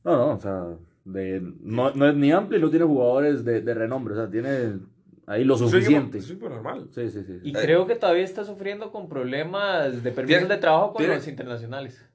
No, 0.03 0.17
no, 0.17 0.29
o 0.33 0.39
sea, 0.39 0.77
de, 1.05 1.41
no, 1.61 1.91
no 1.93 2.07
es 2.09 2.15
ni 2.15 2.31
amplio 2.31 2.59
y 2.59 2.61
no 2.61 2.69
tiene 2.69 2.85
jugadores 2.85 3.45
de, 3.45 3.61
de 3.61 3.73
renombre. 3.73 4.13
O 4.13 4.17
sea, 4.17 4.29
tiene 4.29 4.79
ahí 5.27 5.43
lo 5.45 5.57
suficiente. 5.57 6.17
Es 6.17 6.25
un 6.25 6.31
equipo 6.31 6.49
normal. 6.49 6.89
Sí, 6.91 7.09
sí, 7.09 7.23
sí. 7.23 7.39
Y 7.43 7.49
Eh, 7.51 7.61
creo 7.61 7.87
que 7.87 7.95
todavía 7.95 8.23
está 8.23 8.43
sufriendo 8.43 8.91
con 8.91 9.07
problemas 9.07 10.03
de 10.03 10.11
permisos 10.11 10.39
Tiene- 10.39 10.53
de 10.55 10.59
trabajo 10.59 10.93
con 10.93 10.97
tiene- 10.99 11.15
los 11.15 11.27
internacionales. 11.27 12.05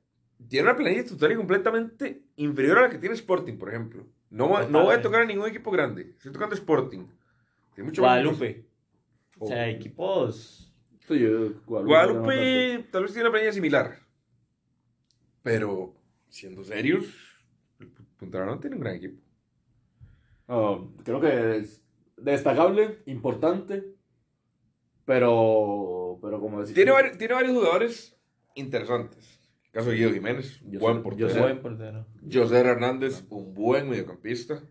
Tiene 0.48 0.68
una 0.68 0.76
planilla 0.76 1.04
total 1.04 1.32
y 1.32 1.36
completamente 1.36 2.22
inferior 2.36 2.78
a 2.78 2.82
la 2.82 2.90
que 2.90 2.98
tiene 2.98 3.14
Sporting, 3.14 3.58
por 3.58 3.70
ejemplo. 3.70 4.06
No, 4.30 4.48
voy 4.48 4.94
a 4.94 5.02
tocar 5.02 5.22
a 5.22 5.24
ningún 5.24 5.48
equipo 5.48 5.70
grande. 5.70 6.10
Estoy 6.16 6.32
tocando 6.32 6.54
Sporting. 6.54 7.06
Tiene 7.74 7.88
mucho 7.90 8.02
más 8.02 8.22
Guadalupe. 8.22 8.66
O 9.38 9.46
sea, 9.46 9.68
equipos. 9.68 10.67
Sí, 11.08 11.18
yo- 11.18 11.54
Guadalupe, 11.66 11.92
Guadalupe 11.94 12.88
tal 12.92 13.02
vez 13.02 13.12
tiene 13.12 13.28
una 13.28 13.32
planilla 13.32 13.52
similar. 13.52 13.98
Pero, 15.42 15.94
siendo 16.28 16.62
serios, 16.62 17.06
el 17.80 17.88
Punta 18.18 18.44
no 18.44 18.58
tiene 18.60 18.76
un 18.76 18.82
gran 18.82 18.96
equipo. 18.96 19.20
No, 20.48 20.94
creo 21.04 21.20
que 21.20 21.56
es 21.58 21.82
destacable, 22.16 23.02
importante, 23.06 23.94
pero, 25.04 26.18
pero 26.20 26.40
como 26.40 26.60
decía... 26.60 26.74
Tiene, 26.74 26.92
vari- 26.92 27.16
tiene 27.16 27.34
varios 27.34 27.52
jugadores 27.56 28.16
interesantes. 28.54 29.38
El 29.66 29.70
caso 29.70 29.90
de 29.90 29.96
Guido 29.96 30.12
Jiménez, 30.12 30.60
buen 30.62 31.02
portero. 31.02 31.40
Buen 31.40 31.60
portero. 31.60 32.06
José 32.32 32.58
Hernández, 32.58 33.24
un 33.30 33.54
buen 33.54 33.88
mediocampista. 33.88 34.62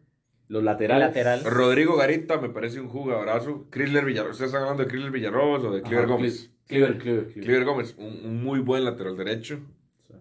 Los 0.48 0.64
laterales. 0.64 1.08
Lateral. 1.08 1.44
Rodrigo 1.44 1.98
Garita 1.98 2.40
me 2.40 2.50
parece 2.50 2.80
un 2.80 2.88
jugadorazo. 2.88 3.68
Chrysler 3.70 4.06
Villarroel, 4.06 4.32
¿ustedes 4.32 4.50
están 4.50 4.64
hablando 4.64 4.84
de 4.84 4.90
Chrysler 4.90 5.12
Villarroel 5.12 5.66
o 5.66 5.72
de 5.72 5.80
Ajá, 5.80 5.88
Cliver 5.90 6.08
Gómez? 6.08 6.52
Cliver, 6.68 6.98
Cliver, 6.98 7.26
Cliver. 7.28 7.44
Cliver 7.44 7.66
Gómez, 7.66 7.96
un, 7.98 8.26
un 8.26 8.44
muy 8.44 8.60
buen 8.60 8.84
lateral 8.86 9.18
derecho. 9.18 9.60
Sí. 10.08 10.14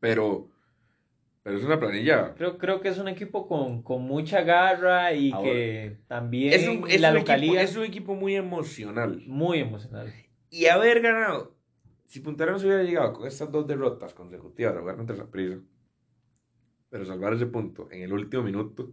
Pero, 0.00 0.48
pero 1.42 1.58
es 1.58 1.64
una 1.64 1.78
planilla. 1.78 2.34
Creo, 2.34 2.58
creo 2.58 2.80
que 2.80 2.88
es 2.88 2.98
un 2.98 3.08
equipo 3.08 3.46
con, 3.46 3.82
con 3.82 4.02
mucha 4.02 4.42
garra 4.42 5.12
y 5.12 5.32
Ahora, 5.32 5.50
que 5.50 5.96
también 6.06 6.52
Es 6.54 6.68
un, 6.68 6.88
es 6.88 7.00
la 7.00 7.10
un 7.10 7.16
equipo, 7.16 7.32
localidad 7.32 7.62
es 7.62 7.76
un 7.76 7.84
equipo 7.84 8.14
muy 8.14 8.34
emocional. 8.34 9.22
muy 9.26 9.58
emocional. 9.60 10.12
Y 10.50 10.66
haber 10.66 11.00
ganado, 11.02 11.54
si 12.06 12.22
Arenas 12.26 12.62
hubiera 12.64 12.82
llegado 12.82 13.12
con 13.12 13.26
estas 13.26 13.50
dos 13.50 13.66
derrotas 13.66 14.14
consecutivas 14.14 14.74
a 14.76 14.80
jugar 14.80 14.96
contra 14.96 15.16
Saprissa, 15.16 15.58
pero 16.88 17.04
salvar 17.04 17.34
ese 17.34 17.46
punto 17.46 17.88
en 17.90 18.02
el 18.02 18.12
último 18.12 18.42
minuto, 18.42 18.92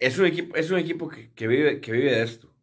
es 0.00 0.18
un 0.18 0.26
equipo, 0.26 0.56
es 0.56 0.70
un 0.70 0.78
equipo 0.78 1.08
que, 1.08 1.32
que 1.32 1.46
vive, 1.46 1.80
que 1.80 1.92
vive 1.92 2.12
de 2.12 2.22
esto, 2.22 2.54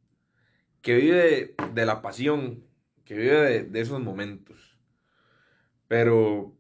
que 0.82 0.96
vive 0.96 1.18
de, 1.18 1.56
de 1.74 1.86
la 1.86 2.02
pasión, 2.02 2.66
que 3.06 3.16
vive 3.16 3.36
de, 3.36 3.64
de 3.64 3.82
esos 3.82 4.02
momentos. 4.02 4.78
Pero, 5.88 6.56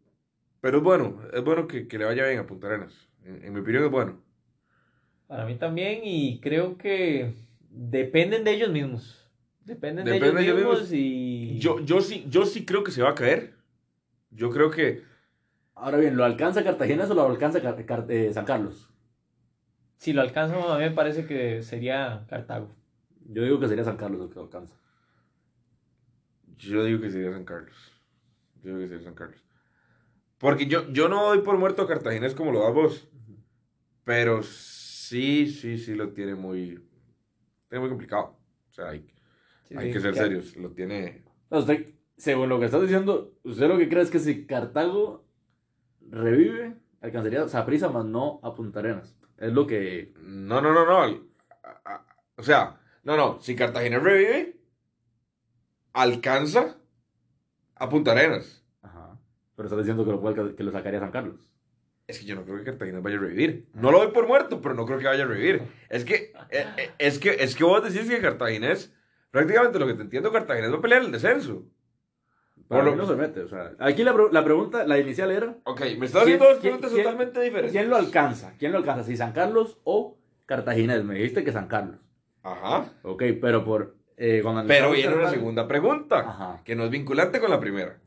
pero 0.62 0.78
es 0.80 0.84
bueno, 0.84 1.22
es 1.34 1.44
bueno 1.44 1.68
que, 1.68 1.88
que 1.88 1.98
le 1.98 2.06
vaya 2.06 2.28
bien 2.28 2.40
a 2.40 2.48
Punta 2.48 2.68
Arenas. 2.68 3.10
En, 3.24 3.46
en 3.46 3.54
mi 3.54 3.60
opinión 3.62 3.86
es 3.86 3.92
bueno. 3.92 4.24
Para 5.28 5.46
mí 5.46 5.56
también 5.56 6.02
y 6.04 6.40
creo 6.42 6.78
que 6.78 7.34
dependen 7.70 8.44
de 8.44 8.52
ellos 8.52 8.70
mismos. 8.72 9.30
Dependen 9.64 10.10
de 10.10 10.18
ellos 10.18 10.34
de 10.34 10.42
ellos 10.42 10.56
mismos 10.56 10.92
y... 10.92 11.60
Yo, 11.60 11.80
yo, 11.82 12.02
sí, 12.02 12.26
yo 12.30 12.46
sí 12.46 12.66
creo 12.66 12.84
que 12.84 12.92
se 12.92 13.02
va 13.02 13.12
a 13.12 13.16
caer. 13.16 13.56
Yo 14.32 14.52
creo 14.52 14.72
que... 14.72 15.04
Ahora 15.74 15.98
bien, 15.98 16.16
¿lo 16.16 16.26
alcanza 16.26 16.64
Cartagena 16.64 17.06
o 17.06 17.14
lo 17.16 17.26
alcanza 17.26 17.60
Car- 17.60 17.84
Car- 17.86 18.06
eh, 18.10 18.32
San 18.32 18.46
Carlos? 18.46 18.88
Si 20.00 20.14
lo 20.14 20.22
alcanzan 20.22 20.62
a 20.64 20.78
mí 20.78 20.84
me 20.86 20.92
parece 20.92 21.26
que 21.26 21.62
sería 21.62 22.26
Cartago. 22.30 22.70
Yo 23.26 23.44
digo 23.44 23.60
que 23.60 23.68
sería 23.68 23.84
San 23.84 23.98
Carlos 23.98 24.22
el 24.22 24.30
que 24.30 24.36
lo 24.36 24.44
alcanza. 24.44 24.76
Yo 26.58 26.86
digo 26.86 27.02
que 27.02 27.12
sería 27.12 27.32
San 27.34 27.44
Carlos. 27.44 27.76
Yo 28.64 28.70
digo 28.70 28.80
que 28.80 28.88
sería 28.88 29.04
San 29.04 29.14
Carlos. 29.14 29.44
Porque 30.38 30.68
yo, 30.68 30.90
yo 30.94 31.10
no 31.10 31.28
doy 31.28 31.42
por 31.42 31.58
muerto 31.58 31.82
a 31.82 31.88
Cartaginés 31.88 32.34
como 32.34 32.54
lo 32.54 32.64
das 32.64 32.74
vos. 32.74 33.10
Pero 34.06 34.42
sí, 34.42 35.48
sí, 35.48 35.78
sí 35.78 35.94
lo 35.96 36.14
tiene 36.14 36.34
muy. 36.34 36.82
Tiene 37.68 37.82
muy 37.82 37.90
complicado. 37.90 38.38
O 38.70 38.74
sea, 38.74 38.90
hay, 38.90 39.06
Sí, 39.68 39.76
hay 39.78 39.88
sí, 39.88 39.94
que 39.94 40.00
ser 40.00 40.16
serios. 40.16 40.56
Lo 40.56 40.72
tiene. 40.72 41.26
No, 41.52 41.60
usted, 41.60 41.94
según 42.16 42.48
lo 42.48 42.58
que 42.58 42.68
estás 42.68 42.82
diciendo, 42.82 43.38
¿usted 43.44 43.68
lo 43.68 43.78
que 43.78 43.90
cree 43.90 44.04
es 44.04 44.10
que 44.10 44.20
si 44.20 44.46
Cartago 44.48 45.26
revive, 46.10 46.78
alcanzaría 47.02 47.50
Saprissa 47.50 47.90
más 47.90 48.06
no 48.06 48.40
a 48.44 48.56
Punta 48.56 48.80
Arenas? 48.80 49.19
Es 49.40 49.54
lo 49.54 49.66
que... 49.66 50.14
No, 50.20 50.62
no, 50.62 50.74
no, 50.74 50.86
no. 50.86 51.30
O 52.36 52.44
sea, 52.44 52.80
no, 53.04 53.18
no. 53.18 53.40
Si 53.42 53.56
Cartaginés 53.56 54.04
revive, 54.04 54.60
alcanza 55.94 56.78
a 57.76 57.90
Punta 57.90 58.12
Arenas. 58.12 58.64
Ajá. 58.82 59.18
Pero 59.56 59.68
estás 59.68 59.80
diciendo 59.80 60.06
que 60.06 60.12
lo, 60.12 60.22
puede 60.22 60.56
que 60.56 60.64
lo 60.64 60.72
sacaría 60.72 61.00
San 61.00 61.12
Carlos. 61.12 61.50
Es 62.10 62.20
que 62.20 62.26
yo 62.26 62.36
no 62.36 62.44
creo 62.44 62.58
que 62.58 62.64
Cartagena 62.64 63.02
vaya 63.02 63.18
a 63.18 63.20
revivir. 63.20 63.70
No 63.74 63.92
lo 63.92 64.00
doy 64.00 64.12
por 64.12 64.28
muerto, 64.28 64.62
pero 64.62 64.74
no 64.74 64.86
creo 64.86 64.98
que 64.98 65.06
vaya 65.06 65.26
a 65.26 65.28
revivir. 65.28 65.62
Es 65.90 66.04
que, 66.04 66.34
eh, 66.50 66.66
eh, 66.78 66.92
es 66.98 67.20
que, 67.20 67.30
es 67.40 67.56
que 67.56 67.64
vos 67.64 67.84
decís 67.84 68.10
que 68.10 68.20
Cartaginés, 68.20 68.92
prácticamente 69.30 69.78
lo 69.78 69.86
que 69.86 69.94
te 69.94 70.02
entiendo, 70.02 70.32
Cartaginés 70.32 70.74
va 70.74 70.78
a 70.78 70.82
pelear 70.82 71.04
el 71.04 71.12
descenso. 71.12 71.66
Para 72.70 72.84
mí 72.84 72.92
no 72.96 73.06
se 73.08 73.16
mete. 73.16 73.42
O 73.42 73.48
sea, 73.48 73.74
aquí 73.80 74.04
la, 74.04 74.16
la 74.32 74.44
pregunta, 74.44 74.86
la 74.86 74.98
inicial 75.00 75.32
era... 75.32 75.58
Ok, 75.64 75.82
me 75.98 76.06
estás 76.06 76.24
¿Quién- 76.24 76.36
haciendo 76.36 76.46
dos 76.46 76.54
quién- 76.60 76.62
preguntas 76.62 76.92
quién- 76.92 77.04
totalmente 77.04 77.42
diferentes. 77.42 77.72
¿Quién 77.74 77.90
lo 77.90 77.98
alcanza? 77.98 78.54
¿Quién 78.60 78.72
lo 78.72 78.78
alcanza? 78.78 79.04
¿Si 79.04 79.18
San 79.18 79.32
Carlos 79.34 79.80
o 79.84 80.18
Cartaginés? 80.46 81.04
Me 81.04 81.16
dijiste 81.16 81.44
que 81.44 81.52
San 81.52 81.68
Carlos. 81.68 81.98
Ajá. 82.44 82.86
Ok, 83.04 83.24
pero 83.42 83.66
por... 83.66 83.96
eh, 84.18 84.40
cuando 84.44 84.66
Pero 84.68 84.92
viene 84.92 85.16
una 85.16 85.30
segunda 85.32 85.68
pregunta, 85.68 86.20
Ajá. 86.20 86.62
que 86.64 86.76
no 86.76 86.86
es 86.86 86.92
vinculante 86.92 87.40
con 87.40 87.50
la 87.50 87.60
primera. 87.60 88.00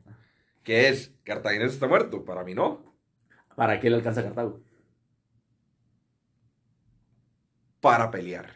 Que 0.63 0.87
es, 0.87 1.13
¿Cartaginés 1.25 1.73
está 1.73 1.87
muerto? 1.87 2.23
Para 2.23 2.43
mí 2.45 2.55
no. 2.55 2.81
¿Para 3.55 3.79
qué 3.81 3.89
le 3.89 3.97
alcanza 3.97 4.23
Cartago? 4.23 4.61
Para 7.81 8.09
pelear. 8.11 8.49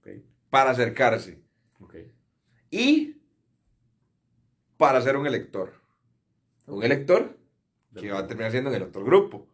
Ok, 0.00 0.08
Para 0.50 0.70
acercarse. 0.70 1.40
ok. 1.80 1.94
Y 2.70 3.13
para 4.84 5.00
ser 5.00 5.16
un 5.16 5.26
elector. 5.26 5.72
Un 6.66 6.82
elector 6.82 7.38
que 7.98 8.10
va 8.10 8.18
a 8.20 8.26
terminar 8.26 8.50
siendo 8.50 8.70
en 8.70 8.76
el 8.76 8.82
otro 8.82 9.04
grupo. 9.04 9.46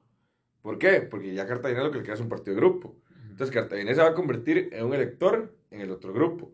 ¿Por 0.63 0.79
qué? 0.79 1.01
Porque 1.03 1.33
ya 1.35 1.47
Cartagena 1.47 1.83
lo 1.85 1.91
que 1.91 1.99
le 1.99 2.05
queda 2.05 2.15
es 2.15 2.21
un 2.21 2.29
partido 2.29 2.55
de 2.55 2.61
grupo. 2.61 2.97
Entonces 3.29 3.55
Cartagena 3.55 3.95
se 3.95 4.01
va 4.03 4.09
a 4.09 4.15
convertir 4.15 4.71
en 4.73 4.85
un 4.87 4.95
elector 4.95 5.57
en 5.71 5.81
el 5.81 5.91
otro 5.91 6.13
grupo. 6.13 6.53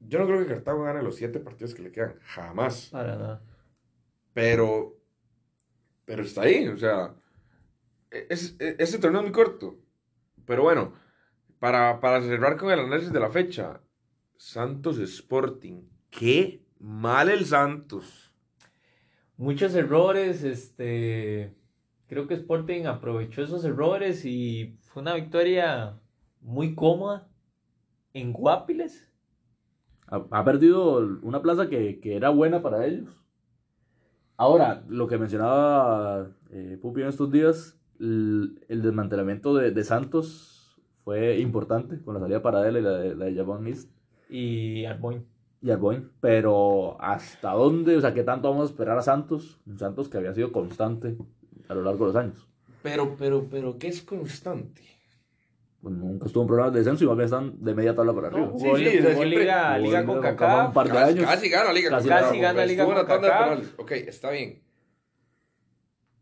Yo 0.00 0.18
no 0.18 0.26
creo 0.26 0.40
que 0.40 0.46
Cartago 0.46 0.82
gane 0.84 1.02
los 1.02 1.16
siete 1.16 1.40
partidos 1.40 1.74
que 1.74 1.82
le 1.82 1.92
quedan. 1.92 2.18
Jamás. 2.22 2.88
Para 2.90 3.16
nada. 3.16 3.42
Pero, 4.34 4.98
pero 6.04 6.22
está 6.22 6.42
ahí. 6.42 6.68
O 6.68 6.76
sea, 6.76 7.14
es, 8.10 8.56
es- 8.58 8.76
ese 8.78 8.98
torneo 8.98 9.20
es 9.20 9.26
muy 9.26 9.32
corto. 9.32 9.78
Pero 10.44 10.62
bueno, 10.64 10.92
para, 11.58 12.00
para 12.00 12.20
cerrar 12.20 12.56
con 12.56 12.70
el 12.70 12.80
análisis 12.80 13.12
de 13.12 13.20
la 13.20 13.30
fecha. 13.30 13.80
Santos 14.36 14.98
Sporting. 14.98 15.82
Qué 16.10 16.61
mal 16.82 17.30
el 17.30 17.46
Santos. 17.46 18.34
Muchos 19.36 19.74
errores, 19.74 20.44
este... 20.44 21.56
Creo 22.08 22.26
que 22.26 22.34
Sporting 22.34 22.84
aprovechó 22.84 23.42
esos 23.42 23.64
errores 23.64 24.26
y 24.26 24.76
fue 24.82 25.00
una 25.00 25.14
victoria 25.14 25.98
muy 26.42 26.74
cómoda 26.74 27.30
en 28.12 28.34
Guapiles. 28.34 29.10
Ha, 30.08 30.22
ha 30.30 30.44
perdido 30.44 30.98
una 31.22 31.40
plaza 31.40 31.70
que, 31.70 32.00
que 32.00 32.14
era 32.14 32.28
buena 32.28 32.60
para 32.60 32.84
ellos. 32.84 33.18
Ahora, 34.36 34.84
lo 34.88 35.06
que 35.06 35.16
mencionaba 35.16 36.30
eh, 36.50 36.78
Pupi 36.82 37.00
en 37.00 37.08
estos 37.08 37.30
días, 37.30 37.80
el, 37.98 38.62
el 38.68 38.82
desmantelamiento 38.82 39.54
de, 39.54 39.70
de 39.70 39.84
Santos 39.84 40.82
fue 41.04 41.38
importante 41.38 42.02
con 42.02 42.12
la 42.12 42.20
salida 42.20 42.38
de 42.38 42.42
Paradela 42.42 42.78
y 42.78 42.82
la 42.82 42.98
de, 42.98 43.14
la 43.14 43.24
de 43.24 43.34
Javon 43.34 43.66
East 43.68 43.90
y 44.28 44.84
Arboin. 44.84 45.24
Y 45.62 45.70
Arboin. 45.70 46.10
Pero 46.20 46.96
¿hasta 47.00 47.52
dónde? 47.52 47.96
O 47.96 48.00
sea, 48.00 48.12
¿qué 48.12 48.24
tanto 48.24 48.50
vamos 48.50 48.68
a 48.68 48.72
esperar 48.72 48.98
a 48.98 49.02
Santos? 49.02 49.60
Un 49.66 49.78
Santos 49.78 50.08
que 50.08 50.18
había 50.18 50.34
sido 50.34 50.52
constante 50.52 51.16
a 51.68 51.74
lo 51.74 51.82
largo 51.82 52.06
de 52.06 52.12
los 52.12 52.16
años. 52.22 52.48
Pero, 52.82 53.14
pero, 53.16 53.46
pero, 53.48 53.78
¿qué 53.78 53.88
es 53.88 54.02
constante? 54.02 54.82
Pues 55.80 55.94
nunca 55.94 56.26
estuvo 56.26 56.42
en 56.44 56.46
problemas 56.48 56.72
de 56.72 56.78
descenso 56.80 57.04
y 57.04 57.06
más 57.08 57.16
bien 57.16 57.24
están 57.24 57.64
de 57.64 57.74
media 57.74 57.94
tabla 57.94 58.12
para 58.12 58.30
No, 58.30 58.36
arriba. 58.36 58.52
jugó, 58.52 58.76
Sí, 58.76 58.84
sí, 58.84 58.98
jugó 58.98 59.08
siempre- 59.10 59.26
liga, 59.30 59.78
liga 59.78 60.04
con. 60.04 60.20
Kaká 60.20 60.66
un 60.66 60.72
par 60.72 60.86
de 60.86 60.92
Casi, 60.92 61.12
años. 61.18 61.24
casi 61.30 61.48
gana 61.48 61.72
Liga 61.72 61.90
Casi 61.90 62.08
con 62.08 62.16
Kaká, 62.18 62.36
gana 62.36 62.52
porque 62.52 62.66
Liga 62.72 62.84
con 62.86 63.06
penales. 63.20 63.74
Ok, 63.78 63.90
está 63.92 64.30
bien. 64.30 64.62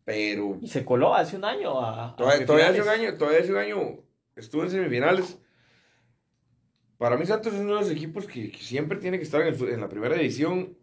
Pero 0.03 0.57
Y 0.61 0.67
se 0.67 0.83
coló 0.83 1.13
hace 1.13 1.37
un 1.37 1.45
año 1.45 1.79
a, 1.79 2.09
a 2.09 2.15
todavía, 2.15 2.45
todavía 2.45 2.69
hace 2.69 2.81
un 2.81 2.89
año, 2.89 3.17
todavía 3.17 3.39
hace 3.41 3.51
un 3.51 3.57
año 3.59 3.77
estuvo 4.35 4.63
en 4.63 4.71
semifinales. 4.71 5.39
Para 7.01 7.17
mí 7.17 7.25
Santos 7.25 7.51
es 7.55 7.59
uno 7.61 7.73
de 7.73 7.81
los 7.81 7.89
equipos 7.89 8.27
que, 8.27 8.51
que 8.51 8.59
siempre 8.59 8.99
tiene 8.99 9.17
que 9.17 9.23
estar 9.23 9.41
en, 9.41 9.47
el 9.47 9.55
fu- 9.55 9.65
en 9.65 9.81
la 9.81 9.89
primera 9.89 10.13
división. 10.15 10.77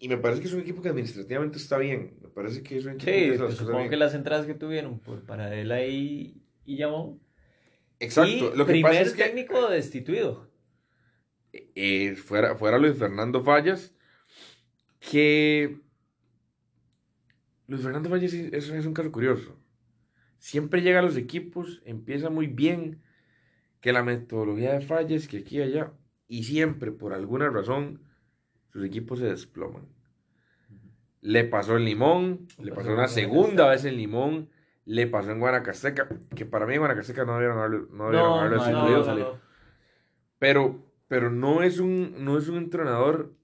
Y 0.00 0.08
me 0.08 0.16
parece 0.16 0.40
que 0.42 0.48
es 0.48 0.54
un 0.54 0.60
equipo 0.62 0.82
que 0.82 0.88
administrativamente 0.88 1.56
está 1.58 1.78
bien. 1.78 2.18
Me 2.20 2.28
parece 2.28 2.64
que 2.64 2.78
es 2.78 2.84
un 2.84 2.94
equipo 2.94 3.04
que 3.06 3.22
Sí, 3.22 3.28
las 3.28 3.38
pues 3.38 3.54
supongo 3.58 3.78
bien. 3.78 3.90
que 3.90 3.96
las 3.96 4.12
entradas 4.14 4.44
que 4.44 4.54
tuvieron 4.54 4.98
por 4.98 5.24
Paradela 5.24 5.86
y, 5.86 6.42
y 6.64 6.76
Llamón. 6.78 7.20
Exacto. 8.00 8.52
Y 8.52 8.56
Lo 8.56 8.66
que 8.66 8.72
primer 8.72 8.90
pasa 8.90 9.02
es 9.02 9.12
que 9.12 9.22
técnico 9.22 9.68
destituido. 9.68 10.50
eh, 11.52 12.16
fuera, 12.16 12.56
fuera 12.56 12.76
Luis 12.78 12.98
Fernando 12.98 13.44
Fallas, 13.44 13.94
que 14.98 15.78
Luis 17.68 17.82
Fernando 17.82 18.10
Fallas 18.10 18.32
es, 18.32 18.52
es- 18.52 18.68
es 18.68 18.86
un 18.86 18.94
caso 18.94 19.12
curioso. 19.12 19.56
Siempre 20.38 20.82
llega 20.82 20.98
a 20.98 21.02
los 21.02 21.16
equipos, 21.16 21.80
empieza 21.84 22.28
muy 22.30 22.48
bien, 22.48 23.00
que 23.82 23.92
la 23.92 24.02
metodología 24.02 24.72
de 24.72 24.80
Fallas, 24.80 25.28
que 25.28 25.38
aquí 25.38 25.58
y 25.58 25.62
allá, 25.62 25.92
y 26.28 26.44
siempre, 26.44 26.92
por 26.92 27.12
alguna 27.12 27.50
razón, 27.50 28.00
sus 28.72 28.84
equipos 28.84 29.18
se 29.18 29.26
desploman. 29.26 29.88
Le 31.20 31.44
pasó 31.44 31.76
en 31.76 31.84
Limón, 31.84 32.46
Le 32.58 32.72
pasó 32.72 32.92
una 32.92 33.08
segunda 33.08 33.68
vez 33.68 33.84
en 33.84 33.96
Limón, 33.96 34.48
le 34.84 35.08
pasó 35.08 35.32
en 35.32 35.40
Guanacasteca, 35.40 36.08
que 36.34 36.46
para 36.46 36.64
mí 36.64 36.74
en 36.74 36.80
Guanacasteca 36.80 37.24
no 37.24 37.34
debieron 37.34 37.58
haberlo, 37.58 37.88
no 37.90 38.06
debieron 38.06 38.72
No, 38.72 38.80
haberlo. 38.80 39.40
Pero, 40.38 40.86
pero 41.08 41.30
no 41.30 41.62
es 41.62 41.80
un, 41.80 42.24
no 42.24 42.38
es 42.38 42.48
un 42.48 42.58
entrenador. 42.58 43.34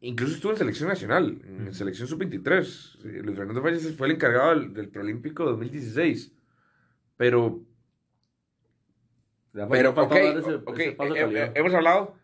Incluso 0.00 0.34
estuvo 0.34 0.52
en 0.52 0.58
selección 0.58 0.88
nacional, 0.88 1.40
en 1.44 1.72
selección 1.74 2.08
sub-23. 2.08 2.98
Eh, 3.04 3.22
Luis 3.22 3.36
Fernando 3.36 3.62
Fallas 3.62 3.94
fue 3.94 4.08
el 4.08 4.14
encargado 4.14 4.50
del, 4.50 4.72
del 4.72 4.88
Preolímpico 4.88 5.44
2016. 5.44 6.32
Pero, 7.16 7.62
pero, 9.70 9.90
ok, 9.90 10.12
ese- 10.12 10.54
ok, 10.54 10.78
ese 10.78 10.92
paso 10.92 11.16
eh, 11.16 11.20
eh, 11.44 11.52
hemos 11.54 11.74
hablado, 11.74 12.14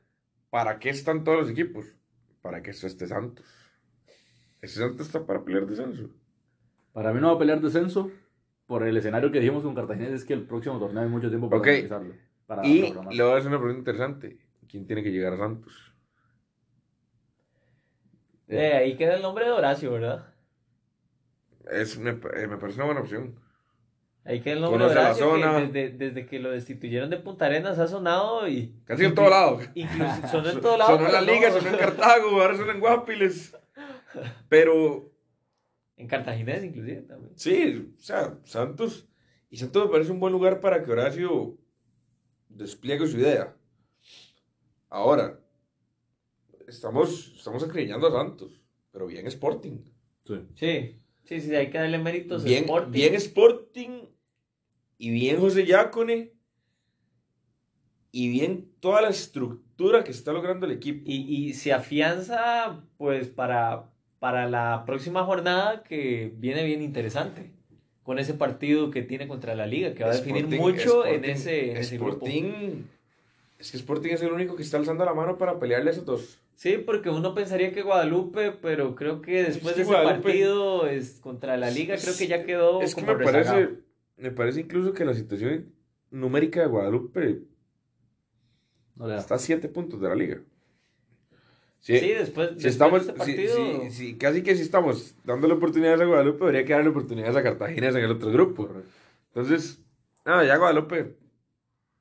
¿para 0.50 0.78
qué 0.78 0.90
están 0.90 1.24
todos 1.24 1.38
los 1.40 1.50
equipos? 1.50 1.86
Para 2.42 2.62
que 2.62 2.70
esto 2.70 2.86
esté 2.86 3.06
Santos. 3.06 3.46
Ese 4.60 4.80
Santos 4.80 5.06
está 5.06 5.24
para 5.24 5.44
pelear 5.44 5.66
descenso. 5.66 6.10
Para 6.92 7.12
mí 7.12 7.20
no 7.20 7.28
va 7.28 7.34
a 7.34 7.38
pelear 7.38 7.60
descenso 7.60 8.10
por 8.66 8.82
el 8.82 8.96
escenario 8.96 9.30
que 9.30 9.40
dijimos 9.40 9.62
con 9.62 9.74
Cartagena 9.74 10.08
es 10.14 10.24
que 10.24 10.34
el 10.34 10.42
próximo 10.46 10.78
torneo 10.78 11.02
hay 11.02 11.08
mucho 11.08 11.28
tiempo 11.28 11.48
para 11.48 11.60
Ok. 11.60 11.68
analizarlo. 11.68 12.14
Para 12.46 12.66
Y 12.66 12.80
programar. 12.82 13.14
le 13.14 13.22
voy 13.22 13.32
a 13.32 13.36
hacer 13.36 13.48
una 13.48 13.58
pregunta 13.58 13.78
interesante. 13.78 14.38
¿Quién 14.68 14.86
tiene 14.86 15.02
que 15.02 15.10
llegar 15.10 15.34
a 15.34 15.38
Santos? 15.38 15.94
Eh, 18.48 18.72
ahí 18.72 18.96
queda 18.96 19.16
el 19.16 19.22
nombre 19.22 19.44
de 19.44 19.52
Horacio, 19.52 19.92
¿verdad? 19.92 20.26
es, 21.70 21.98
me, 21.98 22.10
eh, 22.10 22.46
me 22.46 22.56
parece 22.56 22.78
una 22.78 22.86
buena 22.86 23.00
opción. 23.00 23.38
Ahí 24.28 24.40
que 24.42 24.52
el 24.52 24.60
nombre 24.60 24.86
la 24.94 25.14
que 25.14 25.18
zona. 25.20 25.58
desde, 25.60 25.88
desde 25.96 26.26
que 26.26 26.38
lo 26.38 26.50
destituyeron 26.50 27.08
de 27.08 27.16
Punta 27.16 27.46
Arenas 27.46 27.78
ha 27.78 27.86
sonado 27.88 28.46
y... 28.46 28.74
Casi 28.84 29.06
en 29.06 29.14
todo 29.14 29.30
lado. 29.30 29.58
Incluso 29.74 30.28
sonó 30.30 30.50
en 30.50 30.60
todo 30.60 30.76
lado. 30.76 30.90
Sonó 30.96 31.06
en 31.06 31.12
la 31.14 31.20
pero 31.20 31.32
liga, 31.32 31.48
no- 31.48 31.54
sonó 31.56 31.68
en 31.70 31.76
Cartago, 31.78 32.28
ahora 32.42 32.56
sonó 32.56 32.72
en 32.72 32.80
Guapiles. 32.80 33.56
Pero 34.50 35.10
En 35.96 36.06
Cartaginés 36.08 36.62
inclusive 36.62 37.00
también. 37.02 37.32
sí, 37.36 37.90
o 37.98 38.00
sea, 38.02 38.38
Santos. 38.44 39.08
Y 39.50 39.56
Santos 39.56 39.86
me 39.86 39.90
parece 39.92 40.12
un 40.12 40.20
buen 40.20 40.32
lugar 40.34 40.60
para 40.60 40.82
que 40.82 40.90
Horacio 40.92 41.56
despliegue 42.50 43.06
su 43.06 43.16
idea. 43.18 43.56
Ahora, 44.90 45.40
estamos, 46.66 47.32
estamos 47.36 47.62
acribillando 47.62 48.08
a 48.08 48.12
Santos, 48.12 48.62
pero 48.92 49.06
bien 49.06 49.26
Sporting. 49.26 49.78
Sí. 50.26 50.34
Sí, 50.54 51.00
sí, 51.24 51.40
sí, 51.40 51.54
hay 51.56 51.70
que 51.70 51.78
darle 51.78 51.96
méritos 51.98 52.44
a 52.44 52.48
Sporting. 52.48 52.92
bien 52.92 53.14
Sporting 53.14 54.00
y 54.98 55.10
bien 55.10 55.38
José 55.38 55.64
Yacone 55.64 56.32
y 58.10 58.28
bien 58.30 58.70
toda 58.80 59.02
la 59.02 59.10
estructura 59.10 60.02
que 60.04 60.10
está 60.10 60.32
logrando 60.32 60.66
el 60.66 60.72
equipo. 60.72 61.02
Y, 61.06 61.16
y 61.48 61.54
se 61.54 61.72
afianza, 61.72 62.80
pues, 62.96 63.28
para, 63.28 63.84
para 64.18 64.48
la 64.48 64.84
próxima 64.86 65.24
jornada 65.24 65.82
que 65.82 66.32
viene 66.36 66.64
bien 66.64 66.82
interesante. 66.82 67.50
Con 68.02 68.18
ese 68.18 68.32
partido 68.32 68.90
que 68.90 69.02
tiene 69.02 69.28
contra 69.28 69.54
la 69.54 69.66
Liga, 69.66 69.92
que 69.94 70.02
va 70.02 70.10
a 70.10 70.14
definir 70.16 70.46
Sporting- 70.46 70.58
mucho 70.60 71.04
en 71.06 71.24
ese, 71.26 71.72
en 71.72 71.76
ese 71.76 71.98
grupo. 71.98 72.26
Sporting, 72.26 72.84
es 73.58 73.70
que 73.70 73.76
Sporting 73.76 74.10
es 74.12 74.22
el 74.22 74.32
único 74.32 74.56
que 74.56 74.62
está 74.62 74.78
alzando 74.78 75.04
la 75.04 75.12
mano 75.12 75.36
para 75.36 75.58
pelearle 75.60 75.90
a 75.90 75.92
esos 75.92 76.06
dos. 76.06 76.38
Sí, 76.56 76.78
porque 76.78 77.10
uno 77.10 77.34
pensaría 77.34 77.70
que 77.72 77.82
Guadalupe, 77.82 78.52
pero 78.52 78.94
creo 78.96 79.20
que 79.20 79.42
después 79.44 79.74
que 79.74 79.80
de 79.80 79.82
ese 79.82 79.92
Guadalupe- 79.92 80.22
partido 80.22 80.86
es, 80.86 81.20
contra 81.20 81.58
la 81.58 81.70
Liga, 81.70 81.96
creo 82.02 82.16
que 82.16 82.26
ya 82.26 82.44
quedó 82.44 82.80
Es 82.80 82.94
que 82.94 83.02
como 83.02 83.12
me 83.18 83.24
rezagado. 83.26 83.54
parece, 83.56 83.80
me 84.18 84.30
parece 84.30 84.60
incluso 84.60 84.92
que 84.92 85.04
la 85.04 85.14
situación 85.14 85.72
numérica 86.10 86.60
de 86.60 86.66
Guadalupe 86.66 87.42
No 88.96 89.10
está 89.16 89.36
a 89.36 89.38
7 89.38 89.68
puntos 89.68 90.00
de 90.00 90.08
la 90.08 90.14
liga. 90.14 90.40
Sí, 91.80 91.92
después, 91.94 92.48
después 92.56 92.62
Si 92.62 92.68
estamos, 92.68 93.06
de 93.06 93.12
este 93.12 93.24
si- 93.24 93.32
partido... 93.36 93.82
si- 93.84 93.90
si- 93.90 94.18
casi 94.18 94.42
que 94.42 94.56
si 94.56 94.62
estamos 94.62 95.14
dándole 95.24 95.54
oportunidades 95.54 96.00
a 96.00 96.04
Guadalupe, 96.06 96.44
habría 96.44 96.64
que 96.64 96.72
darle 96.72 96.90
oportunidades 96.90 97.36
a 97.36 97.42
Cartagena 97.42 97.88
en 97.88 97.96
el 97.98 98.10
otro 98.10 98.32
grupo. 98.32 98.68
Entonces, 99.28 99.80
nada, 100.26 100.44
ya 100.44 100.56
Guadalupe, 100.56 101.16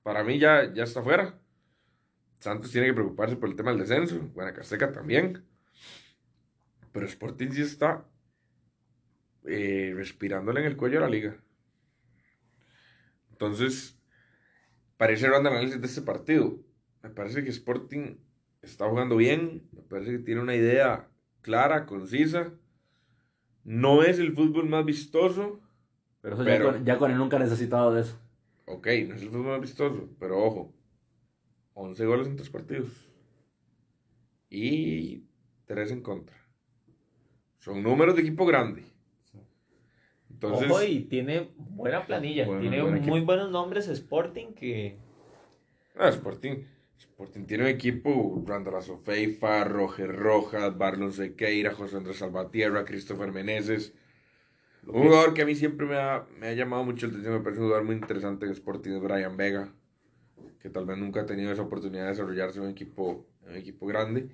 para 0.01 0.23
mí 0.23 0.39
ya, 0.39 0.73
ya 0.73 0.83
está 0.83 1.03
fuera. 1.03 1.39
Santos 2.39 2.71
tiene 2.71 2.87
que 2.87 2.93
preocuparse 2.95 3.35
por 3.35 3.49
el 3.49 3.55
tema 3.55 3.69
del 3.71 3.79
descenso, 3.81 4.19
Guanacasteca 4.33 4.91
también. 4.91 5.43
Pero 6.91 7.05
Sporting 7.05 7.51
sí 7.51 7.61
está 7.61 8.03
eh, 9.45 9.93
respirándole 9.95 10.61
en 10.61 10.65
el 10.65 10.75
cuello 10.77 10.97
a 10.97 11.01
la 11.01 11.09
liga. 11.09 11.37
Entonces, 13.39 13.95
para 14.97 15.11
ir 15.11 15.19
cerrando 15.19 15.49
el 15.49 15.55
análisis 15.57 15.79
de 15.79 15.85
este 15.85 16.01
partido, 16.01 16.57
me 17.03 17.11
parece 17.11 17.43
que 17.43 17.51
Sporting 17.51 18.15
está 18.63 18.89
jugando 18.89 19.15
bien, 19.15 19.69
me 19.73 19.83
parece 19.83 20.13
que 20.13 20.17
tiene 20.17 20.41
una 20.41 20.55
idea 20.55 21.07
clara, 21.41 21.85
concisa. 21.85 22.51
No 23.63 24.01
es 24.01 24.17
el 24.17 24.33
fútbol 24.33 24.67
más 24.67 24.83
vistoso, 24.85 25.61
Pero 26.19 26.33
eso 26.33 26.43
Pero- 26.43 26.65
ya, 26.65 26.71
con, 26.71 26.85
ya 26.85 26.97
con 26.97 27.11
él 27.11 27.17
nunca 27.17 27.37
ha 27.37 27.39
necesitado 27.39 27.93
de 27.93 28.01
eso. 28.01 28.19
Ok, 28.65 28.87
no 29.07 29.13
es 29.13 29.21
el 29.21 29.29
fútbol 29.29 29.51
más 29.51 29.61
vistoso, 29.61 30.09
pero 30.19 30.43
ojo, 30.43 30.73
11 31.75 32.05
goles 32.05 32.27
en 32.27 32.37
tres 32.37 32.49
partidos 32.49 33.07
y 34.49 35.25
3 35.65 35.91
en 35.91 36.01
contra. 36.01 36.35
Son 37.59 37.83
números 37.83 38.15
de 38.15 38.23
equipo 38.23 38.47
grande. 38.47 38.83
Entonces, 40.37 40.69
Ojo, 40.69 40.83
y 40.83 40.99
tiene 41.05 41.49
buena 41.57 42.05
planilla, 42.05 42.45
Bueno, 42.45 42.61
tiene 42.61 42.79
buen 42.83 43.01
muy 43.01 43.21
buenos 43.21 43.49
nombres 43.49 43.87
Sporting 43.87 44.53
que... 44.53 44.95
ah, 45.95 46.09
Sporting, 46.09 46.57
Sporting 46.95 47.45
tiene 47.45 47.63
un 47.63 47.69
equipo, 47.71 48.43
Randall 48.45 48.83
Feifa, 49.03 49.63
Roger 49.63 50.15
Rojas, 50.15 50.77
Barlon 50.77 51.11
Sequeira, 51.11 51.73
José 51.73 51.97
Andrés 51.97 52.17
Salvatierra, 52.17 52.85
Christopher 52.85 53.31
Meneses. 53.31 53.95
Un 54.85 55.05
jugador 55.05 55.33
que 55.33 55.41
a 55.41 55.45
mí 55.47 55.55
siempre 55.55 55.87
me 55.87 55.95
ha, 55.95 56.27
me 56.37 56.49
ha 56.49 56.53
llamado 56.53 56.83
mucho 56.83 57.07
la 57.07 57.13
atención, 57.13 57.33
me 57.33 57.41
parece 57.41 57.61
un 57.61 57.67
jugador 57.69 57.85
muy 57.87 57.95
interesante 57.95 58.45
en 58.45 58.51
Sporting, 58.51 58.91
es 58.91 59.01
Brian 59.01 59.37
Vega, 59.37 59.73
que 60.59 60.69
tal 60.69 60.85
vez 60.85 60.99
nunca 60.99 61.21
ha 61.21 61.25
tenido 61.25 61.51
esa 61.51 61.63
oportunidad 61.63 62.03
de 62.03 62.09
desarrollarse 62.09 62.59
en 62.59 62.65
un 62.65 62.71
equipo, 62.71 63.25
en 63.41 63.53
un 63.53 63.55
equipo 63.55 63.87
grande. 63.87 64.29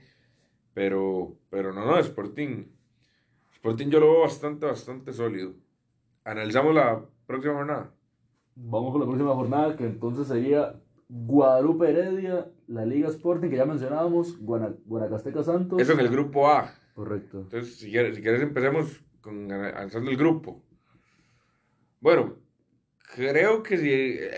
Pero, 0.73 1.37
pero 1.49 1.71
no, 1.71 1.85
no, 1.85 1.97
Sporting, 1.97 2.65
Sporting 3.53 3.87
yo 3.87 4.01
lo 4.01 4.11
veo 4.11 4.21
bastante, 4.23 4.65
bastante 4.65 5.13
sólido. 5.13 5.62
Analizamos 6.25 6.73
la 6.73 7.03
próxima 7.25 7.53
jornada. 7.55 7.91
Vamos 8.55 8.91
con 8.91 9.01
la 9.01 9.07
próxima 9.07 9.33
jornada, 9.33 9.75
que 9.75 9.85
entonces 9.85 10.27
sería 10.27 10.75
Guadalupe 11.09 11.89
Heredia, 11.89 12.47
la 12.67 12.85
Liga 12.85 13.09
Sporting, 13.09 13.49
que 13.49 13.57
ya 13.57 13.65
mencionábamos, 13.65 14.39
Guana- 14.39 14.75
Guanacasteca 14.85 15.43
Santos. 15.43 15.81
Eso 15.81 15.93
en 15.93 15.99
el 15.99 16.09
grupo 16.09 16.47
A. 16.49 16.71
Correcto. 16.95 17.41
Entonces, 17.41 17.77
si 17.77 17.89
quieres, 17.91 18.15
si 18.15 18.21
quieres 18.21 18.41
empecemos 18.41 19.03
con 19.21 19.51
avanzando 19.51 20.11
el 20.11 20.17
grupo. 20.17 20.61
Bueno, 21.99 22.35
creo 23.15 23.63
que 23.63 23.77
si 23.77 23.91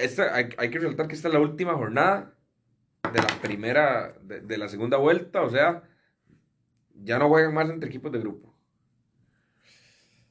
esta, 0.03 0.33
hay, 0.33 0.49
hay 0.57 0.69
que 0.69 0.79
resaltar 0.79 1.07
que 1.07 1.15
esta 1.15 1.27
es 1.27 1.33
la 1.33 1.39
última 1.39 1.73
jornada 1.73 2.33
de 3.11 3.19
la 3.19 3.27
primera, 3.41 4.13
de, 4.21 4.41
de 4.41 4.57
la 4.57 4.67
segunda 4.69 4.97
vuelta, 4.97 5.41
o 5.41 5.49
sea, 5.49 5.83
ya 6.93 7.19
no 7.19 7.27
juegan 7.29 7.53
más 7.53 7.69
entre 7.69 7.89
equipos 7.89 8.11
de 8.11 8.19
grupo. 8.19 8.53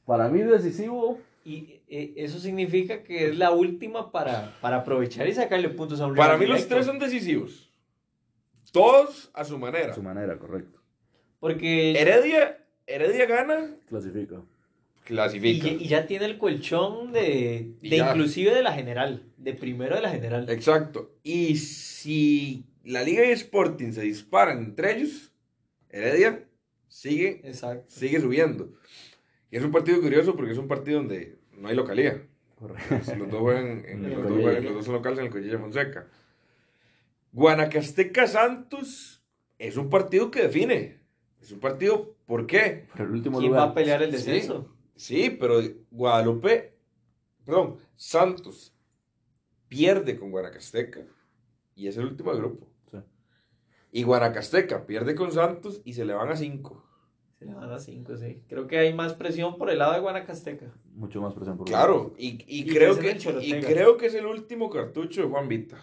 Para 0.05 0.27
mí 0.29 0.41
decisivo, 0.41 1.19
Y 1.45 1.83
eh, 1.87 2.13
eso 2.17 2.39
significa 2.39 3.03
que 3.03 3.27
es 3.27 3.37
la 3.37 3.51
última 3.51 4.11
para, 4.11 4.57
para 4.61 4.77
aprovechar 4.77 5.27
y 5.29 5.33
sacarle 5.33 5.69
puntos 5.69 6.01
a 6.01 6.07
un 6.07 6.15
Para 6.15 6.37
mí 6.37 6.47
los 6.47 6.67
tres 6.67 6.87
son 6.87 6.97
decisivos. 6.97 7.71
Todos 8.71 9.29
a 9.31 9.45
su 9.45 9.59
manera. 9.59 9.91
a 9.91 9.95
su 9.95 10.01
manera, 10.01 10.39
correcto. 10.39 10.81
Porque... 11.39 11.91
Heredia, 11.91 12.65
Heredia 12.87 13.27
gana, 13.27 13.77
Clasifica. 13.87 14.37
Y, 14.37 15.05
clasifica. 15.05 15.67
y 15.67 15.87
ya 15.87 16.07
tiene 16.07 16.25
el 16.25 16.39
colchón 16.39 17.13
de, 17.13 17.75
Y 17.79 17.89
de 17.89 17.97
inclusive 17.97 18.51
de 18.51 18.63
la 18.63 18.73
general, 18.73 19.21
de 19.37 19.53
primero 19.53 19.95
de 19.95 20.01
la 20.01 20.09
general. 20.09 20.49
Exacto. 20.49 21.13
Y 21.21 21.57
si 21.57 22.65
la 22.83 23.03
Liga 23.03 23.23
y 23.23 23.29
Sporting 23.29 23.91
se 23.91 24.01
disparan 24.01 24.57
entre 24.57 24.97
ellos, 24.97 25.31
Heredia 25.89 26.43
sigue, 26.87 27.41
Exacto. 27.43 27.85
sigue 27.87 28.19
subiendo. 28.19 28.73
Y 29.55 29.57
es 29.57 29.63
un 29.63 29.71
partido 29.71 30.01
curioso 30.01 30.35
porque 30.35 30.51
es 30.51 30.57
un 30.57 30.67
partido 30.67 30.97
donde 30.97 31.37
no 31.53 31.69
hay 31.69 31.75
localía. 31.77 32.27
Correcto. 32.55 33.15
Los 33.15 33.31
dos, 33.31 33.39
juegan 33.39 33.67
en- 33.85 33.85
En 33.85 34.03
los, 34.09 34.11
dos 34.17 34.23
Collella. 34.27 34.43
juegan- 34.43 34.63
los 34.65 34.73
dos 34.73 34.85
son 34.85 34.93
locales 34.95 35.19
en 35.19 35.25
el 35.27 35.31
Collella 35.31 35.59
Fonseca. 35.59 36.07
Guanacasteca 37.31 38.27
Santos 38.27 39.23
es 39.57 39.77
un 39.77 39.89
partido 39.89 40.29
que 40.29 40.41
define. 40.43 40.99
Es 41.41 41.53
un 41.53 41.61
partido, 41.61 42.15
¿por 42.25 42.47
qué? 42.47 42.87
Pero 42.93 43.05
el 43.05 43.11
último 43.11 43.39
¿Quién 43.39 43.51
lugar. 43.51 43.67
va 43.67 43.71
a 43.71 43.73
pelear 43.73 44.01
el 44.03 44.11
descenso? 44.11 44.75
Sí, 44.95 45.29
pero 45.39 45.59
Guadalupe, 45.91 46.75
perdón, 47.45 47.77
Santos 47.95 48.73
pierde 49.69 50.17
con 50.17 50.31
Guanacasteca 50.31 51.01
y 51.75 51.87
es 51.87 51.95
el 51.95 52.07
último 52.07 52.31
del 52.31 52.41
grupo. 52.41 52.67
Sí. 52.91 52.97
Y 53.93 54.03
Guanacasteca 54.03 54.85
pierde 54.85 55.15
con 55.15 55.31
Santos 55.31 55.81
y 55.85 55.93
se 55.93 56.03
le 56.03 56.13
van 56.13 56.29
a 56.29 56.35
5. 56.35 56.84
Se 57.45 57.51
le 57.51 57.55
van 57.55 57.71
a 57.71 57.79
cinco, 57.79 58.17
sí. 58.17 58.41
Creo 58.49 58.67
que 58.67 58.79
hay 58.79 58.93
más 58.93 59.13
presión 59.13 59.57
por 59.57 59.69
el 59.69 59.77
lado 59.77 59.93
de 59.93 59.99
Guanacasteca. 59.99 60.65
Mucho 60.95 61.21
más 61.21 61.33
presión 61.33 61.57
por 61.57 61.67
Claro, 61.67 62.13
y, 62.17 62.43
y 62.47 62.61
Y 62.61 62.65
creo 62.73 62.97
que 62.97 63.17
y 63.41 63.61
creo 63.61 63.97
que 63.97 64.07
es 64.07 64.15
el 64.15 64.25
último 64.25 64.69
cartucho 64.69 65.21
de 65.21 65.27
Juan 65.27 65.47
Vita. 65.47 65.77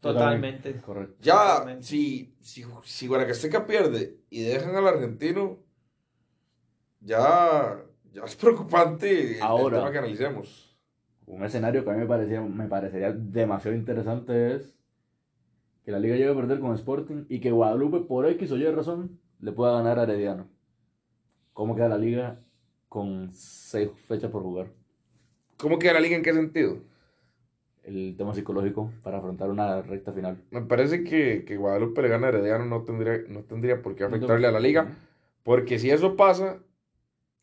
Totalmente. 0.00 0.80
Correcto. 0.80 1.16
Ya, 1.20 1.58
Totalmente. 1.58 1.86
si, 1.86 2.34
si, 2.40 2.64
si 2.84 3.06
Guanacasteca 3.06 3.66
pierde 3.66 4.18
y 4.30 4.42
dejan 4.42 4.74
al 4.74 4.86
argentino, 4.86 5.58
ya, 7.00 7.82
ya 8.12 8.22
es 8.24 8.36
preocupante 8.36 9.10
el, 9.20 9.34
el 9.36 9.42
Ahora. 9.42 9.78
tema 9.78 9.92
que 9.92 9.98
analicemos. 9.98 10.76
Un 11.26 11.44
escenario 11.44 11.84
que 11.84 11.90
a 11.90 11.92
mí 11.94 12.00
me, 12.00 12.06
parecía, 12.06 12.40
me 12.40 12.66
parecería 12.68 13.12
demasiado 13.12 13.76
interesante 13.76 14.54
es 14.56 14.76
que 15.84 15.92
la 15.92 15.98
liga 15.98 16.16
llegue 16.16 16.30
a 16.30 16.34
perder 16.34 16.60
con 16.60 16.74
Sporting 16.74 17.24
y 17.28 17.40
que 17.40 17.50
Guadalupe, 17.50 18.00
por 18.00 18.26
X 18.26 18.50
o 18.52 18.56
Y 18.56 18.66
razón, 18.70 19.20
le 19.40 19.52
pueda 19.52 19.72
ganar 19.72 19.98
a 19.98 20.04
Herediano. 20.04 20.48
¿Cómo 21.56 21.74
queda 21.74 21.88
la 21.88 21.96
liga 21.96 22.38
con 22.86 23.30
seis 23.32 23.88
fechas 24.06 24.30
por 24.30 24.42
jugar? 24.42 24.66
¿Cómo 25.56 25.78
queda 25.78 25.94
la 25.94 26.00
liga 26.00 26.14
en 26.14 26.22
qué 26.22 26.34
sentido? 26.34 26.80
El 27.82 28.14
tema 28.18 28.34
psicológico 28.34 28.92
para 29.02 29.16
afrontar 29.16 29.48
una 29.48 29.80
recta 29.80 30.12
final. 30.12 30.36
Me 30.50 30.60
parece 30.60 31.02
que, 31.02 31.46
que 31.46 31.56
Guadalupe 31.56 32.02
le 32.02 32.08
gana 32.08 32.26
a 32.26 32.28
Herediano 32.28 32.66
no 32.66 32.82
tendría, 32.82 33.22
no 33.28 33.40
tendría 33.40 33.80
por 33.80 33.96
qué 33.96 34.04
afectarle 34.04 34.46
a 34.46 34.50
la 34.50 34.60
liga, 34.60 34.96
porque 35.44 35.78
si 35.78 35.88
eso 35.90 36.14
pasa, 36.14 36.58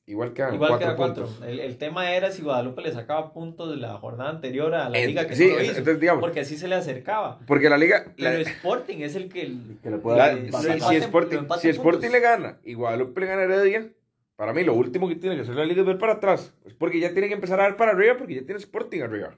igual 0.05 0.33
quedan 0.33 0.53
Igual 0.53 0.69
cuatro 0.71 0.87
queda 0.89 0.95
cuatro. 0.95 1.25
puntos. 1.25 1.47
El, 1.47 1.59
el 1.59 1.77
tema 1.79 2.11
era 2.13 2.29
si 2.29 2.43
Guadalupe 2.43 2.83
le 2.83 2.91
sacaba 2.91 3.33
puntos 3.33 3.71
de 3.71 3.77
la 3.77 3.95
jornada 3.97 4.29
anterior 4.29 4.75
a 4.75 4.89
la 4.89 4.99
liga 4.99 5.25
que 5.25 5.35
sí, 5.35 5.47
no 5.47 5.55
lo 5.55 5.61
hizo. 5.63 5.71
entonces, 5.71 5.99
digamos, 5.99 6.21
porque 6.21 6.41
así 6.41 6.55
se 6.55 6.67
le 6.67 6.75
acercaba. 6.75 7.39
porque 7.47 7.67
la 7.67 7.77
liga, 7.79 8.13
la- 8.17 8.29
Pero 8.31 8.41
Sporting 8.43 8.97
es 8.99 9.15
el 9.15 9.29
que... 9.29 9.41
el- 9.41 9.79
Que 9.81 9.89
le 9.89 9.95
la- 9.95 10.01
pueda 10.03 10.33
lo 10.33 10.51
si, 10.59 10.79
si 10.81 10.95
Sporting, 10.97 11.39
si 11.59 11.69
Sporting 11.69 12.09
le 12.11 12.19
gana 12.19 12.59
y 12.63 12.75
Guadalupe 12.75 13.21
le 13.21 13.27
gana 13.27 13.41
a 13.41 13.45
Heredia, 13.45 13.89
para 14.35 14.53
mí 14.53 14.63
lo 14.63 14.73
último 14.73 15.07
que 15.07 15.15
tiene 15.15 15.35
que 15.35 15.43
hacer 15.43 15.55
la 15.55 15.65
liga 15.65 15.81
es 15.81 15.87
ver 15.87 15.97
para 15.97 16.13
atrás. 16.13 16.53
Es 16.65 16.73
porque 16.73 16.99
ya 16.99 17.13
tiene 17.13 17.27
que 17.27 17.35
empezar 17.35 17.59
a 17.59 17.65
ver 17.67 17.77
para 17.77 17.91
arriba 17.91 18.17
porque 18.17 18.35
ya 18.35 18.45
tiene 18.45 18.57
Sporting 18.59 19.01
arriba. 19.01 19.35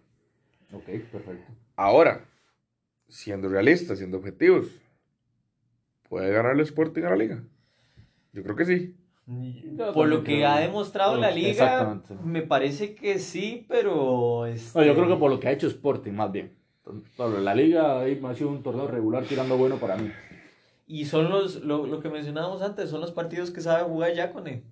Ok, 0.72 0.86
perfecto. 1.12 1.54
Ahora, 1.76 2.26
siendo 3.08 3.50
realistas, 3.50 3.98
siendo 3.98 4.18
objetivos, 4.18 4.68
¿puede 6.10 6.32
ganar 6.32 6.54
el 6.54 6.62
Sporting 6.62 7.04
a 7.04 7.10
la 7.12 7.16
liga? 7.18 7.44
Yo 8.34 8.44
creo 8.44 8.56
que 8.56 8.66
sí. 8.66 8.96
Por 9.94 10.08
lo 10.08 10.24
que 10.24 10.46
ha 10.46 10.60
demostrado 10.60 11.18
la 11.18 11.32
liga, 11.32 11.50
Exactamente. 11.50 12.16
me 12.24 12.44
parece 12.44 12.94
que 12.94 13.18
sí, 13.18 13.66
pero... 13.68 14.46
este, 14.46 14.78
No, 14.78 14.86
yo 14.86 14.94
creo 14.94 15.08
que 15.08 15.16
por 15.16 15.32
lo 15.32 15.40
que 15.40 15.48
ha 15.48 15.52
hecho 15.52 15.68
Sporting, 15.68 16.12
más 16.12 16.32
bien. 16.32 16.54
Pablo, 17.18 17.40
la 17.40 17.56
liga 17.56 18.02
ahí 18.02 18.22
ha 18.24 18.36
sido 18.36 18.50
un 18.50 18.62
torneo 18.62 18.88
regular 18.88 19.24
tirando 19.26 19.58
bueno 19.58 19.78
para 19.78 19.98
mí. 19.98 20.12
Y 20.86 21.06
son 21.06 21.30
los, 21.30 21.64
lo, 21.64 21.88
lo 21.88 22.00
que 22.00 22.10
mencionábamos 22.10 22.62
antes, 22.62 22.92
son 22.92 23.02
los 23.02 23.12
partidos 23.12 23.50
que 23.50 23.62
sabe 23.62 23.84
jugar 23.84 24.14
Yacone. 24.14 24.64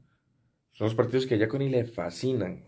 Son 0.73 0.85
los 0.85 0.95
partidos 0.95 1.25
que 1.25 1.35
a 1.35 1.37
Giaconi 1.37 1.69
le 1.69 1.85
fascinan. 1.85 2.63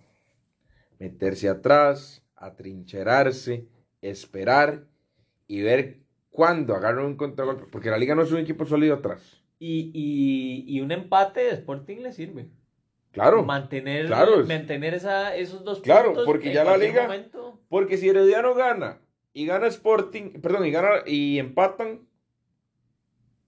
Meterse 1.00 1.50
atrás, 1.50 2.24
atrincherarse, 2.36 3.68
esperar 4.02 4.86
y 5.48 5.62
ver 5.62 6.00
cuándo 6.30 6.76
agarran 6.76 7.06
un 7.06 7.18
contragolpe. 7.18 7.66
Porque 7.70 7.90
la 7.90 7.98
liga 7.98 8.16
no 8.16 8.22
es 8.22 8.32
un 8.32 8.40
equipo 8.40 8.66
sólido 8.66 8.96
atrás. 8.96 9.42
Y, 9.60 9.92
y, 9.94 10.66
y 10.68 10.82
un 10.82 10.92
empate 10.92 11.42
de 11.42 11.52
Sporting 11.52 11.98
le 11.98 12.12
sirve. 12.14 12.48
Claro. 13.12 13.44
Mantener, 13.44 14.08
claro, 14.08 14.46
mantener 14.46 14.94
esa, 14.94 15.36
esos 15.36 15.64
dos 15.64 15.80
Claro, 15.80 16.08
puntos 16.10 16.26
porque 16.26 16.50
en 16.50 16.54
ya 16.54 16.64
la 16.66 16.78
liga- 16.78 17.04
momento. 17.04 17.60
Porque 17.70 17.98
si 17.98 18.10
Herediano 18.10 18.54
gana 18.54 19.00
y 19.34 19.46
gana 19.46 19.68
Sporting, 19.68 20.42
perdón, 20.42 20.66
y 20.66 20.72
gana 20.72 20.90
y 21.08 21.40
empatan, 21.40 22.02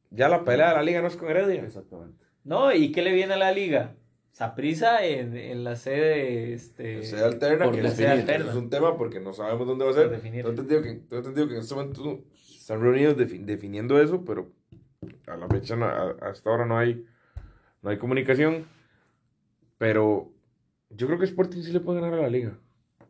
ya 0.09 0.29
la 0.29 0.43
pelea 0.45 0.69
de 0.69 0.75
la 0.75 0.83
liga 0.83 1.01
no 1.01 1.07
es 1.07 1.17
con 1.17 1.29
Heredia. 1.29 1.63
Exactamente. 1.63 2.23
No, 2.45 2.73
¿y 2.73 2.93
qué 2.93 3.01
le 3.01 3.11
viene 3.13 3.33
a 3.33 3.37
la 3.37 3.51
liga? 3.51 3.95
Saprisa 4.37 5.03
en, 5.03 5.35
en 5.35 5.63
la 5.63 5.75
sede, 5.75 6.53
este... 6.53 7.01
Se 7.01 7.17
alterna, 7.23 7.65
por 7.65 7.73
que 7.73 7.81
la 7.81 7.89
es, 7.89 7.95
sede 7.95 8.09
alterna. 8.09 8.51
es 8.51 8.55
un 8.55 8.69
tema 8.69 8.95
porque 8.95 9.19
no 9.19 9.33
sabemos 9.33 9.65
dónde 9.65 9.83
va 9.83 9.89
a 9.89 9.93
ser. 9.95 10.21
Tengo 10.21 10.49
entendido 10.49 10.83
que, 10.83 10.93
tengo 10.93 11.17
entendido 11.17 11.47
que 11.47 11.55
en 11.55 11.59
este 11.61 11.73
momento 11.73 12.23
están 12.37 12.79
reunidos 12.79 13.17
defi- 13.17 13.43
definiendo 13.43 13.99
eso, 13.99 14.23
pero 14.23 14.51
a 15.25 15.37
la 15.37 15.47
fecha, 15.47 15.75
no- 15.75 15.85
a- 15.87 16.15
hasta 16.21 16.51
ahora 16.51 16.67
no 16.67 16.77
hay, 16.77 17.03
no 17.81 17.89
hay 17.89 17.97
comunicación. 17.97 18.67
Pero 19.79 20.31
yo 20.91 21.07
creo 21.07 21.17
que 21.17 21.25
Sporting 21.25 21.63
sí 21.63 21.71
le 21.71 21.79
puede 21.79 21.99
ganar 21.99 22.19
a 22.19 22.21
la 22.21 22.29
liga. 22.29 22.59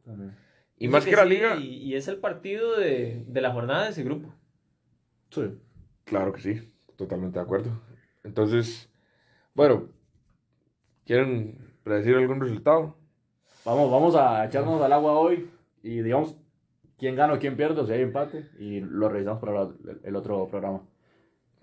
También. 0.05 0.33
Y 0.77 0.87
más 0.87 1.03
sé 1.03 1.09
que 1.09 1.15
la 1.17 1.23
sí, 1.23 1.29
liga, 1.29 1.55
Y, 1.57 1.65
y 1.89 1.95
es 1.95 2.07
el 2.07 2.19
partido 2.19 2.77
de, 2.79 3.25
de 3.27 3.41
la 3.41 3.51
jornada 3.51 3.83
de 3.83 3.89
ese 3.89 4.03
grupo. 4.05 4.33
Sí. 5.31 5.41
claro 6.05 6.31
que 6.31 6.39
sí, 6.39 6.73
totalmente 6.95 7.37
de 7.37 7.43
acuerdo. 7.43 7.81
Entonces, 8.23 8.89
bueno, 9.53 9.89
¿quieren 11.07 11.57
predecir 11.83 12.15
algún 12.15 12.41
resultado? 12.41 12.95
Vamos, 13.65 13.89
vamos 13.89 14.15
a 14.15 14.45
echarnos 14.45 14.81
al 14.81 14.93
agua 14.93 15.13
hoy 15.13 15.49
y 15.81 16.01
digamos 16.01 16.35
quién 16.97 17.15
gana 17.15 17.33
o 17.33 17.39
quién 17.39 17.55
pierde, 17.55 17.81
o 17.81 17.85
si 17.85 17.93
hay 17.93 18.01
empate, 18.01 18.49
y 18.59 18.81
lo 18.81 19.09
revisamos 19.09 19.39
para 19.39 19.69
el, 20.03 20.15
otro 20.15 20.47
programa. 20.47 20.81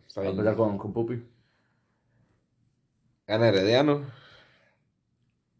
Está 0.06 0.22
Vamos 0.22 0.36
a 0.36 0.40
empezar 0.40 0.56
con, 0.56 0.78
con 0.78 0.92
Pupi. 0.92 1.22
Gana 3.26 3.48
Herediano, 3.48 4.04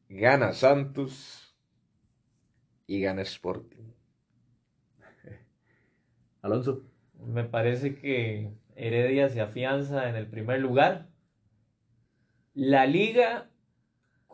gana 0.09 0.52
Santos 0.52 1.55
y 2.86 3.01
gana 3.01 3.23
Sporting. 3.23 3.93
Alonso. 6.43 6.82
Me 7.27 7.44
parece 7.44 7.94
que 7.94 8.52
Heredia 8.77 9.28
se 9.28 9.40
afianza 9.40 10.09
en 10.09 10.16
el 10.16 10.27
primer 10.27 10.61
lugar. 10.61 11.09
La 12.55 12.86
liga, 12.86 13.51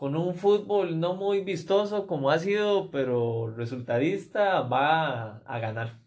con 0.01 0.17
un 0.17 0.35
fútbol 0.35 0.99
no 0.99 1.15
muy 1.15 1.43
vistoso 1.45 2.07
como 2.07 2.31
ha 2.31 2.39
sido, 2.39 2.91
pero 2.91 3.53
resultadista, 3.55 4.63
va 4.63 5.39
a 5.45 5.59
ganar. 5.61 6.01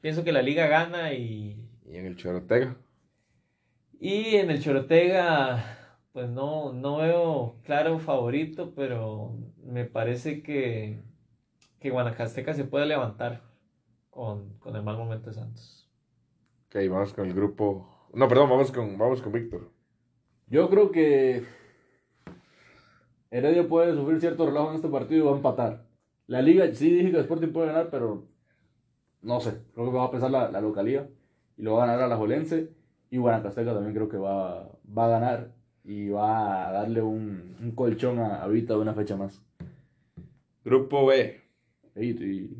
Pienso 0.00 0.24
que 0.24 0.32
la 0.32 0.42
liga 0.42 0.66
gana 0.68 1.12
y, 1.12 1.68
Y 1.86 1.96
en 1.96 2.06
el 2.06 2.16
Chorotega. 2.16 2.76
y 4.00 4.36
en 4.36 4.50
el 4.50 4.60
Chorotega, 4.62 5.64
pues 6.12 6.28
no, 6.30 6.72
no 6.72 6.98
veo 6.98 7.60
claro 7.64 7.98
favorito, 7.98 8.74
pero 8.74 9.36
me 9.62 9.84
parece 9.84 10.42
que, 10.42 11.02
que 11.80 11.90
Guanacasteca 11.90 12.54
se 12.54 12.64
puede 12.64 12.86
levantar 12.86 13.42
con, 14.10 14.58
con 14.58 14.76
el 14.76 14.82
mal 14.82 14.96
momento 14.98 15.30
de 15.30 15.34
Santos. 15.34 15.90
Ok, 16.68 16.76
vamos 16.90 17.12
con 17.14 17.26
el 17.26 17.34
grupo. 17.34 18.08
No, 18.12 18.28
perdón, 18.28 18.50
vamos 18.50 18.70
con, 18.72 18.98
vamos 18.98 19.22
con 19.22 19.32
Víctor. 19.32 19.72
Yo 20.46 20.68
creo 20.70 20.90
que 20.90 21.44
Heredia 23.30 23.66
puede 23.68 23.94
sufrir 23.94 24.20
cierto 24.20 24.46
relajo 24.46 24.70
en 24.70 24.76
este 24.76 24.88
partido 24.88 25.24
y 25.24 25.26
va 25.26 25.32
a 25.32 25.36
empatar. 25.36 25.84
La 26.26 26.40
liga, 26.42 26.72
sí 26.74 26.90
dije 26.90 27.10
que 27.10 27.20
Sporting 27.20 27.48
puede 27.52 27.66
ganar, 27.68 27.88
pero 27.90 28.24
no 29.22 29.40
sé. 29.40 29.60
Creo 29.74 29.86
que 29.90 29.96
va 29.96 30.04
a 30.04 30.10
pesar 30.10 30.30
la, 30.30 30.50
la 30.50 30.60
localía 30.60 31.08
y 31.56 31.62
lo 31.62 31.74
va 31.74 31.84
a 31.84 31.86
ganar 31.86 32.02
a 32.02 32.08
la 32.08 32.16
Jolense. 32.16 32.70
Y 33.10 33.18
Guanacasteca 33.18 33.72
también 33.74 33.94
creo 33.94 34.08
que 34.08 34.16
va, 34.16 34.68
va 34.96 35.06
a 35.06 35.08
ganar 35.08 35.52
y 35.84 36.08
va 36.08 36.68
a 36.68 36.72
darle 36.72 37.02
un, 37.02 37.54
un 37.60 37.70
colchón 37.72 38.18
a, 38.18 38.42
a 38.42 38.48
Vita 38.48 38.74
de 38.74 38.80
una 38.80 38.94
fecha 38.94 39.16
más. 39.16 39.40
Grupo 40.64 41.06
B. 41.06 41.40
Y, 41.96 42.10
y- 42.10 42.56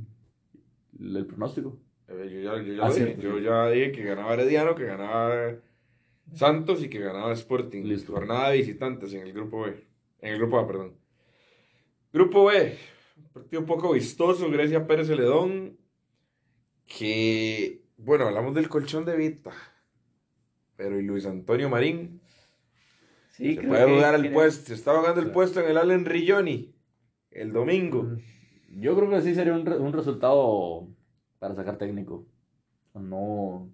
el 1.00 1.26
pronóstico. 1.26 1.76
Eh, 2.08 2.30
Yo 2.32 2.40
ya, 2.56 2.62
yo 2.62 2.74
ya 2.74 2.84
Ah, 2.86 2.90
dije. 2.90 3.16
Yo 3.20 3.38
ya 3.38 3.68
dije 3.70 3.92
que 3.92 4.04
ganaba 4.04 4.34
Herediano, 4.34 4.74
que 4.74 4.84
ganaba 4.84 5.54
Santos 6.34 6.82
y 6.84 6.88
que 6.88 7.00
ganaba 7.00 7.32
Sporting. 7.32 7.82
Listo. 7.84 8.12
Jornada 8.12 8.50
de 8.50 8.58
visitantes 8.58 9.12
en 9.14 9.26
el 9.26 9.32
grupo 9.32 9.62
B. 9.62 9.84
En 10.24 10.32
el 10.32 10.38
grupo 10.38 10.58
A, 10.58 10.66
perdón. 10.66 10.94
Grupo 12.12 12.46
B. 12.46 12.78
Un 13.18 13.28
partido 13.32 13.60
un 13.60 13.66
poco 13.66 13.92
vistoso. 13.92 14.50
Grecia 14.50 14.86
Pérez 14.86 15.06
Celedón. 15.08 15.76
Que, 16.86 17.82
bueno, 17.98 18.26
hablamos 18.26 18.54
del 18.54 18.68
colchón 18.70 19.04
de 19.04 19.16
Vita. 19.16 19.52
Pero 20.76 20.98
y 20.98 21.02
Luis 21.02 21.26
Antonio 21.26 21.68
Marín. 21.68 22.20
Sí, 23.32 23.54
Se 23.54 23.56
creo 23.60 23.68
puede 23.68 23.86
que- 23.86 23.92
dudar 23.92 24.14
el 24.14 24.32
puesto. 24.32 24.66
Se 24.68 24.74
estaba 24.74 25.02
ganando 25.02 25.20
el 25.20 25.30
puesto 25.30 25.60
en 25.60 25.68
el 25.68 25.76
Allen 25.76 26.04
Rilloni. 26.06 26.74
El 27.30 27.52
domingo. 27.52 28.08
Yo 28.70 28.96
creo 28.96 29.10
que 29.10 29.20
sí 29.20 29.34
sería 29.34 29.52
un, 29.52 29.66
re- 29.66 29.78
un 29.78 29.92
resultado 29.92 30.88
para 31.38 31.54
sacar 31.54 31.76
técnico. 31.78 32.26
No. 32.94 33.68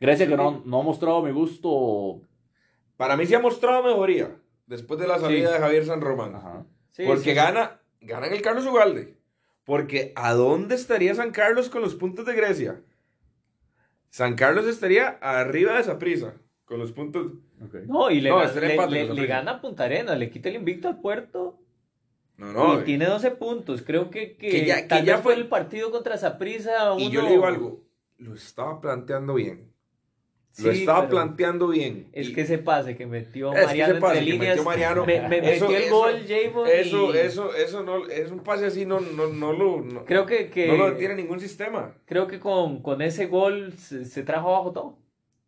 Grecia 0.00 0.28
que 0.28 0.36
no, 0.36 0.62
no 0.64 0.80
ha 0.80 0.84
mostrado 0.84 1.22
mi 1.22 1.32
gusto. 1.32 2.22
Para 2.96 3.16
mí 3.16 3.26
se 3.26 3.34
ha 3.36 3.40
mostrado 3.40 3.82
mejoría. 3.82 4.36
Después 4.70 5.00
de 5.00 5.08
la 5.08 5.18
salida 5.18 5.48
Sí. 5.48 5.52
de 5.54 5.58
Javier 5.58 5.84
San 5.84 6.00
Román. 6.00 6.36
Ajá. 6.36 6.64
Sí, 6.92 7.02
Porque 7.04 7.22
sí, 7.24 7.30
sí. 7.30 7.34
gana, 7.34 7.80
gana 8.00 8.28
en 8.28 8.32
el 8.34 8.40
Carlos 8.40 8.64
Ugalde. 8.66 9.16
Porque 9.64 10.12
¿a 10.14 10.32
dónde 10.32 10.76
estaría 10.76 11.12
San 11.14 11.32
Carlos 11.32 11.68
con 11.68 11.82
los 11.82 11.96
puntos 11.96 12.24
de 12.24 12.34
Grecia? 12.34 12.80
San 14.10 14.34
Carlos 14.36 14.66
estaría 14.66 15.08
arriba 15.20 15.74
de 15.74 15.80
esa 15.80 15.98
prisa. 15.98 16.34
Con 16.64 16.78
los 16.78 16.92
puntos. 16.92 17.32
No, 17.88 18.10
y 18.12 18.20
le, 18.20 18.30
No, 18.30 18.38
ga- 18.40 18.46
estaría 18.46 18.86
le- 18.86 19.26
gana 19.26 19.60
Punta 19.60 19.84
Arenas, 19.84 20.16
le 20.16 20.30
quita 20.30 20.48
el 20.48 20.54
invicto 20.54 20.86
al 20.88 21.00
puerto 21.00 21.58
No, 22.36 22.52
no. 22.52 22.80
y 22.80 22.84
tiene 22.84 23.06
12 23.06 23.32
puntos. 23.32 23.82
Creo 23.82 24.08
que, 24.08 24.36
que, 24.36 24.48
Que 24.50 24.66
ya- 24.66 24.82
que 24.82 24.88
tal 24.88 25.04
ya 25.04 25.14
vez 25.16 25.22
fue- 25.24 25.34
el 25.34 25.48
partido 25.48 25.90
contra 25.90 26.16
Saprissa. 26.16 26.94
Y 26.96 27.10
yo 27.10 27.22
le 27.22 27.30
digo 27.30 27.44
algo. 27.46 27.82
Lo 28.18 28.34
estaba 28.34 28.80
planteando 28.80 29.34
bien. 29.34 29.69
Lo 30.58 30.70
estaba 30.72 31.08
planteando 31.08 31.68
bien. 31.68 32.08
Es 32.12 32.28
Y 32.30 32.34
que 32.34 32.40
ese 32.42 32.58
pase 32.58 32.96
que 32.96 33.06
metió 33.06 33.52
Es 33.52 33.60
que 33.60 33.66
Mariano 33.66 33.92
ese 33.92 34.00
pase 34.00 34.18
entre 34.18 34.26
que 34.26 34.32
líneas. 34.32 34.56
metió 34.56 34.64
Mariano, 34.64 35.06
me, 35.06 35.28
me 35.28 35.38
eso- 35.54 35.64
metió 35.68 35.76
el 35.76 35.82
eso- 35.84 35.96
gol, 35.96 36.12
Javon. 36.28 36.68
Eso, 36.68 37.14
y 37.14 37.18
eso, 37.18 37.54
eso 37.54 37.82
no. 37.84 38.06
Es 38.08 38.30
un 38.30 38.40
pase 38.40 38.66
así, 38.66 38.84
no, 38.84 39.00
no, 39.00 39.28
no 39.28 39.52
lo. 39.52 39.80
No, 39.80 40.04
Creo 40.04 40.26
que, 40.26 40.50
que- 40.50 40.66
no 40.66 40.76
lo 40.76 40.96
tiene 40.96 41.14
ningún 41.14 41.40
sistema. 41.40 41.94
creo 42.04 42.26
que 42.26 42.40
con, 42.40 42.82
con 42.82 43.00
ese 43.00 43.26
gol 43.26 43.74
se, 43.78 44.04
se 44.04 44.22
trajo 44.24 44.48
abajo 44.54 44.72
todo. 44.72 44.98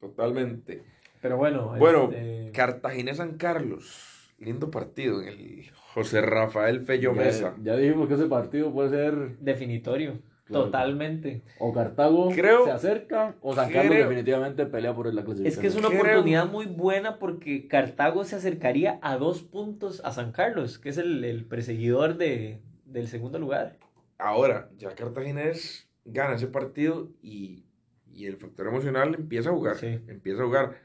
Totalmente. 0.01 0.83
Pero 1.21 1.37
bueno. 1.37 1.75
Bueno, 1.79 2.11
este, 2.13 2.51
Cartagena 2.53 3.15
San 3.15 3.37
Carlos. 3.37 4.19
Lindo 4.39 4.71
partido 4.73 5.23
en 5.23 5.29
el 5.29 5.71
José 5.95 6.21
Rafael 6.21 6.81
Fello 6.81 7.15
Ya, 7.15 7.21
Mesa. 7.23 7.55
ya 7.63 7.77
dijimos 7.77 8.09
que 8.09 8.15
ese 8.15 8.27
partido 8.27 8.73
puede 8.73 8.91
ser 8.91 9.37
definitorio. 9.39 10.19
Claro. 10.53 10.67
Totalmente. 10.67 11.43
o 11.59 11.73
Cartago 11.73 12.31
Creo- 12.31 12.65
se 12.65 12.71
acerca 12.71 13.35
o 13.41 13.55
San 13.55 13.71
Carlos 13.73 13.93
creo- 13.95 14.09
definitivamente 14.09 14.67
pelea 14.67 14.95
por 14.95 15.07
la 15.13 15.25
clasificación. 15.25 15.47
Es 15.47 15.59
que 15.59 15.67
es 15.67 15.75
una 15.77 15.89
Creo- 15.89 16.03
oportunidad 16.03 16.47
muy 16.47 16.67
buena 16.67 17.19
porque 17.19 17.67
Cartago 17.69 18.25
se 18.25 18.37
acercaría 18.37 18.99
a 19.03 19.17
dos 19.17 19.43
puntos 19.43 20.01
a 20.05 20.13
San 20.13 20.33
Carlos, 20.33 20.79
que 20.79 20.91
es 20.91 20.99
el, 20.99 21.25
el 21.25 21.45
perseguidor 21.45 22.17
de, 22.17 22.61
del 22.85 23.09
segundo 23.09 23.39
lugar. 23.39 23.79
Ahora, 24.19 24.69
ya 24.79 24.95
Cartaginés 24.95 25.89
gana 26.05 26.35
ese 26.37 26.47
partido 26.47 27.11
y, 27.23 27.65
y 28.13 28.27
el 28.27 28.37
factor 28.37 28.67
emocional 28.69 29.15
empieza 29.15 29.51
a 29.51 29.53
jugar. 29.53 29.77
Sí. 29.77 29.99
Empieza 30.09 30.43
a 30.43 30.47
jugar. 30.47 30.77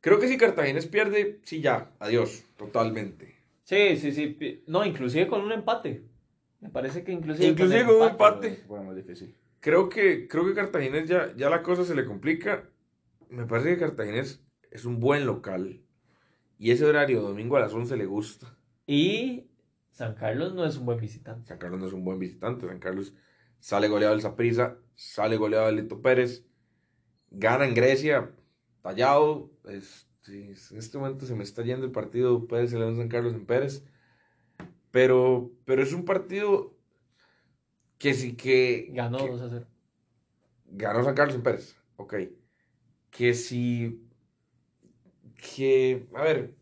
Creo 0.00 0.18
que 0.18 0.28
si 0.28 0.36
Cartaginés 0.38 0.86
pierde, 0.86 1.40
sí, 1.42 1.60
ya, 1.60 1.90
adiós, 1.98 2.44
totalmente. 2.56 3.36
Sí, 3.64 3.96
sí, 3.96 4.12
sí. 4.12 4.62
No, 4.66 4.84
inclusive 4.84 5.26
con 5.28 5.42
un 5.42 5.52
empate. 5.52 6.02
Me 6.60 6.68
parece 6.68 7.04
que 7.04 7.12
inclusive, 7.12 7.48
Inclusive 7.48 7.80
el 7.80 7.86
con 7.86 7.96
un 7.96 8.08
empate. 8.08 8.64
Bueno, 8.68 8.84
muy 8.84 8.94
difícil. 8.94 9.34
Creo 9.60 9.88
que, 9.88 10.28
creo 10.28 10.46
que 10.46 10.54
Cartaginés 10.54 11.08
ya, 11.08 11.34
ya 11.36 11.50
la 11.50 11.62
cosa 11.62 11.84
se 11.84 11.94
le 11.94 12.04
complica. 12.04 12.68
Me 13.28 13.46
parece 13.46 13.70
que 13.70 13.78
Cartaginés 13.78 14.42
es 14.70 14.84
un 14.84 15.00
buen 15.00 15.26
local 15.26 15.82
Y 16.58 16.70
ese 16.70 16.84
horario, 16.84 17.22
domingo 17.22 17.56
a 17.56 17.60
las 17.60 17.72
11, 17.72 17.96
le 17.96 18.06
gusta. 18.06 18.56
Y 18.86 19.50
San 19.90 20.14
Carlos 20.14 20.54
no 20.54 20.64
es 20.64 20.76
un 20.76 20.86
buen 20.86 20.98
visitante. 20.98 21.48
San 21.48 21.58
Carlos 21.58 21.80
no 21.80 21.86
es 21.86 21.92
un 21.92 22.04
buen 22.04 22.18
visitante. 22.18 22.66
San 22.66 22.78
Carlos 22.78 23.14
sale 23.58 23.88
goleado 23.88 24.14
del 24.14 24.22
Zaprisa, 24.22 24.78
sale 24.94 25.36
goleado 25.36 25.66
del 25.66 25.76
Lito 25.76 26.00
Pérez, 26.00 26.46
gana 27.30 27.66
en 27.66 27.74
Grecia, 27.74 28.30
tallado. 28.82 29.50
Es, 29.64 30.08
sí, 30.22 30.54
en 30.70 30.78
este 30.78 30.98
momento 30.98 31.26
se 31.26 31.34
me 31.34 31.44
está 31.44 31.62
yendo 31.62 31.86
el 31.86 31.92
partido 31.92 32.46
Pérez 32.46 32.72
León 32.72 32.96
San 32.96 33.08
Carlos 33.08 33.34
en 33.34 33.46
Pérez. 33.46 33.84
Pero, 34.90 35.50
pero 35.64 35.82
es 35.82 35.92
un 35.92 36.04
partido 36.04 36.74
que 37.98 38.14
sí 38.14 38.34
que. 38.36 38.88
Ganó 38.92 39.18
que- 39.18 39.28
2 39.30 39.40
a 39.42 39.48
0. 39.50 39.66
Ganó 40.72 41.04
San 41.04 41.14
Carlos 41.14 41.36
en 41.36 41.42
Pérez. 41.42 41.76
Ok. 41.96 42.14
Que 43.10 43.34
si. 43.34 44.02
Que. 45.56 46.06
A 46.14 46.22
ver. 46.22 46.54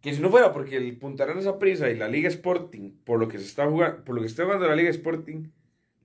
Que 0.00 0.14
si 0.14 0.22
no 0.22 0.30
fuera 0.30 0.52
porque 0.52 0.76
el 0.78 0.96
Punta 0.98 1.24
Arenas 1.24 1.46
prisa 1.58 1.90
y 1.90 1.96
la 1.96 2.08
Liga 2.08 2.28
Sporting, 2.28 2.92
por 3.04 3.18
lo 3.20 3.28
que 3.28 3.38
se 3.38 3.44
está 3.44 3.66
jugando, 3.68 4.02
por 4.04 4.14
lo 4.14 4.22
que 4.22 4.28
está 4.28 4.44
jugando 4.44 4.66
la 4.66 4.74
Liga 4.74 4.88
Sporting, 4.88 5.50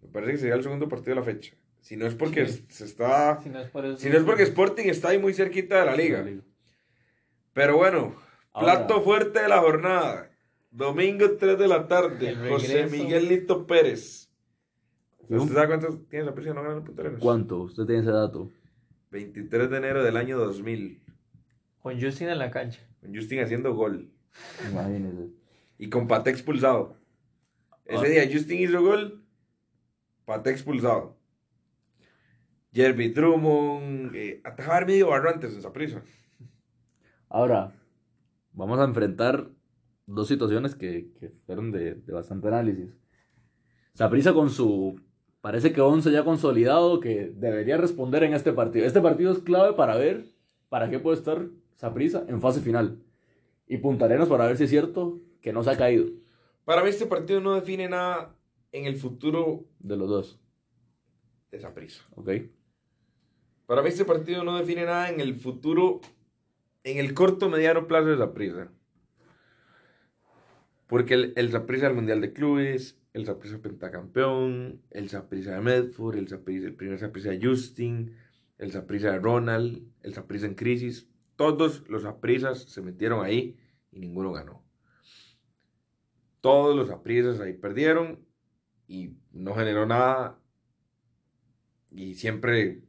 me 0.02 0.10
parece 0.10 0.34
que 0.34 0.38
sería 0.40 0.56
el 0.56 0.64
segundo 0.64 0.90
partido 0.90 1.16
de 1.16 1.22
la 1.22 1.24
fecha. 1.26 1.56
Si 1.80 1.96
no 1.96 2.06
es 2.06 2.16
porque 2.16 2.46
Sí. 2.48 2.66
se 2.68 2.84
está. 2.84 3.40
Si 3.42 3.48
no 3.50 3.60
es 3.62 3.70
por 3.70 3.86
eso. 3.86 3.98
Si 3.98 4.10
no 4.10 4.18
es 4.18 4.24
porque 4.24 4.44
Sporting 4.44 4.86
está 4.88 5.10
ahí 5.10 5.20
muy 5.20 5.34
cerquita 5.34 5.80
de 5.80 5.86
la 5.86 5.96
liga. 5.96 6.26
Pero 7.54 7.78
bueno, 7.78 8.16
Ahora- 8.52 8.86
plato 8.88 9.02
fuerte 9.02 9.40
de 9.42 9.48
la 9.48 9.60
jornada. 9.60 10.30
Domingo 10.76 11.38
3 11.38 11.58
de 11.58 11.68
la 11.70 11.88
tarde. 11.88 12.36
José. 12.50 12.88
Miguel 12.88 13.30
Lito 13.30 13.66
Pérez. 13.66 14.30
¿Un- 15.30 15.40
¿Usted 15.40 15.54
sabe 15.56 15.68
cuántos 15.68 16.08
tiene 16.10 16.26
la 16.26 16.36
prisa 16.36 16.54
no 16.54 16.62
ganar? 16.64 16.84
¿Cuánto? 17.20 17.62
¿Usted 17.62 17.86
tiene 17.86 18.02
ese 18.02 18.12
dato? 18.12 18.52
23 19.12 19.70
de 19.70 19.78
enero 19.78 20.04
del 20.04 20.18
año 20.18 20.38
2000. 20.38 21.02
Con 21.80 22.02
Justin 22.02 22.28
en 22.30 22.40
la 22.40 22.52
cancha. 22.52 22.82
Con 23.00 23.16
Justin 23.16 23.40
haciendo 23.40 23.74
gol. 23.74 24.12
Imagínese. 24.70 25.30
Y 25.78 25.90
con 25.90 26.08
Pate 26.08 26.30
expulsado. 26.30 26.98
Ese 27.86 28.10
día 28.10 28.28
Justin 28.32 28.60
hizo 28.62 28.82
gol. 28.82 29.24
Pate 30.26 30.50
expulsado. 30.50 31.16
Jeremy 32.74 33.10
Drummond. 33.10 34.14
Eh, 34.14 34.42
atajaba 34.44 34.82
medio 34.86 35.08
barrantes 35.08 35.54
en 35.54 35.60
esa 35.60 35.72
prisa. 35.72 36.02
Ahora, 37.30 37.72
vamos 38.52 38.78
a 38.80 38.84
enfrentar 38.84 39.50
dos 40.06 40.28
situaciones 40.28 40.76
que, 40.76 41.12
que 41.20 41.30
fueron 41.46 41.72
de, 41.72 41.96
de 41.96 42.14
bastante 42.14 42.48
análisis. 42.48 42.96
Saprisa 43.94 44.34
con 44.34 44.50
su, 44.50 45.00
parece 45.42 45.72
que 45.74 45.82
11 45.82 46.12
ya 46.12 46.24
consolidado, 46.24 47.00
que 47.00 47.32
debería 47.36 47.78
responder 47.78 48.24
en 48.24 48.34
este 48.34 48.52
partido. 48.52 48.86
Este 48.86 49.02
partido 49.02 49.32
es 49.32 49.40
clave 49.40 49.74
para 49.74 49.96
ver 49.96 50.26
para 50.70 50.90
qué 50.90 51.00
puede 51.00 51.18
estar 51.18 51.48
Saprisa 51.76 52.26
en 52.28 52.42
fase 52.42 52.62
final. 52.62 53.00
Y 53.68 53.78
Punta 53.78 54.06
Arenas 54.06 54.28
para 54.28 54.48
ver 54.48 54.58
si 54.58 54.66
es 54.66 54.70
cierto 54.70 55.22
que 55.42 55.52
no 55.54 55.64
se 55.64 55.72
ha 55.72 55.78
caído 55.78 56.06
Para 56.66 56.84
mí 56.84 56.90
este 56.90 57.06
partido 57.06 57.42
no 57.42 57.56
define 57.56 57.88
nada 57.90 58.36
en 58.72 58.86
el 58.86 58.96
futuro 58.96 59.66
de 59.80 59.98
los 59.98 60.10
dos. 60.10 60.40
de 61.52 61.58
esa 61.58 61.74
prisa. 61.74 62.04
¿Ok? 62.16 62.30
Para 63.66 63.82
mí 63.82 63.90
este 63.90 64.06
partido 64.06 64.44
no 64.44 64.58
define 64.58 64.86
nada 64.86 65.10
en 65.10 65.20
el 65.20 65.36
futuro, 65.36 66.02
en 66.84 66.98
el 66.98 67.14
corto 67.14 67.50
mediano 67.50 67.88
plazo 67.88 68.08
de 68.08 68.18
Saprissa. 68.18 68.72
Porque 70.88 71.14
el, 71.16 71.34
el 71.36 71.52
Saprissa 71.52 71.88
del 71.88 71.96
Mundial 71.96 72.22
de 72.22 72.34
Clubes, 72.34 73.00
el 73.14 73.26
Saprissa 73.26 73.60
pentacampeón, 73.60 74.82
el 74.92 75.10
Saprissa 75.10 75.56
de 75.56 75.62
Medford, 75.62 76.18
el, 76.18 76.28
Saprissa- 76.28 76.68
el 76.68 76.76
primer 76.76 77.00
Saprissa 77.00 77.30
de 77.32 77.46
Justin, 77.46 78.16
el 78.58 78.72
Saprissa 78.72 79.12
de 79.12 79.20
Ronald, 79.20 79.82
el 80.04 80.14
Saprissa 80.14 80.46
en 80.46 80.56
crisis. 80.56 81.10
Todos 81.36 81.88
los 81.90 82.04
Saprissas 82.04 82.64
se 82.64 82.82
metieron 82.82 83.26
ahí 83.26 83.58
y 83.92 84.00
ninguno 84.00 84.32
ganó. 84.32 84.64
Todos 86.42 86.76
los 86.76 86.88
Saprissas 86.90 87.40
ahí 87.40 87.54
perdieron 87.54 88.24
y 88.88 89.18
no 89.32 89.56
generó 89.56 89.86
nada. 89.86 90.40
Y 91.90 92.14
siempre 92.16 92.84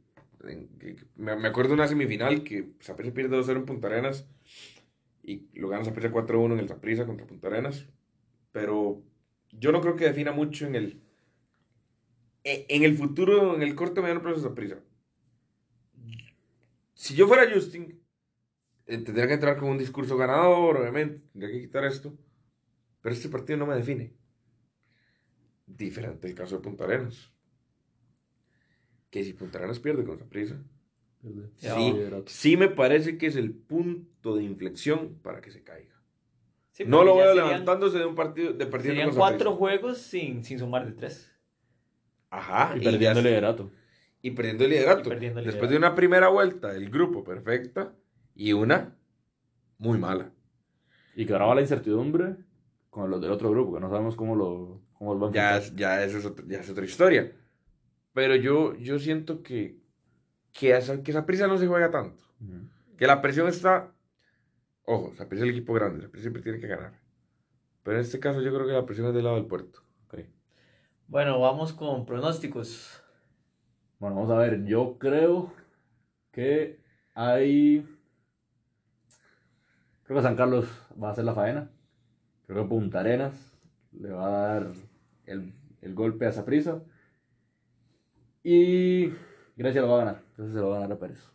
me, 1.15 1.47
acuerdo 1.47 1.69
de 1.69 1.73
una 1.75 1.87
semifinal 1.87 2.43
que 2.43 2.73
Saprissa 2.79 3.13
pierde 3.13 3.37
2-0 3.37 3.57
en 3.57 3.65
Punta 3.65 3.87
Arenas 3.87 4.27
y 5.27 5.49
lo 5.59 5.67
gana 5.67 5.83
Saprissa 5.85 6.09
4-1 6.11 6.53
en 6.53 6.59
el 6.59 6.67
Saprissa 6.69 7.05
contra 7.05 7.27
Punta 7.27 7.47
Arenas. 7.47 7.85
Pero 8.51 9.03
yo 9.51 9.71
no 9.71 9.81
creo 9.81 9.95
que 9.95 10.05
defina 10.05 10.31
mucho 10.31 10.65
en 10.65 10.75
el 10.75 11.03
e- 12.43 12.65
en 12.69 12.83
el 12.83 12.95
futuro, 12.97 13.55
en 13.55 13.61
el 13.61 13.75
corto 13.75 14.01
mediano 14.01 14.21
plazo 14.21 14.37
de 14.37 14.47
Saprissa. 14.47 14.79
Si 16.93 17.13
yo 17.13 17.27
fuera 17.27 17.51
Justin, 17.53 18.01
eh, 18.85 18.97
tendría 18.99 19.27
que 19.27 19.33
entrar 19.33 19.57
con 19.57 19.69
un 19.69 19.77
discurso 19.77 20.15
ganador, 20.17 20.77
obviamente, 20.77 21.19
tendría 21.33 21.51
que 21.51 21.61
quitar 21.61 21.83
esto. 21.83 22.17
Pero 23.01 23.13
este 23.13 23.29
partido 23.29 23.59
no 23.59 23.67
me 23.67 23.75
define. 23.75 24.15
Diferente 25.65 26.27
el 26.27 26.35
caso 26.35 26.55
de 26.55 26.63
Punta 26.63 26.85
Arenas. 26.85 27.31
Que 29.09 29.23
si 29.25 29.33
Punta 29.33 29.57
Arenas 29.59 29.79
pierde 29.79 30.05
con 30.05 30.17
Saprissa, 30.17 30.57
sí, 31.55 31.93
sí 32.27 32.57
me 32.57 32.67
parece 32.69 33.17
que 33.17 33.27
es 33.27 33.35
el 33.35 33.53
punto 33.53 34.35
de 34.35 34.43
inflexión 34.43 35.17
para 35.21 35.41
que 35.41 35.51
se 35.51 35.63
caiga. 35.63 35.95
Sí, 36.71 36.83
no 36.85 37.03
lo 37.03 37.15
veo 37.15 37.27
serían- 37.29 37.47
levantándose 37.47 37.97
de 37.97 38.05
un 38.05 38.15
partido 38.15 38.53
de 38.53 38.65
perdiendo 38.67 39.01
Serían 39.01 39.15
cuatro 39.15 39.55
juegos 39.55 39.97
sin, 39.97 40.43
sin 40.43 40.59
sumar 40.59 40.85
de 40.85 40.91
tres. 40.93 41.31
Ajá, 42.29 42.73
Y 42.75 42.81
y, 42.81 42.83
perdiendo 42.83 43.19
el 43.19 43.25
liderato. 43.25 43.71
y 44.21 44.31
perdiendo 44.31 44.63
el 44.65 44.69
liderato. 44.71 45.01
Y 45.01 45.09
perdiendo 45.09 45.39
el 45.39 45.45
Después 45.45 45.69
liderato. 45.69 45.81
de 45.81 45.87
una 45.87 45.95
primera 45.95 46.27
vuelta 46.29 46.71
del 46.73 46.89
grupo 46.89 47.23
perfecta 47.23 47.93
y 48.35 48.53
una 48.53 48.95
muy 49.79 49.97
mala. 49.97 50.31
Y 51.15 51.25
que 51.25 51.33
ahora 51.33 51.45
va 51.45 51.55
la 51.55 51.61
incertidumbre 51.61 52.35
con 52.91 53.09
los 53.09 53.21
del 53.21 53.31
otro 53.31 53.49
grupo, 53.49 53.73
que 53.75 53.79
no 53.79 53.89
sabemos 53.89 54.15
cómo 54.15 54.35
lo, 54.35 54.81
cómo 54.93 55.13
lo 55.15 55.19
van 55.19 55.29
a 55.31 55.59
Ya, 55.59 55.75
ya, 55.75 56.03
eso 56.03 56.17
es 56.19 56.25
otra, 56.25 56.45
ya 56.47 56.59
es 56.59 56.69
otra 56.69 56.85
historia. 56.85 57.31
Pero 58.13 58.35
yo, 58.35 58.75
yo 58.75 58.99
siento 58.99 59.41
que, 59.41 59.77
que, 60.57 60.75
esa, 60.75 61.03
que 61.03 61.11
esa 61.11 61.25
prisa 61.25 61.47
no 61.47 61.57
se 61.57 61.67
juega 61.67 61.91
tanto. 61.91 62.23
Que 62.97 63.05
la 63.05 63.21
presión 63.21 63.47
está. 63.47 63.93
Ojo, 64.83 65.11
esa 65.13 65.29
prisa 65.29 65.43
es 65.43 65.49
el 65.49 65.55
equipo 65.55 65.73
grande, 65.73 65.99
esa 65.99 66.09
prisa 66.09 66.23
siempre 66.23 66.41
tiene 66.41 66.59
que 66.59 66.67
ganar. 66.67 66.93
Pero 67.83 67.97
en 67.97 68.03
este 68.03 68.19
caso 68.19 68.41
yo 68.41 68.53
creo 68.53 68.65
que 68.65 68.73
la 68.73 68.85
presión 68.85 69.07
es 69.07 69.13
del 69.13 69.25
lado 69.25 69.35
del 69.35 69.45
puerto. 69.45 69.81
Ok. 70.07 70.21
Bueno, 71.07 71.39
vamos 71.39 71.73
con 71.73 72.05
pronósticos. 72.05 73.03
Bueno, 73.99 74.15
vamos 74.15 74.31
a 74.31 74.37
ver. 74.37 74.65
Yo 74.65 74.97
creo 74.97 75.53
que 76.31 76.79
hay. 77.13 77.87
Creo 80.03 80.17
que 80.17 80.23
San 80.23 80.35
Carlos 80.35 80.67
va 81.01 81.09
a 81.09 81.11
hacer 81.11 81.23
la 81.23 81.35
faena. 81.35 81.69
Creo 82.47 82.63
que 82.63 82.69
Punta 82.69 83.01
Arenas 83.01 83.53
le 83.91 84.09
va 84.09 84.27
a 84.27 84.53
dar 84.53 84.67
el, 85.25 85.53
el 85.81 85.93
golpe 85.93 86.25
a 86.25 86.31
Saprisa. 86.31 86.81
Y 88.43 89.13
Grecia 89.57 89.81
lo 89.81 89.89
va 89.89 89.95
a 89.95 90.05
ganar. 90.05 90.23
Entonces 90.29 90.53
se 90.53 90.61
lo 90.61 90.69
va 90.69 90.77
a 90.77 90.79
ganar 90.81 90.97
a 90.97 90.99
Pérez. 90.99 91.31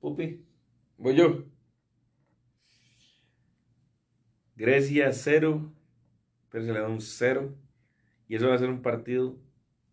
Pupi. 0.00 0.42
Voy 0.96 1.14
yo. 1.14 1.44
Grecia 4.56 5.12
0. 5.12 5.72
Pero 6.48 6.64
se 6.64 6.72
le 6.72 6.80
da 6.80 6.88
un 6.88 7.02
0. 7.02 7.54
Y 8.28 8.36
eso 8.36 8.48
va 8.48 8.54
a 8.54 8.58
ser 8.58 8.70
un 8.70 8.80
partido 8.80 9.38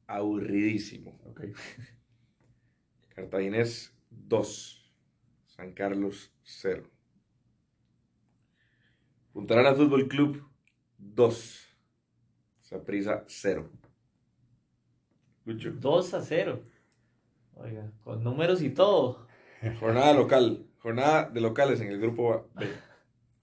aburridísimo. 0.08 1.20
Ok. 1.26 1.42
Cartaginés 3.16 3.94
2. 4.10 4.94
San 5.48 5.74
Carlos 5.74 6.32
0. 6.44 6.90
Punta 9.34 9.56
Arenas 9.56 9.76
Fútbol 9.76 10.08
Club 10.08 10.42
2. 11.00 11.68
Saprisa 12.62 13.26
0. 13.28 13.70
Lucho. 15.44 15.72
2 15.74 16.14
a 16.14 16.22
0. 16.22 16.77
Oiga, 17.60 17.92
con 18.04 18.24
números 18.24 18.62
y 18.62 18.70
todo. 18.70 19.28
Jornada 19.80 20.14
local. 20.14 20.66
Jornada 20.80 21.30
de 21.30 21.42
locales 21.42 21.82
en 21.82 21.90
el 21.90 22.00
grupo 22.00 22.50
B. 22.56 22.68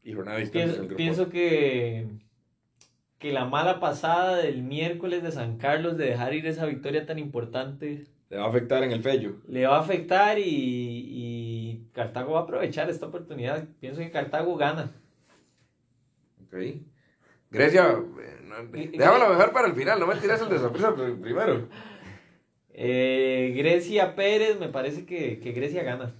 Y 0.02 0.12
jornada 0.12 0.36
de 0.38 0.42
visitantes 0.44 0.76
en 0.78 0.82
el 0.82 0.86
Pienso, 0.86 0.86
grupo 0.86 0.96
pienso 0.96 1.22
A. 1.24 1.30
que, 1.30 2.06
que 3.18 3.32
la 3.32 3.44
mala 3.46 3.80
pasada 3.80 4.36
del 4.36 4.62
miércoles 4.62 5.22
de 5.22 5.32
San 5.32 5.56
Carlos 5.58 5.96
de 5.96 6.06
dejar 6.06 6.34
ir 6.34 6.46
esa 6.46 6.66
victoria 6.66 7.06
tan 7.06 7.18
importante 7.18 8.04
Le 8.30 8.36
va 8.38 8.44
a 8.44 8.48
afectar 8.48 8.82
en 8.84 8.92
el 8.92 9.02
fello. 9.02 9.36
le 9.48 9.66
va 9.66 9.78
a 9.78 9.80
afectar 9.80 10.38
y, 10.38 10.42
y 10.46 11.88
Cartago 11.92 12.32
va 12.34 12.40
a 12.40 12.42
aprovechar 12.44 12.88
esta 12.90 13.06
oportunidad. 13.06 13.66
Pienso 13.80 14.00
que 14.00 14.10
Cartago 14.10 14.56
gana. 14.56 14.92
Ok. 16.46 16.54
Grecia, 17.50 17.98
eh, 18.20 18.88
déjamelo 18.96 19.28
mejor 19.30 19.52
para 19.52 19.68
el 19.68 19.74
final, 19.74 20.00
no 20.00 20.06
me 20.06 20.16
tires 20.16 20.40
el 20.40 20.48
de 20.48 20.58
sorpresa 20.58 20.94
primero. 20.94 21.68
Eh, 22.76 23.52
Grecia 23.56 24.16
Pérez, 24.16 24.58
me 24.58 24.68
parece 24.68 25.06
que, 25.06 25.38
que 25.38 25.52
Grecia 25.52 25.82
gana. 25.84 26.12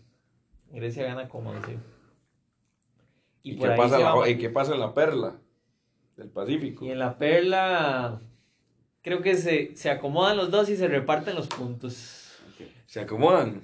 Grecia 0.71 1.05
gana 1.05 1.29
como 1.29 1.53
decía. 1.53 1.77
¿Y, 3.43 3.55
por 3.57 3.67
qué 3.69 3.73
ahí 3.73 3.79
pasa 3.79 3.97
se 3.97 4.01
en 4.03 4.07
la- 4.07 4.15
va- 4.15 4.29
y 4.29 4.39
qué 4.39 4.49
pasa 4.51 4.75
en 4.75 4.81
la 4.81 4.95
perla 4.95 5.37
del 6.17 6.29
Pacífico? 6.31 6.85
Y 6.85 6.91
en 6.91 6.99
la 7.01 7.19
perla, 7.19 8.21
creo 9.03 9.21
que 9.21 9.35
se, 9.37 9.77
se 9.77 9.91
acomodan 9.91 10.37
los 10.37 10.51
dos 10.51 10.69
y 10.71 10.77
se 10.77 10.87
reparten 10.89 11.35
los 11.35 11.49
puntos. 11.49 12.39
Se 12.87 13.01
acomodan. 13.01 13.63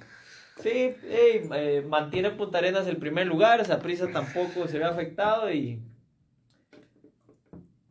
Sí, 0.61 0.69
eh, 1.03 1.83
mantiene 1.87 2.29
Punta 2.31 2.57
Arenas 2.59 2.85
el 2.87 2.97
primer 2.97 3.25
lugar, 3.25 3.65
Saprissa 3.65 4.11
tampoco 4.11 4.67
se 4.67 4.77
ve 4.77 4.83
afectado 4.85 5.51
y 5.51 5.81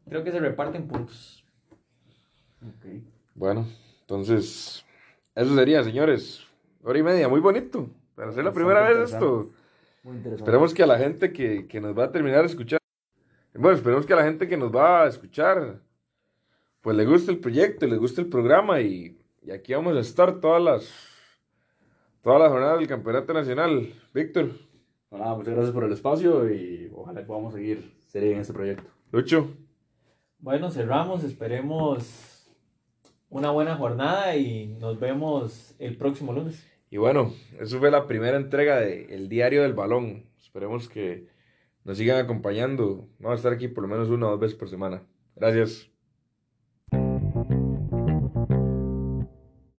creo 0.08 0.22
que 0.22 0.30
se 0.30 0.38
reparten 0.38 0.86
puntos. 0.86 1.42
Bueno, 3.34 3.66
entonces, 4.02 4.84
eso 5.34 5.54
sería, 5.54 5.82
señores. 5.84 6.44
Hora 6.82 6.98
y 6.98 7.02
media, 7.02 7.28
muy 7.28 7.40
bonito. 7.40 7.88
Para 8.14 8.32
ser 8.32 8.44
la 8.44 8.52
primera 8.52 8.88
vez 8.88 9.12
esto. 9.12 9.50
Muy 10.02 10.16
interesante. 10.16 10.42
Esperemos 10.44 10.74
que 10.74 10.82
a 10.82 10.86
la 10.86 10.98
gente 10.98 11.32
que, 11.32 11.66
que 11.66 11.80
nos 11.80 11.96
va 11.98 12.04
a 12.04 12.12
terminar 12.12 12.40
de 12.40 12.46
escuchar, 12.46 12.80
bueno, 13.54 13.76
esperemos 13.76 14.06
que 14.06 14.12
a 14.12 14.16
la 14.16 14.24
gente 14.24 14.48
que 14.48 14.56
nos 14.56 14.74
va 14.74 15.02
a 15.02 15.08
escuchar, 15.08 15.80
pues 16.80 16.96
le 16.96 17.04
guste 17.04 17.30
el 17.32 17.38
proyecto, 17.38 17.86
le 17.86 17.96
guste 17.96 18.20
el 18.22 18.28
programa 18.28 18.80
y, 18.80 19.18
y 19.42 19.50
aquí 19.50 19.74
vamos 19.74 19.96
a 19.96 20.00
estar 20.00 20.40
todas 20.40 20.62
las, 20.62 20.90
todas 22.22 22.40
las 22.40 22.50
jornadas 22.50 22.78
del 22.78 22.88
Campeonato 22.88 23.32
Nacional. 23.34 23.92
Víctor, 24.14 24.52
Bueno, 25.10 25.24
nada, 25.24 25.36
muchas 25.36 25.54
gracias 25.54 25.74
por 25.74 25.84
el 25.84 25.92
espacio 25.92 26.50
y 26.50 26.90
ojalá 26.94 27.20
que 27.20 27.26
podamos 27.26 27.52
seguir 27.52 27.92
serio 28.06 28.32
en 28.32 28.40
este 28.40 28.52
proyecto. 28.54 28.88
Lucho, 29.12 29.48
Bueno, 30.38 30.70
cerramos, 30.70 31.24
esperemos 31.24 32.29
una 33.30 33.50
buena 33.50 33.76
jornada 33.76 34.36
y 34.36 34.66
nos 34.66 34.98
vemos 35.00 35.74
el 35.78 35.96
próximo 35.96 36.32
lunes. 36.32 36.66
y 36.90 36.96
bueno, 36.98 37.32
eso 37.58 37.78
fue 37.78 37.90
la 37.90 38.06
primera 38.06 38.36
entrega 38.36 38.80
de 38.80 39.14
El 39.14 39.28
Diario 39.28 39.62
del 39.62 39.72
Balón. 39.72 40.26
Esperemos 40.38 40.88
que 40.88 41.28
nos 41.84 41.96
sigan 41.96 42.22
acompañando. 42.22 43.08
Vamos 43.20 43.36
a 43.36 43.40
estar 43.40 43.52
aquí 43.52 43.68
por 43.68 43.82
lo 43.82 43.88
menos 43.88 44.08
una 44.08 44.26
o 44.26 44.30
dos 44.32 44.40
veces 44.40 44.58
por 44.58 44.68
semana. 44.68 45.02
Gracias. 45.36 45.88